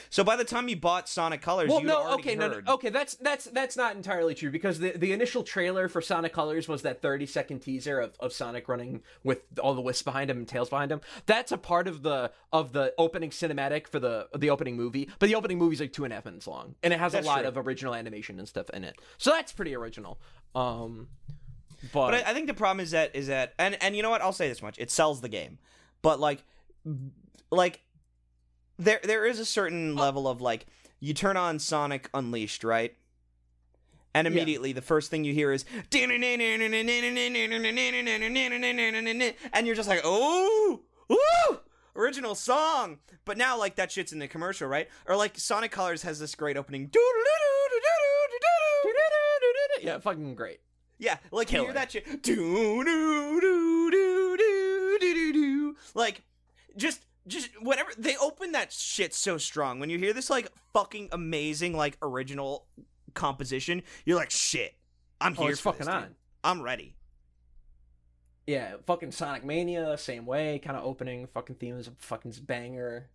So 0.09 0.23
by 0.23 0.35
the 0.35 0.43
time 0.43 0.67
you 0.67 0.75
bought 0.75 1.07
Sonic 1.09 1.41
Colors, 1.41 1.69
Well, 1.69 1.79
you'd 1.81 1.87
no, 1.87 1.97
already 2.01 2.21
okay, 2.23 2.35
no, 2.35 2.49
heard. 2.49 2.65
no, 2.65 2.73
okay, 2.73 2.89
that's 2.89 3.15
that's 3.15 3.45
that's 3.45 3.75
not 3.77 3.95
entirely 3.95 4.35
true 4.35 4.51
because 4.51 4.79
the 4.79 4.91
the 4.91 5.11
initial 5.13 5.43
trailer 5.43 5.87
for 5.87 6.01
Sonic 6.01 6.33
Colors 6.33 6.67
was 6.67 6.81
that 6.83 7.01
30 7.01 7.25
second 7.25 7.59
teaser 7.59 7.99
of, 7.99 8.13
of 8.19 8.33
Sonic 8.33 8.67
running 8.67 9.01
with 9.23 9.39
all 9.59 9.73
the 9.75 9.81
wisps 9.81 10.03
behind 10.03 10.29
him 10.29 10.37
and 10.37 10.47
tails 10.47 10.69
behind 10.69 10.91
him. 10.91 11.01
That's 11.25 11.51
a 11.51 11.57
part 11.57 11.87
of 11.87 12.03
the 12.03 12.31
of 12.51 12.73
the 12.73 12.93
opening 12.97 13.29
cinematic 13.29 13.87
for 13.87 13.99
the 13.99 14.27
the 14.35 14.49
opening 14.49 14.75
movie, 14.75 15.09
but 15.19 15.27
the 15.27 15.35
opening 15.35 15.57
movie 15.57 15.73
is 15.75 15.79
like 15.81 15.93
two 15.93 16.03
and 16.03 16.13
a 16.13 16.15
half 16.15 16.25
minutes 16.25 16.47
long, 16.47 16.75
and 16.83 16.93
it 16.93 16.99
has 16.99 17.11
That's 17.13 17.25
a 17.25 17.29
lot 17.29 17.39
true. 17.39 17.47
of 17.47 17.57
original 17.57 17.93
animation 17.95 18.39
and 18.39 18.47
stuff 18.47 18.69
in 18.71 18.83
it. 18.83 18.95
So 19.17 19.31
that's 19.31 19.51
pretty 19.51 19.75
original. 19.75 20.19
Um, 20.55 21.07
but, 21.91 22.11
But 22.11 22.13
I, 22.25 22.31
I 22.31 22.33
think 22.33 22.47
the 22.47 22.53
problem 22.53 22.79
is 22.81 22.91
that 22.91 23.15
is 23.15 23.27
that 23.27 23.53
and 23.59 23.77
and 23.83 23.95
you 23.95 24.03
know 24.03 24.09
what? 24.09 24.21
I'll 24.21 24.31
say 24.33 24.47
this 24.47 24.61
much: 24.61 24.75
it 24.79 24.89
sells 24.91 25.21
the 25.21 25.29
game, 25.29 25.57
but 26.01 26.19
like, 26.19 26.43
like 27.51 27.81
there 28.77 28.99
there 29.03 29.25
is 29.25 29.39
a 29.39 29.45
certain 29.45 29.95
level 29.95 30.27
of 30.27 30.41
like 30.41 30.65
you 30.99 31.13
turn 31.13 31.37
on 31.37 31.59
Sonic 31.59 32.09
Unleashed, 32.13 32.63
right? 32.63 32.95
And 34.15 34.27
immediately 34.27 34.73
the 34.73 34.81
first 34.81 35.09
thing 35.09 35.23
you 35.23 35.33
hear 35.33 35.51
is 35.51 35.65
and 39.53 39.65
you're 39.65 39.75
just 39.75 39.89
like, 39.89 40.01
oh, 40.03 40.81
woo, 41.09 41.59
original 41.95 42.35
song. 42.35 42.99
But 43.25 43.37
now 43.37 43.57
like 43.57 43.75
that 43.75 43.91
shit's 43.91 44.13
in 44.13 44.19
the 44.19 44.27
commercial, 44.27 44.67
right? 44.67 44.87
Or 45.07 45.15
like 45.15 45.37
Sonic 45.37 45.71
Colors 45.71 46.03
has 46.03 46.19
this 46.19 46.35
great 46.35 46.57
opening. 46.57 46.91
yeah, 49.81 49.97
fucking 49.99 50.35
great. 50.35 50.59
Yeah, 50.99 51.17
like 51.31 51.51
you 51.51 51.63
hear 51.63 51.73
that 51.73 51.91
shit. 51.91 52.05
Like, 55.95 56.21
just 56.77 57.05
just 57.27 57.49
whatever 57.61 57.89
they 57.97 58.15
open 58.17 58.51
that 58.53 58.71
shit 58.71 59.13
so 59.13 59.37
strong. 59.37 59.79
When 59.79 59.89
you 59.89 59.97
hear 59.97 60.13
this 60.13 60.29
like 60.29 60.49
fucking 60.73 61.09
amazing 61.11 61.75
like 61.75 61.97
original 62.01 62.65
composition, 63.13 63.83
you're 64.05 64.17
like, 64.17 64.29
shit, 64.31 64.75
I'm 65.21 65.35
Oh, 65.37 65.45
here. 65.47 65.55
fucking 65.55 65.79
this, 65.79 65.87
on. 65.87 66.01
dude. 66.03 66.15
I'm 66.43 66.61
ready. 66.61 66.95
Yeah, 68.45 68.73
fucking 68.85 69.11
Sonic 69.11 69.45
Mania, 69.45 69.97
same 69.97 70.25
way, 70.25 70.59
kind 70.59 70.75
of 70.75 70.83
opening. 70.83 71.27
Fucking 71.27 71.55
theme 71.55 71.77
is 71.77 71.87
a 71.87 71.91
fucking 71.97 72.33
banger. 72.41 73.07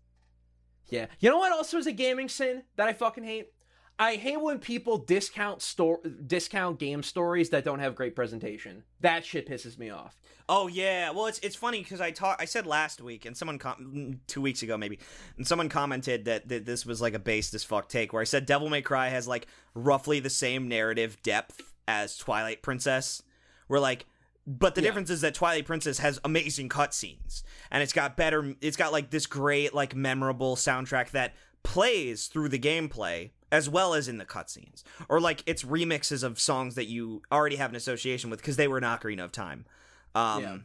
Yeah, 0.89 1.07
you 1.21 1.29
know 1.29 1.37
what? 1.37 1.53
Also 1.53 1.77
is 1.77 1.87
a 1.87 1.93
gaming 1.93 2.31
sin 2.31 2.63
that 2.77 2.89
I 2.89 2.95
fucking 2.95 3.25
hate. 3.25 3.53
I 4.01 4.15
hate 4.15 4.41
when 4.41 4.59
people 4.61 4.99
discount 4.99 5.61
store 5.61 6.01
discount 6.27 6.79
game 6.79 7.03
stories 7.03 7.51
that 7.51 7.65
don't 7.65 7.81
have 7.81 7.95
great 7.97 8.15
presentation. 8.15 8.85
That 9.01 9.25
shit 9.25 9.49
pisses 9.49 9.77
me 9.79 9.91
off. 9.91 10.17
Oh 10.49 10.69
yeah, 10.69 11.11
well 11.11 11.27
it's 11.27 11.39
it's 11.41 11.57
funny 11.57 11.83
because 11.83 12.01
I 12.01 12.11
talked 12.13 12.41
I 12.41 12.45
said 12.45 12.67
last 12.67 13.01
week 13.01 13.25
and 13.27 13.37
someone 13.37 13.59
com- 13.59 13.93
mm, 13.95 14.19
two 14.29 14.41
weeks 14.41 14.63
ago 14.63 14.77
maybe 14.79 14.99
and 15.37 15.47
someone 15.47 15.69
commented 15.69 16.27
that, 16.27 16.49
that 16.49 16.65
this 16.65 16.87
was 16.87 17.01
like 17.03 17.15
a 17.15 17.19
based 17.19 17.55
as 17.55 17.65
fuck 17.65 17.89
take 17.89 18.13
where 18.13 18.23
I 18.23 18.25
said 18.25 18.47
Devil 18.47 18.69
May 18.71 18.83
Cry 18.83 19.09
has 19.09 19.27
like 19.27 19.47
roughly 19.75 20.21
the 20.21 20.31
same 20.31 20.69
narrative 20.69 21.21
depth 21.23 21.61
as 21.87 22.17
Twilight 22.17 22.63
Princess, 22.63 23.23
where 23.67 23.81
like 23.81 24.07
but 24.47 24.75
the 24.75 24.81
Yeah. 24.81 24.87
difference 24.89 25.11
is 25.11 25.21
that 25.23 25.35
Twilight 25.35 25.67
Princess 25.67 25.99
has 25.99 26.21
amazing 26.25 26.69
cutscenes 26.69 27.43
and 27.71 27.83
it's 27.83 27.93
got 27.93 28.17
better 28.17 28.55
it's 28.61 28.77
got 28.77 28.93
like 28.93 29.11
this 29.11 29.27
great 29.27 29.75
like 29.75 29.95
memorable 29.97 30.55
soundtrack 30.57 31.11
that 31.11 31.35
plays 31.65 32.29
through 32.29 32.49
the 32.49 32.59
gameplay 32.59 33.31
as 33.51 33.69
well 33.69 33.95
as 33.95 34.09
in 34.09 34.19
the 34.19 34.25
cutscenes. 34.25 34.83
Or 35.09 35.21
like 35.21 35.43
it's 35.47 35.63
remixes 35.65 36.23
of 36.23 36.39
songs 36.41 36.75
that 36.75 36.87
you 36.87 37.23
already 37.33 37.57
have 37.57 37.71
an 37.71 37.77
association 37.77 38.31
with 38.31 38.41
because 38.41 38.57
they 38.57 38.69
were 38.69 38.79
in 38.79 38.85
Ocarina 38.85 39.25
of 39.25 39.33
Time. 39.33 39.67
Um 40.15 40.43
Yeah. 40.43 40.59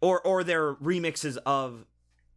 or 0.00 0.20
or 0.26 0.44
they're 0.44 0.74
remixes 0.76 1.36
of 1.46 1.86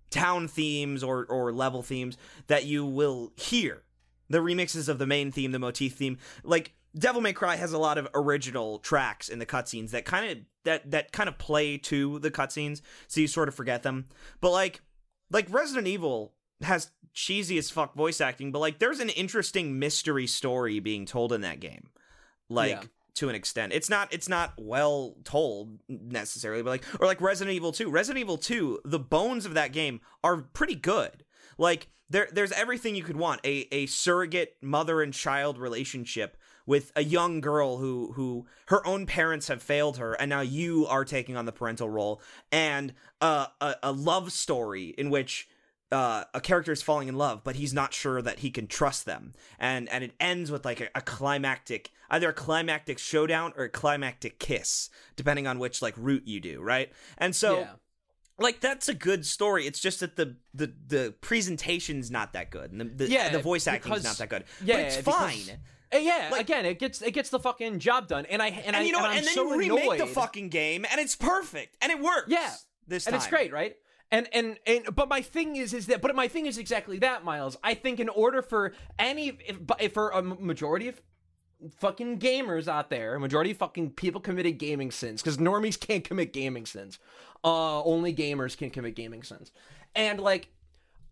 town 0.09 0.47
themes 0.47 1.03
or 1.03 1.25
or 1.25 1.51
level 1.51 1.81
themes 1.81 2.17
that 2.47 2.65
you 2.65 2.85
will 2.85 3.31
hear. 3.35 3.83
The 4.29 4.39
remixes 4.39 4.87
of 4.89 4.99
the 4.99 5.07
main 5.07 5.31
theme 5.31 5.51
the 5.51 5.59
motif 5.59 5.93
theme. 5.95 6.17
Like 6.43 6.73
devil 6.97 7.21
may 7.21 7.33
cry 7.33 7.55
has 7.55 7.73
a 7.73 7.77
lot 7.79 7.97
of 7.97 8.07
original 8.13 8.77
tracks 8.79 9.27
in 9.27 9.39
the 9.39 9.45
cutscenes 9.45 9.89
that 9.91 10.05
kind 10.05 10.29
of 10.31 10.37
that 10.63 10.91
that 10.91 11.11
kind 11.11 11.27
of 11.27 11.37
play 11.37 11.77
to 11.77 12.19
the 12.19 12.29
cutscenes 12.31 12.81
so 13.07 13.19
you 13.21 13.27
sort 13.27 13.47
of 13.47 13.55
forget 13.55 13.83
them. 13.83 14.05
But 14.41 14.51
like 14.51 14.81
like 15.31 15.47
resident 15.49 15.87
evil 15.87 16.33
has 16.63 16.91
cheesy 17.13 17.57
as 17.57 17.69
fuck 17.69 17.93
voice 17.93 18.19
acting 18.19 18.51
but 18.51 18.59
like 18.59 18.79
there's 18.79 18.99
an 18.99 19.09
interesting 19.09 19.77
mystery 19.77 20.25
story 20.25 20.79
being 20.79 21.05
told 21.05 21.31
in 21.31 21.41
that 21.41 21.59
game. 21.59 21.89
Like 22.49 22.71
Yeah. 22.71 22.83
to 23.15 23.29
an 23.29 23.35
extent. 23.35 23.73
It's 23.73 23.89
not 23.89 24.11
it's 24.13 24.27
not 24.29 24.53
well 24.57 25.15
told 25.23 25.79
necessarily 25.87 26.63
but 26.63 26.71
like 26.71 26.83
or 26.99 27.05
like 27.07 27.21
resident 27.21 27.55
evil 27.55 27.71
2 27.71 27.89
resident 27.89 28.19
evil 28.21 28.37
2 28.37 28.81
the 28.85 28.99
bones 28.99 29.45
of 29.45 29.53
that 29.53 29.71
game 29.71 30.01
are 30.23 30.37
pretty 30.37 30.75
good. 30.75 31.23
Like 31.57 31.87
there 32.09 32.27
there's 32.31 32.51
everything 32.51 32.95
you 32.95 33.03
could 33.03 33.15
want. 33.17 33.41
A 33.45 33.67
a 33.71 33.85
surrogate 33.85 34.57
mother 34.61 35.01
and 35.01 35.13
child 35.13 35.57
relationship 35.57 36.37
with 36.65 36.91
a 36.95 37.03
young 37.03 37.41
girl 37.41 37.77
who 37.77 38.13
who 38.15 38.45
her 38.67 38.85
own 38.87 39.05
parents 39.05 39.47
have 39.49 39.61
failed 39.61 39.97
her 39.97 40.13
and 40.13 40.29
now 40.29 40.41
you 40.41 40.85
are 40.87 41.05
taking 41.05 41.35
on 41.37 41.45
the 41.45 41.51
parental 41.51 41.89
role 41.89 42.21
and 42.51 42.93
uh, 43.21 43.47
a 43.61 43.75
a 43.83 43.91
love 43.91 44.31
story 44.31 44.85
in 44.97 45.09
which 45.09 45.47
uh, 45.93 46.25
a 46.33 46.41
character 46.41 46.71
is 46.71 46.81
falling 46.81 47.07
in 47.07 47.15
love, 47.15 47.43
but 47.43 47.55
he's 47.55 47.73
not 47.73 47.93
sure 47.93 48.21
that 48.21 48.39
he 48.39 48.49
can 48.51 48.67
trust 48.67 49.05
them, 49.05 49.33
and 49.59 49.87
and 49.89 50.03
it 50.03 50.13
ends 50.19 50.51
with 50.51 50.65
like 50.65 50.81
a, 50.81 50.89
a 50.95 51.01
climactic, 51.01 51.91
either 52.09 52.29
a 52.29 52.33
climactic 52.33 52.97
showdown 52.99 53.53
or 53.55 53.65
a 53.65 53.69
climactic 53.69 54.39
kiss, 54.39 54.89
depending 55.15 55.47
on 55.47 55.59
which 55.59 55.81
like 55.81 55.93
route 55.97 56.27
you 56.27 56.39
do, 56.39 56.61
right? 56.61 56.91
And 57.17 57.35
so 57.35 57.59
yeah. 57.59 57.69
like 58.39 58.59
that's 58.59 58.89
a 58.89 58.93
good 58.93 59.25
story. 59.25 59.67
It's 59.67 59.79
just 59.79 59.99
that 60.01 60.15
the 60.15 60.35
the 60.53 60.73
the 60.87 61.13
presentation's 61.21 62.09
not 62.11 62.33
that 62.33 62.49
good, 62.49 62.71
and 62.71 62.81
the 62.81 62.85
the, 62.85 63.09
Yeah, 63.09 63.29
the 63.29 63.39
voice 63.39 63.67
acting's 63.67 64.03
not 64.03 64.17
that 64.17 64.29
good. 64.29 64.43
yeah, 64.63 64.75
but 64.75 64.85
it's 64.85 64.97
because- 64.97 65.15
fine. 65.47 65.57
Uh, 65.93 65.97
yeah, 65.97 66.29
Like- 66.31 66.41
again, 66.41 66.65
it 66.65 66.79
gets 66.79 67.01
it 67.03 67.11
gets 67.11 67.29
the 67.29 67.39
fucking 67.39 67.77
job 67.77 68.07
done, 68.07 68.25
and 68.25 68.41
I 68.41 68.47
and, 68.47 68.75
And, 68.75 68.85
you 68.87 68.93
know, 68.93 68.97
and 68.97 69.03
what? 69.05 69.11
I'm 69.11 69.17
and 69.17 69.27
then 69.27 69.33
so 69.35 69.53
you 69.53 69.77
remake 69.77 69.99
the 69.99 70.07
fucking 70.07 70.49
game, 70.49 70.85
and 70.89 70.99
it's 70.99 71.15
perfect, 71.15 71.77
and 71.83 71.91
it 71.91 71.99
works. 72.01 72.29
Yeah. 72.29 72.51
this 72.87 73.05
and 73.05 73.15
it's 73.15 73.27
great, 73.27 73.53
right? 73.53 73.75
And 74.13 74.29
and 74.31 74.59
and 74.67 74.95
but 74.95 75.09
my 75.09 75.23
thing 75.23 75.55
is 75.55 75.73
is 75.73 75.87
that 75.87 75.99
but 75.99 76.15
my 76.15 76.27
thing 76.27 76.45
is 76.45 76.59
exactly 76.59 76.99
that, 76.99 77.25
Miles. 77.25 77.57
I 77.63 77.73
think 77.73 77.99
in 77.99 78.09
order 78.09 78.43
for 78.43 78.73
any 78.99 79.29
if, 79.29 79.57
if 79.79 79.93
for 79.95 80.11
a 80.11 80.21
majority 80.21 80.87
of 80.87 81.01
fucking 81.79 82.19
gamers 82.19 82.67
out 82.67 82.91
there, 82.91 83.17
majority 83.17 83.49
of 83.49 83.57
fucking 83.57 83.93
people 83.93 84.21
committed 84.21 84.59
gaming 84.59 84.91
sins 84.91 85.23
because 85.23 85.37
normies 85.37 85.79
can't 85.87 86.03
commit 86.03 86.31
gaming 86.31 86.67
sins. 86.67 86.99
Uh, 87.43 87.81
only 87.83 88.13
gamers 88.13 88.55
can 88.55 88.69
commit 88.69 88.95
gaming 88.95 89.23
sins, 89.23 89.51
and 89.95 90.21
like. 90.21 90.47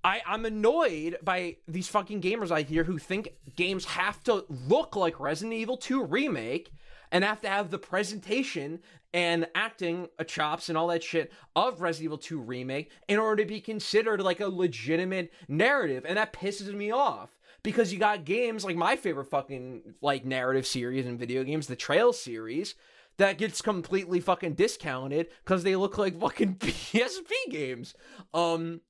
I, 0.03 0.23
I'm 0.25 0.45
annoyed 0.47 1.19
by 1.21 1.57
these 1.67 1.87
fucking 1.87 2.21
gamers 2.21 2.49
I 2.49 2.63
hear 2.63 2.85
who 2.85 2.97
think 2.97 3.35
games 3.55 3.85
have 3.85 4.23
to 4.23 4.45
look 4.49 4.95
like 4.95 5.19
Resident 5.19 5.53
Evil 5.53 5.77
2 5.77 6.03
Remake 6.05 6.71
and 7.11 7.23
have 7.23 7.39
to 7.41 7.47
have 7.47 7.69
the 7.69 7.77
presentation 7.77 8.79
and 9.13 9.47
acting 9.55 10.07
chops 10.25 10.69
and 10.69 10.77
all 10.77 10.87
that 10.87 11.03
shit 11.03 11.31
of 11.55 11.81
Resident 11.81 12.05
Evil 12.05 12.17
2 12.17 12.39
Remake 12.39 12.91
in 13.07 13.19
order 13.19 13.43
to 13.43 13.47
be 13.47 13.59
considered 13.59 14.21
like 14.21 14.39
a 14.39 14.47
legitimate 14.47 15.31
narrative. 15.47 16.05
And 16.07 16.17
that 16.17 16.33
pisses 16.33 16.73
me 16.73 16.91
off 16.91 17.37
because 17.63 17.91
you 17.91 17.99
got 17.99 18.25
games 18.25 18.63
like 18.63 18.75
my 18.75 18.95
favorite 18.95 19.25
fucking 19.25 19.95
like 20.01 20.25
narrative 20.25 20.65
series 20.65 21.05
in 21.05 21.17
video 21.17 21.43
games, 21.43 21.67
the 21.67 21.75
Trail 21.75 22.13
series, 22.13 22.75
that 23.17 23.37
gets 23.37 23.61
completely 23.61 24.19
fucking 24.19 24.53
discounted 24.53 25.27
because 25.43 25.63
they 25.63 25.75
look 25.75 25.97
like 25.97 26.19
fucking 26.19 26.55
PSP 26.59 27.31
games. 27.49 27.93
Um, 28.33 28.81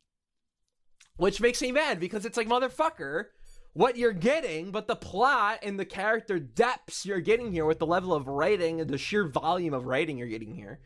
which 1.17 1.41
makes 1.41 1.61
me 1.61 1.71
mad 1.71 1.99
because 1.99 2.25
it's 2.25 2.37
like 2.37 2.47
motherfucker 2.47 3.25
what 3.73 3.97
you're 3.97 4.11
getting 4.11 4.71
but 4.71 4.87
the 4.87 4.95
plot 4.95 5.59
and 5.63 5.79
the 5.79 5.85
character 5.85 6.39
depths 6.39 7.05
you're 7.05 7.19
getting 7.19 7.51
here 7.51 7.65
with 7.65 7.79
the 7.79 7.85
level 7.85 8.13
of 8.13 8.27
writing 8.27 8.81
and 8.81 8.89
the 8.89 8.97
sheer 8.97 9.27
volume 9.27 9.73
of 9.73 9.85
writing 9.85 10.17
you're 10.17 10.27
getting 10.27 10.55
here 10.55 10.79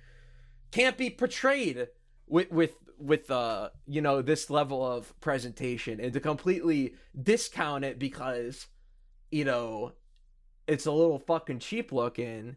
can't 0.71 0.97
be 0.97 1.09
portrayed 1.09 1.87
with 2.27 2.51
with 2.51 2.75
with 2.97 3.29
uh 3.31 3.69
you 3.87 4.01
know 4.01 4.21
this 4.21 4.49
level 4.49 4.85
of 4.85 5.19
presentation 5.19 5.99
and 5.99 6.13
to 6.13 6.19
completely 6.19 6.93
discount 7.21 7.83
it 7.83 7.97
because 7.97 8.67
you 9.31 9.43
know 9.43 9.91
it's 10.67 10.85
a 10.85 10.91
little 10.91 11.19
fucking 11.19 11.59
cheap 11.59 11.91
looking 11.91 12.55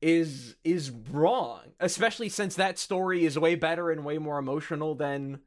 is 0.00 0.56
is 0.64 0.90
wrong 0.90 1.60
especially 1.80 2.28
since 2.28 2.56
that 2.56 2.78
story 2.78 3.24
is 3.24 3.38
way 3.38 3.54
better 3.54 3.90
and 3.90 4.04
way 4.04 4.18
more 4.18 4.38
emotional 4.38 4.94
than 4.94 5.40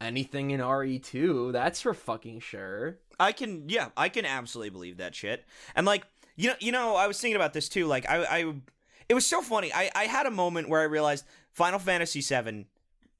anything 0.00 0.50
in 0.50 0.60
RE2. 0.60 1.52
That's 1.52 1.80
for 1.80 1.94
fucking 1.94 2.40
sure. 2.40 2.98
I 3.18 3.32
can 3.32 3.68
yeah, 3.68 3.88
I 3.96 4.08
can 4.08 4.24
absolutely 4.24 4.70
believe 4.70 4.96
that 4.98 5.14
shit. 5.14 5.44
And 5.74 5.86
like 5.86 6.04
you 6.36 6.48
know 6.48 6.56
you 6.60 6.72
know, 6.72 6.96
I 6.96 7.06
was 7.06 7.20
thinking 7.20 7.36
about 7.36 7.52
this 7.52 7.68
too. 7.68 7.86
Like 7.86 8.08
I 8.08 8.24
I 8.24 8.54
it 9.08 9.14
was 9.14 9.26
so 9.26 9.42
funny. 9.42 9.72
I 9.72 9.90
I 9.94 10.04
had 10.04 10.26
a 10.26 10.30
moment 10.30 10.68
where 10.68 10.80
I 10.80 10.84
realized 10.84 11.24
Final 11.50 11.78
Fantasy 11.78 12.20
VII 12.20 12.66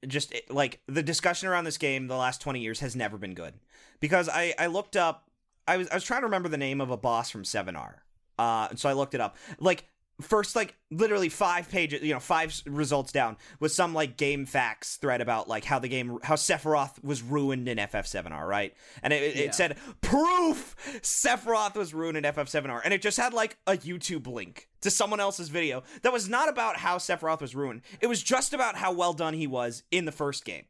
just 0.07 0.33
like 0.49 0.79
the 0.87 1.03
discussion 1.03 1.49
around 1.49 1.65
this 1.65 1.77
game 1.77 2.07
the 2.07 2.15
last 2.15 2.39
20 2.41 2.61
years 2.61 2.79
has 2.79 2.95
never 2.95 3.17
been 3.17 3.33
good. 3.33 3.53
Because 3.99 4.29
I 4.29 4.53
I 4.57 4.67
looked 4.67 4.95
up 4.95 5.29
I 5.67 5.77
was 5.77 5.89
I 5.89 5.95
was 5.95 6.03
trying 6.03 6.21
to 6.21 6.27
remember 6.27 6.49
the 6.49 6.57
name 6.57 6.81
of 6.81 6.89
a 6.89 6.97
boss 6.97 7.29
from 7.29 7.43
7R. 7.43 7.95
Uh 8.37 8.67
and 8.69 8.79
so 8.79 8.89
I 8.89 8.93
looked 8.93 9.13
it 9.13 9.21
up. 9.21 9.37
Like 9.59 9.85
first 10.21 10.55
like 10.55 10.75
literally 10.91 11.29
five 11.29 11.69
pages 11.69 12.01
you 12.01 12.13
know 12.13 12.19
five 12.19 12.53
results 12.65 13.11
down 13.11 13.37
was 13.59 13.73
some 13.73 13.93
like 13.93 14.17
GameFAQs 14.17 14.97
thread 14.97 15.21
about 15.21 15.47
like 15.47 15.63
how 15.63 15.79
the 15.79 15.87
game 15.87 16.19
how 16.23 16.35
sephiroth 16.35 17.01
was 17.03 17.21
ruined 17.21 17.67
in 17.69 17.77
ff7r 17.77 18.45
right? 18.47 18.73
And 19.01 19.13
it, 19.13 19.35
Yeah. 19.35 19.43
it 19.43 19.55
said 19.55 19.77
proof 20.01 20.75
sephiroth 21.01 21.75
was 21.75 21.93
ruined 21.93 22.17
in 22.17 22.23
ff7r 22.25 22.81
and 22.83 22.93
it 22.93 23.01
just 23.01 23.17
had 23.17 23.33
like 23.33 23.57
a 23.65 23.77
youtube 23.77 24.27
link 24.27 24.67
to 24.81 24.91
someone 24.91 25.19
else's 25.19 25.49
video 25.49 25.83
that 26.01 26.11
was 26.13 26.27
not 26.29 26.49
about 26.49 26.77
how 26.77 26.97
sephiroth 26.97 27.41
was 27.41 27.55
ruined. 27.55 27.81
It 28.01 28.07
was 28.07 28.21
just 28.23 28.53
about 28.53 28.75
how 28.75 28.91
well 28.91 29.13
done 29.13 29.33
he 29.33 29.47
was 29.47 29.83
in 29.91 30.05
the 30.05 30.11
first 30.11 30.45
game. 30.45 30.63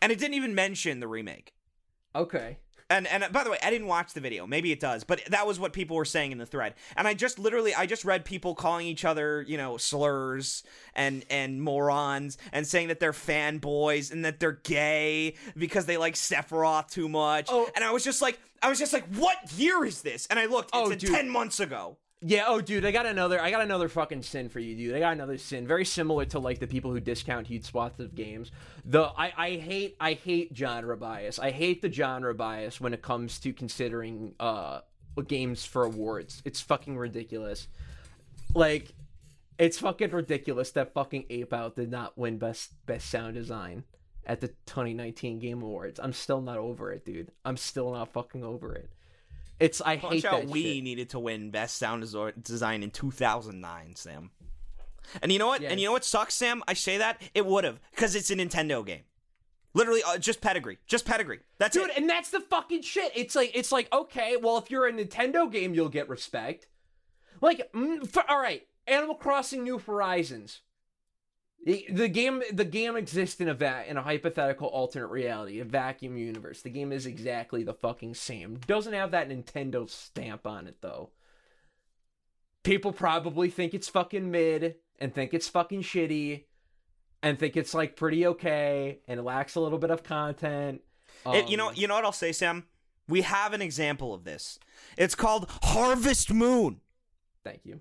And 0.00 0.12
it 0.12 0.18
didn't 0.18 0.34
even 0.34 0.54
mention 0.54 1.00
the 1.00 1.08
remake. 1.08 1.54
Okay. 2.14 2.58
And 2.94 3.06
and 3.08 3.32
by 3.32 3.44
the 3.44 3.50
way, 3.50 3.58
I 3.62 3.70
didn't 3.70 3.88
watch 3.88 4.12
the 4.14 4.20
video. 4.20 4.46
Maybe 4.46 4.72
it 4.72 4.80
does, 4.80 5.04
but 5.04 5.20
that 5.28 5.46
was 5.46 5.58
what 5.58 5.72
people 5.72 5.96
were 5.96 6.04
saying 6.04 6.32
in 6.32 6.38
the 6.38 6.46
thread. 6.46 6.74
And 6.96 7.08
I 7.08 7.14
just 7.14 7.38
literally 7.38 7.74
I 7.74 7.86
just 7.86 8.04
read 8.04 8.24
people 8.24 8.54
calling 8.54 8.86
each 8.86 9.04
other, 9.04 9.42
you 9.42 9.56
know, 9.56 9.76
slurs 9.76 10.62
and 10.94 11.24
and 11.28 11.60
morons 11.62 12.38
and 12.52 12.66
saying 12.66 12.88
that 12.88 13.00
they're 13.00 13.12
fanboys 13.12 14.12
and 14.12 14.24
that 14.24 14.40
they're 14.40 14.52
gay 14.62 15.34
because 15.56 15.86
they 15.86 15.96
like 15.96 16.14
Sephiroth 16.14 16.90
too 16.90 17.08
much. 17.08 17.46
Oh. 17.50 17.68
And 17.74 17.84
I 17.84 17.90
was 17.90 18.04
just 18.04 18.22
like 18.22 18.38
I 18.62 18.68
was 18.68 18.78
just 18.78 18.92
like, 18.92 19.04
"What 19.14 19.36
year 19.58 19.84
is 19.84 20.02
this?" 20.02 20.26
And 20.28 20.38
I 20.38 20.46
looked, 20.46 20.70
Oh, 20.72 20.90
it's 20.90 21.02
dude. 21.02 21.10
10 21.14 21.28
months 21.28 21.60
ago. 21.60 21.98
Yeah, 22.26 22.44
oh 22.46 22.62
dude, 22.62 22.86
I 22.86 22.90
got 22.90 23.04
another 23.04 23.38
I 23.38 23.50
got 23.50 23.60
another 23.60 23.86
fucking 23.86 24.22
sin 24.22 24.48
for 24.48 24.58
you, 24.58 24.74
dude. 24.74 24.96
I 24.96 24.98
got 24.98 25.12
another 25.12 25.36
sin. 25.36 25.66
Very 25.66 25.84
similar 25.84 26.24
to 26.26 26.38
like 26.38 26.58
the 26.58 26.66
people 26.66 26.90
who 26.90 26.98
discount 26.98 27.46
huge 27.46 27.64
swaths 27.66 28.00
of 28.00 28.14
games. 28.14 28.50
The 28.86 29.02
I, 29.02 29.32
I 29.36 29.50
hate 29.56 29.96
I 30.00 30.14
hate 30.14 30.56
genre 30.56 30.96
bias. 30.96 31.38
I 31.38 31.50
hate 31.50 31.82
the 31.82 31.92
genre 31.92 32.34
bias 32.34 32.80
when 32.80 32.94
it 32.94 33.02
comes 33.02 33.38
to 33.40 33.52
considering 33.52 34.34
uh 34.40 34.80
games 35.28 35.66
for 35.66 35.84
awards. 35.84 36.40
It's 36.46 36.62
fucking 36.62 36.96
ridiculous. 36.96 37.68
Like 38.54 38.94
it's 39.58 39.78
fucking 39.78 40.12
ridiculous 40.12 40.70
that 40.70 40.94
fucking 40.94 41.26
Ape 41.28 41.52
Out 41.52 41.76
did 41.76 41.90
not 41.90 42.16
win 42.16 42.38
best 42.38 42.72
best 42.86 43.10
sound 43.10 43.34
design 43.34 43.84
at 44.24 44.40
the 44.40 44.48
2019 44.64 45.40
Game 45.40 45.60
Awards. 45.60 46.00
I'm 46.02 46.14
still 46.14 46.40
not 46.40 46.56
over 46.56 46.90
it, 46.90 47.04
dude. 47.04 47.32
I'm 47.44 47.58
still 47.58 47.92
not 47.92 48.14
fucking 48.14 48.42
over 48.42 48.74
it. 48.74 48.88
It's 49.60 49.80
I 49.80 49.96
Punch 49.96 50.14
hate 50.14 50.24
Out 50.24 50.40
that 50.42 50.48
We 50.50 50.62
shit. 50.62 50.84
needed 50.84 51.10
to 51.10 51.18
win 51.18 51.50
Best 51.50 51.76
Sound 51.76 52.02
Design 52.42 52.82
in 52.82 52.90
2009, 52.90 53.96
Sam. 53.96 54.30
And 55.22 55.30
you 55.30 55.38
know 55.38 55.46
what? 55.48 55.62
And 55.62 55.78
you 55.78 55.86
know 55.86 55.92
what 55.92 56.04
sucks, 56.04 56.34
Sam? 56.34 56.62
I 56.66 56.74
say 56.74 56.98
that 56.98 57.20
it 57.34 57.46
would 57.46 57.64
have 57.64 57.80
because 57.90 58.14
it's 58.14 58.30
a 58.30 58.36
Nintendo 58.36 58.84
game. 58.84 59.02
Literally, 59.74 60.02
uh, 60.06 60.18
just 60.18 60.40
pedigree, 60.40 60.78
just 60.86 61.04
pedigree. 61.04 61.40
That's 61.58 61.76
dude 61.76 61.90
it. 61.90 61.96
and 61.98 62.08
that's 62.08 62.30
the 62.30 62.40
fucking 62.40 62.82
shit 62.82 63.10
it's 63.16 63.34
like 63.34 63.50
it's 63.54 63.72
like 63.72 63.92
okay 63.92 64.36
well 64.40 64.56
if 64.58 64.70
you're 64.70 64.86
a 64.86 64.92
nintendo 64.92 65.50
game 65.50 65.74
you'll 65.74 65.88
get 65.88 66.08
respect 66.08 66.68
like 67.40 67.72
mm, 67.72 68.06
for, 68.08 68.22
all 68.30 68.38
right 68.40 68.62
animal 68.86 69.16
crossing 69.16 69.64
new 69.64 69.78
horizons 69.78 70.60
the, 71.66 72.08
game 72.08 72.42
the 72.52 72.64
game 72.64 72.94
exists 72.96 73.40
in 73.40 73.48
a 73.48 73.54
va- 73.54 73.84
in 73.88 73.96
a 73.96 74.02
hypothetical 74.02 74.68
alternate 74.68 75.06
reality 75.08 75.60
a 75.60 75.64
vacuum 75.64 76.16
universe 76.16 76.62
the 76.62 76.70
game 76.70 76.92
is 76.92 77.06
exactly 77.06 77.62
the 77.62 77.72
fucking 77.74 78.14
same 78.14 78.58
doesn't 78.66 78.92
have 78.92 79.10
that 79.12 79.28
nintendo 79.28 79.88
stamp 79.88 80.46
on 80.46 80.66
it 80.66 80.76
though 80.82 81.10
people 82.62 82.92
probably 82.92 83.50
think 83.50 83.74
it's 83.74 83.88
fucking 83.88 84.30
mid 84.30 84.76
and 84.98 85.14
think 85.14 85.34
it's 85.34 85.48
fucking 85.48 85.82
shitty 85.82 86.44
and 87.22 87.38
think 87.38 87.56
it's 87.56 87.74
like 87.74 87.96
pretty 87.96 88.26
okay 88.26 88.98
and 89.08 89.20
it 89.20 89.22
lacks 89.22 89.54
a 89.54 89.60
little 89.60 89.78
bit 89.78 89.90
of 89.90 90.02
content 90.02 90.80
It- 91.26 91.48
you 91.48 91.56
know, 91.56 91.68
Um, 91.68 91.74
you 91.76 91.86
know 91.86 91.94
what 91.94 92.04
I'll 92.04 92.12
say, 92.12 92.32
Sam? 92.32 92.66
We 93.08 93.20
have 93.22 93.52
an 93.52 93.60
example 93.62 94.14
of 94.14 94.24
this. 94.24 94.58
It's 94.96 95.14
called 95.14 95.48
Harvest 95.62 96.32
Moon. 96.32 96.80
Thank 97.44 97.60
you. 97.64 97.80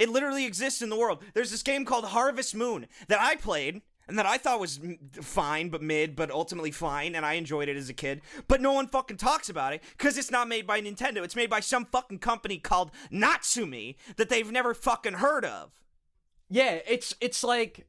It 0.00 0.08
literally 0.08 0.46
exists 0.46 0.80
in 0.80 0.88
the 0.88 0.96
world. 0.96 1.22
There's 1.34 1.50
this 1.50 1.62
game 1.62 1.84
called 1.84 2.06
Harvest 2.06 2.54
Moon 2.54 2.86
that 3.08 3.20
I 3.20 3.36
played 3.36 3.82
and 4.08 4.18
that 4.18 4.24
I 4.24 4.38
thought 4.38 4.58
was 4.58 4.80
fine, 5.20 5.68
but 5.68 5.82
mid, 5.82 6.16
but 6.16 6.30
ultimately 6.30 6.70
fine, 6.70 7.14
and 7.14 7.26
I 7.26 7.34
enjoyed 7.34 7.68
it 7.68 7.76
as 7.76 7.90
a 7.90 7.94
kid. 7.94 8.22
But 8.48 8.62
no 8.62 8.72
one 8.72 8.88
fucking 8.88 9.18
talks 9.18 9.50
about 9.50 9.74
it 9.74 9.82
because 9.96 10.16
it's 10.16 10.30
not 10.30 10.48
made 10.48 10.66
by 10.66 10.80
Nintendo. 10.80 11.18
It's 11.18 11.36
made 11.36 11.50
by 11.50 11.60
some 11.60 11.84
fucking 11.84 12.20
company 12.20 12.56
called 12.56 12.92
Natsume 13.10 13.94
that 14.16 14.30
they've 14.30 14.50
never 14.50 14.72
fucking 14.72 15.14
heard 15.14 15.44
of. 15.44 15.78
Yeah, 16.48 16.78
it's 16.88 17.14
it's 17.20 17.44
like 17.44 17.86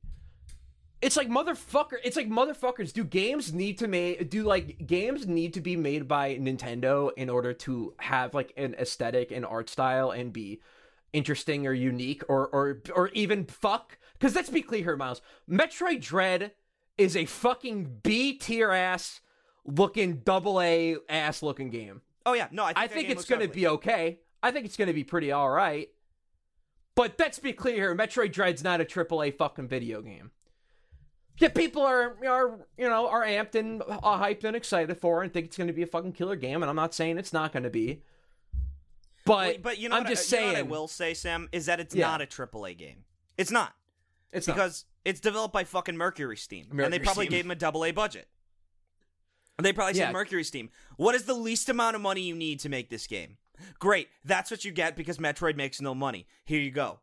it's 1.01 1.15
like 1.15 1.29
motherfucker. 1.29 1.97
It's 2.03 2.17
like 2.17 2.29
motherfuckers. 2.29 2.91
Do 2.91 3.05
games 3.05 3.53
need 3.53 3.77
to 3.77 3.88
make? 3.88 4.29
Do 4.29 4.43
like 4.43 4.85
games 4.85 5.25
need 5.27 5.53
to 5.53 5.61
be 5.61 5.77
made 5.77 6.09
by 6.09 6.35
Nintendo 6.35 7.09
in 7.15 7.29
order 7.29 7.53
to 7.53 7.93
have 7.99 8.33
like 8.33 8.51
an 8.57 8.75
aesthetic 8.77 9.31
and 9.31 9.45
art 9.45 9.69
style 9.69 10.11
and 10.11 10.33
be 10.33 10.59
interesting 11.13 11.67
or 11.67 11.73
unique 11.73 12.23
or 12.27 12.47
or 12.47 12.81
or 12.95 13.09
even 13.09 13.45
fuck? 13.45 13.97
Because 14.13 14.35
let's 14.35 14.49
be 14.49 14.61
clear 14.61 14.83
here, 14.83 14.97
Miles. 14.97 15.21
Metroid 15.49 16.01
Dread 16.01 16.51
is 16.97 17.15
a 17.15 17.25
fucking 17.25 17.99
B 18.03 18.33
tier 18.33 18.71
ass 18.71 19.21
looking 19.65 20.17
double 20.17 20.61
A 20.61 20.97
ass 21.09 21.41
looking 21.41 21.69
game. 21.69 22.01
Oh 22.25 22.33
yeah, 22.33 22.47
no, 22.51 22.63
I 22.63 22.73
think, 22.73 22.77
I 22.77 22.88
think 22.88 23.09
it's 23.09 23.25
going 23.25 23.41
to 23.41 23.47
be 23.47 23.67
okay. 23.67 24.19
I 24.43 24.51
think 24.51 24.65
it's 24.65 24.77
going 24.77 24.88
to 24.88 24.93
be 24.93 25.03
pretty 25.03 25.31
all 25.31 25.49
right. 25.49 25.89
But 26.95 27.15
let's 27.17 27.39
be 27.39 27.53
clear 27.53 27.75
here: 27.75 27.95
Metroid 27.95 28.31
Dread's 28.31 28.63
not 28.63 28.81
a 28.81 28.85
triple 28.85 29.23
A 29.23 29.31
fucking 29.31 29.67
video 29.67 30.01
game. 30.01 30.31
Yeah, 31.38 31.49
people 31.49 31.81
are 31.81 32.17
are 32.27 32.67
you 32.77 32.88
know 32.88 33.07
are 33.07 33.25
amped 33.25 33.55
and 33.55 33.81
uh, 33.81 33.99
hyped 34.19 34.43
and 34.43 34.55
excited 34.55 34.95
for 34.97 35.21
it 35.21 35.25
and 35.25 35.33
think 35.33 35.47
it's 35.47 35.57
going 35.57 35.67
to 35.67 35.73
be 35.73 35.81
a 35.81 35.88
fucking 35.88 36.13
killer 36.13 36.35
game, 36.35 36.61
and 36.61 36.69
I'm 36.69 36.75
not 36.75 36.93
saying 36.93 37.17
it's 37.17 37.33
not 37.33 37.51
going 37.51 37.63
to 37.63 37.69
be. 37.69 38.03
But, 39.26 39.38
Wait, 39.48 39.64
but 39.64 39.77
you 39.77 39.89
know, 39.89 39.95
I'm 39.98 40.03
what, 40.03 40.10
just 40.10 40.34
I- 40.34 40.38
you 40.38 40.41
know 40.45 40.52
saying 40.53 40.57
I 40.57 40.61
will 40.69 40.88
say, 40.88 41.14
Sam, 41.14 41.48
is 41.52 41.65
that 41.68 41.80
it's 41.80 41.93
Yeah. 41.95 42.07
not 42.07 42.22
a 42.22 42.26
AAA 42.26 42.73
game. 42.77 43.03
It's 43.38 43.52
not 43.52 43.73
it's 44.31 44.48
not. 44.48 44.56
because 44.56 44.85
it's 45.06 45.19
developed 45.19 45.53
by 45.53 45.64
fucking 45.64 45.95
MercurySteam, 45.95 46.72
and 46.80 46.91
they 46.93 46.99
probably 46.99 47.26
Steam. 47.26 47.31
gave 47.31 47.43
them 47.45 47.52
a 47.52 47.56
double 47.56 47.85
A 47.85 47.91
budget. 47.91 48.27
And 49.57 49.65
they 49.65 49.73
probably 49.73 49.99
Yeah. 49.99 50.07
said 50.07 50.15
MercurySteam. 50.15 50.69
What 50.98 51.14
is 51.15 51.23
the 51.23 51.34
least 51.34 51.69
amount 51.69 51.95
of 51.95 52.02
money 52.02 52.22
you 52.22 52.35
need 52.35 52.60
to 52.61 52.69
make 52.69 52.89
this 52.89 53.06
game? 53.07 53.38
Great, 53.80 54.10
that's 54.26 54.49
what 54.49 54.65
you 54.65 54.72
get 54.72 54.95
because 54.95 55.18
Metroid 55.18 55.56
makes 55.56 55.80
no 55.80 55.93
money. 55.93 56.26
Here 56.45 56.60
you 56.60 56.72
go. 56.72 56.99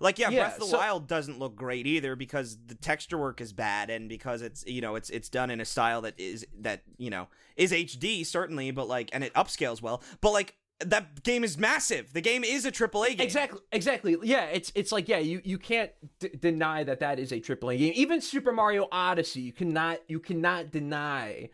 Like 0.00 0.18
yeah, 0.18 0.28
Yeah, 0.30 0.40
Breath 0.40 0.54
of 0.54 0.60
the 0.60 0.66
so- 0.66 0.78
Wild 0.78 1.06
doesn't 1.06 1.38
look 1.38 1.54
great 1.56 1.86
either 1.86 2.16
because 2.16 2.58
the 2.66 2.74
texture 2.74 3.16
work 3.16 3.40
is 3.40 3.52
bad 3.52 3.90
and 3.90 4.08
because 4.08 4.42
it's 4.42 4.64
you 4.66 4.80
know 4.80 4.94
it's 4.96 5.08
it's 5.08 5.28
done 5.28 5.50
in 5.50 5.60
a 5.60 5.64
style 5.64 6.02
that 6.02 6.18
is 6.18 6.44
that 6.58 6.82
you 6.98 7.10
know 7.10 7.28
is 7.56 7.70
HD 7.72 8.24
certainly, 8.26 8.70
but 8.72 8.88
like 8.88 9.08
and 9.12 9.22
it 9.22 9.32
upscales 9.34 9.80
well. 9.80 10.02
But 10.20 10.32
like 10.32 10.56
that 10.80 11.22
game 11.22 11.44
is 11.44 11.56
massive. 11.58 12.12
The 12.12 12.20
game 12.20 12.44
is 12.44 12.64
a 12.64 12.72
AAA 12.72 13.16
game. 13.16 13.20
Exactly. 13.20 13.60
Exactly. 13.72 14.16
Yeah. 14.22 14.46
It's 14.46 14.72
it's 14.74 14.92
like 14.92 15.08
yeah. 15.08 15.18
You 15.18 15.40
you 15.44 15.58
can't 15.58 15.90
d- 16.18 16.30
deny 16.38 16.84
that 16.84 17.00
that 17.00 17.18
is 17.18 17.32
a 17.32 17.40
AAA 17.40 17.78
game. 17.78 17.92
Even 17.94 18.20
Super 18.20 18.52
Mario 18.52 18.88
Odyssey, 18.90 19.40
you 19.40 19.52
cannot 19.52 20.00
you 20.08 20.18
cannot 20.18 20.70
deny 20.70 21.50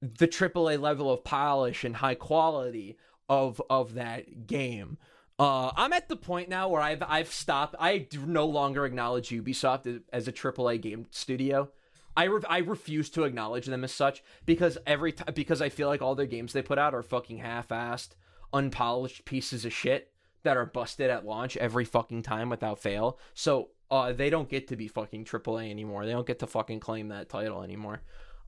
the 0.00 0.28
AAA 0.28 0.80
level 0.80 1.10
of 1.10 1.24
polish 1.24 1.84
and 1.84 1.96
high 1.96 2.14
quality 2.14 2.96
of 3.28 3.60
of 3.68 3.94
that 3.94 4.46
game. 4.46 4.98
Uh, 5.38 5.70
I'm 5.76 5.92
at 5.92 6.08
the 6.08 6.16
point 6.16 6.48
now 6.48 6.68
where 6.68 6.80
I've 6.80 7.02
I've 7.06 7.32
stopped. 7.32 7.74
I 7.78 8.06
no 8.26 8.46
longer 8.46 8.86
acknowledge 8.86 9.28
Ubisoft 9.28 10.02
as, 10.12 10.28
a 10.28 10.32
AAA 10.32 10.80
game 10.80 11.06
studio. 11.10 11.70
I 12.16 12.24
re- 12.24 12.42
I 12.48 12.58
refuse 12.58 13.10
to 13.10 13.24
acknowledge 13.24 13.66
them 13.66 13.84
as 13.84 13.92
such 13.92 14.22
because 14.46 14.78
every 14.86 15.12
time 15.12 15.34
because 15.34 15.60
I 15.60 15.68
feel 15.68 15.88
like 15.88 16.00
all 16.00 16.14
their 16.14 16.26
games 16.26 16.54
they 16.54 16.62
put 16.62 16.78
out 16.78 16.94
are 16.94 17.02
fucking 17.02 17.38
half-assed, 17.38 18.10
unpolished 18.56 19.24
pieces 19.24 19.64
of 19.64 19.72
shit 19.72 20.12
that 20.42 20.56
are 20.56 20.66
busted 20.66 21.10
at 21.10 21.26
launch 21.26 21.56
every 21.56 21.84
fucking 21.84 22.22
time 22.22 22.48
without 22.48 22.78
fail. 22.78 23.18
So 23.34 23.70
uh, 23.90 24.12
they 24.12 24.30
don't 24.30 24.48
get 24.48 24.68
to 24.68 24.76
be 24.76 24.88
fucking 24.88 25.24
AAA 25.24 25.70
anymore. 25.70 26.06
They 26.06 26.12
don't 26.12 26.26
get 26.26 26.38
to 26.40 26.46
fucking 26.46 26.80
claim 26.80 27.08
that 27.08 27.28
title 27.28 27.62
anymore. 27.62 28.02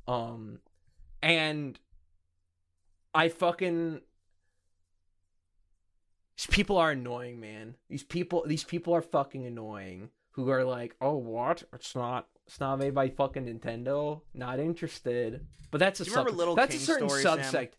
Um, 0.06 0.60
and 1.22 1.78
I 3.14 3.28
fucking 3.28 4.00
these 6.36 6.46
people 6.46 6.76
are 6.76 6.92
annoying, 6.92 7.40
man. 7.40 7.74
These 7.90 8.04
people, 8.04 8.44
these 8.46 8.62
people 8.62 8.94
are 8.94 9.02
fucking 9.02 9.44
annoying. 9.44 10.10
Who 10.32 10.48
are 10.50 10.62
like, 10.64 10.94
oh, 11.00 11.16
what? 11.16 11.64
It's 11.72 11.96
not. 11.96 12.28
It's 12.46 12.60
not 12.60 12.78
made 12.78 12.94
by 12.94 13.08
fucking 13.08 13.46
Nintendo. 13.46 14.20
Not 14.34 14.60
interested. 14.60 15.44
But 15.72 15.78
that's 15.78 15.98
a 16.00 16.04
Do 16.04 16.10
you 16.10 16.14
remember 16.14 16.30
sub- 16.30 16.38
Little 16.38 16.54
that's 16.54 16.74
King 16.74 16.82
a 16.82 16.84
certain 16.84 17.08
Story, 17.08 17.22
Sam? 17.22 17.38
subsect. 17.38 17.70
Oh, 17.72 17.76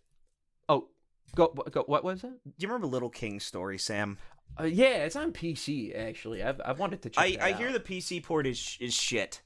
go, 1.36 1.48
go. 1.48 1.84
What 1.84 2.04
was 2.04 2.24
it? 2.24 2.32
Do 2.44 2.52
you 2.58 2.68
remember 2.68 2.88
Little 2.88 3.10
King 3.10 3.40
story, 3.40 3.78
Sam? 3.78 4.18
Uh, 4.60 4.64
yeah, 4.64 5.06
it's 5.06 5.16
on 5.16 5.32
PC 5.32 5.98
actually. 5.98 6.44
I've 6.44 6.60
I 6.62 6.74
wanted 6.74 7.02
to 7.04 7.10
check. 7.10 7.24
I, 7.24 7.38
I 7.40 7.52
out. 7.52 7.60
hear 7.60 7.72
the 7.72 7.80
PC 7.80 8.24
port 8.24 8.48
is 8.48 8.78
is 8.80 8.94
shit, 8.94 9.42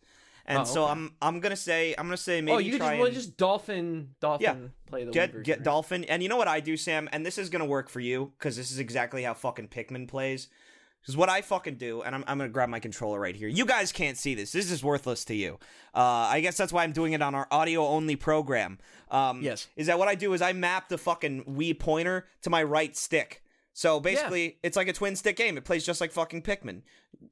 and 0.46 0.60
Oh, 0.60 0.64
so. 0.64 0.86
I'm 0.86 1.14
I'm 1.22 1.40
gonna 1.40 1.56
say 1.56 1.94
I'm 1.98 2.06
gonna 2.06 2.18
say 2.18 2.42
maybe 2.42 2.56
oh, 2.56 2.60
you 2.60 2.78
try 2.78 2.90
just, 2.90 2.98
well, 2.98 3.06
and 3.08 3.16
just 3.16 3.38
dolphin, 3.38 4.10
dolphin 4.20 4.72
play 4.86 5.04
the 5.04 5.12
get 5.12 5.32
version, 5.32 5.44
get? 5.44 5.64
Dolphin. 5.64 6.04
And 6.06 6.24
you 6.24 6.30
know 6.30 6.38
what 6.38 6.48
I 6.48 6.60
do, 6.60 6.78
Sam? 6.78 7.10
And 7.12 7.26
this 7.26 7.38
is 7.38 7.50
gonna 7.50 7.66
work 7.66 7.90
for 7.90 8.00
you 8.00 8.32
because 8.38 8.56
this 8.56 8.72
is 8.72 8.80
exactly 8.80 9.24
how 9.24 9.34
fucking 9.34 9.68
Pikmin 9.68 10.08
plays. 10.08 10.48
Because 11.04 11.18
what 11.18 11.28
I 11.30 11.42
fucking 11.42 11.76
do, 11.76 12.02
and 12.02 12.16
I'm, 12.16 12.24
I'm 12.28 12.38
gonna 12.38 12.50
grab 12.50 12.70
my 12.70 12.80
controller 12.80 13.20
right 13.20 13.36
here. 13.36 13.50
You 13.50 13.66
guys 13.66 13.92
can't 13.92 14.18
see 14.18 14.36
this. 14.36 14.54
This 14.54 14.72
is 14.72 14.82
worthless 14.84 15.26
to 15.26 15.36
you. 15.36 15.60
Uh, 15.94 16.00
I 16.32 16.40
guess 16.40 16.56
that's 16.56 16.72
why 16.72 16.84
I'm 16.84 16.94
doing 16.94 17.12
it 17.14 17.22
on 17.22 17.36
our 17.36 17.48
audio 17.52 17.86
only 17.86 18.16
program. 18.16 18.80
Um, 19.12 19.42
Yes. 19.42 19.68
Is 19.76 19.88
that 19.88 20.00
what 20.00 20.08
I 20.08 20.16
do? 20.16 20.34
Is 20.34 20.42
I 20.42 20.54
map 20.54 20.88
the 20.88 20.98
fucking 20.98 21.44
Wii 21.44 21.78
pointer 21.78 22.26
to 22.44 22.50
my 22.50 22.64
right 22.64 22.96
stick. 22.96 23.44
So 23.74 24.00
basically, 24.00 24.60
it's 24.64 24.78
like 24.78 24.88
a 24.88 24.94
twin 24.94 25.16
stick 25.18 25.36
game. 25.36 25.58
It 25.58 25.66
plays 25.66 25.86
just 25.86 26.00
like 26.00 26.12
fucking 26.14 26.42
Pikmin. 26.44 26.84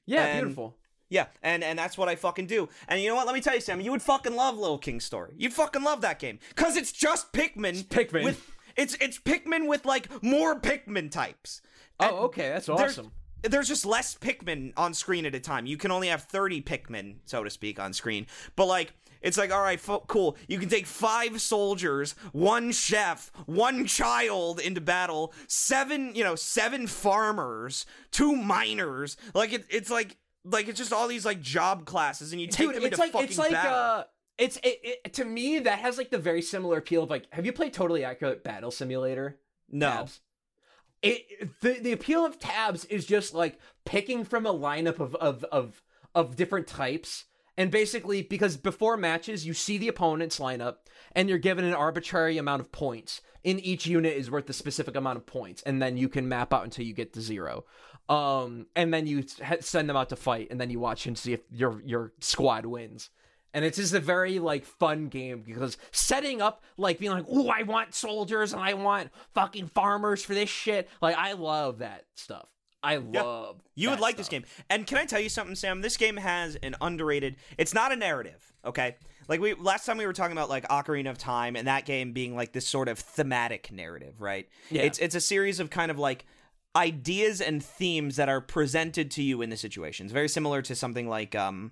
Yeah, 0.05 0.25
And- 0.25 0.41
beautiful. 0.41 0.75
Yeah, 1.09 1.27
and 1.43 1.61
and 1.61 1.77
that's 1.77 1.97
what 1.97 2.07
I 2.07 2.15
fucking 2.15 2.45
do. 2.47 2.69
And 2.87 3.01
you 3.01 3.09
know 3.09 3.15
what? 3.15 3.25
Let 3.25 3.35
me 3.35 3.41
tell 3.41 3.53
you, 3.53 3.59
Sam. 3.59 3.81
You 3.81 3.91
would 3.91 4.01
fucking 4.01 4.33
love 4.33 4.57
Little 4.57 4.77
King 4.77 5.01
Story. 5.01 5.33
You'd 5.37 5.51
fucking 5.53 5.83
love 5.83 5.99
that 6.01 6.19
game 6.19 6.39
because 6.49 6.77
it's 6.77 6.93
just 6.93 7.33
Pikmin. 7.33 7.83
Pikmin. 7.87 8.23
With 8.23 8.49
it's 8.77 8.95
it's 9.01 9.19
Pikmin 9.19 9.67
with 9.67 9.83
like 9.85 10.07
more 10.23 10.57
Pikmin 10.57 11.11
types. 11.11 11.61
And 11.99 12.11
Oh, 12.13 12.17
okay, 12.25 12.47
that's 12.47 12.69
awesome. 12.69 13.11
There's 13.43 13.67
just 13.67 13.85
less 13.85 14.15
Pikmin 14.15 14.73
on 14.77 14.93
screen 14.93 15.25
at 15.25 15.35
a 15.35 15.39
time. 15.39 15.65
You 15.65 15.77
can 15.77 15.91
only 15.91 16.07
have 16.07 16.23
30 16.23 16.61
Pikmin, 16.61 17.15
so 17.25 17.43
to 17.43 17.49
speak, 17.49 17.79
on 17.79 17.93
screen. 17.93 18.27
But 18.55 18.65
like, 18.67 18.93
it's 19.21 19.37
like, 19.37 19.51
all 19.51 19.61
right, 19.61 19.79
fo- 19.79 20.03
cool. 20.07 20.35
You 20.47 20.57
can 20.57 20.69
take 20.69 20.85
five 20.85 21.41
soldiers, 21.41 22.15
one 22.31 22.71
chef, 22.71 23.31
one 23.45 23.85
child 23.85 24.59
into 24.59 24.81
battle, 24.81 25.33
seven, 25.47 26.15
you 26.15 26.23
know, 26.23 26.35
seven 26.35 26.87
farmers, 26.87 27.85
two 28.11 28.35
miners. 28.35 29.17
Like 29.35 29.53
it, 29.53 29.65
it's 29.69 29.91
like, 29.91 30.17
like 30.43 30.67
it's 30.67 30.79
just 30.79 30.91
all 30.91 31.07
these 31.07 31.25
like 31.25 31.39
job 31.41 31.85
classes, 31.85 32.31
and 32.31 32.41
you 32.41 32.47
take 32.47 32.67
Dude, 32.67 32.75
them 32.77 32.83
it's 32.83 32.93
into 32.93 32.99
like 32.99 33.11
fucking 33.11 33.27
it's 33.27 33.37
like 33.37 33.51
battle. 33.51 33.73
uh 33.73 34.03
it's 34.39 34.57
it, 34.63 34.79
it 35.05 35.13
to 35.13 35.25
me 35.25 35.59
that 35.59 35.77
has 35.79 35.99
like 35.99 36.09
the 36.09 36.17
very 36.17 36.41
similar 36.41 36.77
appeal 36.77 37.03
of 37.03 37.11
like 37.11 37.27
have 37.31 37.45
you 37.45 37.53
played 37.53 37.73
totally 37.73 38.03
accurate 38.03 38.43
battle 38.43 38.71
simulator 38.71 39.37
no, 39.69 40.07
it 41.01 41.61
the, 41.61 41.79
the 41.79 41.91
appeal 41.91 42.25
of 42.25 42.39
tabs 42.39 42.85
is 42.85 43.05
just 43.05 43.33
like 43.33 43.59
picking 43.85 44.23
from 44.23 44.45
a 44.45 44.53
lineup 44.53 44.99
of 44.99 45.15
of 45.15 45.43
of 45.45 45.81
of 46.13 46.35
different 46.35 46.67
types. 46.67 47.25
And 47.57 47.69
basically 47.69 48.21
because 48.21 48.57
before 48.57 48.97
matches 48.97 49.45
you 49.45 49.53
see 49.53 49.77
the 49.77 49.87
opponent's 49.87 50.39
lineup 50.39 50.77
and 51.13 51.29
you're 51.29 51.37
given 51.37 51.65
an 51.65 51.73
arbitrary 51.73 52.37
amount 52.37 52.61
of 52.61 52.71
points. 52.71 53.21
In 53.43 53.59
each 53.59 53.87
unit 53.87 54.15
is 54.15 54.29
worth 54.29 54.49
a 54.49 54.53
specific 54.53 54.95
amount 54.95 55.17
of 55.17 55.25
points 55.25 55.63
and 55.63 55.81
then 55.81 55.97
you 55.97 56.07
can 56.07 56.29
map 56.29 56.53
out 56.53 56.63
until 56.63 56.85
you 56.85 56.93
get 56.93 57.13
to 57.13 57.21
zero. 57.21 57.65
Um 58.07 58.67
and 58.75 58.93
then 58.93 59.07
you 59.07 59.23
send 59.59 59.89
them 59.89 59.97
out 59.97 60.09
to 60.09 60.15
fight 60.15 60.47
and 60.51 60.61
then 60.61 60.69
you 60.69 60.79
watch 60.79 61.05
and 61.07 61.17
see 61.17 61.33
if 61.33 61.41
your 61.51 61.81
your 61.83 62.13
squad 62.19 62.65
wins 62.65 63.09
and 63.53 63.65
it's 63.65 63.77
just 63.77 63.93
a 63.93 63.99
very 63.99 64.39
like 64.39 64.65
fun 64.65 65.07
game 65.07 65.43
because 65.45 65.77
setting 65.91 66.41
up 66.41 66.63
like 66.77 66.99
being 66.99 67.11
like, 67.11 67.25
"Oh, 67.29 67.49
I 67.49 67.63
want 67.63 67.93
soldiers 67.93 68.53
and 68.53 68.61
I 68.61 68.73
want 68.73 69.09
fucking 69.33 69.67
farmers 69.67 70.23
for 70.23 70.33
this 70.33 70.49
shit." 70.49 70.89
Like 71.01 71.15
I 71.17 71.33
love 71.33 71.79
that 71.79 72.05
stuff. 72.15 72.47
I 72.83 72.97
love. 72.97 73.61
You 73.75 73.91
would 73.91 73.99
like 73.99 74.17
this 74.17 74.27
game. 74.27 74.43
And 74.69 74.87
can 74.87 74.97
I 74.97 75.05
tell 75.05 75.19
you 75.19 75.29
something, 75.29 75.55
Sam? 75.55 75.81
This 75.81 75.97
game 75.97 76.17
has 76.17 76.55
an 76.57 76.75
underrated. 76.81 77.35
It's 77.57 77.73
not 77.75 77.91
a 77.91 77.95
narrative, 77.95 78.53
okay? 78.65 78.95
Like 79.27 79.39
we 79.39 79.53
last 79.53 79.85
time 79.85 79.97
we 79.97 80.05
were 80.05 80.13
talking 80.13 80.35
about 80.35 80.49
like 80.49 80.67
Ocarina 80.67 81.09
of 81.09 81.17
Time 81.17 81.55
and 81.55 81.67
that 81.67 81.85
game 81.85 82.11
being 82.11 82.35
like 82.35 82.53
this 82.53 82.67
sort 82.67 82.87
of 82.87 82.97
thematic 82.99 83.71
narrative, 83.71 84.19
right? 84.21 84.49
Yeah. 84.69 84.81
It's 84.83 84.97
it's 84.97 85.15
a 85.15 85.21
series 85.21 85.59
of 85.59 85.69
kind 85.69 85.91
of 85.91 85.99
like 85.99 86.25
ideas 86.75 87.41
and 87.41 87.63
themes 87.63 88.15
that 88.15 88.29
are 88.29 88.41
presented 88.41 89.11
to 89.11 89.23
you 89.23 89.41
in 89.41 89.49
the 89.49 89.57
situations. 89.57 90.11
Very 90.11 90.29
similar 90.29 90.61
to 90.63 90.75
something 90.75 91.07
like 91.07 91.35
um 91.35 91.71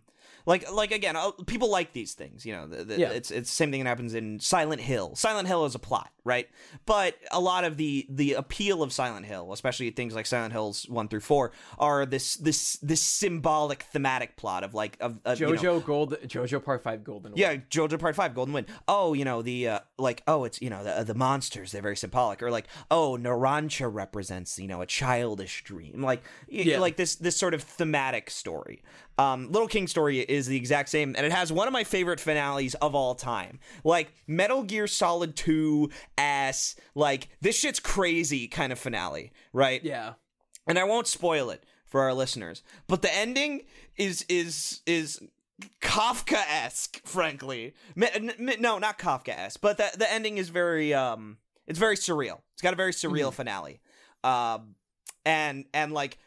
like 0.49 0.71
like 0.71 0.91
again, 0.91 1.15
uh, 1.15 1.29
people 1.45 1.69
like 1.69 1.93
these 1.93 2.13
things, 2.13 2.43
you 2.45 2.53
know. 2.53 2.65
The, 2.67 2.83
the, 2.83 2.99
Yeah. 2.99 3.09
It's 3.09 3.29
it's 3.29 3.49
the 3.49 3.55
same 3.55 3.69
thing 3.71 3.83
that 3.83 3.89
happens 3.89 4.15
in 4.15 4.39
Silent 4.39 4.81
Hill. 4.81 5.15
Silent 5.15 5.47
Hill 5.47 5.65
is 5.65 5.75
a 5.75 5.79
plot, 5.79 6.09
right? 6.23 6.49
But 6.87 7.15
a 7.31 7.39
lot 7.39 7.63
of 7.65 7.77
the 7.77 8.07
the 8.09 8.33
appeal 8.33 8.81
of 8.81 8.91
Silent 8.91 9.27
Hill, 9.27 9.53
especially 9.53 9.91
things 9.91 10.15
like 10.15 10.25
Silent 10.25 10.51
Hills 10.51 10.87
one 10.89 11.07
through 11.07 11.19
four, 11.19 11.51
are 11.77 12.05
this 12.05 12.35
this 12.35 12.77
this 12.81 13.01
symbolic 13.01 13.83
thematic 13.83 14.37
plot 14.37 14.63
of 14.63 14.73
like 14.73 14.97
of, 14.99 15.19
of 15.23 15.39
you 15.39 15.45
know, 15.45 15.53
JoJo 15.53 15.85
Gold, 15.85 16.17
JoJo 16.23 16.63
Part 16.63 16.81
Five 16.83 17.03
Golden. 17.03 17.33
yeah, 17.35 17.55
JoJo 17.55 17.99
Part 17.99 18.15
Five, 18.15 18.33
Golden 18.33 18.53
Wind. 18.53 18.67
Oh, 18.87 19.13
you 19.13 19.25
know 19.25 19.43
the 19.43 19.67
uh, 19.67 19.79
like. 19.99 20.23
Oh, 20.27 20.45
it's 20.45 20.59
you 20.61 20.71
know 20.71 20.83
the 20.83 21.03
the 21.03 21.13
monsters. 21.15 21.71
They're 21.71 21.83
very 21.83 21.95
symbolic. 21.95 22.41
Or 22.41 22.49
like, 22.49 22.67
oh, 22.89 23.17
Narancia 23.21 23.87
represents 23.93 24.57
you 24.57 24.67
know 24.67 24.81
a 24.81 24.87
childish 24.87 25.63
dream. 25.63 26.01
Like, 26.01 26.23
Yeah. 26.47 26.79
like 26.79 26.95
this 26.97 27.15
this 27.17 27.37
sort 27.37 27.53
of 27.53 27.61
thematic 27.61 28.31
story. 28.31 28.81
Um, 29.19 29.51
Little 29.51 29.67
King 29.67 29.87
story 29.87 30.19
is 30.19 30.47
the 30.47 30.55
exact 30.55 30.87
same, 30.89 31.13
and 31.17 31.25
it 31.25 31.31
has 31.33 31.51
one 31.51 31.67
of 31.67 31.73
my 31.73 31.83
favorite 31.83 32.19
finales 32.21 32.73
of 32.75 32.95
all 32.95 33.15
time. 33.15 33.59
Like 33.83 34.13
Metal 34.27 34.63
Gear 34.63 34.87
Solid 34.87 35.35
Two 35.35 35.89
ass. 36.17 36.75
Like 36.95 37.27
this 37.41 37.57
shit's 37.57 37.79
crazy 37.79 38.47
kind 38.47 38.71
of 38.71 38.79
finale, 38.79 39.31
right? 39.51 39.83
Yeah. 39.83 40.13
and 40.67 40.79
I 40.79 40.85
won't 40.85 41.07
spoil 41.07 41.49
it 41.49 41.63
for 41.85 42.01
our 42.01 42.13
listeners, 42.13 42.63
but 42.87 43.01
the 43.01 43.13
ending 43.13 43.63
is 43.97 44.25
is 44.29 44.81
is 44.85 45.19
Kafka-esque, 45.81 47.01
frankly. 47.05 47.73
Me- 47.95 48.07
n- 48.13 48.31
n- 48.39 48.55
No, 48.61 48.77
not 48.79 48.97
Kafka-esque, 48.99 49.59
but 49.61 49.77
the 49.77 49.89
the 49.97 50.11
ending 50.11 50.37
is 50.37 50.49
very 50.49 50.93
um, 50.93 51.37
it's 51.67 51.79
very 51.79 51.95
surreal. 51.95 52.39
It's 52.53 52.61
got 52.61 52.73
a 52.73 52.77
very 52.77 52.93
surreal 52.93 53.33
finale, 53.33 53.81
um, 54.23 54.75
and 55.25 55.65
and 55.73 55.91
like 55.91 56.17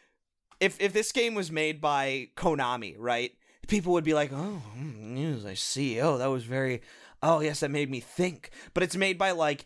if 0.63 0.79
if 0.79 0.93
this 0.93 1.11
game 1.11 1.35
was 1.35 1.51
made 1.51 1.81
by 1.81 2.29
Konami, 2.35 2.95
right? 2.97 3.31
People 3.67 3.93
would 3.93 4.03
be 4.03 4.13
like, 4.13 4.31
"Oh, 4.31 4.61
mm, 4.77 4.97
news, 4.99 5.45
I 5.45 5.53
see. 5.53 5.99
Oh, 5.99 6.17
that 6.17 6.27
was 6.27 6.43
very. 6.43 6.81
Oh, 7.21 7.39
yes, 7.39 7.61
that 7.61 7.71
made 7.71 7.89
me 7.89 7.99
think." 7.99 8.51
But 8.73 8.83
it's 8.83 8.95
made 8.95 9.17
by 9.17 9.31
like 9.31 9.65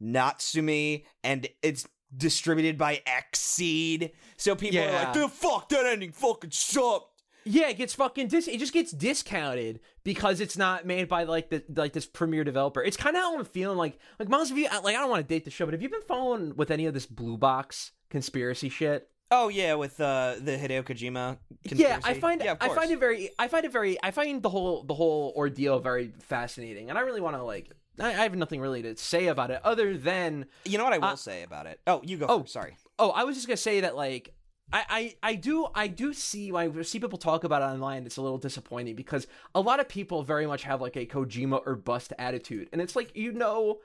Natsume, 0.00 1.02
and 1.24 1.48
it's 1.62 1.88
distributed 2.16 2.78
by 2.78 3.02
Xseed. 3.06 4.12
So 4.36 4.54
people 4.54 4.80
are 4.80 4.92
like, 4.92 5.12
"The 5.12 5.28
fuck 5.28 5.68
that 5.70 5.86
ending 5.86 6.12
fucking 6.12 6.50
sucked." 6.50 7.22
Yeah, 7.44 7.68
it 7.68 7.76
gets 7.78 7.94
fucking 7.94 8.26
dis. 8.26 8.48
It 8.48 8.58
just 8.58 8.72
gets 8.72 8.90
discounted 8.90 9.78
because 10.02 10.40
it's 10.40 10.56
not 10.56 10.84
made 10.84 11.08
by 11.08 11.22
like 11.22 11.48
the 11.50 11.62
like 11.76 11.92
this 11.92 12.06
premier 12.06 12.42
developer. 12.42 12.82
It's 12.82 12.96
kind 12.96 13.16
of 13.16 13.22
how 13.22 13.38
I'm 13.38 13.44
feeling. 13.44 13.78
Like 13.78 13.98
like 14.18 14.28
most 14.28 14.50
of 14.50 14.58
you 14.58 14.64
like 14.64 14.96
I 14.96 15.00
don't 15.00 15.10
want 15.10 15.26
to 15.26 15.34
date 15.34 15.44
the 15.44 15.50
show, 15.52 15.64
but 15.64 15.74
have 15.74 15.82
you 15.82 15.88
been 15.88 16.02
following 16.02 16.56
with 16.56 16.72
any 16.72 16.86
of 16.86 16.94
this 16.94 17.06
blue 17.06 17.36
box 17.36 17.92
conspiracy 18.10 18.68
shit? 18.68 19.08
Oh 19.30 19.48
yeah, 19.48 19.74
with 19.74 20.00
uh, 20.00 20.36
the 20.40 20.52
Hideo 20.52 20.84
Kojima. 20.84 21.38
Yeah, 21.64 21.98
I 22.04 22.14
find 22.14 22.40
yeah, 22.42 22.54
I 22.60 22.68
find 22.68 22.90
it 22.92 23.00
very 23.00 23.30
I 23.38 23.48
find 23.48 23.64
it 23.64 23.72
very 23.72 23.98
I 24.02 24.12
find 24.12 24.42
the 24.42 24.48
whole 24.48 24.84
the 24.84 24.94
whole 24.94 25.32
ordeal 25.36 25.80
very 25.80 26.12
fascinating, 26.20 26.90
and 26.90 26.98
I 26.98 27.02
really 27.02 27.20
want 27.20 27.36
to 27.36 27.42
like 27.42 27.70
I, 27.98 28.10
I 28.10 28.22
have 28.22 28.36
nothing 28.36 28.60
really 28.60 28.82
to 28.82 28.96
say 28.96 29.26
about 29.26 29.50
it 29.50 29.60
other 29.64 29.96
than 29.96 30.46
You 30.64 30.78
know 30.78 30.84
what 30.84 30.92
I 30.92 30.98
will 30.98 31.08
uh, 31.08 31.16
say 31.16 31.42
about 31.42 31.66
it? 31.66 31.80
Oh, 31.86 32.02
you 32.04 32.18
go. 32.18 32.26
oh. 32.28 32.40
first, 32.40 32.52
sorry. 32.52 32.76
oh 32.98 33.10
I 33.10 33.24
was 33.24 33.36
just 33.36 33.46
gonna 33.46 33.56
say 33.56 33.80
that 33.80 33.96
like. 33.96 34.32
I, 34.72 34.84
I, 35.22 35.30
I 35.30 35.34
do 35.36 35.68
I 35.76 35.86
do 35.86 36.12
see 36.12 36.50
when 36.50 36.76
I 36.76 36.82
see 36.82 36.98
people 36.98 37.20
talk 37.20 37.44
about 37.44 37.62
it 37.62 37.66
online 37.66 38.04
it's 38.04 38.16
a 38.16 38.20
little 38.20 38.36
disappointing 38.36 38.96
because 38.96 39.28
a 39.54 39.60
lot 39.60 39.78
of 39.78 39.88
people 39.88 40.24
very 40.24 40.44
much 40.44 40.64
have 40.64 40.80
like 40.80 40.96
a 40.96 41.06
Kojima 41.06 41.62
or 41.64 41.76
bust 41.76 42.12
attitude 42.18 42.68
and 42.72 42.82
it's 42.82 42.96
like 42.96 43.16
you 43.16 43.30
know 43.30 43.78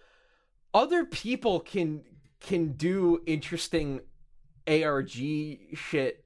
other 0.73 1.05
people 1.05 1.59
can 1.59 2.01
can 2.39 2.71
do 2.71 3.21
interesting 3.27 4.01
ARG 4.67 5.09
shit 5.73 6.23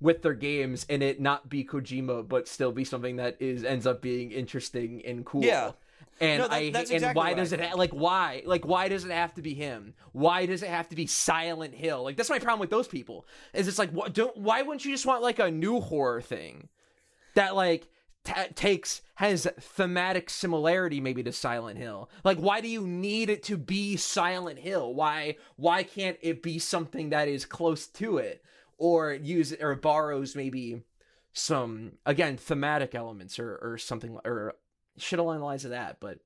with 0.00 0.22
their 0.22 0.34
games 0.34 0.84
and 0.88 1.02
it 1.02 1.20
not 1.20 1.48
be 1.48 1.64
Kojima 1.64 2.26
but 2.28 2.48
still 2.48 2.72
be 2.72 2.84
something 2.84 3.16
that 3.16 3.36
is 3.40 3.64
ends 3.64 3.86
up 3.86 4.02
being 4.02 4.32
interesting 4.32 5.02
and 5.04 5.24
cool. 5.24 5.44
Yeah. 5.44 5.72
And 6.20 6.38
No, 6.42 6.48
that- 6.48 6.54
I 6.54 6.94
and 6.94 7.02
why 7.04 7.12
what 7.12 7.26
I 7.26 7.34
does 7.34 7.52
it 7.52 7.60
ha- 7.60 7.76
like 7.76 7.90
why 7.92 8.42
like 8.44 8.66
why 8.66 8.88
does 8.88 9.04
it 9.04 9.10
have 9.10 9.34
to 9.34 9.42
be 9.42 9.54
him? 9.54 9.94
Why 10.12 10.46
does 10.46 10.62
it 10.62 10.68
have 10.68 10.88
to 10.88 10.96
be 10.96 11.06
Silent 11.06 11.74
Hill? 11.74 12.02
Like 12.02 12.16
that's 12.16 12.30
my 12.30 12.38
problem 12.38 12.60
with 12.60 12.70
those 12.70 12.88
people. 12.88 13.26
Is 13.54 13.68
it's 13.68 13.78
like 13.78 13.90
what 13.90 14.12
don't 14.12 14.36
why 14.36 14.62
wouldn't 14.62 14.84
you 14.84 14.90
just 14.92 15.06
want 15.06 15.22
like 15.22 15.38
a 15.38 15.50
new 15.50 15.80
horror 15.80 16.20
thing 16.20 16.68
that 17.34 17.54
like 17.54 17.88
ta 18.24 18.46
takes 18.54 19.02
has 19.16 19.48
thematic 19.60 20.30
similarity 20.30 21.00
maybe 21.00 21.22
to 21.22 21.32
Silent 21.32 21.78
Hill. 21.78 22.10
Like 22.24 22.38
why 22.38 22.60
do 22.60 22.68
you 22.68 22.86
need 22.86 23.30
it 23.30 23.42
to 23.44 23.56
be 23.56 23.96
Silent 23.96 24.58
Hill? 24.58 24.94
Why 24.94 25.36
why 25.56 25.82
can't 25.82 26.18
it 26.20 26.42
be 26.42 26.58
something 26.58 27.10
that 27.10 27.28
is 27.28 27.44
close 27.44 27.86
to 27.88 28.18
it 28.18 28.44
or 28.78 29.12
use 29.12 29.52
or 29.60 29.74
borrows 29.74 30.34
maybe 30.34 30.82
some 31.32 31.92
again 32.04 32.36
thematic 32.36 32.94
elements 32.94 33.38
or 33.38 33.58
or 33.62 33.78
something 33.78 34.18
or 34.24 34.54
shit 34.98 35.18
along 35.18 35.38
the 35.38 35.44
lines 35.44 35.64
of 35.64 35.70
that, 35.70 35.98
but 36.00 36.18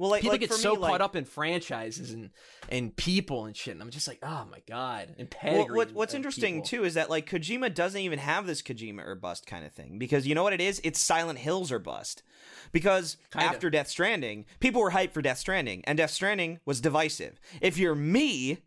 Well, 0.00 0.08
like 0.08 0.22
people 0.22 0.32
like 0.32 0.40
get 0.40 0.52
so 0.54 0.70
me, 0.70 0.80
caught 0.80 0.92
like, 0.92 1.00
up 1.02 1.14
in 1.14 1.26
franchises 1.26 2.10
and 2.10 2.30
and 2.70 2.96
people 2.96 3.44
and 3.44 3.54
shit. 3.54 3.74
And 3.74 3.82
I'm 3.82 3.90
just 3.90 4.08
like, 4.08 4.18
oh 4.22 4.46
my 4.50 4.62
god, 4.66 5.14
and 5.18 5.28
Well, 5.30 5.52
pedigree. 5.52 5.76
what, 5.76 5.92
what's 5.92 6.14
interesting 6.14 6.62
people. 6.62 6.68
too 6.68 6.84
is 6.84 6.94
that 6.94 7.10
like 7.10 7.28
Kojima 7.28 7.74
doesn't 7.74 8.00
even 8.00 8.18
have 8.18 8.46
this 8.46 8.62
Kojima 8.62 9.06
or 9.06 9.14
bust 9.14 9.46
kind 9.46 9.66
of 9.66 9.72
thing 9.72 9.98
because 9.98 10.26
you 10.26 10.34
know 10.34 10.42
what 10.42 10.54
it 10.54 10.60
is? 10.62 10.80
It's 10.84 10.98
Silent 10.98 11.38
Hills 11.40 11.70
or 11.70 11.78
bust. 11.78 12.22
Because 12.72 13.18
Kinda. 13.30 13.46
after 13.46 13.68
Death 13.68 13.88
Stranding, 13.88 14.46
people 14.58 14.80
were 14.80 14.92
hyped 14.92 15.12
for 15.12 15.20
Death 15.20 15.36
Stranding, 15.36 15.84
and 15.84 15.98
Death 15.98 16.12
Stranding 16.12 16.60
was 16.64 16.80
divisive. 16.80 17.38
If 17.60 17.76
you're 17.76 17.94
me, 17.94 18.62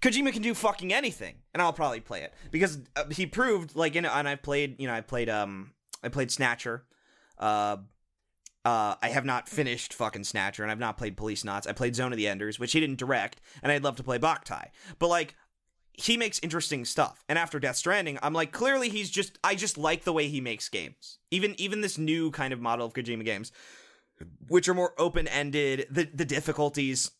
Kojima 0.00 0.32
can 0.32 0.42
do 0.42 0.54
fucking 0.54 0.92
anything, 0.92 1.34
and 1.52 1.60
I'll 1.60 1.72
probably 1.72 1.98
play 1.98 2.22
it 2.22 2.32
because 2.52 2.78
uh, 2.94 3.06
he 3.10 3.26
proved 3.26 3.74
like 3.74 3.96
in 3.96 4.04
and 4.04 4.28
I 4.28 4.36
played 4.36 4.78
you 4.78 4.86
know 4.86 4.94
I 4.94 5.00
played 5.00 5.28
um 5.28 5.72
I 6.04 6.10
played 6.10 6.30
Snatcher, 6.30 6.84
uh. 7.38 7.78
Uh, 8.66 8.96
I 9.00 9.10
have 9.10 9.24
not 9.24 9.48
finished 9.48 9.94
fucking 9.94 10.24
Snatcher, 10.24 10.64
and 10.64 10.72
I've 10.72 10.78
not 10.80 10.98
played 10.98 11.16
Policenauts. 11.16 11.68
I 11.68 11.72
played 11.72 11.94
Zone 11.94 12.12
of 12.12 12.16
the 12.16 12.26
Enders, 12.26 12.58
which 12.58 12.72
he 12.72 12.80
didn't 12.80 12.98
direct, 12.98 13.40
and 13.62 13.70
I'd 13.70 13.84
love 13.84 13.94
to 13.94 14.02
play 14.02 14.18
Boktai. 14.18 14.70
But 14.98 15.06
like, 15.06 15.36
he 15.92 16.16
makes 16.16 16.40
interesting 16.42 16.84
stuff. 16.84 17.22
And 17.28 17.38
after 17.38 17.60
Death 17.60 17.76
Stranding, 17.76 18.18
I'm 18.24 18.32
like, 18.32 18.50
clearly 18.50 18.88
he's 18.88 19.08
just 19.08 19.38
I 19.44 19.54
just 19.54 19.78
like 19.78 20.02
the 20.02 20.12
way 20.12 20.26
he 20.26 20.40
makes 20.40 20.68
games. 20.68 21.18
Even 21.30 21.54
even 21.60 21.80
this 21.80 21.96
new 21.96 22.32
kind 22.32 22.52
of 22.52 22.60
model 22.60 22.84
of 22.84 22.92
Kojima 22.92 23.24
games, 23.24 23.52
which 24.48 24.68
are 24.68 24.74
more 24.74 24.94
open 24.98 25.28
ended, 25.28 25.86
the 25.88 26.10
the 26.12 26.24
difficulties 26.24 27.12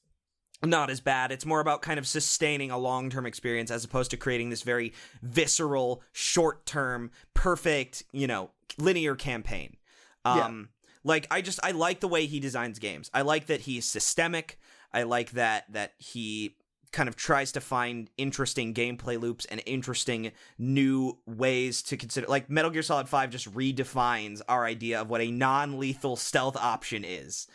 not 0.64 0.90
as 0.90 1.01
bad. 1.01 1.31
It's 1.31 1.47
more 1.47 1.60
about 1.60 1.81
kind 1.81 2.01
of 2.01 2.09
sustaining 2.09 2.73
a 2.73 2.78
long 2.78 3.09
term 3.09 3.24
experience 3.24 3.70
as 3.70 3.85
opposed 3.85 4.10
to 4.10 4.16
creating 4.16 4.51
this 4.51 4.62
very 4.62 4.94
visceral, 5.23 6.02
short 6.10 6.66
term, 6.66 7.12
perfect, 7.35 8.02
you 8.10 8.27
know, 8.27 8.51
linear 8.78 9.14
campaign. 9.14 9.77
Um, 10.24 10.70
like 11.07 11.27
I 11.31 11.41
just 11.41 11.61
I 11.62 11.70
like 11.70 12.01
the 12.01 12.09
way 12.09 12.27
he 12.27 12.41
designs 12.41 12.78
games. 12.78 13.11
I 13.15 13.23
like 13.23 13.47
that 13.47 13.61
he's 13.62 13.85
systemic. 13.87 14.59
I 14.93 15.05
like 15.05 15.31
that 15.33 15.65
that 15.73 15.93
he 15.99 16.57
kind 16.93 17.09
of 17.09 17.16
tries 17.16 17.53
to 17.53 17.61
find 17.61 18.09
interesting 18.16 18.73
gameplay 18.73 19.20
loops 19.20 19.45
and 19.47 19.61
interesting 19.66 20.33
new 20.59 21.19
ways 21.27 21.83
to 21.83 21.97
consider 21.97 22.27
like 22.27 22.49
Metal 22.49 22.70
Gear 22.70 22.83
Solid 22.83 23.09
5 23.09 23.28
just 23.31 23.53
redefines 23.55 24.41
our 24.49 24.65
idea 24.65 25.01
of 25.03 25.11
what 25.11 25.20
a 25.20 25.31
non-lethal 25.31 26.16
stealth 26.16 26.57
option 26.57 27.05
is. 27.05 27.47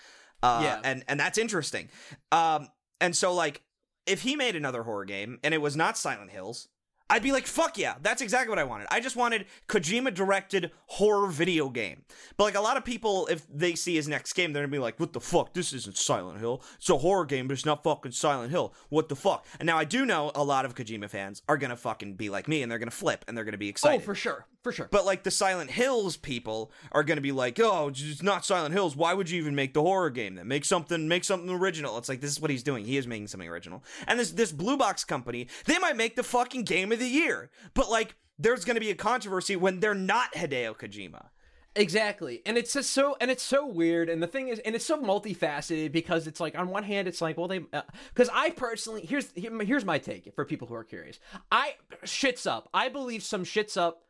Uh, 0.43 0.61
Yeah. 0.63 0.79
and 0.83 1.03
and 1.07 1.19
that's 1.19 1.37
interesting. 1.37 1.89
Um 2.31 2.67
and 2.99 3.15
so 3.15 3.33
like 3.33 3.61
if 4.05 4.21
he 4.21 4.35
made 4.35 4.55
another 4.55 4.83
horror 4.83 5.05
game 5.05 5.39
and 5.43 5.53
it 5.53 5.61
was 5.61 5.75
not 5.75 5.97
Silent 5.97 6.31
Hills, 6.31 6.67
I'd 7.11 7.21
be 7.21 7.33
like, 7.33 7.45
fuck 7.45 7.77
yeah, 7.77 7.95
that's 8.01 8.21
exactly 8.21 8.49
what 8.49 8.57
I 8.57 8.63
wanted. 8.63 8.87
I 8.89 9.01
just 9.01 9.17
wanted 9.17 9.45
Kojima 9.67 10.13
directed 10.13 10.71
horror 10.85 11.27
video 11.27 11.67
game. 11.67 12.03
But 12.37 12.45
like 12.45 12.55
a 12.55 12.61
lot 12.61 12.77
of 12.77 12.85
people, 12.85 13.27
if 13.27 13.45
they 13.53 13.75
see 13.75 13.95
his 13.95 14.07
next 14.07 14.31
game, 14.31 14.53
they're 14.53 14.63
gonna 14.63 14.71
be 14.71 14.79
like, 14.79 14.97
what 14.97 15.11
the 15.11 15.19
fuck? 15.19 15.53
This 15.53 15.73
isn't 15.73 15.97
Silent 15.97 16.39
Hill. 16.39 16.63
It's 16.77 16.89
a 16.89 16.97
horror 16.97 17.25
game, 17.25 17.49
but 17.49 17.53
it's 17.53 17.65
not 17.65 17.83
fucking 17.83 18.13
Silent 18.13 18.51
Hill. 18.51 18.73
What 18.87 19.09
the 19.09 19.17
fuck? 19.17 19.45
And 19.59 19.67
now 19.67 19.77
I 19.77 19.83
do 19.83 20.05
know 20.05 20.31
a 20.33 20.43
lot 20.43 20.63
of 20.63 20.73
Kojima 20.73 21.09
fans 21.09 21.41
are 21.49 21.57
gonna 21.57 21.75
fucking 21.75 22.13
be 22.13 22.29
like 22.29 22.47
me 22.47 22.61
and 22.61 22.71
they're 22.71 22.79
gonna 22.79 22.91
flip 22.91 23.25
and 23.27 23.35
they're 23.35 23.43
gonna 23.43 23.57
be 23.57 23.67
oh, 23.67 23.71
excited. 23.71 23.97
Oh, 23.97 24.05
for 24.05 24.15
sure, 24.15 24.45
for 24.63 24.71
sure. 24.71 24.87
But 24.89 25.05
like 25.05 25.23
the 25.23 25.31
Silent 25.31 25.71
Hills 25.71 26.15
people 26.15 26.71
are 26.93 27.03
gonna 27.03 27.19
be 27.19 27.33
like, 27.33 27.59
oh, 27.59 27.89
it's 27.89 28.23
not 28.23 28.45
Silent 28.45 28.73
Hills. 28.73 28.95
Why 28.95 29.13
would 29.13 29.29
you 29.29 29.37
even 29.41 29.53
make 29.53 29.73
the 29.73 29.81
horror 29.81 30.11
game 30.11 30.35
then? 30.35 30.47
Make 30.47 30.63
something, 30.63 31.09
make 31.09 31.25
something 31.25 31.49
original. 31.49 31.97
It's 31.97 32.07
like 32.07 32.21
this 32.21 32.31
is 32.31 32.39
what 32.39 32.51
he's 32.51 32.63
doing. 32.63 32.85
He 32.85 32.95
is 32.95 33.05
making 33.05 33.27
something 33.27 33.49
original. 33.49 33.83
And 34.07 34.17
this 34.17 34.31
this 34.31 34.53
Blue 34.53 34.77
Box 34.77 35.03
company, 35.03 35.49
they 35.65 35.77
might 35.77 35.97
make 35.97 36.15
the 36.15 36.23
fucking 36.23 36.63
game 36.63 36.93
of 36.93 37.00
the 37.01 37.09
year. 37.09 37.49
But 37.73 37.89
like, 37.89 38.15
there's 38.39 38.65
gonna 38.65 38.79
be 38.79 38.91
a 38.91 38.95
controversy 38.95 39.55
when 39.55 39.79
they're 39.79 39.93
not 39.93 40.33
Hideo 40.33 40.77
Kojima. 40.77 41.27
Exactly. 41.75 42.41
And 42.45 42.57
it's 42.57 42.73
just 42.73 42.91
so 42.91 43.15
and 43.21 43.31
it's 43.31 43.43
so 43.43 43.65
weird 43.65 44.09
and 44.09 44.21
the 44.21 44.27
thing 44.27 44.49
is 44.49 44.59
and 44.59 44.75
it's 44.75 44.85
so 44.85 45.01
multifaceted 45.01 45.91
because 45.93 46.27
it's 46.27 46.41
like 46.41 46.57
on 46.57 46.67
one 46.67 46.83
hand 46.83 47.07
it's 47.07 47.21
like 47.21 47.37
well 47.37 47.47
they 47.47 47.61
uh, 47.71 47.83
cuz 48.13 48.29
I 48.33 48.49
personally 48.49 49.05
here's 49.05 49.31
here's 49.35 49.85
my 49.85 49.97
take 49.97 50.33
for 50.35 50.43
people 50.43 50.67
who 50.67 50.73
are 50.73 50.83
curious. 50.83 51.17
I 51.49 51.75
shits 52.03 52.45
up. 52.49 52.67
I 52.73 52.89
believe 52.89 53.23
some 53.23 53.45
shits 53.45 53.77
up 53.77 54.03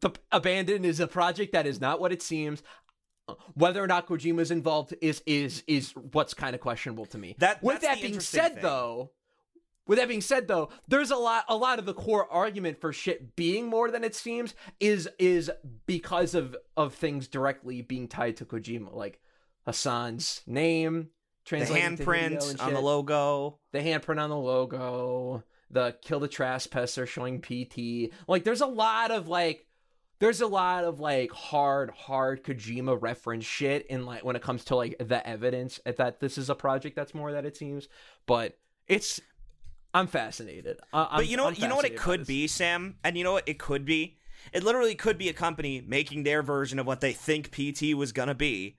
the 0.00 0.10
abandoned 0.32 0.84
is 0.84 0.98
a 0.98 1.06
project 1.06 1.52
that 1.52 1.66
is 1.66 1.80
not 1.80 2.00
what 2.00 2.12
it 2.12 2.20
seems. 2.20 2.62
Whether 3.54 3.82
or 3.82 3.86
not 3.86 4.08
Kojima's 4.08 4.50
involved 4.50 4.94
is 5.00 5.22
is 5.26 5.62
is 5.66 5.92
what's 5.92 6.34
kind 6.34 6.54
of 6.54 6.60
questionable 6.60 7.06
to 7.06 7.18
me. 7.18 7.36
That- 7.38 7.62
with 7.62 7.82
that 7.82 8.00
being 8.00 8.18
said 8.20 8.54
thing. 8.54 8.62
though, 8.62 9.12
with 9.88 9.98
that 9.98 10.06
being 10.06 10.20
said 10.20 10.46
though, 10.46 10.68
there's 10.86 11.10
a 11.10 11.16
lot 11.16 11.44
a 11.48 11.56
lot 11.56 11.80
of 11.80 11.86
the 11.86 11.94
core 11.94 12.30
argument 12.30 12.80
for 12.80 12.92
shit 12.92 13.34
being 13.34 13.66
more 13.66 13.90
than 13.90 14.04
it 14.04 14.14
seems 14.14 14.54
is 14.78 15.08
is 15.18 15.50
because 15.86 16.34
of 16.34 16.54
of 16.76 16.94
things 16.94 17.26
directly 17.26 17.82
being 17.82 18.06
tied 18.06 18.36
to 18.36 18.44
Kojima, 18.44 18.94
like 18.94 19.18
Hasan's 19.66 20.42
name, 20.46 21.08
The 21.48 21.56
handprint 21.58 22.60
on 22.60 22.74
the 22.74 22.80
logo. 22.80 23.58
the 23.72 23.80
handprint 23.80 24.20
on 24.22 24.30
the 24.30 24.36
logo, 24.36 25.42
the 25.70 25.96
kill 26.02 26.20
the 26.20 26.28
trespasser 26.28 27.06
showing 27.06 27.40
PT. 27.40 28.12
Like 28.28 28.44
there's 28.44 28.60
a 28.60 28.66
lot 28.66 29.10
of 29.10 29.28
like 29.28 29.66
there's 30.20 30.40
a 30.40 30.46
lot 30.46 30.84
of 30.84 31.00
like 31.00 31.30
hard 31.32 31.90
hard 31.90 32.42
Kojima 32.44 33.00
reference 33.00 33.44
shit 33.44 33.86
in 33.86 34.04
like 34.04 34.24
when 34.24 34.36
it 34.36 34.42
comes 34.42 34.64
to 34.66 34.76
like 34.76 34.96
the 34.98 35.26
evidence 35.26 35.80
that 35.84 36.20
this 36.20 36.38
is 36.38 36.50
a 36.50 36.54
project 36.54 36.96
that's 36.96 37.14
more 37.14 37.32
that 37.32 37.46
it 37.46 37.56
seems, 37.56 37.88
but 38.26 38.58
it's 38.86 39.20
I'm 39.94 40.06
fascinated. 40.06 40.78
I- 40.92 41.08
I'm, 41.10 41.16
But 41.18 41.28
you 41.28 41.36
know 41.36 41.46
I'm? 41.46 41.54
You 41.54 41.68
know 41.68 41.76
what 41.76 41.84
it 41.84 41.96
could 41.96 42.26
be, 42.26 42.46
Sam, 42.46 42.96
and 43.04 43.16
you 43.16 43.24
know 43.24 43.32
what 43.32 43.48
it 43.48 43.58
could 43.58 43.84
be. 43.84 44.16
It 44.52 44.62
literally 44.62 44.94
could 44.94 45.18
be 45.18 45.28
a 45.28 45.32
company 45.32 45.80
making 45.86 46.22
their 46.22 46.42
version 46.42 46.78
of 46.78 46.86
what 46.86 47.00
they 47.00 47.12
think 47.12 47.50
PT 47.50 47.94
was 47.94 48.12
gonna 48.12 48.34
be. 48.34 48.76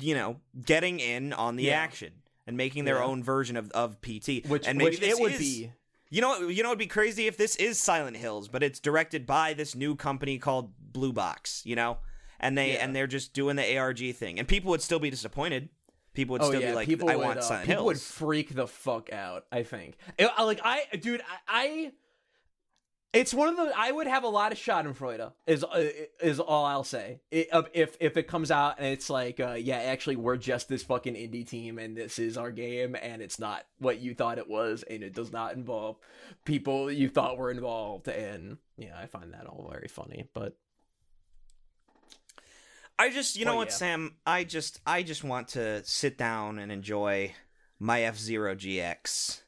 You 0.00 0.14
know, 0.14 0.40
getting 0.64 1.00
in 1.00 1.32
on 1.34 1.56
the 1.56 1.64
Yeah. 1.64 1.80
action 1.80 2.12
and 2.46 2.56
making 2.56 2.84
their 2.86 2.96
Yeah. 2.96 3.04
own 3.04 3.22
version 3.22 3.56
of, 3.56 3.70
of 3.72 4.00
PT. 4.00 4.42
which 4.48 4.66
and 4.66 4.78
maybe 4.78 4.96
which 4.96 5.02
it 5.02 5.18
would 5.20 5.32
is- 5.32 5.38
be. 5.38 5.72
You 6.12 6.20
know, 6.22 6.48
you 6.48 6.62
know, 6.64 6.70
it'd 6.70 6.78
be 6.78 6.86
crazy 6.88 7.26
if 7.28 7.36
this 7.36 7.54
is 7.56 7.78
Silent 7.78 8.16
Hills, 8.16 8.48
but 8.48 8.62
it's 8.64 8.80
directed 8.80 9.26
by 9.26 9.52
this 9.54 9.74
new 9.76 9.94
company 9.94 10.38
called 10.38 10.72
Blue 10.78 11.12
Box. 11.12 11.62
You 11.64 11.76
know, 11.76 11.98
and 12.40 12.56
they 12.58 12.72
Yeah. 12.72 12.84
and 12.84 12.96
they're 12.96 13.06
just 13.06 13.32
doing 13.34 13.56
the 13.56 13.76
ARG 13.76 14.12
thing, 14.12 14.38
and 14.38 14.48
people 14.48 14.70
would 14.70 14.82
still 14.82 14.98
be 14.98 15.10
disappointed. 15.10 15.68
People 16.12 16.34
would 16.34 16.42
Oh 16.42 16.48
still 16.48 16.60
yeah, 16.60 16.70
be 16.70 16.74
like, 16.74 16.88
people 16.88 17.08
"I 17.08 17.16
would, 17.16 17.24
want 17.24 17.38
uh, 17.38 17.42
Silent 17.42 17.66
people 17.68 17.84
would 17.86 18.00
freak 18.00 18.54
the 18.54 18.66
fuck 18.66 19.12
out. 19.12 19.46
I 19.52 19.62
think, 19.62 19.96
It- 20.18 20.30
like 20.38 20.60
I, 20.64 20.84
dude, 21.00 21.20
I, 21.22 21.36
I, 21.48 21.92
it's 23.12 23.34
one 23.34 23.48
of 23.48 23.56
the. 23.56 23.72
I 23.76 23.90
would 23.90 24.06
have 24.06 24.22
a 24.22 24.28
lot 24.28 24.52
of 24.52 24.58
Schadenfreude. 24.58 25.32
Is 25.46 25.64
uh, 25.64 25.88
is 26.22 26.38
all 26.38 26.64
I'll 26.64 26.84
say. 26.84 27.20
It, 27.32 27.48
uh, 27.52 27.62
if 27.72 27.96
if 28.00 28.16
it 28.16 28.28
comes 28.28 28.52
out 28.52 28.76
and 28.78 28.86
it's 28.86 29.10
like, 29.10 29.40
uh, 29.40 29.56
yeah, 29.58 29.78
actually, 29.78 30.14
we're 30.16 30.36
just 30.36 30.68
this 30.68 30.84
fucking 30.84 31.14
indie 31.14 31.44
team, 31.48 31.78
and 31.78 31.96
this 31.96 32.20
is 32.20 32.36
our 32.36 32.52
game, 32.52 32.94
and 33.00 33.20
it's 33.20 33.40
not 33.40 33.64
what 33.78 34.00
you 34.00 34.14
thought 34.14 34.38
it 34.38 34.48
was, 34.48 34.84
and 34.88 35.02
it 35.02 35.12
does 35.12 35.32
not 35.32 35.54
involve 35.54 35.96
people 36.44 36.90
you 36.90 37.08
thought 37.08 37.36
were 37.36 37.50
involved, 37.50 38.06
and 38.06 38.58
yeah, 38.76 38.96
I 38.96 39.06
find 39.06 39.32
that 39.34 39.46
all 39.46 39.68
very 39.70 39.88
funny. 39.88 40.28
But 40.32 40.56
I 43.00 43.10
just, 43.10 43.36
you 43.36 43.44
know 43.44 43.52
Well, 43.52 43.58
what, 43.58 43.68
yeah. 43.68 43.74
Sam? 43.74 44.14
I 44.26 44.44
just, 44.44 44.80
I 44.86 45.02
just 45.02 45.24
want 45.24 45.48
to 45.48 45.82
sit 45.84 46.18
down 46.18 46.58
and 46.58 46.70
enjoy 46.70 47.32
my 47.78 48.02
F 48.02 48.18
Zero 48.18 48.54
GX 48.54 49.40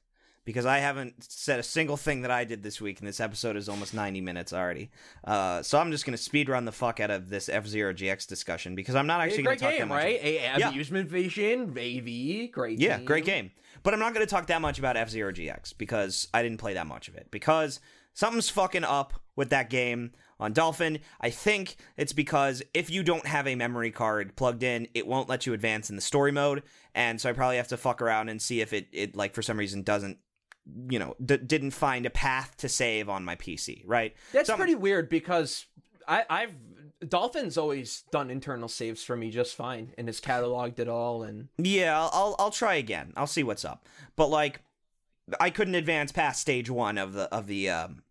because 0.44 0.66
I 0.66 0.78
haven't 0.78 1.14
said 1.22 1.60
a 1.60 1.62
single 1.62 1.96
thing 1.96 2.22
that 2.22 2.30
I 2.30 2.44
did 2.44 2.62
this 2.62 2.80
week, 2.80 2.98
and 2.98 3.06
this 3.06 3.20
episode 3.20 3.56
is 3.56 3.68
almost 3.68 3.94
ninety 3.94 4.20
minutes 4.20 4.52
already. 4.52 4.90
Uh, 5.22 5.62
so 5.62 5.78
I'm 5.78 5.90
just 5.92 6.04
gonna 6.04 6.16
speed 6.16 6.48
run 6.48 6.64
the 6.64 6.72
fuck 6.72 6.98
out 6.98 7.10
of 7.10 7.28
this 7.28 7.48
F 7.48 7.66
Zero 7.66 7.92
GX 7.92 8.26
discussion 8.26 8.74
because 8.74 8.94
I'm 8.94 9.06
not 9.06 9.20
actually 9.20 9.42
great 9.44 9.60
gonna 9.60 9.70
talk 9.72 9.78
game, 9.78 9.88
that 9.88 9.94
much. 9.94 10.02
right? 10.04 10.20
A- 10.22 10.58
Yeah. 10.58 10.68
Amusement 10.70 11.08
Vision, 11.08 11.70
AV, 11.78 12.50
great. 12.50 12.78
Yeah, 12.80 12.96
team. 12.96 13.04
great 13.06 13.24
game. 13.24 13.50
But 13.84 13.94
I'm 13.94 14.00
not 14.00 14.14
going 14.14 14.24
to 14.24 14.30
talk 14.30 14.46
that 14.46 14.60
much 14.60 14.78
about 14.78 14.96
F 14.96 15.10
Zero 15.10 15.32
GX 15.32 15.76
because 15.76 16.28
I 16.32 16.42
didn't 16.42 16.58
play 16.58 16.74
that 16.74 16.86
much 16.86 17.08
of 17.08 17.16
it. 17.16 17.28
Because 17.32 17.80
something's 18.14 18.48
fucking 18.48 18.84
up 18.84 19.14
with 19.34 19.50
that 19.50 19.70
game 19.70 20.12
on 20.42 20.52
Dolphin. 20.52 20.98
I 21.20 21.30
think 21.30 21.76
it's 21.96 22.12
because 22.12 22.62
if 22.74 22.90
you 22.90 23.02
don't 23.02 23.26
have 23.26 23.46
a 23.46 23.54
memory 23.54 23.90
card 23.90 24.36
plugged 24.36 24.62
in, 24.62 24.88
it 24.94 25.06
won't 25.06 25.28
let 25.28 25.46
you 25.46 25.52
advance 25.54 25.88
in 25.88 25.96
the 25.96 26.02
story 26.02 26.32
mode. 26.32 26.62
And 26.94 27.20
so 27.20 27.30
I 27.30 27.32
probably 27.32 27.56
have 27.56 27.68
to 27.68 27.76
fuck 27.76 28.02
around 28.02 28.28
and 28.28 28.42
see 28.42 28.60
if 28.60 28.72
it, 28.72 28.88
it 28.92 29.16
like, 29.16 29.34
for 29.34 29.42
some 29.42 29.56
reason 29.56 29.82
doesn't, 29.82 30.18
you 30.90 30.98
know, 30.98 31.16
d- 31.24 31.38
didn't 31.38 31.70
find 31.70 32.04
a 32.06 32.10
path 32.10 32.56
to 32.58 32.68
save 32.68 33.08
on 33.08 33.24
my 33.24 33.36
PC, 33.36 33.82
right? 33.86 34.14
That's 34.32 34.48
Some- 34.48 34.58
pretty 34.58 34.74
weird 34.74 35.08
because 35.08 35.66
I, 36.06 36.24
I've 36.28 36.54
Dolphin's 37.08 37.58
always 37.58 38.02
done 38.12 38.30
internal 38.30 38.68
saves 38.68 39.02
for 39.02 39.16
me 39.16 39.30
just 39.30 39.56
fine 39.56 39.92
and 39.98 40.06
has 40.06 40.20
cataloged 40.20 40.78
it 40.78 40.88
all 40.88 41.24
and 41.24 41.48
Yeah, 41.58 41.98
I'll, 42.00 42.36
I'll 42.38 42.50
try 42.52 42.74
again. 42.74 43.12
I'll 43.16 43.26
see 43.26 43.42
what's 43.42 43.64
up. 43.64 43.88
But 44.14 44.28
like, 44.28 44.60
I 45.40 45.50
couldn't 45.50 45.74
advance 45.74 46.12
past 46.12 46.40
stage 46.40 46.68
one 46.70 46.98
of 46.98 47.12
the 47.12 47.22
of 47.34 47.46
the 47.46 47.70
um 47.70 48.02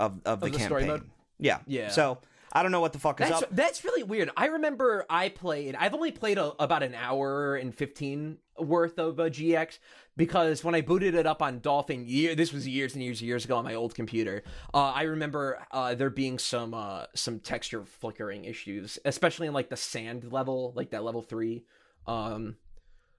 of 0.00 0.20
of 0.24 0.40
the 0.40 0.50
the 0.50 0.58
campaign. 0.58 1.10
Yeah, 1.38 1.58
Yeah. 1.66 1.88
So 1.88 2.18
I 2.52 2.62
don't 2.62 2.70
know 2.70 2.80
what 2.80 2.92
the 2.92 3.00
fuck 3.00 3.20
is 3.20 3.28
that's 3.28 3.42
up. 3.42 3.48
that's 3.50 3.84
really 3.84 4.04
weird. 4.04 4.30
I 4.36 4.46
remember 4.46 5.04
I 5.10 5.28
played. 5.28 5.74
I've 5.74 5.92
only 5.92 6.12
played 6.12 6.38
a, 6.38 6.52
about 6.62 6.84
an 6.84 6.94
hour 6.94 7.56
and 7.56 7.74
fifteen 7.74 8.38
worth 8.56 8.98
of 8.98 9.18
a 9.18 9.28
GX 9.28 9.78
because 10.16 10.62
when 10.62 10.76
I 10.76 10.80
booted 10.80 11.16
it 11.16 11.26
up 11.26 11.42
on 11.42 11.58
Dolphin, 11.58 12.04
year 12.06 12.36
this 12.36 12.52
was 12.52 12.68
years 12.68 12.94
and 12.94 13.02
years 13.02 13.20
and 13.20 13.26
years 13.26 13.44
ago 13.44 13.56
on 13.56 13.64
my 13.64 13.74
old 13.74 13.96
computer. 13.96 14.44
Uh, 14.72 14.92
I 14.92 15.02
remember 15.02 15.66
uh, 15.72 15.96
there 15.96 16.10
being 16.10 16.38
some 16.38 16.74
uh, 16.74 17.06
some 17.16 17.40
texture 17.40 17.84
flickering 17.84 18.44
issues, 18.44 19.00
especially 19.04 19.48
in 19.48 19.52
like 19.52 19.68
the 19.68 19.76
sand 19.76 20.32
level, 20.32 20.72
like 20.76 20.90
that 20.90 21.02
level 21.02 21.22
three. 21.22 21.64
Um, 22.06 22.54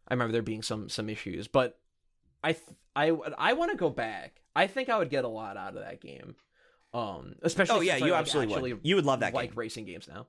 I 0.08 0.14
remember 0.14 0.32
there 0.32 0.44
being 0.44 0.64
some 0.64 0.88
some 0.88 1.10
issues, 1.10 1.50
but 1.50 1.78
I 2.42 2.54
th- 2.54 2.78
I 2.96 3.10
I 3.38 3.52
want 3.52 3.72
to 3.72 3.78
go 3.78 3.90
back. 3.90 4.42
I 4.56 4.68
think 4.68 4.88
I 4.88 4.98
would 4.98 5.10
get 5.10 5.26
a 5.26 5.30
lot 5.30 5.58
out 5.58 5.76
of 5.76 5.84
that 5.84 6.00
game. 6.00 6.36
Um, 6.96 7.36
especially 7.42 7.76
Oh, 7.78 7.82
yeah, 7.82 7.96
I, 7.96 7.98
you 7.98 8.12
like, 8.12 8.22
absolutely 8.22 8.74
would. 8.74 8.82
You 8.84 8.96
would 8.96 9.06
love 9.06 9.20
that 9.20 9.34
like 9.34 9.50
game. 9.52 9.58
racing 9.60 9.86
games 9.86 10.08
now. 10.08 10.28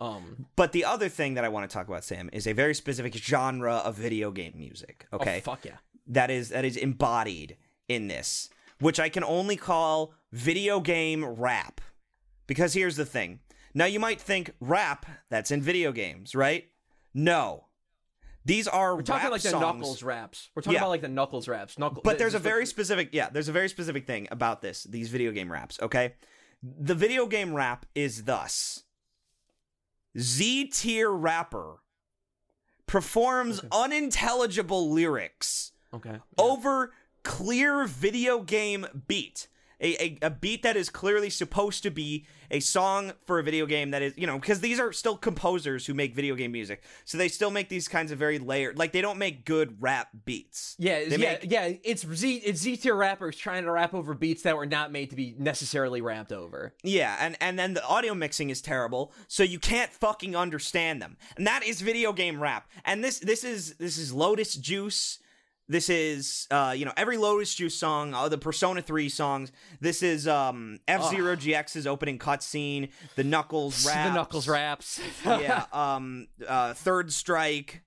Um, 0.00 0.46
But 0.56 0.72
the 0.72 0.84
other 0.84 1.08
thing 1.08 1.34
that 1.34 1.44
I 1.44 1.48
want 1.48 1.68
to 1.68 1.72
talk 1.74 1.88
about, 1.88 2.04
Sam, 2.04 2.30
is 2.32 2.46
a 2.46 2.52
very 2.52 2.74
specific 2.74 3.14
genre 3.14 3.76
of 3.76 3.94
video 3.96 4.30
game 4.30 4.54
music. 4.56 5.06
Okay, 5.12 5.38
Oh, 5.38 5.40
fuck 5.52 5.64
yeah. 5.64 5.76
that 6.06 6.30
is 6.30 6.48
that 6.50 6.64
is 6.64 6.76
embodied 6.76 7.56
in 7.88 8.08
this, 8.08 8.48
which 8.80 8.98
I 8.98 9.08
can 9.10 9.24
only 9.24 9.56
call 9.56 10.14
video 10.32 10.80
game 10.80 11.24
rap. 11.24 11.80
Because 12.46 12.72
here's 12.74 12.96
the 12.96 13.04
thing. 13.06 13.40
Now 13.74 13.84
you 13.84 14.00
might 14.00 14.20
think 14.20 14.52
rap 14.60 15.04
that's 15.28 15.50
in 15.50 15.60
video 15.60 15.92
games, 15.92 16.34
right? 16.34 16.64
No. 17.12 17.65
These 18.46 18.68
are 18.68 18.94
We're 18.94 19.02
talking 19.02 19.30
like 19.30 19.42
the 19.42 19.48
songs. 19.50 19.60
Knuckles 19.60 20.02
raps. 20.04 20.50
We're 20.54 20.62
talking 20.62 20.74
Yeah. 20.74 20.80
about 20.82 20.90
like 20.90 21.00
the 21.00 21.08
Knuckles 21.08 21.48
raps. 21.48 21.78
Knuckles. 21.78 22.02
But 22.04 22.16
there's 22.18 22.34
a 22.34 22.38
very 22.38 22.64
specific, 22.64 23.08
yeah, 23.12 23.28
there's 23.28 23.48
a 23.48 23.52
very 23.52 23.68
specific 23.68 24.06
thing 24.06 24.28
about 24.30 24.62
this, 24.62 24.84
these 24.84 25.08
video 25.08 25.32
game 25.32 25.50
raps, 25.50 25.78
okay? 25.82 26.14
The 26.62 26.94
video 26.94 27.26
game 27.26 27.54
rap 27.54 27.86
is 27.96 28.22
thus 28.24 28.84
Z 30.16 30.68
tier 30.68 31.10
rapper 31.10 31.78
performs 32.86 33.60
unintelligible 33.72 34.90
lyrics 34.92 35.72
Okay. 35.92 36.20
over 36.38 36.92
clear 37.24 37.84
video 37.86 38.40
game 38.42 38.86
beat. 39.08 39.48
A, 39.80 40.02
a, 40.02 40.18
a 40.22 40.30
beat 40.30 40.62
that 40.62 40.74
is 40.76 40.88
clearly 40.88 41.28
supposed 41.28 41.82
to 41.82 41.90
be 41.90 42.24
a 42.50 42.60
song 42.60 43.12
for 43.26 43.38
a 43.38 43.42
video 43.42 43.66
game 43.66 43.90
that 43.90 44.00
is, 44.00 44.14
you 44.16 44.26
know, 44.26 44.38
because 44.38 44.60
these 44.60 44.80
are 44.80 44.90
still 44.92 45.16
composers 45.18 45.84
who 45.84 45.92
make 45.92 46.14
video 46.14 46.34
game 46.34 46.52
music. 46.52 46.82
So 47.04 47.18
they 47.18 47.28
still 47.28 47.50
make 47.50 47.68
these 47.68 47.86
kinds 47.88 48.10
of 48.10 48.18
very 48.18 48.38
layered, 48.38 48.78
like 48.78 48.92
they 48.92 49.02
don't 49.02 49.18
make 49.18 49.44
good 49.44 49.76
rap 49.82 50.08
beats. 50.24 50.76
Yeah, 50.78 51.00
They 51.00 51.16
yeah, 51.16 51.32
make- 51.42 51.50
yeah. 51.50 51.72
It's 51.84 52.06
Z, 52.06 52.36
it's 52.36 52.60
Z 52.60 52.78
tier 52.78 52.94
rappers 52.94 53.36
trying 53.36 53.64
to 53.64 53.70
rap 53.70 53.92
over 53.92 54.14
beats 54.14 54.42
that 54.44 54.56
were 54.56 54.64
not 54.64 54.92
made 54.92 55.10
to 55.10 55.16
be 55.16 55.34
necessarily 55.38 56.00
rapped 56.00 56.32
over. 56.32 56.72
Yeah, 56.82 57.16
and, 57.20 57.36
and 57.40 57.58
then 57.58 57.74
the 57.74 57.84
audio 57.84 58.14
mixing 58.14 58.48
is 58.48 58.62
terrible, 58.62 59.12
so 59.28 59.42
you 59.42 59.58
can't 59.58 59.92
fucking 59.92 60.34
understand 60.34 61.02
them. 61.02 61.18
And 61.36 61.46
that 61.46 61.62
is 61.64 61.82
video 61.82 62.14
game 62.14 62.40
rap. 62.40 62.70
And 62.84 63.04
this 63.04 63.18
this 63.18 63.44
is 63.44 63.74
this 63.74 63.98
is 63.98 64.12
Lotus 64.12 64.54
Juice. 64.54 65.18
This 65.68 65.88
is 65.88 66.46
uh, 66.50 66.74
you 66.76 66.84
know, 66.84 66.92
every 66.96 67.16
Lotus 67.16 67.54
Juice 67.54 67.76
song, 67.76 68.14
uh, 68.14 68.28
the 68.28 68.38
Persona 68.38 68.82
3 68.82 69.08
songs. 69.08 69.50
This 69.80 70.02
is 70.02 70.28
um 70.28 70.78
F 70.86 71.08
Zero 71.10 71.34
GX's 71.34 71.86
opening 71.86 72.18
cutscene, 72.18 72.90
the 73.16 73.24
Knuckles 73.24 73.86
rap. 73.86 74.06
The 74.08 74.14
Knuckles 74.14 74.48
raps. 74.48 75.00
yeah, 75.24 75.64
um 75.72 76.28
uh 76.46 76.74
Third 76.74 77.12
Strike. 77.12 77.82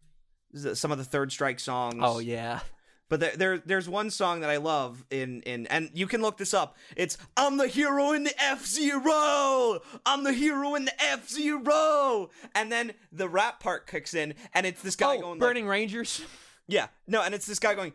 Some 0.53 0.91
of 0.91 0.97
the 0.97 1.03
Third 1.03 1.31
Strike 1.31 1.59
songs. 1.59 2.01
oh 2.01 2.19
yeah. 2.19 2.59
But 3.07 3.21
there, 3.21 3.35
there, 3.35 3.57
there's 3.57 3.89
one 3.89 4.11
song 4.11 4.41
that 4.41 4.51
I 4.51 4.57
love 4.57 5.03
in, 5.09 5.41
in, 5.41 5.65
and 5.65 5.89
you 5.95 6.05
can 6.05 6.21
look 6.21 6.37
this 6.37 6.53
up. 6.53 6.77
It's 6.95 7.17
"I'm 7.35 7.57
the 7.57 7.67
hero 7.67 8.11
in 8.11 8.23
the 8.23 8.33
F 8.39 8.67
Zero. 8.67 9.79
I'm 10.05 10.23
the 10.23 10.31
hero 10.31 10.75
in 10.75 10.85
the 10.85 11.03
F 11.03 11.27
Zero. 11.27 12.29
And 12.53 12.71
then 12.71 12.93
the 13.11 13.27
rap 13.27 13.61
part 13.61 13.87
kicks 13.87 14.13
in, 14.13 14.35
and 14.53 14.67
it's 14.67 14.83
this 14.83 14.95
guy 14.95 15.15
oh, 15.15 15.21
going, 15.21 15.31
like- 15.31 15.39
Burning 15.39 15.67
Rangers. 15.67 16.21
Yeah, 16.69 16.87
no, 17.07 17.23
and 17.23 17.33
it's 17.33 17.47
this 17.47 17.57
guy 17.57 17.73
going, 17.73 17.93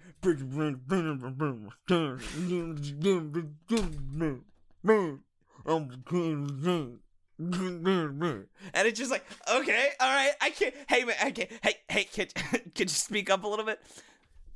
and 8.74 8.88
it's 8.88 8.98
just 8.98 9.12
like, 9.12 9.24
okay, 9.48 9.88
all 10.00 10.12
right, 10.12 10.32
I 10.40 10.50
can't. 10.50 10.74
Hey, 10.88 11.04
man, 11.04 11.14
I 11.22 11.30
can't. 11.30 11.50
Hey, 11.62 11.74
hey, 11.88 12.04
could, 12.04 12.34
could 12.74 12.90
you 12.90 12.96
speak 12.96 13.30
up 13.30 13.44
a 13.44 13.48
little 13.48 13.64
bit? 13.64 13.80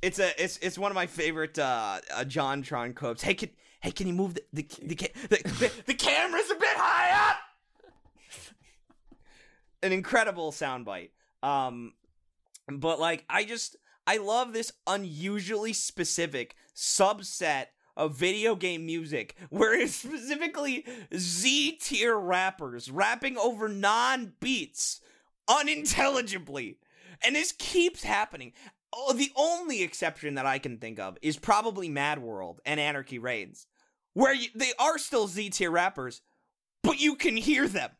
It's 0.01 0.19
a, 0.19 0.41
it's, 0.41 0.57
it's 0.57 0.77
one 0.77 0.91
of 0.91 0.95
my 0.95 1.07
favorite 1.07 1.57
uh, 1.57 1.99
uh 2.13 2.23
JonTron 2.23 2.95
quotes. 2.95 3.21
Hey, 3.21 3.33
can, 3.33 3.49
hey, 3.79 3.91
can 3.91 4.07
you 4.07 4.13
move 4.13 4.33
the, 4.33 4.43
the, 4.53 4.67
the, 4.81 4.95
the, 4.95 5.37
the, 5.43 5.71
the 5.87 5.93
camera's 5.93 6.51
a 6.51 6.55
bit 6.55 6.75
high 6.75 7.29
up? 7.29 7.37
An 9.81 9.93
incredible 9.93 10.51
soundbite. 10.51 11.11
Um, 11.41 11.93
but 12.69 12.99
like, 12.99 13.25
I 13.29 13.45
just, 13.45 13.77
I 14.09 14.17
love 14.17 14.53
this 14.53 14.71
unusually 14.87 15.71
specific 15.71 16.55
subset 16.75 17.65
of 17.95 18.15
video 18.15 18.55
game 18.55 18.83
music 18.83 19.35
where 19.51 19.79
it's 19.79 19.97
specifically 19.97 20.83
Z 21.15 21.73
tier 21.79 22.17
rappers 22.17 22.89
rapping 22.89 23.37
over 23.37 23.69
non 23.69 24.33
beats 24.39 25.01
unintelligibly. 25.47 26.79
And 27.23 27.35
this 27.35 27.51
keeps 27.51 28.01
happening. 28.01 28.53
Oh, 28.91 29.13
the 29.13 29.31
only 29.35 29.83
exception 29.83 30.33
that 30.33 30.47
I 30.47 30.57
can 30.57 30.79
think 30.79 30.97
of 30.97 31.19
is 31.21 31.37
probably 31.37 31.87
Mad 31.87 32.17
World 32.17 32.61
and 32.65 32.79
Anarchy 32.79 33.19
Reigns, 33.19 33.67
where 34.15 34.33
you, 34.33 34.47
they 34.55 34.71
are 34.79 34.97
still 34.97 35.27
Z 35.27 35.51
tier 35.51 35.69
rappers, 35.69 36.21
but 36.81 36.99
you 36.99 37.13
can 37.13 37.37
hear 37.37 37.67
them. 37.67 37.91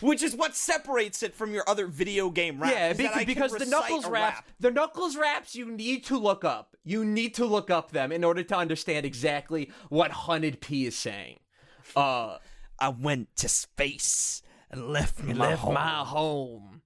Which 0.00 0.22
is 0.22 0.36
what 0.36 0.54
separates 0.54 1.22
it 1.22 1.34
from 1.34 1.52
your 1.52 1.64
other 1.66 1.86
video 1.86 2.28
game 2.30 2.60
raps. 2.60 2.74
yeah, 2.74 2.90
is 2.90 2.98
that 2.98 3.16
I 3.16 3.24
because, 3.24 3.52
because 3.52 3.64
the 3.66 3.70
Knuckles 3.70 4.06
raps, 4.06 4.36
rap. 4.36 4.48
the 4.60 4.70
Knuckles 4.70 5.16
raps, 5.16 5.54
you 5.54 5.66
need 5.70 6.04
to 6.04 6.18
look 6.18 6.44
up. 6.44 6.76
You 6.84 7.04
need 7.04 7.34
to 7.34 7.46
look 7.46 7.70
up 7.70 7.90
them 7.90 8.12
in 8.12 8.22
order 8.22 8.42
to 8.42 8.56
understand 8.56 9.06
exactly 9.06 9.70
what 9.88 10.10
Hunnid-P 10.10 10.86
is 10.86 10.96
saying. 10.96 11.40
Uh, 11.96 12.36
I 12.78 12.90
went 12.90 13.34
to 13.36 13.48
space 13.48 14.42
and 14.70 14.88
left 14.88 15.22
my 15.22 15.32
left 15.32 15.62
home. 15.62 15.74
my 15.74 15.88
home. 16.04 16.82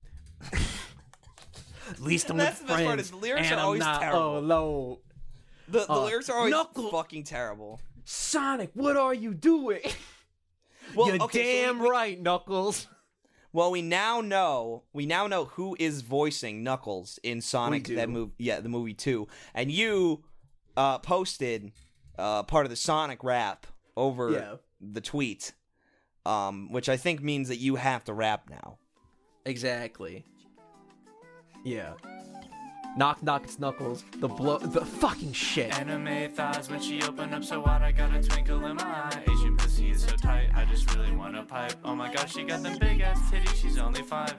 At 1.91 2.01
least 2.01 2.31
I'm 2.31 2.37
That's 2.37 2.61
with 2.61 2.69
the 2.69 2.75
best 2.75 2.85
part 2.85 2.95
friends, 2.95 3.01
is 3.03 3.11
the 3.11 3.17
lyrics 3.17 3.47
and 3.47 3.55
are 3.57 3.59
I'm 3.59 3.65
always 3.67 3.81
not 3.81 4.01
terrible. 4.01 4.39
alone. 4.39 4.97
The, 5.69 5.81
the 5.81 5.93
Uh, 5.93 6.05
lyrics 6.05 6.29
are 6.31 6.37
always 6.39 6.53
Knuckle- 6.53 6.91
fucking 6.91 7.25
terrible. 7.25 7.81
Sonic, 8.05 8.71
what 8.75 8.97
are 8.97 9.15
you 9.15 9.35
doing? 9.35 9.81
Well, 10.95 11.09
You're 11.09 11.23
okay, 11.25 11.61
so 11.63 11.67
damn 11.67 11.79
we- 11.79 11.85
we- 11.87 11.91
right, 11.91 12.21
Knuckles. 12.21 12.89
Well, 13.55 13.71
we 13.71 13.83
now 13.83 14.23
know 14.23 14.85
we 14.95 15.05
now 15.05 15.27
know 15.27 15.45
who 15.45 15.77
is 15.79 16.01
voicing 16.01 16.63
Knuckles 16.65 17.19
in 17.23 17.43
Sonic 17.43 17.85
that 17.89 18.09
movie. 18.09 18.33
Yeah, 18.39 18.61
the 18.61 18.71
movie 18.71 18.95
two. 18.95 19.29
And 19.53 19.71
you 19.71 20.25
uh, 20.75 21.01
posted 21.01 21.71
uh, 22.19 22.45
part 22.45 22.65
of 22.65 22.71
the 22.71 22.77
Sonic 22.77 23.23
rap 23.23 23.67
over 23.95 24.31
Yeah. 24.31 24.55
the 24.81 25.03
tweet, 25.03 25.53
um, 26.25 26.73
which 26.73 26.89
I 26.89 26.97
think 26.97 27.23
means 27.23 27.49
that 27.49 27.59
you 27.59 27.77
have 27.77 28.05
to 28.05 28.15
rap 28.15 28.49
now. 28.49 28.79
Exactly. 29.45 30.25
Yeah. 31.63 31.93
Knock 32.97 33.23
knock 33.23 33.45
it's 33.45 33.59
Knuckles. 33.59 34.03
The 34.19 34.29
blow 34.29 34.57
the 34.59 34.85
fucking 34.85 35.35
shit. 35.35 35.79
Anime 35.79 36.33
thighs 36.33 36.71
when 36.71 36.81
she 36.81 37.03
open 37.03 37.35
up 37.35 37.45
so 37.45 37.61
wide, 37.61 37.83
I 37.83 37.93
got 37.93 38.15
a 38.15 38.23
twinkle 38.23 38.65
in 38.65 38.77
my 38.77 38.83
eye. 38.85 39.23
So 39.95 40.17
tight, 40.17 40.49
I 40.55 40.65
just 40.65 40.93
really 40.97 41.13
wanna 41.13 41.45
pipe. 41.45 41.75
Oh 41.85 41.95
my 41.95 42.13
gosh, 42.13 42.35
she 42.35 42.43
got 42.43 42.63
them 42.63 42.77
big 42.79 43.01
ass 43.01 43.21
titties, 43.31 43.55
she's 43.55 43.79
only 43.79 44.03
five. 44.03 44.35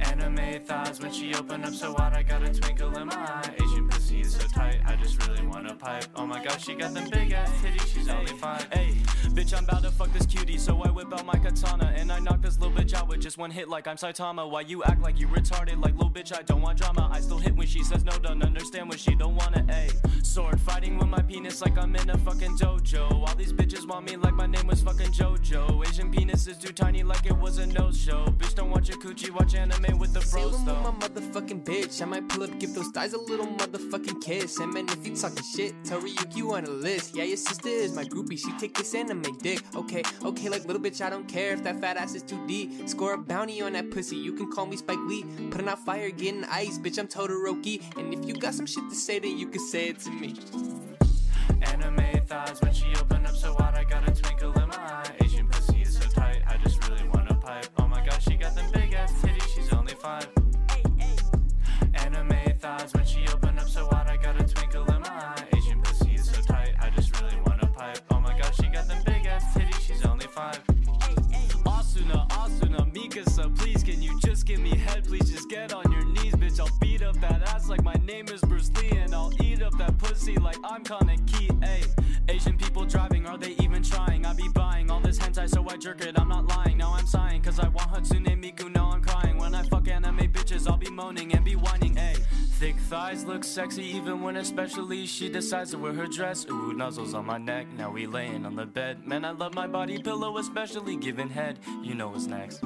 Anime 0.00 0.64
thighs 0.64 1.00
when 1.00 1.12
she 1.12 1.34
open 1.34 1.62
up 1.62 1.72
so 1.72 1.92
wide, 1.92 2.14
I 2.14 2.22
got 2.22 2.42
a 2.42 2.52
twinkle 2.52 2.96
in 2.98 3.06
my 3.06 3.14
eye. 3.14 3.54
Asian 3.62 3.88
pussy 3.88 4.20
is 4.22 4.34
so 4.34 4.46
tight, 4.48 4.80
I 4.86 4.96
just 4.96 5.24
really 5.28 5.46
wanna 5.46 5.76
pipe. 5.76 6.06
Oh 6.16 6.26
my 6.26 6.42
gosh, 6.42 6.64
she 6.64 6.74
got 6.74 6.94
them 6.94 7.08
big 7.10 7.32
ass 7.32 7.50
titties, 7.62 7.94
she's 7.94 8.08
only 8.08 8.32
five. 8.32 8.66
Hey, 8.72 8.96
bitch, 9.32 9.56
I'm 9.56 9.64
about 9.64 9.82
to 9.82 9.90
fuck 9.90 10.12
this 10.12 10.26
cutie, 10.26 10.58
so 10.58 10.82
I 10.82 10.90
whip 10.90 11.12
out 11.12 11.24
my 11.24 11.38
katana 11.38 11.92
and 11.96 12.12
I 12.12 12.18
knock 12.18 12.42
this 12.42 12.58
little 12.58 12.76
bitch 12.76 12.94
out 12.94 13.08
with 13.08 13.20
just 13.20 13.38
one 13.38 13.50
hit, 13.50 13.68
like 13.68 13.86
I'm 13.86 13.96
Saitama. 13.96 14.48
Why 14.50 14.60
you 14.62 14.82
act 14.84 15.00
like 15.00 15.18
you 15.18 15.26
retarded, 15.28 15.82
like 15.82 15.94
little 15.94 16.10
bitch? 16.10 16.36
I 16.36 16.42
don't 16.42 16.60
want 16.60 16.78
drama. 16.78 17.08
I 17.10 17.20
still 17.20 17.38
hit 17.38 17.56
when 17.56 17.66
she 17.66 17.82
says 17.82 18.04
no, 18.04 18.12
don't 18.18 18.42
understand 18.42 18.88
when 18.88 18.98
she 18.98 19.14
don't 19.14 19.34
wanna. 19.34 19.64
A 19.70 20.24
sword 20.24 20.60
fighting 20.60 20.98
with 20.98 21.08
my 21.08 21.22
penis 21.22 21.62
like 21.62 21.78
I'm 21.78 21.94
in 21.96 22.10
a 22.10 22.18
fucking 22.18 22.58
dojo. 22.58 23.10
All 23.10 23.34
these 23.36 23.52
bitches 23.52 23.86
want 23.88 24.10
me 24.10 24.16
like 24.16 24.34
my 24.34 24.46
name 24.46 24.66
was 24.66 24.82
fucking 24.82 25.12
JoJo. 25.12 25.86
Asian 25.88 26.10
penis 26.10 26.46
is 26.46 26.58
too 26.58 26.72
tiny, 26.72 27.02
like 27.02 27.26
it 27.26 27.36
was 27.36 27.58
a 27.58 27.66
nose 27.66 27.98
show. 27.98 28.26
Bitch, 28.38 28.54
don't 28.54 28.70
watch 28.70 28.88
your 28.88 28.98
coochie, 28.98 29.30
watch 29.30 29.54
anime 29.54 29.98
with 29.98 30.12
the 30.12 30.20
bros 30.30 30.52
though. 30.64 30.74
with 30.74 30.82
my 30.82 31.08
motherfucking 31.08 31.64
bitch. 31.64 32.02
I 32.02 32.04
might 32.04 32.28
pull 32.28 32.42
up, 32.42 32.58
give 32.58 32.74
those 32.74 32.88
thighs 32.88 33.12
a 33.14 33.18
little 33.18 33.46
motherfucking 33.46 34.22
kiss. 34.22 34.58
And 34.58 34.72
man, 34.72 34.88
if 34.88 35.06
you 35.06 35.14
talking 35.14 35.42
shit, 35.54 35.74
tell 35.84 36.00
Ryuki 36.00 36.36
you 36.36 36.52
on 36.54 36.64
a 36.64 36.70
list. 36.70 37.14
Yeah, 37.14 37.24
your 37.24 37.36
sister 37.36 37.68
is 37.68 37.94
my 37.94 38.04
groupie. 38.04 38.38
She 38.38 38.52
take 38.58 38.74
this 38.74 38.94
anime 38.94 39.21
dick. 39.30 39.62
Okay, 39.74 40.02
okay, 40.24 40.48
like 40.48 40.64
little 40.64 40.82
bitch, 40.82 41.00
I 41.00 41.10
don't 41.10 41.28
care 41.28 41.52
if 41.52 41.62
that 41.64 41.80
fat 41.80 41.96
ass 41.96 42.14
is 42.14 42.22
too 42.22 42.44
deep. 42.46 42.88
Score 42.88 43.14
a 43.14 43.18
bounty 43.18 43.60
on 43.62 43.72
that 43.72 43.90
pussy. 43.90 44.16
You 44.16 44.32
can 44.32 44.50
call 44.50 44.66
me 44.66 44.76
Spike 44.76 44.98
Lee. 45.06 45.24
Putting 45.50 45.68
out 45.68 45.78
fire, 45.84 46.10
getting 46.10 46.44
ice, 46.44 46.78
bitch. 46.78 46.98
I'm 46.98 47.08
Todoroki. 47.08 47.82
And 47.96 48.14
if 48.14 48.26
you 48.26 48.34
got 48.34 48.54
some 48.54 48.66
shit 48.66 48.88
to 48.88 48.94
say, 48.94 49.18
then 49.18 49.38
you 49.38 49.48
can 49.48 49.60
say 49.60 49.88
it 49.88 49.98
to 50.00 50.10
me. 50.10 50.34
Anime 51.62 52.26
thighs 52.26 52.60
when 52.60 52.72
she 52.72 52.86
open 52.96 53.11
pussy 80.12 80.36
like 80.36 80.58
I'm 80.62 80.84
Kaneki. 80.84 81.48
Ayy, 81.60 81.86
Asian 82.28 82.58
people 82.58 82.84
driving, 82.84 83.26
are 83.26 83.38
they 83.38 83.52
even 83.62 83.82
trying? 83.82 84.26
I 84.26 84.34
be 84.34 84.46
buying 84.48 84.90
all 84.90 85.00
this 85.00 85.18
hentai, 85.18 85.48
so 85.48 85.66
I 85.66 85.76
jerk 85.78 86.02
it. 86.02 86.18
I'm 86.20 86.28
not 86.28 86.46
lying, 86.48 86.76
now 86.76 86.92
I'm 86.92 87.06
sighing, 87.06 87.40
cause 87.40 87.58
I 87.58 87.68
want 87.68 87.90
Hatsune 87.90 88.36
Miku, 88.42 88.71
thighs 92.92 93.24
look 93.24 93.42
sexy, 93.42 93.84
even 93.84 94.20
when 94.20 94.36
especially 94.36 95.06
she 95.06 95.30
decides 95.30 95.70
to 95.70 95.78
wear 95.78 95.94
her 95.94 96.06
dress. 96.06 96.44
Ooh, 96.50 96.74
nuzzles 96.74 97.14
on 97.14 97.24
my 97.24 97.38
neck, 97.38 97.66
now 97.78 97.90
we 97.90 98.06
laying 98.06 98.44
on 98.44 98.54
the 98.54 98.66
bed. 98.66 99.06
Man, 99.06 99.24
I 99.24 99.30
love 99.30 99.54
my 99.54 99.66
body 99.66 99.96
pillow, 99.96 100.36
especially 100.36 100.96
giving 100.96 101.30
head. 101.30 101.58
You 101.82 101.94
know 101.94 102.10
what's 102.10 102.26
next. 102.26 102.62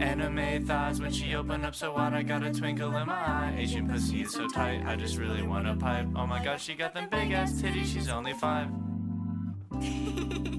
Anime 0.00 0.64
thighs 0.64 1.02
when 1.02 1.12
she 1.12 1.34
open 1.34 1.66
up 1.66 1.74
so 1.74 1.92
wide, 1.92 2.14
I 2.14 2.22
got 2.22 2.42
a 2.42 2.50
twinkle 2.50 2.96
in 2.96 3.08
my 3.08 3.12
eye. 3.12 3.56
Asian 3.58 3.86
pussy 3.86 4.22
is 4.22 4.32
so 4.32 4.48
tight, 4.48 4.86
I 4.86 4.96
just 4.96 5.18
really 5.18 5.42
wanna 5.42 5.76
pipe. 5.76 6.06
Oh 6.16 6.26
my 6.26 6.42
gosh, 6.42 6.64
she 6.64 6.74
got 6.74 6.94
them 6.94 7.10
big 7.10 7.32
ass 7.32 7.52
titties, 7.60 7.92
she's 7.92 8.08
only 8.08 8.32
five. 8.32 8.70